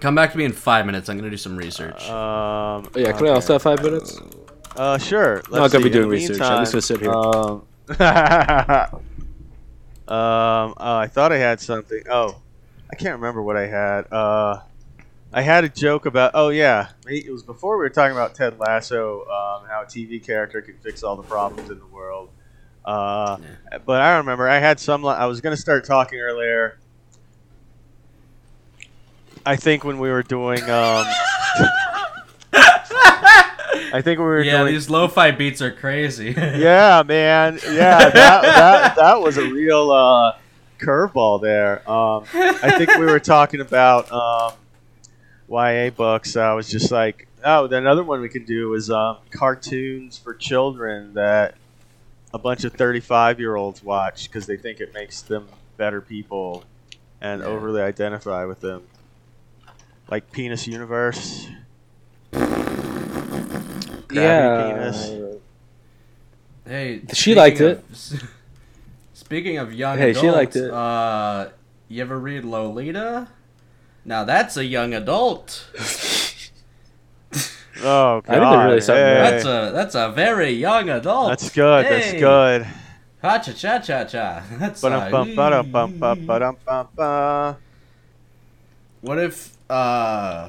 Come 0.00 0.14
back 0.14 0.32
to 0.32 0.38
me 0.38 0.44
in 0.44 0.52
five 0.52 0.86
minutes. 0.86 1.08
I'm 1.08 1.16
gonna 1.16 1.30
do 1.30 1.36
some 1.36 1.56
research. 1.56 2.02
Um. 2.08 2.88
Oh, 2.94 2.98
yeah, 2.98 3.12
can 3.12 3.26
I 3.26 3.30
also 3.30 3.54
have 3.54 3.62
five 3.62 3.82
minutes? 3.82 4.20
Uh, 4.76 4.96
sure. 4.98 5.42
No, 5.50 5.56
I'm 5.56 5.62
Let's 5.62 5.72
gonna 5.72 5.84
be 5.84 5.90
doing 5.90 6.04
In 6.04 6.08
the 6.08 6.14
research. 6.14 6.40
I'm 6.40 6.62
just 6.62 6.72
gonna 6.72 6.82
sit 6.82 7.00
here. 7.00 7.12
Um, 7.12 7.66
um, 10.08 10.74
oh, 10.76 10.96
I 10.96 11.08
thought 11.08 11.32
I 11.32 11.38
had 11.38 11.60
something. 11.60 12.02
Oh, 12.08 12.40
I 12.90 12.96
can't 12.96 13.16
remember 13.16 13.42
what 13.42 13.56
I 13.56 13.66
had. 13.66 14.12
Uh, 14.12 14.60
I 15.32 15.42
had 15.42 15.64
a 15.64 15.68
joke 15.68 16.06
about. 16.06 16.32
Oh 16.34 16.50
yeah, 16.50 16.90
it 17.06 17.30
was 17.30 17.42
before 17.42 17.76
we 17.76 17.82
were 17.82 17.90
talking 17.90 18.16
about 18.16 18.34
Ted 18.34 18.58
Lasso, 18.58 19.22
um, 19.22 19.68
how 19.68 19.82
a 19.82 19.86
TV 19.86 20.24
character 20.24 20.62
can 20.62 20.76
fix 20.78 21.02
all 21.02 21.16
the 21.16 21.22
problems 21.22 21.70
in 21.70 21.78
the 21.78 21.86
world. 21.86 22.30
Uh, 22.84 23.38
but 23.84 24.00
I 24.00 24.16
remember 24.18 24.48
I 24.48 24.58
had 24.58 24.78
some. 24.78 25.04
I 25.04 25.26
was 25.26 25.40
gonna 25.40 25.56
start 25.56 25.84
talking 25.84 26.18
earlier. 26.20 26.78
I 29.48 29.56
think 29.56 29.82
when 29.82 29.98
we 29.98 30.10
were 30.10 30.22
doing. 30.22 30.62
Um, 30.64 31.06
I 33.90 34.02
think 34.02 34.18
we 34.18 34.24
were 34.26 34.42
yeah, 34.42 34.58
doing. 34.58 34.74
these 34.74 34.90
lo-fi 34.90 35.30
beats 35.30 35.62
are 35.62 35.70
crazy. 35.72 36.32
yeah, 36.36 37.02
man. 37.06 37.58
Yeah, 37.64 38.10
that 38.10 38.42
that, 38.42 38.96
that 38.96 39.20
was 39.22 39.38
a 39.38 39.48
real 39.48 39.90
uh, 39.90 40.32
curveball 40.78 41.40
there. 41.40 41.88
Um, 41.90 42.24
I 42.34 42.74
think 42.76 42.94
we 42.98 43.06
were 43.06 43.20
talking 43.20 43.62
about 43.62 44.12
um, 44.12 44.52
YA 45.48 45.88
books. 45.90 46.36
I 46.36 46.52
was 46.52 46.68
just 46.68 46.90
like, 46.90 47.26
oh, 47.42 47.66
then 47.66 47.84
another 47.84 48.04
one 48.04 48.20
we 48.20 48.28
could 48.28 48.44
do 48.44 48.74
is 48.74 48.90
um, 48.90 49.16
cartoons 49.30 50.18
for 50.18 50.34
children 50.34 51.14
that 51.14 51.54
a 52.34 52.38
bunch 52.38 52.64
of 52.64 52.74
35 52.74 53.40
year 53.40 53.56
olds 53.56 53.82
watch 53.82 54.24
because 54.28 54.44
they 54.46 54.58
think 54.58 54.80
it 54.80 54.92
makes 54.92 55.22
them 55.22 55.48
better 55.78 56.02
people 56.02 56.64
and 57.22 57.40
Yeah. 57.40 57.46
overly 57.48 57.80
identify 57.80 58.44
with 58.44 58.60
them. 58.60 58.82
Like 60.10 60.30
Penis 60.32 60.66
Universe. 60.66 61.48
Gravity 62.32 64.14
yeah. 64.14 64.72
Penis. 64.72 65.10
Hey, 66.66 67.02
She 67.12 67.34
liked 67.34 67.60
of- 67.60 67.82
Speaking 69.14 69.58
of 69.58 69.72
young 69.72 69.98
Hey, 69.98 70.10
adults, 70.10 70.20
she 70.26 70.30
liked 70.30 70.56
it. 70.56 70.70
Uh, 70.70 71.48
you 71.88 72.00
ever 72.02 72.18
read 72.18 72.44
Lolita? 72.44 73.28
Now 74.04 74.24
that's 74.24 74.56
a 74.56 74.64
young 74.64 74.94
adult. 74.94 75.68
Oh 77.80 78.22
god, 78.22 78.24
I 78.26 78.32
think 78.32 78.50
they're 78.50 78.66
really 78.66 78.80
something, 78.80 79.04
hey. 79.04 79.30
That's 79.30 79.44
a 79.44 79.70
that's 79.72 79.94
a 79.94 80.10
very 80.10 80.50
young 80.50 80.88
adult. 80.90 81.28
That's 81.28 81.48
good. 81.50 81.86
That's 81.86 82.12
good. 82.12 82.66
Ha 83.22 83.38
cha 83.38 83.52
cha 83.52 83.78
cha 83.78 84.02
cha. 84.02 84.42
That's 84.58 84.82
What 89.00 89.18
if 89.18 89.56
uh 89.70 90.48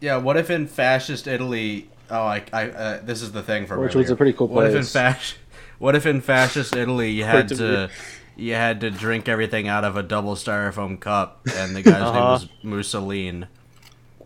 Yeah, 0.00 0.16
what 0.18 0.36
if 0.36 0.50
in 0.50 0.66
fascist 0.66 1.26
Italy 1.26 1.88
Oh, 2.10 2.22
I 2.22 2.44
I 2.52 2.68
uh, 2.68 3.00
this 3.02 3.22
is 3.22 3.32
the 3.32 3.42
thing 3.42 3.66
for 3.66 3.78
Which 3.78 3.94
right 3.94 4.02
was 4.02 4.10
a 4.10 4.16
pretty 4.16 4.32
cool 4.32 4.46
place. 4.48 4.56
What 4.56 4.66
if 4.66 4.74
in 4.74 4.80
place. 4.82 4.92
fasc 4.92 5.34
What 5.78 5.96
if 5.96 6.06
in 6.06 6.20
fascist 6.20 6.74
Italy 6.76 7.10
you 7.10 7.24
had 7.24 7.48
to 7.48 7.56
to 7.56 7.90
you 8.36 8.54
had 8.54 8.80
to 8.82 8.90
drink 8.90 9.28
everything 9.28 9.66
out 9.66 9.82
of 9.84 9.96
a 9.96 10.02
double 10.02 10.34
styrofoam 10.34 11.00
cup 11.00 11.40
and 11.56 11.74
the 11.74 11.82
guy's 11.82 11.94
name 11.94 12.04
Uh-huh. 12.04 12.32
was 12.32 12.48
Mussolini. 12.62 13.46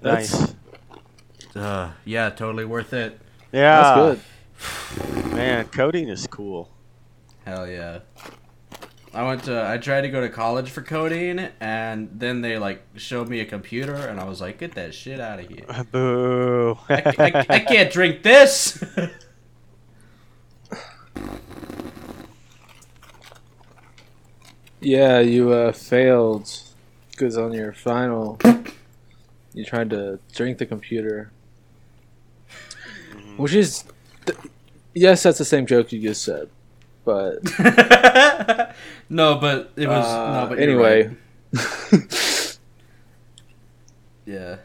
That's- 0.03 0.33
Nice. 0.41 0.55
Uh, 1.57 1.91
yeah, 2.05 2.31
totally 2.31 2.65
worth 2.65 2.93
it. 2.93 3.19
Yeah, 3.53 3.83
That's 3.83 4.21
good. 5.27 5.35
Man, 5.35 5.65
coding 5.67 6.09
is 6.09 6.27
cool. 6.29 6.71
Hell 7.45 7.67
yeah. 7.69 8.01
I 9.13 9.25
went 9.25 9.45
to 9.45 9.69
I 9.69 9.79
tried 9.79 10.03
to 10.03 10.09
go 10.09 10.21
to 10.21 10.29
college 10.29 10.71
for 10.71 10.83
coding 10.83 11.49
and 11.61 12.09
then 12.13 12.43
they 12.43 12.59
like 12.59 12.83
showed 12.97 13.29
me 13.29 13.41
a 13.41 13.45
computer 13.45 13.95
and 13.95 14.21
I 14.21 14.25
was 14.25 14.41
like, 14.41 14.59
get 14.59 14.75
that 14.77 14.95
shit 14.95 15.21
out 15.21 15.41
of 15.41 15.49
here. 15.49 15.67
Boo. 15.93 16.79
I, 16.89 17.15
I, 17.19 17.47
I 17.49 17.59
can't 17.61 17.93
drink 17.93 18.23
this. 18.23 18.83
Yeah, 24.81 25.21
you 25.21 25.53
uh, 25.53 25.73
failed 25.73 26.51
because 27.11 27.37
on 27.37 27.53
your 27.53 27.73
final, 27.75 28.39
you 29.53 29.65
tried 29.65 29.91
to 29.91 30.19
drink 30.35 30.57
the 30.57 30.65
computer, 30.65 31.31
which 33.37 33.53
is, 33.53 33.85
th- 34.25 34.39
yes, 34.95 35.23
that's 35.23 35.37
the 35.37 35.45
same 35.45 35.67
joke 35.67 35.93
you 35.93 36.01
just 36.01 36.23
said, 36.23 36.49
but 37.11 38.75
no, 39.09 39.37
but 39.37 39.73
it 39.77 39.89
was 39.89 40.07
uh, 40.07 40.43
no, 40.43 40.49
but 40.49 40.59
anyway. 40.59 41.09
right. 41.53 42.57
Yeah. 44.27 44.57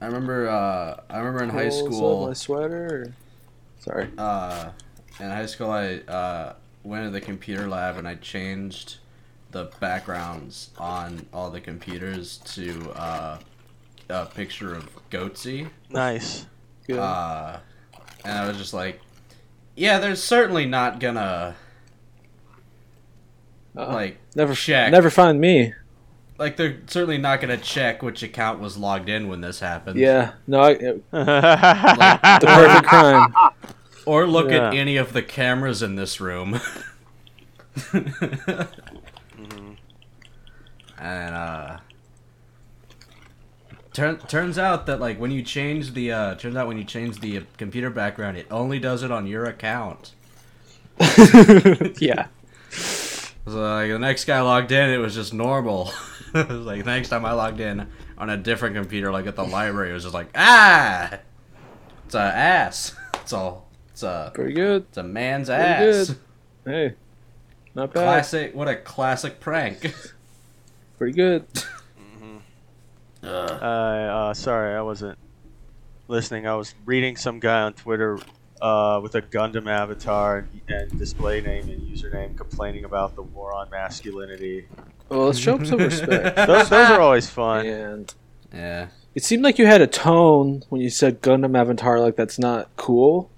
I 0.00 0.06
remember 0.06 0.48
uh 0.48 1.00
I 1.10 1.18
remember 1.18 1.42
in 1.44 1.50
high 1.50 1.68
school 1.68 2.28
my 2.28 2.32
sweater. 2.34 3.12
Sorry. 3.80 4.08
uh 4.18 4.70
in 5.20 5.30
high 5.30 5.46
school 5.46 5.70
I 5.70 5.96
uh 6.08 6.54
went 6.84 7.06
to 7.06 7.10
the 7.10 7.20
computer 7.20 7.68
lab 7.68 7.96
and 7.96 8.06
I 8.06 8.16
changed 8.16 8.98
the 9.50 9.64
backgrounds 9.80 10.70
on 10.78 11.26
all 11.32 11.50
the 11.50 11.60
computers 11.60 12.38
to 12.54 12.90
uh 12.92 13.38
a 14.08 14.26
picture 14.26 14.74
of 14.74 14.88
Goatse. 15.10 15.68
nice. 15.90 16.46
Good. 16.86 16.98
Uh 16.98 17.58
and 18.24 18.38
I 18.38 18.46
was 18.46 18.56
just 18.58 18.74
like 18.74 19.00
yeah, 19.76 19.98
there's 19.98 20.22
certainly 20.22 20.66
not 20.66 21.00
gonna 21.00 21.54
Uh, 23.76 23.86
like 23.92 24.18
never, 24.36 24.54
check. 24.54 24.90
never 24.92 25.10
find 25.10 25.40
me. 25.40 25.72
like 26.38 26.56
they're 26.56 26.78
certainly 26.86 27.18
not 27.18 27.40
gonna 27.40 27.56
check 27.56 28.02
which 28.02 28.22
account 28.22 28.60
was 28.60 28.76
logged 28.76 29.08
in 29.08 29.28
when 29.28 29.40
this 29.40 29.60
happened. 29.60 29.98
Yeah, 29.98 30.32
no, 30.46 30.60
I, 30.60 30.74
the 30.74 31.00
the 31.10 32.46
perfect 32.46 32.86
crime. 32.86 33.34
Or 34.04 34.26
look 34.26 34.50
Yeah. 34.50 34.68
at 34.68 34.74
any 34.74 34.96
of 34.96 35.12
the 35.12 35.22
cameras 35.22 35.82
in 35.82 35.94
this 35.96 36.20
room. 36.20 36.60
And 40.98 41.34
uh 41.34 41.78
turn, 43.92 44.18
turns 44.18 44.58
out 44.58 44.86
that 44.86 45.00
like 45.00 45.18
when 45.18 45.30
you 45.30 45.42
change 45.42 45.94
the 45.94 46.12
uh 46.12 46.34
turns 46.36 46.56
out 46.56 46.66
when 46.68 46.78
you 46.78 46.84
change 46.84 47.20
the 47.20 47.42
computer 47.56 47.90
background 47.90 48.36
it 48.36 48.46
only 48.50 48.78
does 48.78 49.02
it 49.02 49.10
on 49.10 49.26
your 49.26 49.44
account. 49.44 50.12
yeah. 51.98 52.26
So 52.70 53.58
like 53.60 53.90
the 53.90 53.98
next 53.98 54.24
guy 54.24 54.40
logged 54.40 54.72
in 54.72 54.90
it 54.90 54.98
was 54.98 55.14
just 55.14 55.32
normal. 55.34 55.90
it 56.34 56.48
was 56.48 56.58
like 56.66 56.84
the 56.84 56.90
next 56.90 57.08
time 57.08 57.24
I 57.24 57.32
logged 57.32 57.60
in 57.60 57.86
on 58.18 58.30
a 58.30 58.36
different 58.36 58.74
computer 58.76 59.10
like 59.10 59.26
at 59.26 59.36
the 59.36 59.44
library 59.44 59.90
it 59.90 59.94
was 59.94 60.04
just 60.04 60.14
like 60.14 60.28
ah 60.34 61.18
it's 62.06 62.14
a 62.14 62.20
ass. 62.20 62.94
It's 63.22 63.32
all 63.32 63.68
it's 63.92 64.02
a 64.02 64.32
Pretty 64.34 64.52
good. 64.52 64.82
it's 64.88 64.98
a 64.98 65.02
man's 65.04 65.48
Pretty 65.48 65.62
ass. 65.62 66.08
good. 66.08 66.16
Hey, 66.64 66.94
not 67.74 67.92
bad. 67.92 68.02
Classic 68.02 68.54
what 68.54 68.66
a 68.68 68.74
classic 68.76 69.38
prank. 69.38 69.94
Pretty 70.98 71.14
good. 71.16 71.46
Ugh. 73.22 73.28
Uh, 73.30 73.64
uh, 73.64 74.34
sorry, 74.34 74.74
I 74.74 74.82
wasn't 74.82 75.18
listening. 76.08 76.46
I 76.46 76.54
was 76.56 76.74
reading 76.84 77.16
some 77.16 77.40
guy 77.40 77.62
on 77.62 77.74
Twitter 77.74 78.18
uh, 78.60 79.00
with 79.02 79.14
a 79.14 79.22
Gundam 79.22 79.68
avatar 79.68 80.38
and, 80.38 80.62
and 80.68 80.98
display 80.98 81.40
name 81.40 81.68
and 81.68 81.80
username 81.82 82.36
complaining 82.36 82.84
about 82.84 83.14
the 83.16 83.22
war 83.22 83.52
on 83.54 83.70
masculinity. 83.70 84.66
Well, 85.08 85.26
let's 85.26 85.38
show 85.38 85.56
him 85.56 85.66
some 85.66 85.78
respect. 85.78 86.36
Those, 86.46 86.70
those 86.70 86.90
are 86.90 87.00
always 87.00 87.28
fun. 87.28 87.66
And 87.66 88.14
Yeah. 88.52 88.88
it 89.14 89.22
seemed 89.22 89.42
like 89.44 89.58
you 89.58 89.66
had 89.66 89.82
a 89.82 89.86
tone 89.86 90.62
when 90.70 90.80
you 90.80 90.88
said 90.88 91.20
Gundam 91.20 91.56
Avatar, 91.58 92.00
like 92.00 92.16
that's 92.16 92.38
not 92.38 92.70
cool. 92.76 93.30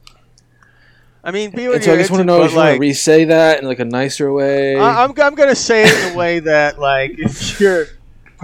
I 1.25 1.31
mean, 1.31 1.51
be 1.51 1.67
what 1.67 1.77
And 1.77 1.85
so 1.85 1.95
I 1.95 1.97
just 1.97 2.11
want 2.11 2.21
to 2.21 2.25
know 2.25 2.45
if 2.45 2.51
you 2.51 2.57
want 2.59 2.69
like, 2.69 2.75
to 2.75 2.81
re-say 2.81 3.25
that 3.25 3.61
in 3.61 3.67
like 3.67 3.79
a 3.81 3.85
nicer 3.85 4.31
way. 4.33 4.77
I, 4.79 5.05
I'm, 5.05 5.19
I'm 5.19 5.35
gonna 5.35 5.55
say 5.55 5.85
it 5.85 6.07
in 6.07 6.13
a 6.13 6.17
way 6.17 6.41
that 6.41 6.79
like 6.79 7.19
if 7.19 7.59
your 7.59 7.87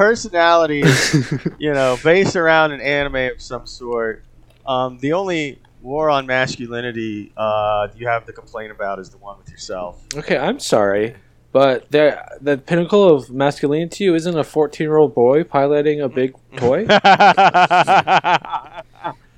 personality 0.00 0.80
is 0.80 1.38
you 1.58 1.74
know 1.74 1.98
based 2.02 2.34
around 2.34 2.72
an 2.72 2.80
anime 2.80 3.32
of 3.34 3.40
some 3.40 3.66
sort, 3.66 4.24
um, 4.66 4.98
the 5.00 5.12
only 5.12 5.58
war 5.82 6.08
on 6.08 6.26
masculinity 6.26 7.30
uh, 7.36 7.88
you 7.94 8.06
have 8.06 8.24
to 8.24 8.32
complain 8.32 8.70
about 8.70 8.98
is 8.98 9.10
the 9.10 9.18
one 9.18 9.36
with 9.36 9.50
yourself. 9.50 10.02
okay, 10.16 10.38
I'm 10.38 10.58
sorry, 10.58 11.16
but 11.52 11.90
there, 11.90 12.26
the 12.40 12.56
pinnacle 12.56 13.14
of 13.14 13.30
masculinity 13.30 13.96
to 13.96 14.04
you 14.04 14.14
isn't 14.14 14.38
a 14.38 14.42
14-year-old 14.42 15.14
boy 15.14 15.44
piloting 15.44 16.00
a 16.00 16.08
big 16.08 16.34
toy. 16.56 16.86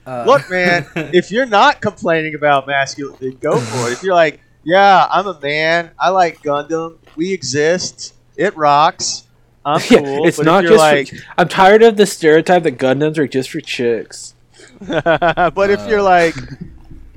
Uh, 0.05 0.25
Look, 0.27 0.51
man, 0.51 0.85
if 0.97 1.31
you're 1.31 1.47
not 1.47 1.81
complaining 1.81 2.35
about 2.35 2.67
masculinity, 2.67 3.35
go 3.35 3.57
for 3.57 3.89
it. 3.89 3.93
If 3.93 4.03
you're 4.03 4.17
like, 4.17 4.41
yeah, 4.65 5.07
I'm 5.09 5.29
a 5.29 5.39
man, 5.39 5.93
I 5.97 6.09
like 6.09 6.43
Gundam, 6.43 6.99
we 7.15 7.33
exist, 7.33 8.13
it 8.37 8.57
rocks, 8.57 9.29
I'm 9.65 9.81
Yeah, 9.91 10.01
it's 10.27 10.37
but 10.39 10.47
not 10.47 10.65
just. 10.65 10.77
like, 10.79 11.09
for, 11.09 11.17
I'm 11.39 11.49
tired 11.49 11.83
of 11.83 11.97
the 11.97 12.07
stereotype 12.07 12.63
that 12.65 12.79
Gundams 12.79 13.19
are 13.19 13.29
just 13.29 13.51
for 13.51 13.61
chicks. 13.61 14.35
but 14.81 15.71
if 15.71 15.87
you're 15.89 16.01
Uh. 16.01 16.03
like, 16.03 16.35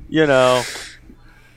you 0.10 0.26
know, 0.28 0.62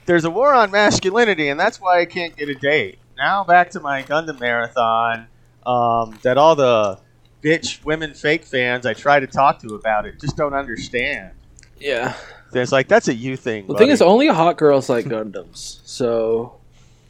there's 0.05 0.25
a 0.25 0.29
war 0.31 0.53
on 0.53 0.71
masculinity, 0.71 1.49
and 1.49 1.59
that's 1.59 1.79
why 1.79 1.99
I 2.01 2.05
can't 2.05 2.35
get 2.35 2.49
a 2.49 2.55
date. 2.55 2.97
Now 3.17 3.43
back 3.43 3.69
to 3.71 3.79
my 3.79 4.01
Gundam 4.03 4.39
marathon. 4.39 5.27
Um, 5.65 6.17
that 6.23 6.37
all 6.37 6.55
the 6.55 6.99
bitch 7.43 7.83
women 7.85 8.13
fake 8.13 8.43
fans 8.43 8.85
I 8.85 8.93
try 8.93 9.19
to 9.19 9.27
talk 9.27 9.59
to 9.59 9.75
about 9.75 10.05
it 10.05 10.19
just 10.19 10.35
don't 10.35 10.53
understand. 10.53 11.31
Yeah. 11.79 12.15
It's 12.53 12.71
like 12.71 12.87
that's 12.87 13.07
a 13.07 13.13
you 13.13 13.37
thing. 13.37 13.67
The 13.67 13.75
thing 13.75 13.89
is, 13.89 14.01
only 14.01 14.27
hot 14.27 14.57
girls 14.57 14.89
like 14.89 15.05
Gundams, 15.05 15.81
so 15.85 16.55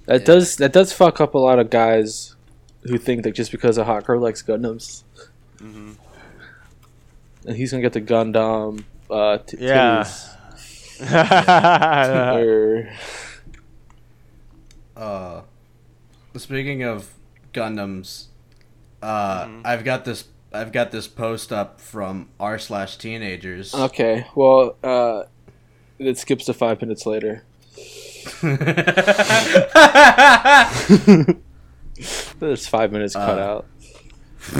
that 0.07 0.22
Yeah. 0.22 0.26
does 0.26 0.56
that 0.57 0.73
does 0.73 0.91
fuck 0.91 1.22
up 1.22 1.34
a 1.35 1.38
lot 1.38 1.60
of 1.60 1.69
guys 1.69 2.35
who 2.84 2.97
think 2.97 3.23
that 3.23 3.34
just 3.35 3.51
because 3.51 3.77
a 3.77 3.84
hot 3.85 4.06
girl 4.06 4.19
likes 4.22 4.41
Gundams, 4.43 5.03
Mhm. 5.57 5.95
and 7.45 7.56
he's 7.57 7.72
gonna 7.72 7.81
get 7.81 7.93
the 7.93 8.01
Gundam 8.01 8.84
uh, 9.10 9.38
t- 9.39 9.57
Yeah. 9.60 10.03
titties. 10.03 10.35
or 12.35 12.89
uh, 14.95 15.41
speaking 16.35 16.84
of 16.84 17.11
Gundams, 17.53 18.26
uh, 19.01 19.45
Mhm. 19.45 19.61
I've 19.65 19.84
got 19.84 20.06
this. 20.06 20.26
I've 20.51 20.72
got 20.72 20.91
this 20.91 21.07
post 21.07 21.51
up 21.53 21.80
from 21.80 22.30
r 22.39 22.57
slash 22.60 22.97
teenagers. 22.97 23.73
okay, 23.73 24.26
well, 24.35 24.76
uh, 24.84 25.23
it 25.99 26.18
skips 26.18 26.45
to 26.45 26.53
five 26.53 26.81
minutes 26.81 27.06
later. 27.06 27.43
There's 32.39 32.67
five 32.67 32.91
minutes 32.91 33.13
cut 33.15 33.38
Uh, 33.39 33.41
out. 33.41 33.65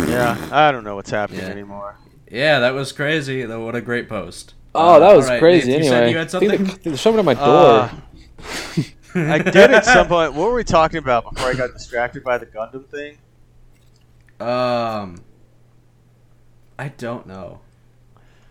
yeah, 0.08 0.50
I 0.52 0.72
don't 0.72 0.84
know 0.84 0.96
what's 0.96 1.10
happening 1.12 1.42
Yeah. 1.42 1.48
anymore. 1.50 1.96
yeah, 2.30 2.60
that 2.60 2.74
was 2.74 2.92
crazy. 2.92 3.44
Though, 3.44 3.64
what 3.66 3.76
a 3.76 3.82
great 3.82 4.10
post. 4.10 4.54
Oh, 4.76 4.96
Uh, 4.96 5.00
that 5.00 5.16
was 5.16 5.26
alright, 5.26 5.40
crazy. 5.40 5.72
Nate, 5.72 5.84
you 5.86 5.92
anyway, 5.92 6.12
said 6.12 6.12
you 6.12 6.18
had 6.18 6.36
I 6.36 6.40
think 6.58 6.68
something. 6.68 6.80
There's 6.84 7.02
someone 7.02 7.20
at 7.20 7.26
my 7.26 7.34
door. 7.34 7.90
Uh, 7.90 7.92
I 9.16 9.38
did 9.40 9.72
at 9.72 9.86
some 9.86 10.08
point. 10.08 10.34
What 10.34 10.50
were 10.50 10.54
we 10.54 10.64
talking 10.64 11.00
about 11.00 11.34
before 11.34 11.50
I 11.50 11.54
got 11.56 11.74
distracted 11.74 12.24
by 12.24 12.38
the 12.38 12.46
Gundam 12.46 12.86
thing? 12.88 13.18
Um, 14.40 15.24
I 16.78 16.90
don't 16.90 17.26
know. 17.26 17.62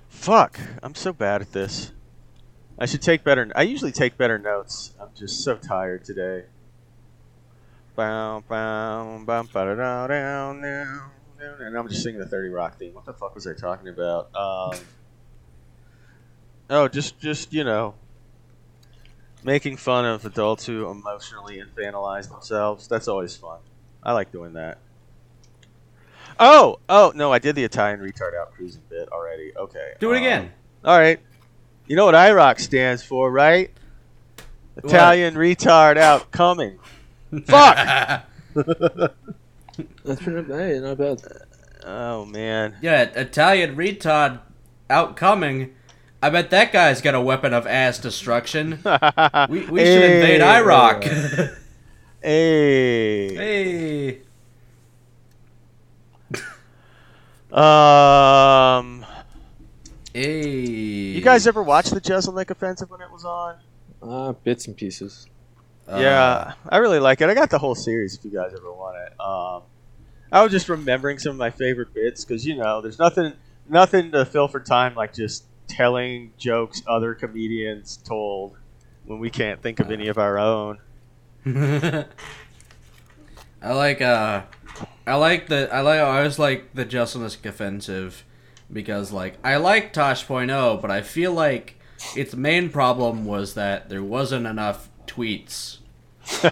Fuck, 0.08 0.58
I'm 0.82 0.94
so 0.96 1.12
bad 1.12 1.40
at 1.42 1.52
this. 1.52 1.92
I 2.78 2.86
should 2.86 3.02
take 3.02 3.22
better. 3.24 3.50
I 3.54 3.62
usually 3.62 3.92
take 3.92 4.16
better 4.18 4.38
notes. 4.38 4.92
I'm 5.00 5.08
just 5.16 5.42
so 5.44 5.56
tired 5.56 6.04
today. 6.04 6.44
Bow, 7.98 8.44
bow, 8.48 9.20
bow, 9.26 9.42
ba-da-da, 9.52 10.06
down, 10.06 10.62
down, 10.62 11.10
down. 11.36 11.60
And 11.60 11.76
I'm 11.76 11.88
just 11.88 12.04
singing 12.04 12.20
the 12.20 12.28
30 12.28 12.50
Rock 12.50 12.78
theme. 12.78 12.94
What 12.94 13.04
the 13.04 13.12
fuck 13.12 13.34
was 13.34 13.44
I 13.48 13.54
talking 13.54 13.88
about? 13.88 14.32
Um, 14.36 14.78
oh, 16.70 16.86
just, 16.86 17.18
just 17.18 17.52
you 17.52 17.64
know, 17.64 17.96
making 19.42 19.78
fun 19.78 20.04
of 20.04 20.24
adults 20.24 20.64
who 20.64 20.88
emotionally 20.88 21.60
infantilize 21.60 22.30
themselves. 22.30 22.86
That's 22.86 23.08
always 23.08 23.34
fun. 23.34 23.58
I 24.04 24.12
like 24.12 24.30
doing 24.30 24.52
that. 24.52 24.78
Oh, 26.38 26.78
oh 26.88 27.10
no! 27.16 27.32
I 27.32 27.40
did 27.40 27.56
the 27.56 27.64
Italian 27.64 27.98
retard 27.98 28.32
out 28.40 28.52
cruising 28.52 28.82
bit 28.88 29.08
already. 29.08 29.50
Okay, 29.56 29.94
Do 29.98 30.12
it 30.12 30.18
um, 30.18 30.22
again. 30.22 30.52
all 30.84 30.96
right. 30.96 31.18
You 31.88 31.96
know 31.96 32.04
what 32.04 32.14
IROC 32.14 32.60
stands 32.60 33.02
for, 33.02 33.28
right? 33.28 33.72
Italian 34.76 35.34
retard 35.34 35.96
out 35.96 36.30
coming. 36.30 36.78
Fuck! 37.46 38.24
That's 40.04 40.22
pretty 40.22 40.52
hey, 40.52 40.80
not 40.80 40.98
bad. 40.98 41.22
Oh 41.84 42.24
man. 42.24 42.76
yeah, 42.82 43.02
Italian 43.02 43.76
retard 43.76 44.40
outcoming. 44.90 45.74
I 46.20 46.30
bet 46.30 46.50
that 46.50 46.72
guy's 46.72 47.00
got 47.00 47.14
a 47.14 47.20
weapon 47.20 47.54
of 47.54 47.66
ass 47.66 47.98
destruction. 47.98 48.80
We, 49.48 49.60
we 49.66 49.84
should 49.84 50.02
invade 50.02 50.40
Iraq. 50.40 51.04
Hey. 52.20 53.34
hey. 53.34 54.20
Um. 57.52 59.06
Hey. 60.12 60.66
You 60.66 61.20
guys 61.20 61.46
ever 61.46 61.62
watch 61.62 61.90
the 61.90 62.00
Jeselnik 62.00 62.50
offensive 62.50 62.90
when 62.90 63.00
it 63.00 63.10
was 63.10 63.24
on? 63.24 63.56
Uh, 64.02 64.32
bits 64.32 64.66
and 64.66 64.76
pieces. 64.76 65.28
Uh, 65.88 65.98
yeah, 65.98 66.52
I 66.68 66.78
really 66.78 66.98
like 66.98 67.20
it. 67.20 67.30
I 67.30 67.34
got 67.34 67.50
the 67.50 67.58
whole 67.58 67.74
series. 67.74 68.16
If 68.16 68.24
you 68.24 68.30
guys 68.30 68.52
ever 68.52 68.72
want 68.72 68.96
it, 68.98 69.20
um, 69.20 69.62
I 70.30 70.42
was 70.42 70.52
just 70.52 70.68
remembering 70.68 71.18
some 71.18 71.30
of 71.30 71.36
my 71.36 71.50
favorite 71.50 71.94
bits 71.94 72.24
because 72.24 72.46
you 72.46 72.56
know, 72.56 72.82
there's 72.82 72.98
nothing, 72.98 73.32
nothing 73.68 74.12
to 74.12 74.24
fill 74.24 74.48
for 74.48 74.60
time 74.60 74.94
like 74.94 75.14
just 75.14 75.44
telling 75.66 76.32
jokes 76.38 76.82
other 76.86 77.14
comedians 77.14 77.98
told 77.98 78.56
when 79.06 79.18
we 79.18 79.30
can't 79.30 79.62
think 79.62 79.80
of 79.80 79.90
any 79.90 80.08
of 80.08 80.18
our 80.18 80.38
own. 80.38 80.78
I 81.46 82.04
like 83.72 84.02
uh 84.02 84.42
I 85.06 85.14
like 85.14 85.48
the 85.48 85.72
I 85.72 85.80
like 85.80 86.00
I 86.00 86.18
always 86.18 86.38
like 86.38 86.74
the 86.74 86.84
Jeselnik 86.84 87.46
offensive 87.46 88.24
because 88.72 89.12
like 89.12 89.38
I 89.42 89.56
like 89.56 89.92
Tosh.0 89.92 90.82
but 90.82 90.90
I 90.90 91.02
feel 91.02 91.32
like 91.32 91.76
its 92.14 92.34
main 92.34 92.70
problem 92.70 93.24
was 93.24 93.54
that 93.54 93.88
there 93.88 94.02
wasn't 94.02 94.46
enough 94.46 94.90
tweets. 95.06 95.77
oh, 96.42 96.50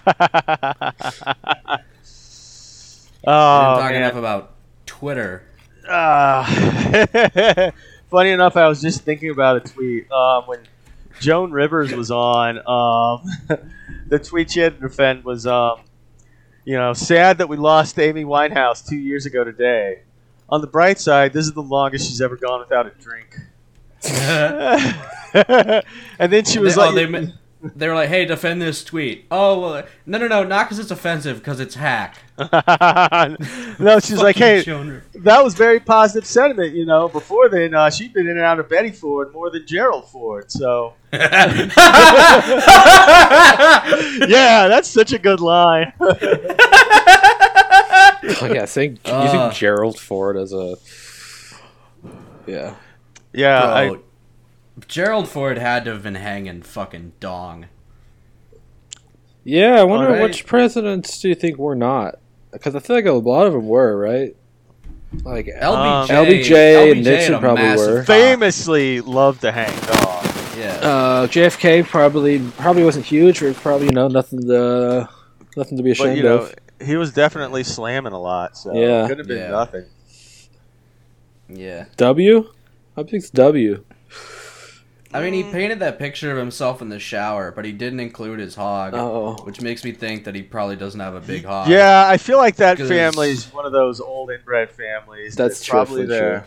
talk 3.27 3.93
enough 3.93 4.15
about 4.15 4.55
Twitter. 4.87 5.43
Uh, 5.87 7.71
funny 8.11 8.31
enough, 8.31 8.57
I 8.57 8.69
was 8.69 8.81
just 8.81 9.03
thinking 9.03 9.31
about 9.31 9.57
a 9.59 9.61
tweet 9.61 10.11
um, 10.11 10.45
when 10.45 10.61
Joan 11.21 11.53
Rivers 11.53 11.93
was 11.93 12.11
on. 12.11 12.59
Um, 12.59 13.31
the 14.09 14.19
tweet 14.19 14.51
she 14.51 14.61
had 14.61 14.81
to 14.81 14.89
defend 14.89 15.25
was, 15.25 15.47
um, 15.47 15.81
you 16.65 16.77
know, 16.77 16.95
sad 16.95 17.39
that 17.39 17.49
we 17.49 17.57
lost 17.57 17.99
Amy 17.99 18.25
Winehouse 18.25 18.87
two 18.87 18.97
years 18.97 19.27
ago 19.27 19.45
today. 19.45 20.03
On 20.49 20.61
the 20.61 20.67
bright 20.67 20.99
side, 20.99 21.33
this 21.33 21.45
is 21.45 21.53
the 21.53 21.63
longest 21.63 22.09
she's 22.09 22.21
ever 22.23 22.37
gone 22.37 22.61
without 22.61 22.87
a 22.87 22.91
drink. 22.91 23.37
and 26.19 26.33
then 26.33 26.45
she 26.45 26.59
was 26.59 26.77
they, 26.77 26.81
like, 26.81 26.93
oh, 26.93 26.95
they, 26.95 27.33
they 27.63 27.89
were 27.89 27.95
like, 27.95 28.09
"Hey, 28.09 28.25
defend 28.25 28.61
this 28.63 28.85
tweet." 28.85 29.27
Oh, 29.31 29.61
well, 29.61 29.85
no, 30.05 30.19
no, 30.19 30.29
no, 30.29 30.45
not 30.45 30.67
because 30.67 30.79
it's 30.79 30.91
offensive, 30.91 31.39
because 31.39 31.59
it's 31.61 31.75
hack. 31.75 32.17
no, 33.79 33.99
she's 33.99 34.21
like, 34.23 34.37
hey, 34.37 34.63
Joan 34.63 34.89
Rivers. 34.89 35.05
that 35.15 35.43
was 35.43 35.55
very 35.55 35.81
positive 35.81 36.27
sentiment. 36.27 36.75
You 36.75 36.85
know, 36.85 37.09
before 37.09 37.49
then, 37.49 37.73
uh, 37.75 37.89
she'd 37.91 38.13
been 38.13 38.27
in 38.27 38.37
and 38.37 38.41
out 38.45 38.61
of 38.61 38.69
Betty 38.69 38.91
Ford 38.91 39.33
more 39.33 39.51
than 39.51 39.67
Gerald 39.67 40.09
Ford. 40.11 40.51
So, 40.53 40.95
yeah, 41.13 41.71
that's 44.69 44.89
such 44.89 45.13
a 45.13 45.19
good 45.19 45.41
line. 45.41 45.93
Oh, 45.99 46.15
yeah, 48.53 48.65
saying 48.65 48.99
Uh. 49.05 49.23
using 49.25 49.51
Gerald 49.59 49.99
Ford 49.99 50.37
as 50.37 50.53
a 50.53 50.77
yeah. 52.47 52.75
yeah, 53.33 53.73
I, 53.73 53.89
Bro, 53.89 54.03
Gerald 54.89 55.29
Ford 55.29 55.59
had 55.59 55.85
to 55.85 55.93
have 55.93 56.03
been 56.03 56.17
hanging 56.17 56.63
fucking 56.63 57.13
dong. 57.21 57.67
Yeah, 59.45 59.81
I 59.81 59.85
wonder 59.85 60.07
Alright. 60.09 60.23
which 60.23 60.47
presidents 60.47 61.19
do 61.21 61.29
you 61.29 61.35
think 61.35 61.57
were 61.59 61.77
not? 61.77 62.17
Because 62.53 62.75
I 62.75 62.81
feel 62.81 62.97
like 62.97 63.07
a 63.07 63.13
lot 63.13 63.47
of 63.47 63.53
them 63.53 63.69
were, 63.69 63.97
right? 63.97 64.35
Like 65.25 65.47
LBJ, 65.47 65.63
Um, 65.63 66.09
LBJ 66.09 66.91
and 66.93 67.01
LBJ 67.01 67.05
Nixon 67.05 67.33
had 67.35 67.41
probably 67.41 67.65
were. 67.77 68.03
famously 68.05 69.01
loved 69.01 69.43
to 69.43 69.53
hang 69.53 69.71
dog. 69.87 70.25
Yeah. 70.59 70.79
uh, 70.83 71.27
JFK 71.29 71.87
probably 71.87 72.41
probably 72.59 72.83
wasn't 72.83 73.05
huge, 73.07 73.41
or 73.43 73.53
probably 73.55 73.87
you 73.87 73.93
know 73.93 74.09
nothing 74.09 74.41
to 74.49 75.09
nothing 75.57 75.77
to 75.79 75.83
be 75.85 75.91
But 75.93 76.01
ashamed 76.01 76.17
you 76.19 76.23
know, 76.25 76.39
of. 76.39 76.55
he 76.85 76.97
was 76.97 77.13
definitely 77.13 77.63
slamming 77.63 78.13
a 78.13 78.21
lot. 78.21 78.57
So 78.57 78.75
Yeah. 78.75 79.05
it 79.05 79.09
could 79.09 79.19
have 79.19 79.29
been 79.29 79.39
Yeah. 79.39 79.51
nothing. 79.51 79.85
yeah. 81.49 81.85
W, 81.97 82.51
I 82.97 83.03
think 83.03 83.15
it's 83.15 83.31
W. 83.31 83.85
I 85.15 85.21
mean, 85.23 85.33
he 85.33 85.43
painted 85.45 85.79
that 85.81 85.99
picture 85.99 86.31
of 86.33 86.37
himself 86.37 86.83
in 86.83 86.89
the 86.89 86.99
shower, 86.99 87.53
but 87.53 87.65
he 87.65 87.73
didn't 87.73 88.01
include 88.01 88.39
his 88.41 88.55
hog, 88.57 88.93
Oh, 88.95 89.35
which 89.45 89.61
makes 89.61 89.85
me 89.85 89.93
think 89.93 90.25
that 90.25 90.35
he 90.35 90.43
probably 90.43 90.77
doesn't 90.77 91.01
have 91.01 91.15
a 91.15 91.21
big 91.21 91.45
hog. 91.45 91.69
Yeah, 91.69 92.07
I 92.07 92.17
feel 92.17 92.39
like 92.39 92.57
that 92.57 92.77
'Cause- 92.79 92.89
family's 92.89 93.53
one 93.53 93.65
of 93.65 93.73
those 93.73 94.01
old 94.01 94.31
inbred 94.31 94.71
families. 94.71 95.35
That's 95.37 95.67
probably 95.67 96.07
truthfully 96.07 96.19
there. 96.19 96.47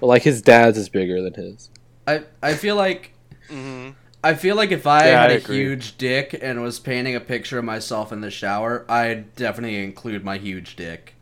well, 0.00 0.08
like 0.08 0.22
his 0.22 0.42
dad's 0.42 0.78
is 0.78 0.88
bigger 0.88 1.20
than 1.22 1.34
his. 1.34 1.70
I 2.06 2.22
I 2.42 2.54
feel 2.54 2.76
like 2.76 3.12
hmm 3.48 3.90
I 4.24 4.34
feel 4.34 4.56
like 4.56 4.72
if 4.72 4.86
I 4.86 5.06
Yeah, 5.06 5.20
had 5.20 5.30
I 5.30 5.34
a 5.34 5.36
agree. 5.36 5.56
huge 5.58 5.98
dick 5.98 6.36
and 6.42 6.62
was 6.62 6.80
painting 6.80 7.14
a 7.14 7.20
picture 7.20 7.58
of 7.58 7.64
myself 7.64 8.10
in 8.12 8.22
the 8.22 8.30
shower, 8.30 8.84
I'd 8.88 9.36
definitely 9.36 9.84
include 9.84 10.24
my 10.24 10.38
huge 10.38 10.74
dick. 10.76 11.14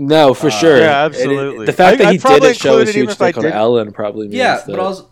No, 0.00 0.32
for 0.34 0.46
Uh, 0.46 0.50
sure. 0.50 0.78
yeah, 0.78 1.04
And 1.04 1.14
it- 1.14 1.18
absolutely. 1.18 1.66
the 1.66 1.72
fact 1.72 1.94
I- 1.94 1.96
that 1.98 2.06
I'd 2.08 2.12
he 2.12 2.18
didn't 2.18 2.56
show 2.56 2.70
include 2.78 2.86
his 2.86 2.96
it 2.96 2.98
even 2.98 3.08
huge 3.08 3.14
if 3.16 3.22
I 3.22 3.26
dick 3.28 3.36
on 3.38 3.42
didn't. 3.44 3.56
Ellen 3.58 3.92
probably 3.92 4.22
means 4.28 4.34
Yeah, 4.34 4.56
that. 4.56 4.66
but 4.66 4.78
also, 4.78 5.06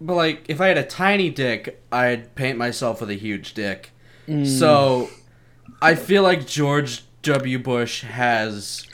but 0.00 0.14
like 0.14 0.44
if 0.48 0.60
I 0.60 0.68
had 0.68 0.78
a 0.78 0.82
tiny 0.84 1.28
dick, 1.30 1.80
I'd 1.90 2.34
paint 2.34 2.56
myself 2.58 3.00
with 3.00 3.10
a 3.10 3.14
huge 3.14 3.54
dick. 3.54 3.90
Mm. 4.28 4.46
So, 4.46 5.08
I 5.80 5.94
feel 5.96 6.22
like 6.22 6.46
George 6.46 7.02
W. 7.22 7.58
Bush 7.58 8.02
has 8.04 8.86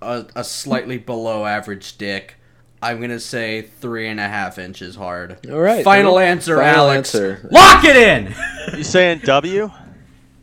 a, 0.00 0.24
a 0.34 0.42
slightly 0.44 0.96
below 0.98 1.44
average 1.44 1.98
dick. 1.98 2.36
I'm 2.82 2.98
gonna 3.02 3.20
say 3.20 3.60
three 3.82 4.08
and 4.08 4.18
a 4.18 4.26
half 4.28 4.58
inches 4.58 4.96
hard. 4.96 5.36
All 5.52 5.58
right. 5.60 5.84
Final 5.84 6.18
answer, 6.18 6.56
Final 6.56 6.86
Alex. 6.90 7.14
answer. 7.14 7.46
Lock 7.50 7.84
it 7.84 7.96
in. 7.96 8.34
You 8.78 8.84
saying 8.84 9.20
W? 9.24 9.70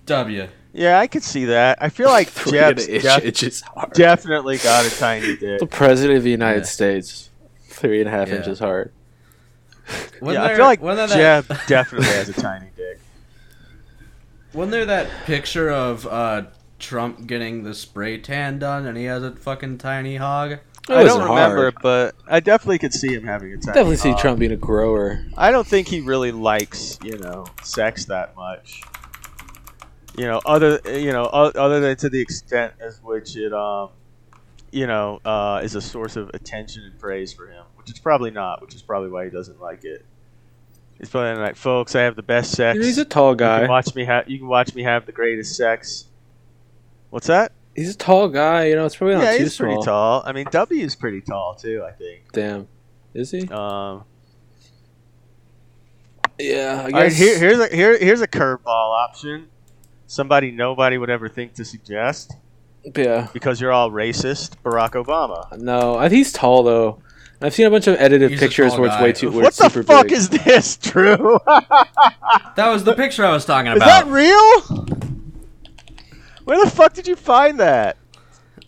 W. 0.06 0.48
Yeah, 0.78 1.00
I 1.00 1.08
could 1.08 1.24
see 1.24 1.46
that. 1.46 1.80
I 1.82 1.90
feel 1.90 2.08
like 2.08 2.28
Three 2.30 2.52
Jeff's 2.60 2.88
and 2.88 3.02
def- 3.02 3.24
inch 3.26 3.44
is 3.44 3.62
hard. 3.62 3.94
definitely 3.94 4.58
got 4.60 4.86
a 4.86 4.90
tiny 4.96 5.36
dick. 5.40 5.60
The 5.60 5.66
president 5.66 6.18
of 6.20 6.24
the 6.24 6.30
United 6.32 6.60
Yeah. 6.60 6.66
States, 6.66 7.30
three 7.64 8.00
and 8.00 8.08
a 8.08 8.12
half 8.12 8.30
Yeah. 8.30 8.36
inches 8.38 8.60
hard. 8.60 8.92
Wasn't 10.22 10.44
yeah, 10.44 10.44
I 10.44 10.56
feel 10.56 10.66
like 10.66 10.82
wasn't 10.82 11.10
there 11.12 11.42
that- 11.42 11.48
Jeff 11.48 11.68
definitely 11.68 12.08
has 12.10 12.30
a 12.30 12.34
tiny 12.34 12.68
dick. 12.76 13.00
Wasn't 14.54 14.72
there 14.72 14.86
that 14.86 15.10
picture 15.26 15.70
of 15.70 16.06
uh, 16.08 16.44
Trump 16.80 17.28
getting 17.28 17.64
the 17.64 17.74
spray 17.74 18.18
tan 18.18 18.60
done, 18.60 18.86
and 18.86 18.98
he 18.98 19.06
has 19.06 19.24
a 19.24 19.32
fucking 19.36 19.78
tiny 19.78 20.16
hog? 20.18 20.52
It 20.54 20.62
I 20.90 21.04
don't 21.04 21.22
remember, 21.28 21.72
hard. 21.72 21.76
but 21.82 22.16
I 22.28 22.40
definitely 22.40 22.80
could 22.80 22.94
see 22.94 23.14
him 23.14 23.24
having 23.24 23.52
a 23.52 23.58
tiny. 23.58 23.66
Definitely 23.74 23.98
see. 23.98 24.14
Trump 24.16 24.40
being 24.40 24.54
a 24.54 24.56
grower. 24.58 25.26
I 25.38 25.52
don't 25.52 25.68
think 25.68 25.88
he 25.88 26.00
really 26.02 26.32
likes, 26.32 26.98
you 27.04 27.18
know, 27.18 27.46
sex 27.64 28.06
that 28.06 28.36
much. 28.38 28.82
You 30.18 30.26
know, 30.26 30.42
other 30.46 30.80
you 30.86 31.12
know, 31.14 31.26
other 31.26 31.80
than 31.80 31.96
to 31.98 32.10
the 32.10 32.20
extent 32.20 32.74
as 32.80 33.00
which 33.04 33.36
it, 33.38 33.54
um, 33.54 33.90
you 34.72 34.88
know, 34.88 35.22
uh, 35.24 35.62
is 35.64 35.76
a 35.76 35.82
source 35.82 36.16
of 36.16 36.30
attention 36.34 36.84
and 36.84 37.00
praise 37.00 37.32
for 37.32 37.48
him, 37.48 37.64
which 37.76 37.90
it's 37.92 38.00
probably 38.00 38.32
not, 38.32 38.62
which 38.62 38.74
is 38.74 38.82
probably 38.82 39.10
why 39.10 39.26
he 39.26 39.30
doesn't 39.30 39.62
like 39.62 39.84
it. 39.84 40.04
He's 40.98 41.10
probably 41.10 41.40
like, 41.40 41.56
folks, 41.56 41.96
I 41.96 42.02
have 42.02 42.16
the 42.16 42.24
best 42.24 42.52
sex. 42.54 42.80
He's 42.84 42.98
a 42.98 43.06
tall 43.06 43.32
You 43.34 43.38
guy. 43.38 43.60
can 43.60 43.70
watch 43.70 43.94
me 43.94 44.06
have. 44.06 44.28
You 44.28 44.40
can 44.40 44.48
watch 44.48 44.74
me 44.74 44.82
have 44.82 45.06
the 45.06 45.12
greatest 45.12 45.56
sex. 45.56 46.06
What's 47.12 47.28
that? 47.28 47.52
He's 47.76 47.94
a 47.94 47.98
tall 47.98 48.28
guy. 48.30 48.66
You 48.70 48.76
know, 48.76 48.86
it's 48.88 48.96
probably 48.96 49.18
not 49.18 49.24
yeah, 49.26 49.38
too 49.38 49.44
he's 49.44 49.54
small. 49.54 49.70
pretty 49.70 49.86
tall. 49.86 50.24
I 50.26 50.32
mean, 50.32 50.48
W 50.50 50.84
is 50.84 50.96
pretty 50.96 51.22
tall 51.22 51.54
too. 51.54 51.84
I 51.88 51.92
think. 51.92 52.32
Damn, 52.32 52.68
is 53.14 53.30
he? 53.30 53.48
Um, 53.50 54.04
Yeah, 56.40 56.82
I 56.82 56.86
all 56.86 56.92
right, 56.92 57.10
guess. 57.10 57.18
here, 57.18 57.38
here's 57.38 57.60
a 57.60 57.68
here, 57.68 57.98
here's 58.00 58.22
a 58.22 58.28
curveball 58.28 58.66
option. 58.66 59.50
Somebody 60.08 60.52
nobody 60.52 60.98
would 60.98 61.10
ever 61.10 61.30
think 61.30 61.54
to 61.56 61.66
suggest. 61.66 62.36
Yeah. 62.96 63.28
because 63.34 63.60
you're 63.60 63.74
all 63.74 63.92
racist, 63.92 64.56
Barack 64.64 64.92
Obama. 64.92 65.58
No, 65.58 66.00
he's 66.08 66.32
tall 66.32 66.64
though. 66.64 67.02
I've 67.42 67.54
seen 67.54 67.68
a 67.68 67.70
bunch 67.70 67.86
of 67.88 67.96
edited 68.00 68.32
He's 68.32 68.40
pictures 68.40 68.74
where 68.78 68.88
it's 68.88 68.96
guy. 68.96 69.04
way 69.04 69.12
too. 69.14 69.30
Where 69.30 69.44
What 69.44 69.54
the 69.54 69.70
super 69.70 69.84
fuck 69.84 70.04
big. 70.08 70.14
is 70.14 70.30
this, 70.30 70.76
Drew? 70.82 71.38
That 71.46 72.70
was 72.70 72.84
the 72.84 72.94
picture 72.96 73.24
I 73.26 73.32
was 73.32 73.46
talking 73.46 73.72
about. 73.74 73.78
Is 73.78 73.84
that 73.84 74.08
real? 74.08 74.62
Where 76.46 76.64
the 76.64 76.72
fuck 76.72 76.94
did 76.94 77.08
you 77.08 77.16
find 77.16 77.60
that? 77.60 77.98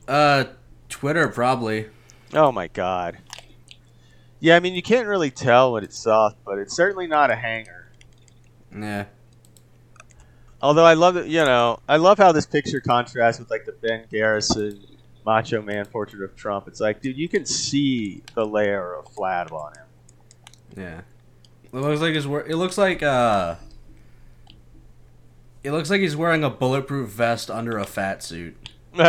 uh, 0.08 0.46
Twitter 0.90 1.30
probably. 1.30 1.88
Oh 2.34 2.52
my 2.52 2.68
god. 2.68 3.18
Yeah, 4.42 4.56
I 4.56 4.60
mean 4.60 4.74
you 4.76 4.82
can't 4.82 5.08
really 5.08 5.32
tell 5.32 5.74
when 5.74 5.84
it's 5.84 5.98
soft, 5.98 6.38
but 6.46 6.58
it's 6.60 6.76
certainly 6.76 7.08
not 7.08 7.32
a 7.32 7.36
hanger. 7.36 7.90
Yeah. 8.76 9.06
Although 10.62 10.86
I 10.86 10.94
love 10.94 11.16
it, 11.18 11.28
you 11.28 11.44
know, 11.46 11.80
I 11.88 11.98
love 11.98 12.18
how 12.18 12.32
this 12.32 12.46
picture 12.46 12.82
contrasts 12.82 13.40
with 13.40 13.50
like 13.50 13.66
the 13.66 13.72
Ben 13.72 14.06
Garrison 14.12 14.80
Macho 15.26 15.62
Man 15.62 15.86
portrait 15.86 16.22
of 16.24 16.36
Trump. 16.36 16.68
It's 16.68 16.82
like, 16.82 17.02
dude, 17.02 17.18
you 17.18 17.30
can 17.30 17.46
see 17.46 18.22
the 18.36 18.46
layer 18.46 18.94
of 18.96 19.06
flab 19.14 19.52
on 19.52 19.74
him. 19.74 19.86
Yeah. 20.78 21.02
It 21.72 21.78
looks 21.78 22.02
like 22.02 22.14
he's 22.14 22.28
wear- 22.28 22.46
it 22.46 22.56
looks 22.56 22.78
like 22.78 23.04
uh 23.04 23.56
It 25.64 25.72
looks 25.72 25.90
like 25.90 26.02
he's 26.02 26.16
wearing 26.16 26.44
a 26.44 26.50
bulletproof 26.50 27.10
vest 27.10 27.50
under 27.52 27.78
a 27.78 27.86
fat 27.86 28.24
suit. 28.24 28.56
I 28.98 29.06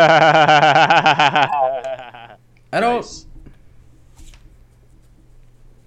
don't 2.74 3.24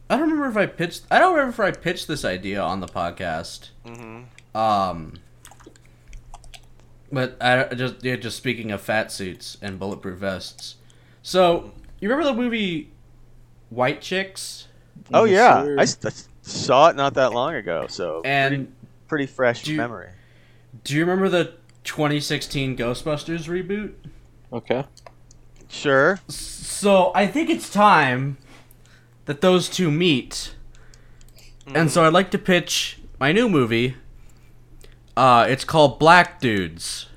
I 0.09 0.17
don't 0.17 0.31
remember 0.31 0.47
if 0.49 0.57
I 0.57 0.65
pitched 0.65 1.03
I 1.11 1.19
don't 1.19 1.33
remember 1.35 1.53
if 1.53 1.59
I 1.59 1.71
pitched 1.79 2.07
this 2.07 2.25
idea 2.25 2.59
on 2.61 2.79
the 2.79 2.87
podcast. 2.87 3.69
hmm 3.85 4.21
Um 4.55 5.13
but 7.13 7.37
I 7.41 7.65
I 7.69 7.75
just 7.75 8.03
yeah, 8.03 8.15
just 8.17 8.37
speaking 8.37 8.71
of 8.71 8.81
fat 8.81 9.11
suits 9.11 9.57
and 9.61 9.79
bulletproof 9.79 10.19
vests. 10.19 10.77
So, 11.21 11.73
you 11.99 12.09
remember 12.09 12.25
the 12.31 12.35
movie 12.41 12.91
White 13.69 14.01
Chicks? 14.01 14.67
Oh 15.13 15.25
Yes, 15.25 15.37
yeah, 15.37 15.63
sir. 15.63 15.77
I 15.77 15.83
s- 15.83 15.97
I 16.03 16.07
s- 16.09 16.29
saw 16.41 16.89
it 16.89 16.95
not 16.95 17.15
that 17.15 17.33
long 17.33 17.55
ago, 17.55 17.87
so 17.87 18.21
And 18.23 18.51
pretty, 18.51 18.71
pretty 19.07 19.25
fresh 19.27 19.63
do 19.63 19.77
memory. 19.77 20.11
do 20.83 20.93
you 20.95 21.01
remember 21.01 21.29
the 21.29 21.53
2016 21.83 22.77
Ghostbusters 22.77 23.47
reboot? 23.47 23.93
Okay. 24.51 24.85
Sure. 25.67 26.19
So 26.27 27.11
I 27.15 27.27
think 27.27 27.49
it's 27.49 27.69
time 27.69 28.37
that 29.25 29.41
those 29.41 29.69
two 29.69 29.91
meet. 29.91 30.55
And 31.73 31.91
so 31.91 32.01
mm-hmm. 32.01 32.07
I'd 32.07 32.13
like 32.13 32.31
to 32.31 32.37
pitch 32.39 32.99
my 33.19 33.31
new 33.31 33.49
movie. 33.49 33.95
Uh, 35.15 35.45
it's 35.49 35.63
called 35.65 35.99
Black 35.99 36.39
Dudes. 36.39 37.07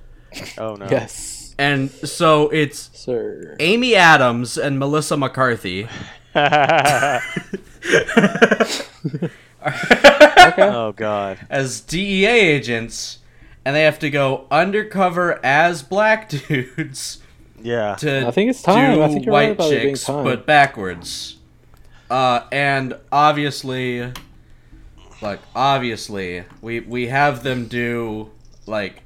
Oh 0.59 0.75
no. 0.75 0.87
Yes, 0.91 1.55
And 1.59 1.91
so 1.91 2.49
it's 2.51 2.91
sir. 2.93 3.57
Amy 3.59 3.95
Adams 3.95 4.59
and 4.59 4.79
Melissa 4.79 5.17
McCarthy. 5.17 5.89
oh 10.59 10.93
god. 10.97 11.39
as 11.51 11.81
DEA 11.81 12.27
agents, 12.27 13.19
and 13.65 13.75
they 13.75 13.83
have 13.83 13.99
to 14.01 14.11
go 14.11 14.47
undercover 14.51 15.41
as 15.45 15.83
black 15.83 16.29
dudes 16.29 17.23
Yeah. 17.63 17.95
to 17.97 18.27
I 18.27 18.31
think 18.31 18.51
it's 18.51 18.63
time. 18.63 18.97
do 18.97 19.03
I 19.03 19.09
think 19.09 19.25
you're 19.25 19.33
white 19.33 19.47
right 19.49 19.51
about 19.53 19.73
it 19.73 19.83
being 19.83 19.95
chicks, 19.95 20.05
time. 20.05 20.25
but 20.25 20.47
backwards. 20.47 21.37
Uh, 22.11 22.41
and 22.53 22.95
obviously, 23.11 24.13
like 25.21 25.41
obviously, 25.55 26.45
we 26.61 26.81
we 26.81 27.07
have 27.09 27.43
them 27.43 27.67
do 27.67 28.31
like 28.67 29.03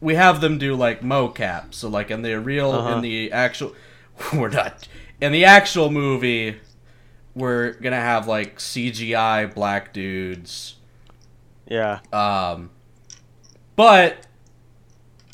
we 0.00 0.14
have 0.14 0.40
them 0.40 0.58
do 0.58 0.74
like 0.74 1.00
mocap. 1.02 1.74
So 1.74 1.88
like 1.88 2.10
in 2.10 2.22
the 2.22 2.38
real 2.40 2.70
Uh-huh. 2.72 2.96
in 2.96 3.00
the 3.02 3.32
actual, 3.32 3.74
we're 4.32 4.48
not 4.48 4.86
in 5.20 5.32
the 5.32 5.44
actual 5.44 5.90
movie. 5.90 6.56
We're 7.34 7.72
gonna 7.74 8.00
have 8.00 8.26
like 8.26 8.58
CGI 8.58 9.54
black 9.54 9.92
dudes. 9.92 10.76
Yeah. 11.68 12.00
Um, 12.12 12.70
but 13.76 14.26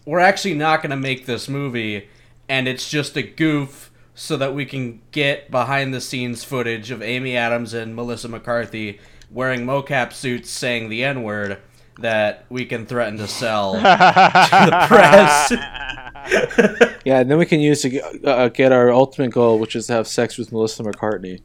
we're 0.05 0.21
actually 0.21 0.55
not 0.55 0.83
going 0.83 0.91
to 0.91 0.97
make 0.97 1.27
this 1.27 1.49
movie, 1.49 2.09
and 2.49 2.69
it's 2.69 2.89
just 2.91 3.17
a 3.17 3.23
goof 3.23 3.91
so 4.15 4.37
that 4.37 4.55
we 4.55 4.65
can 4.67 5.01
get 5.11 5.51
behind 5.51 5.93
the 5.93 6.01
scenes 6.01 6.45
footage 6.45 6.91
of 6.91 7.03
Amy 7.03 7.37
Adams 7.37 7.75
and 7.75 7.97
Melissa 7.97 8.29
McCarthy 8.29 9.01
wearing 9.31 9.65
mocap 9.67 10.13
suits 10.13 10.51
saying 10.51 10.89
the 10.89 11.05
N 11.05 11.23
word 11.23 11.59
that 11.99 12.45
we 12.51 12.65
can 12.67 12.85
threaten 12.87 13.17
to 13.19 13.27
sell 13.27 13.73
to 13.77 13.81
the 13.81 14.85
press. 14.89 15.53
Yeah, 17.05 17.21
and 17.21 17.31
then 17.31 17.39
we 17.39 17.47
can 17.47 17.61
use 17.61 17.83
to 17.83 17.89
get, 17.89 18.25
uh, 18.27 18.49
get 18.49 18.73
our 18.73 18.91
ultimate 18.93 19.31
goal, 19.31 19.61
which 19.61 19.77
is 19.77 19.87
to 19.87 19.93
have 19.93 20.09
sex 20.09 20.37
with 20.37 20.51
Melissa 20.51 20.83
McCarthy. 20.83 21.41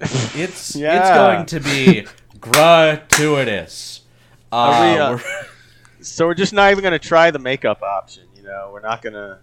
It's 0.00 0.74
it's 0.74 1.10
going 1.10 1.46
to 1.46 1.60
be 1.60 2.04
gratuitous. 2.40 4.00
Are 4.50 4.92
we, 4.92 4.98
uh, 4.98 5.10
we're- 5.12 5.22
So 6.00 6.26
we're 6.26 6.34
just 6.34 6.52
not 6.52 6.72
even 6.72 6.82
gonna 6.82 6.98
try 6.98 7.30
the 7.30 7.38
makeup 7.38 7.80
option. 7.82 8.24
You 8.36 8.42
know, 8.42 8.70
we're 8.72 8.80
not 8.80 9.02
gonna. 9.02 9.38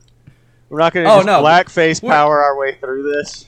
We're 0.70 0.80
not 0.80 0.94
gonna 0.94 1.10
Oh, 1.10 1.16
just 1.18 1.26
no. 1.28 1.42
blackface 1.42 2.04
We're- 2.04 2.14
power 2.16 2.42
our 2.44 2.58
way 2.58 2.76
through 2.76 3.04
this. 3.12 3.46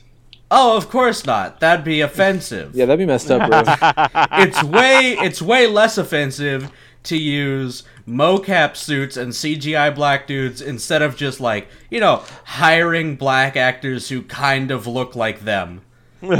Oh, 0.53 0.77
of 0.77 0.89
course 0.89 1.25
not. 1.25 1.59
That'd 1.59 1.83
be 1.83 2.01
offensive. 2.01 2.75
Yeah, 2.75 2.85
that'd 2.85 2.99
be 2.99 3.05
messed 3.05 3.31
up, 3.31 3.49
bro. 3.49 3.63
it's 4.39 4.63
way 4.63 5.17
it's 5.19 5.41
way 5.41 5.67
less 5.67 5.97
offensive 5.97 6.71
to 7.03 7.17
use 7.17 7.83
mocap 8.07 8.75
suits 8.75 9.17
and 9.17 9.33
CGI 9.33 9.93
black 9.93 10.27
dudes 10.27 10.61
instead 10.61 11.01
of 11.01 11.15
just 11.15 11.39
like 11.39 11.67
you 11.89 11.99
know 11.99 12.23
hiring 12.45 13.15
black 13.15 13.55
actors 13.55 14.09
who 14.09 14.21
kind 14.21 14.71
of 14.71 14.85
look 14.87 15.15
like 15.15 15.41
them 15.41 15.81
or 16.21 16.35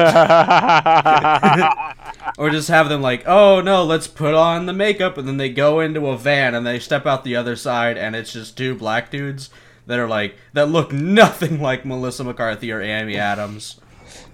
just 2.50 2.70
have 2.70 2.90
them 2.90 3.02
like 3.02 3.24
oh 3.26 3.62
no 3.62 3.84
let's 3.84 4.08
put 4.08 4.34
on 4.34 4.66
the 4.66 4.74
makeup 4.74 5.18
and 5.18 5.28
then 5.28 5.38
they 5.38 5.50
go 5.50 5.80
into 5.80 6.08
a 6.08 6.18
van 6.18 6.56
and 6.56 6.66
they 6.66 6.80
step 6.80 7.06
out 7.06 7.24
the 7.24 7.36
other 7.36 7.56
side 7.56 7.98
and 7.98 8.16
it's 8.16 8.34
just 8.34 8.58
two 8.58 8.76
black 8.76 9.10
dudes 9.10 9.50
that 9.86 10.00
are 10.00 10.08
like 10.08 10.36
that 10.54 10.70
look 10.70 10.92
nothing 10.94 11.62
like 11.62 11.86
Melissa 11.86 12.24
McCarthy 12.24 12.72
or 12.72 12.82
Amy 12.82 13.18
Adams 13.18 13.80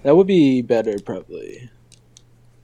that 0.02 0.16
would 0.16 0.26
be 0.26 0.62
better, 0.62 0.94
probably, 1.04 1.70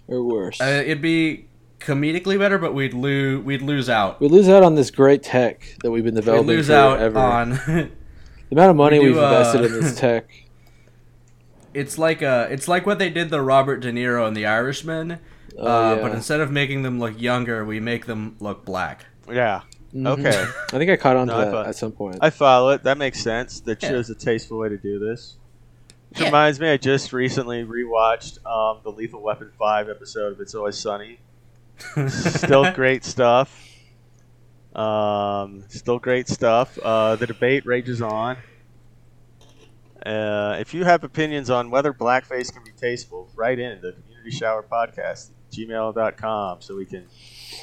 or 0.09 0.23
worse. 0.23 0.61
uh, 0.61 0.83
it'd 0.85 1.03
be 1.03 1.47
comedically 1.79 2.39
better 2.39 2.57
but 2.59 2.73
we'd 2.75 2.95
lose 2.95 3.45
we'd 3.45 3.61
lose 3.63 3.89
out 3.89 4.19
we 4.19 4.27
lose 4.29 4.49
out 4.49 4.63
on 4.63 4.75
this 4.75 4.91
great 4.91 5.23
tech 5.23 5.77
that 5.83 5.91
we've 5.91 6.03
been 6.05 6.15
developing. 6.15 6.47
we 6.47 6.57
developing 6.57 6.57
lose 6.57 6.71
out 6.71 6.99
forever. 6.99 7.19
on 7.19 7.51
the 8.49 8.53
amount 8.53 8.71
of 8.71 8.77
money 8.77 8.99
we 8.99 9.09
we 9.09 9.13
do, 9.13 9.19
have 9.19 9.33
invested 9.33 9.61
uh, 9.61 9.65
in 9.77 9.85
this 9.85 9.97
tech. 9.99 10.31
it's 11.75 11.99
like 11.99 12.23
uh 12.23 12.47
it's 12.51 12.67
like 12.67 12.87
what 12.87 12.99
they 12.99 13.11
did 13.11 13.31
to 13.31 13.41
Robert 13.41 13.79
De 13.81 13.93
Niro 13.93 14.27
and 14.27 14.37
The 14.37 14.47
Irishman 14.47 15.19
Oh, 15.59 15.67
uh, 15.67 15.95
yeah. 15.97 16.03
but 16.03 16.13
instead 16.13 16.41
of 16.41 16.51
making 16.51 16.83
them 16.83 16.99
look 16.99 17.21
younger 17.21 17.65
we 17.65 17.79
make 17.81 18.07
them 18.07 18.37
look 18.41 18.65
black 18.65 19.05
yeah. 19.31 19.63
Mhm. 19.95 20.07
Okay. 20.19 20.45
I 20.73 20.79
think 20.79 20.91
I 20.91 20.97
caught 20.97 21.17
on 21.17 21.27
to 21.29 21.33
No, 21.35 21.39
I 21.41 21.45
that 21.45 21.51
thought- 21.51 21.67
at 21.69 21.77
some 21.77 21.91
point. 21.93 22.19
I 22.21 22.31
follow 22.31 22.71
it. 22.71 22.83
That 22.85 22.97
makes 22.99 23.21
sense. 23.21 23.61
That 23.61 23.83
Yeah. 23.83 23.89
shows 23.91 24.09
a 24.11 24.15
tasteful 24.15 24.59
way 24.59 24.69
to 24.69 24.77
do 24.77 24.99
this. 24.99 25.37
Which 26.11 26.21
Yeah. 26.21 26.27
reminds 26.27 26.61
me, 26.61 26.69
I 26.71 26.77
just 26.77 27.13
recently 27.13 27.65
rewatched 27.65 28.45
um, 28.47 28.81
the 28.85 28.91
Lethal 28.91 29.23
Weapon 29.23 29.51
5 29.59 29.89
episode 29.89 30.33
of 30.33 30.41
It's 30.41 30.55
Always 30.55 30.77
Sunny. 30.79 31.19
Still 32.09 32.71
great 32.75 33.05
stuff. 33.05 33.63
Um, 34.75 35.65
still 35.69 35.99
great 35.99 36.29
stuff. 36.29 36.79
Uh, 36.79 37.17
the 37.17 37.27
debate 37.27 37.67
rages 37.67 38.01
on. 38.03 38.37
Uh, 40.05 40.57
if 40.61 40.73
you 40.73 40.85
have 40.85 41.03
opinions 41.03 41.51
on 41.51 41.71
whether 41.71 41.93
blackface 41.93 42.53
can 42.53 42.63
be 42.63 42.71
tasteful, 42.71 43.29
write 43.35 43.59
in 43.59 43.81
the 43.81 43.93
Community 43.93 44.31
Shower 44.31 44.63
Podcast, 44.63 45.31
gmail.com, 45.51 46.61
so 46.61 46.77
we 46.77 46.85
can 46.87 47.07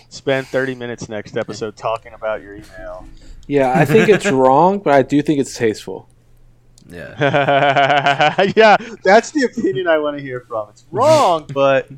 spend 0.09 0.47
30 0.47 0.75
minutes 0.75 1.07
next 1.07 1.37
episode 1.37 1.77
talking 1.77 2.13
about 2.13 2.41
your 2.41 2.55
email. 2.55 3.07
yeah, 3.47 3.71
I 3.73 3.85
think 3.85 4.09
it's 4.09 4.25
wrong, 4.31 4.79
but 4.79 4.93
I 4.93 5.03
do 5.03 5.21
think 5.21 5.39
it's 5.39 5.55
tasteful. 5.55 6.09
Yeah 6.89 8.41
yeah, 8.55 8.77
that's 9.03 9.31
the 9.31 9.43
opinion 9.45 9.87
I 9.87 9.97
want 9.99 10.17
to 10.17 10.23
hear 10.23 10.41
from. 10.41 10.69
It's 10.69 10.85
wrong, 10.91 11.45
but 11.53 11.89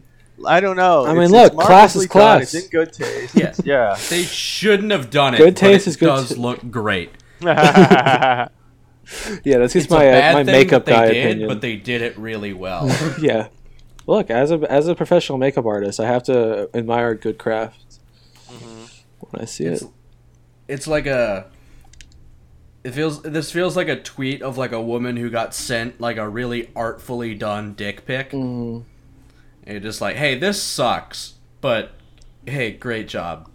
I 0.45 0.59
don't 0.59 0.75
know. 0.75 1.05
I 1.05 1.13
mean, 1.13 1.23
It's- 1.23 1.31
look, 1.31 1.53
it's 1.53 1.65
class 1.65 1.95
is 1.95 2.07
marvelously 2.07 2.07
done. 2.07 2.11
class. 2.11 2.53
It's 2.53 2.65
in 2.65 2.69
good 2.71 2.93
taste. 2.93 3.35
Yes. 3.35 3.61
yeah. 3.65 3.97
they 4.09 4.23
shouldn't 4.23 4.91
have 4.91 5.09
done 5.09 5.33
it 5.33 5.37
Good 5.37 5.55
but 5.55 5.59
taste 5.59 5.87
it 5.87 5.91
is 5.91 5.97
good 5.97 6.07
does 6.07 6.29
t- 6.29 6.35
look 6.35 6.69
great 6.69 7.11
yeah. 7.41 8.47
Yeah, 9.43 9.59
that's 9.59 9.73
just 9.73 9.85
it's 9.85 9.91
my 9.91 10.03
a 10.03 10.09
uh, 10.09 10.13
bad 10.13 10.33
my 10.33 10.43
thing 10.43 10.51
makeup 10.53 10.85
that 10.85 10.91
they 10.91 10.91
guy 11.07 11.13
did, 11.13 11.25
opinion. 11.27 11.47
but 11.47 11.61
they 11.61 11.75
did 11.75 12.01
it 12.01 12.17
really 12.17 12.53
well 12.53 12.87
yeah. 13.21 13.49
Look, 14.07 14.29
as 14.29 14.51
a 14.51 14.59
as 14.71 14.87
a 14.87 14.93
professional 14.95 15.37
makeup 15.39 15.65
artist, 15.65 15.99
I 15.99 16.05
have 16.05 16.21
to 16.23 16.69
admire 16.75 17.15
good 17.15 17.37
craft 17.39 17.99
when 19.19 19.41
I 19.41 19.45
see 19.45 19.65
it's, 19.65 19.81
it. 19.81 19.89
it's 20.67 20.85
like 20.87 21.07
a 21.07 21.47
it 22.85 22.93
feels 22.93 23.21
this 23.23 23.51
feels 23.51 23.75
like 23.75 23.89
a 23.89 23.99
tweet 23.99 24.41
of 24.41 24.57
like 24.57 24.71
a 24.71 24.81
woman 24.81 25.17
who 25.17 25.29
got 25.29 25.53
sent 25.53 25.99
like 25.99 26.17
a 26.17 26.29
really 26.29 26.69
artfully 26.75 27.33
done 27.33 27.73
dick 27.73 28.05
pic 28.05 28.29
Mm, 28.31 28.83
and 29.63 29.73
you're 29.73 29.79
just 29.79 29.99
like 30.01 30.15
hey 30.15 30.37
this 30.37 30.61
sucks 30.61 31.33
but 31.61 31.93
hey 32.45 32.71
great 32.71 33.07
job 33.07 33.49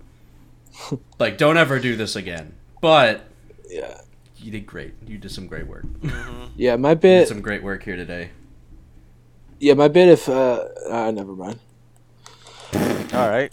like 1.19 1.39
don't 1.39 1.57
ever 1.57 1.78
do 1.78 1.94
this 1.97 2.16
again 2.16 2.55
but 2.81 3.27
yeah. 3.69 4.01
you 4.39 4.51
did 4.51 4.66
great. 4.66 4.94
You 5.07 5.19
did 5.19 5.31
some 5.31 5.47
great 5.47 5.66
work. 5.66 5.85
Yeah, 6.57 6.77
my 6.77 6.90
You 6.90 6.94
did 6.97 7.01
bit. 7.01 7.28
some 7.28 7.40
great 7.40 7.62
work 7.62 7.82
here 7.85 7.97
today. 7.97 8.31
Yeah, 9.59 9.74
my 9.74 9.89
bit. 9.89 10.09
If 10.09 10.28
uh, 10.28 10.65
uh 10.90 11.11
never 11.11 11.32
mind. 11.32 11.59
All 13.12 13.28
right. 13.28 13.52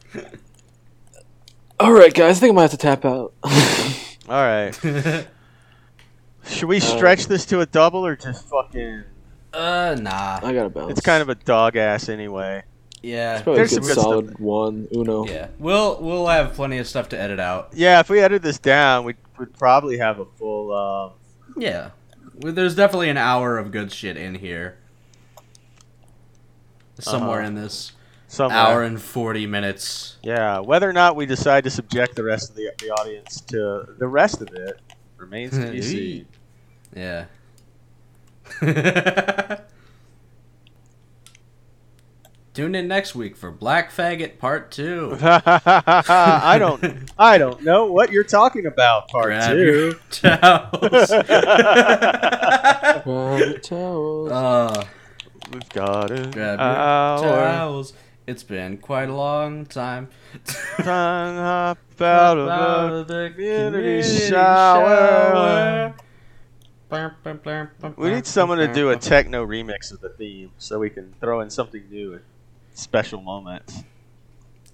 All 1.79 1.91
right, 1.91 2.13
guys. 2.13 2.37
I 2.37 2.39
think 2.39 2.51
I 2.51 2.55
might 2.55 2.61
have 2.63 2.71
to 2.71 2.77
tap 2.77 3.05
out. 3.05 3.33
All 3.43 4.43
right. 4.43 5.27
Should 6.49 6.67
we 6.69 6.79
stretch 6.79 7.27
this 7.27 7.45
to 7.47 7.59
a 7.61 7.65
double 7.65 8.05
or 8.05 8.15
just 8.15 8.47
fucking? 8.49 9.03
uh, 9.53 9.95
nah. 9.99 10.39
I 10.43 10.53
gotta 10.53 10.69
bounce. 10.69 10.91
It's 10.91 11.01
kind 11.01 11.21
of 11.21 11.29
a 11.29 11.35
dog 11.35 11.75
ass 11.75 12.09
anyway. 12.09 12.63
Yeah. 13.03 13.41
probably 13.41 13.57
there's 13.59 13.71
a 13.73 13.75
some 13.75 13.83
good 13.83 13.87
good 13.87 13.93
stuff 13.93 14.03
solid 14.03 14.39
one. 14.39 14.87
Uno. 14.95 15.25
Yeah. 15.27 15.47
We'll 15.59 16.01
we'll 16.01 16.27
have 16.27 16.53
plenty 16.53 16.77
of 16.79 16.87
stuff 16.87 17.09
to 17.09 17.19
edit 17.19 17.39
out. 17.39 17.69
Yeah, 17.73 17.99
if 17.99 18.09
we 18.09 18.19
edit 18.19 18.41
this 18.41 18.59
down, 18.59 19.05
we 19.05 19.15
would 19.37 19.57
probably 19.57 19.97
have 19.97 20.19
a 20.19 20.25
full. 20.25 20.73
Um, 20.73 21.11
Yeah. 21.55 21.91
Well, 22.39 22.53
There's 22.53 22.75
definitely 22.75 23.09
an 23.09 23.17
hour 23.17 23.57
of 23.57 23.71
good 23.71 23.91
shit 23.91 24.15
in 24.17 24.35
here. 24.35 24.77
Somewhere 26.99 27.39
Uh-huh. 27.39 27.47
in 27.47 27.55
this 27.55 27.91
somewhere. 28.27 28.57
hour 28.57 28.83
and 28.83 28.99
40 29.01 29.45
minutes. 29.47 30.17
Yeah, 30.23 30.59
whether 30.59 30.89
or 30.89 30.93
not 30.93 31.15
we 31.15 31.25
decide 31.27 31.63
to 31.65 31.69
subject 31.69 32.15
the 32.15 32.23
rest 32.23 32.49
of 32.49 32.55
the, 32.55 32.71
the 32.79 32.89
audience 32.89 33.41
to 33.41 33.87
the 33.97 34.07
rest 34.07 34.41
of 34.41 34.49
it 34.53 34.79
remains 35.17 35.51
to 35.57 35.71
be 35.71 35.81
seen. 35.83 36.25
Yeah. 36.97 37.25
Tune 42.53 42.73
in 42.73 42.87
next 42.87 43.13
week 43.13 43.35
for 43.37 43.51
Black 43.51 43.91
Faggot 43.91 44.39
Part 44.39 44.71
2. 44.71 45.17
I 45.21 46.57
don't, 46.59 47.11
I 47.19 47.37
don't 47.37 47.63
know 47.63 47.85
what 47.85 48.11
you're 48.11 48.23
talking 48.23 48.65
about. 48.65 49.09
Part 49.09 49.25
Grab 49.25 49.51
two. 49.51 49.59
your 49.63 49.93
towels. 50.09 51.09
Grab 51.11 53.05
your 53.05 53.59
towels. 53.59 54.31
uh, 54.31 54.85
We've 55.53 55.69
got 55.69 56.09
it. 56.09 56.31
Grab 56.31 56.57
your 56.59 57.29
towels. 57.29 57.93
It's 58.25 58.41
been 58.43 58.77
quite 58.79 59.09
a 59.09 59.13
long 59.15 59.67
time. 59.67 60.09
Time 60.45 61.35
hop 61.37 61.77
out 62.01 62.37
of 62.39 62.49
Out 62.49 62.89
the 62.89 62.95
of 62.95 63.07
the 63.07 63.29
community 63.35 64.01
community 64.01 64.29
shower. 64.29 64.85
shower. 64.87 65.95
We 66.89 68.09
need 68.09 68.25
someone 68.25 68.59
to 68.59 68.73
do 68.73 68.89
a 68.91 68.95
techno 68.95 69.45
remix 69.45 69.91
of 69.91 69.99
the 70.01 70.09
theme 70.09 70.51
so 70.57 70.79
we 70.79 70.89
can 70.89 71.13
throw 71.19 71.41
in 71.41 71.49
something 71.49 71.83
new 71.89 72.15
at 72.15 72.21
special 72.73 73.21
moments. 73.21 73.83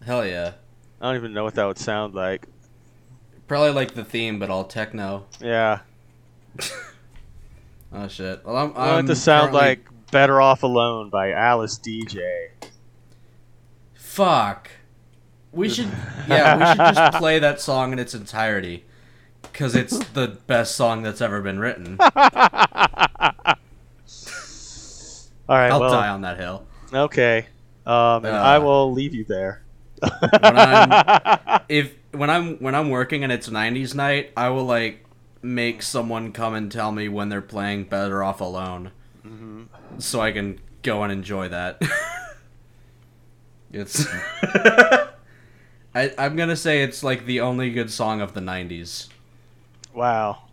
Hell 0.06 0.26
yeah. 0.26 0.54
I 1.02 1.08
don't 1.08 1.16
even 1.16 1.34
know 1.34 1.44
what 1.44 1.56
that 1.56 1.66
would 1.66 1.80
sound 1.80 2.14
like. 2.14 2.48
Probably 3.48 3.72
like 3.72 3.94
the 3.94 4.06
theme, 4.06 4.40
but 4.40 4.50
all 4.50 4.64
techno. 4.66 5.26
Yeah. 5.42 5.80
Oh 7.96 8.08
shit. 8.08 8.44
Well, 8.44 8.58
I'm, 8.58 8.70
I 8.76 8.88
want 8.88 8.92
I'm 8.92 9.06
it 9.06 9.08
to 9.10 9.16
sound 9.16 9.52
currently- 9.52 9.60
like 9.62 10.10
Better 10.12 10.42
Off 10.42 10.64
Alone 10.64 11.12
by 11.12 11.32
Alice 11.32 11.78
Deejay. 11.78 12.48
Fuck. 13.94 14.72
We 15.52 15.70
should. 15.70 15.90
Yeah, 16.28 16.58
we 16.58 16.66
should 16.66 16.96
just 16.96 17.18
play 17.20 17.38
that 17.38 17.62
song 17.62 17.94
in 17.94 18.00
its 18.00 18.16
entirety. 18.16 18.86
Because 19.44 19.76
it's 19.76 19.98
the 20.14 20.38
best 20.48 20.76
song 20.76 21.04
that's 21.04 21.22
ever 21.22 21.42
been 21.42 21.60
written. 21.60 21.98
All 25.50 25.58
right, 25.58 25.72
I'll 25.72 25.80
well, 25.82 25.92
die 25.92 26.08
on 26.10 26.22
that 26.22 26.40
hill. 26.40 26.66
okay. 26.94 27.48
Um, 27.86 28.24
and 28.26 28.28
Uh. 28.36 28.42
I 28.42 28.60
will 28.60 28.92
leave 28.94 29.14
you 29.14 29.26
there. 29.26 29.62
When 30.00 30.58
I'm- 30.58 31.62
If 31.70 31.94
when 32.12 32.30
I'm 32.30 32.58
when 32.58 32.76
I'm 32.76 32.90
working 32.90 33.24
and 33.24 33.32
it's 33.32 33.50
'90s 33.50 33.96
night, 33.96 34.32
I 34.38 34.50
will 34.50 34.66
like 34.66 35.06
make 35.42 35.82
someone 35.82 36.32
come 36.32 36.54
and 36.56 36.72
tell 36.72 36.92
me 36.92 37.08
when 37.10 37.30
they're 37.30 37.42
playing 37.42 37.86
Better 37.86 38.24
Off 38.24 38.40
Alone, 38.42 38.92
Mm-hmm. 39.26 39.64
so 40.00 40.20
I 40.22 40.32
can 40.32 40.60
go 40.82 41.04
and 41.04 41.12
enjoy 41.12 41.50
that. 41.50 41.82
it's. 43.72 44.06
I, 45.96 46.12
I'm 46.18 46.36
gonna 46.36 46.56
say 46.58 46.84
it's 46.84 47.02
like 47.04 47.26
the 47.26 47.40
only 47.42 47.72
good 47.72 47.90
song 47.92 48.20
of 48.22 48.34
the 48.34 48.42
'90s. 48.42 49.08
Wow. 49.94 50.44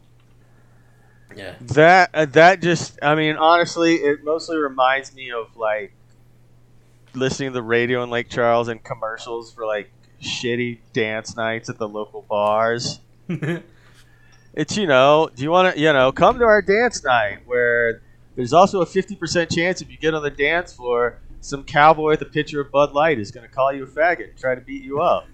Yeah. 1.37 1.55
That 1.61 2.11
uh, 2.13 2.25
that 2.27 2.61
just 2.61 2.99
I 3.03 3.15
mean 3.15 3.37
honestly 3.37 3.95
it 3.95 4.25
mostly 4.25 4.57
reminds 4.57 5.15
me 5.15 5.31
of 5.31 5.57
like 5.57 5.93
listening 7.15 7.51
to 7.51 7.55
the 7.55 7.63
radio 7.63 8.03
in 8.03 8.11
Lake 8.11 8.29
Charles 8.29 8.69
and 8.69 8.83
commercials 8.83 9.53
for 9.53 9.65
like 9.65 9.93
shitty 10.21 10.79
dance 10.93 11.37
nights 11.37 11.69
at 11.69 11.79
the 11.79 11.89
local 11.89 12.23
bars. 12.23 13.01
It's 14.53 14.77
you 14.77 14.87
know, 14.87 15.31
do 15.35 15.43
you 15.43 15.51
want 15.51 15.75
to 15.75 15.81
you 15.81 15.93
know 15.93 16.11
come 16.11 16.39
to 16.39 16.45
our 16.45 16.61
dance 16.61 17.05
night 17.05 17.39
where 17.47 18.03
there's 18.35 18.53
also 18.53 18.81
a 18.81 18.87
50% 18.87 19.55
chance 19.55 19.81
if 19.81 19.91
you 19.91 19.97
get 19.97 20.15
on 20.15 20.23
the 20.23 20.31
dance 20.31 20.73
floor 20.73 21.19
some 21.41 21.65
cowboy 21.65 22.11
with 22.11 22.23
a 22.23 22.27
pitcher 22.27 22.61
of 22.61 22.71
Bud 22.71 22.93
Light 22.93 23.19
is 23.19 23.31
going 23.31 23.49
to 23.49 23.53
call 23.53 23.73
you 23.73 23.85
a 23.85 23.87
faggot 23.87 24.31
and 24.31 24.39
try 24.39 24.55
to 24.55 24.61
beat 24.61 24.83
you 24.83 25.01
up. 25.01 25.27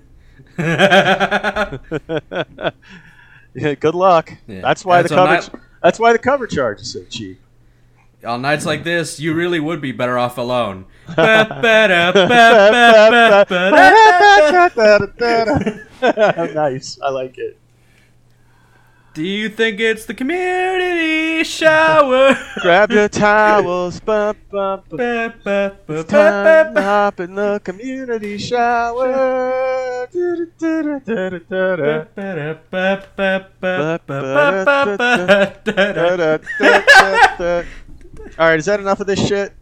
yeah, 3.56 3.74
good 3.74 3.94
luck. 3.94 4.32
Yeah. 4.46 4.60
That's 4.60 4.84
why 4.84 4.98
And 4.98 5.04
the 5.06 5.08
so 5.10 5.16
cover 5.16 5.32
night- 5.34 5.50
that's 5.82 5.98
why 5.98 6.12
the 6.12 6.18
cover 6.18 6.46
charge 6.46 6.80
is 6.80 6.92
so 6.92 7.02
cheap. 7.08 7.40
On 8.24 8.42
nights 8.42 8.66
like 8.66 8.82
this, 8.82 9.20
you 9.20 9.34
really 9.34 9.60
would 9.60 9.80
be 9.80 9.92
better 9.92 10.18
off 10.18 10.36
alone. 10.38 10.86
nice. 16.54 16.98
I 17.02 17.10
like 17.10 17.38
it. 17.38 17.58
Do 19.16 19.24
you 19.24 19.48
think 19.48 19.80
it's 19.80 20.04
the 20.04 20.12
community 20.12 21.42
shower? 21.42 22.36
Grab 22.60 22.90
your 22.90 23.08
towels. 23.08 23.98
Bump, 23.98 24.36
bump, 24.50 24.90
bump. 24.90 25.74
It's 25.88 26.10
time 26.10 26.74
to 26.74 26.82
hop 26.82 27.20
in 27.20 27.34
the 27.34 27.58
community 27.64 28.36
shower. 28.36 30.06
All 38.38 38.46
right, 38.48 38.58
is 38.58 38.66
that 38.66 38.80
enough 38.80 39.00
of 39.00 39.06
this 39.06 39.26
shit? 39.26 39.52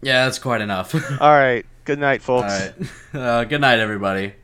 Yeah, 0.00 0.24
that's 0.24 0.38
quite 0.38 0.62
enough. 0.62 0.94
All 1.20 1.30
right. 1.30 1.66
Good 1.84 1.98
night, 1.98 2.26
All 2.28 2.40
folks. 2.42 2.52
right. 3.12 3.20
Uh, 3.20 3.44
good 3.44 3.60
night, 3.60 3.78
everybody. 3.78 4.34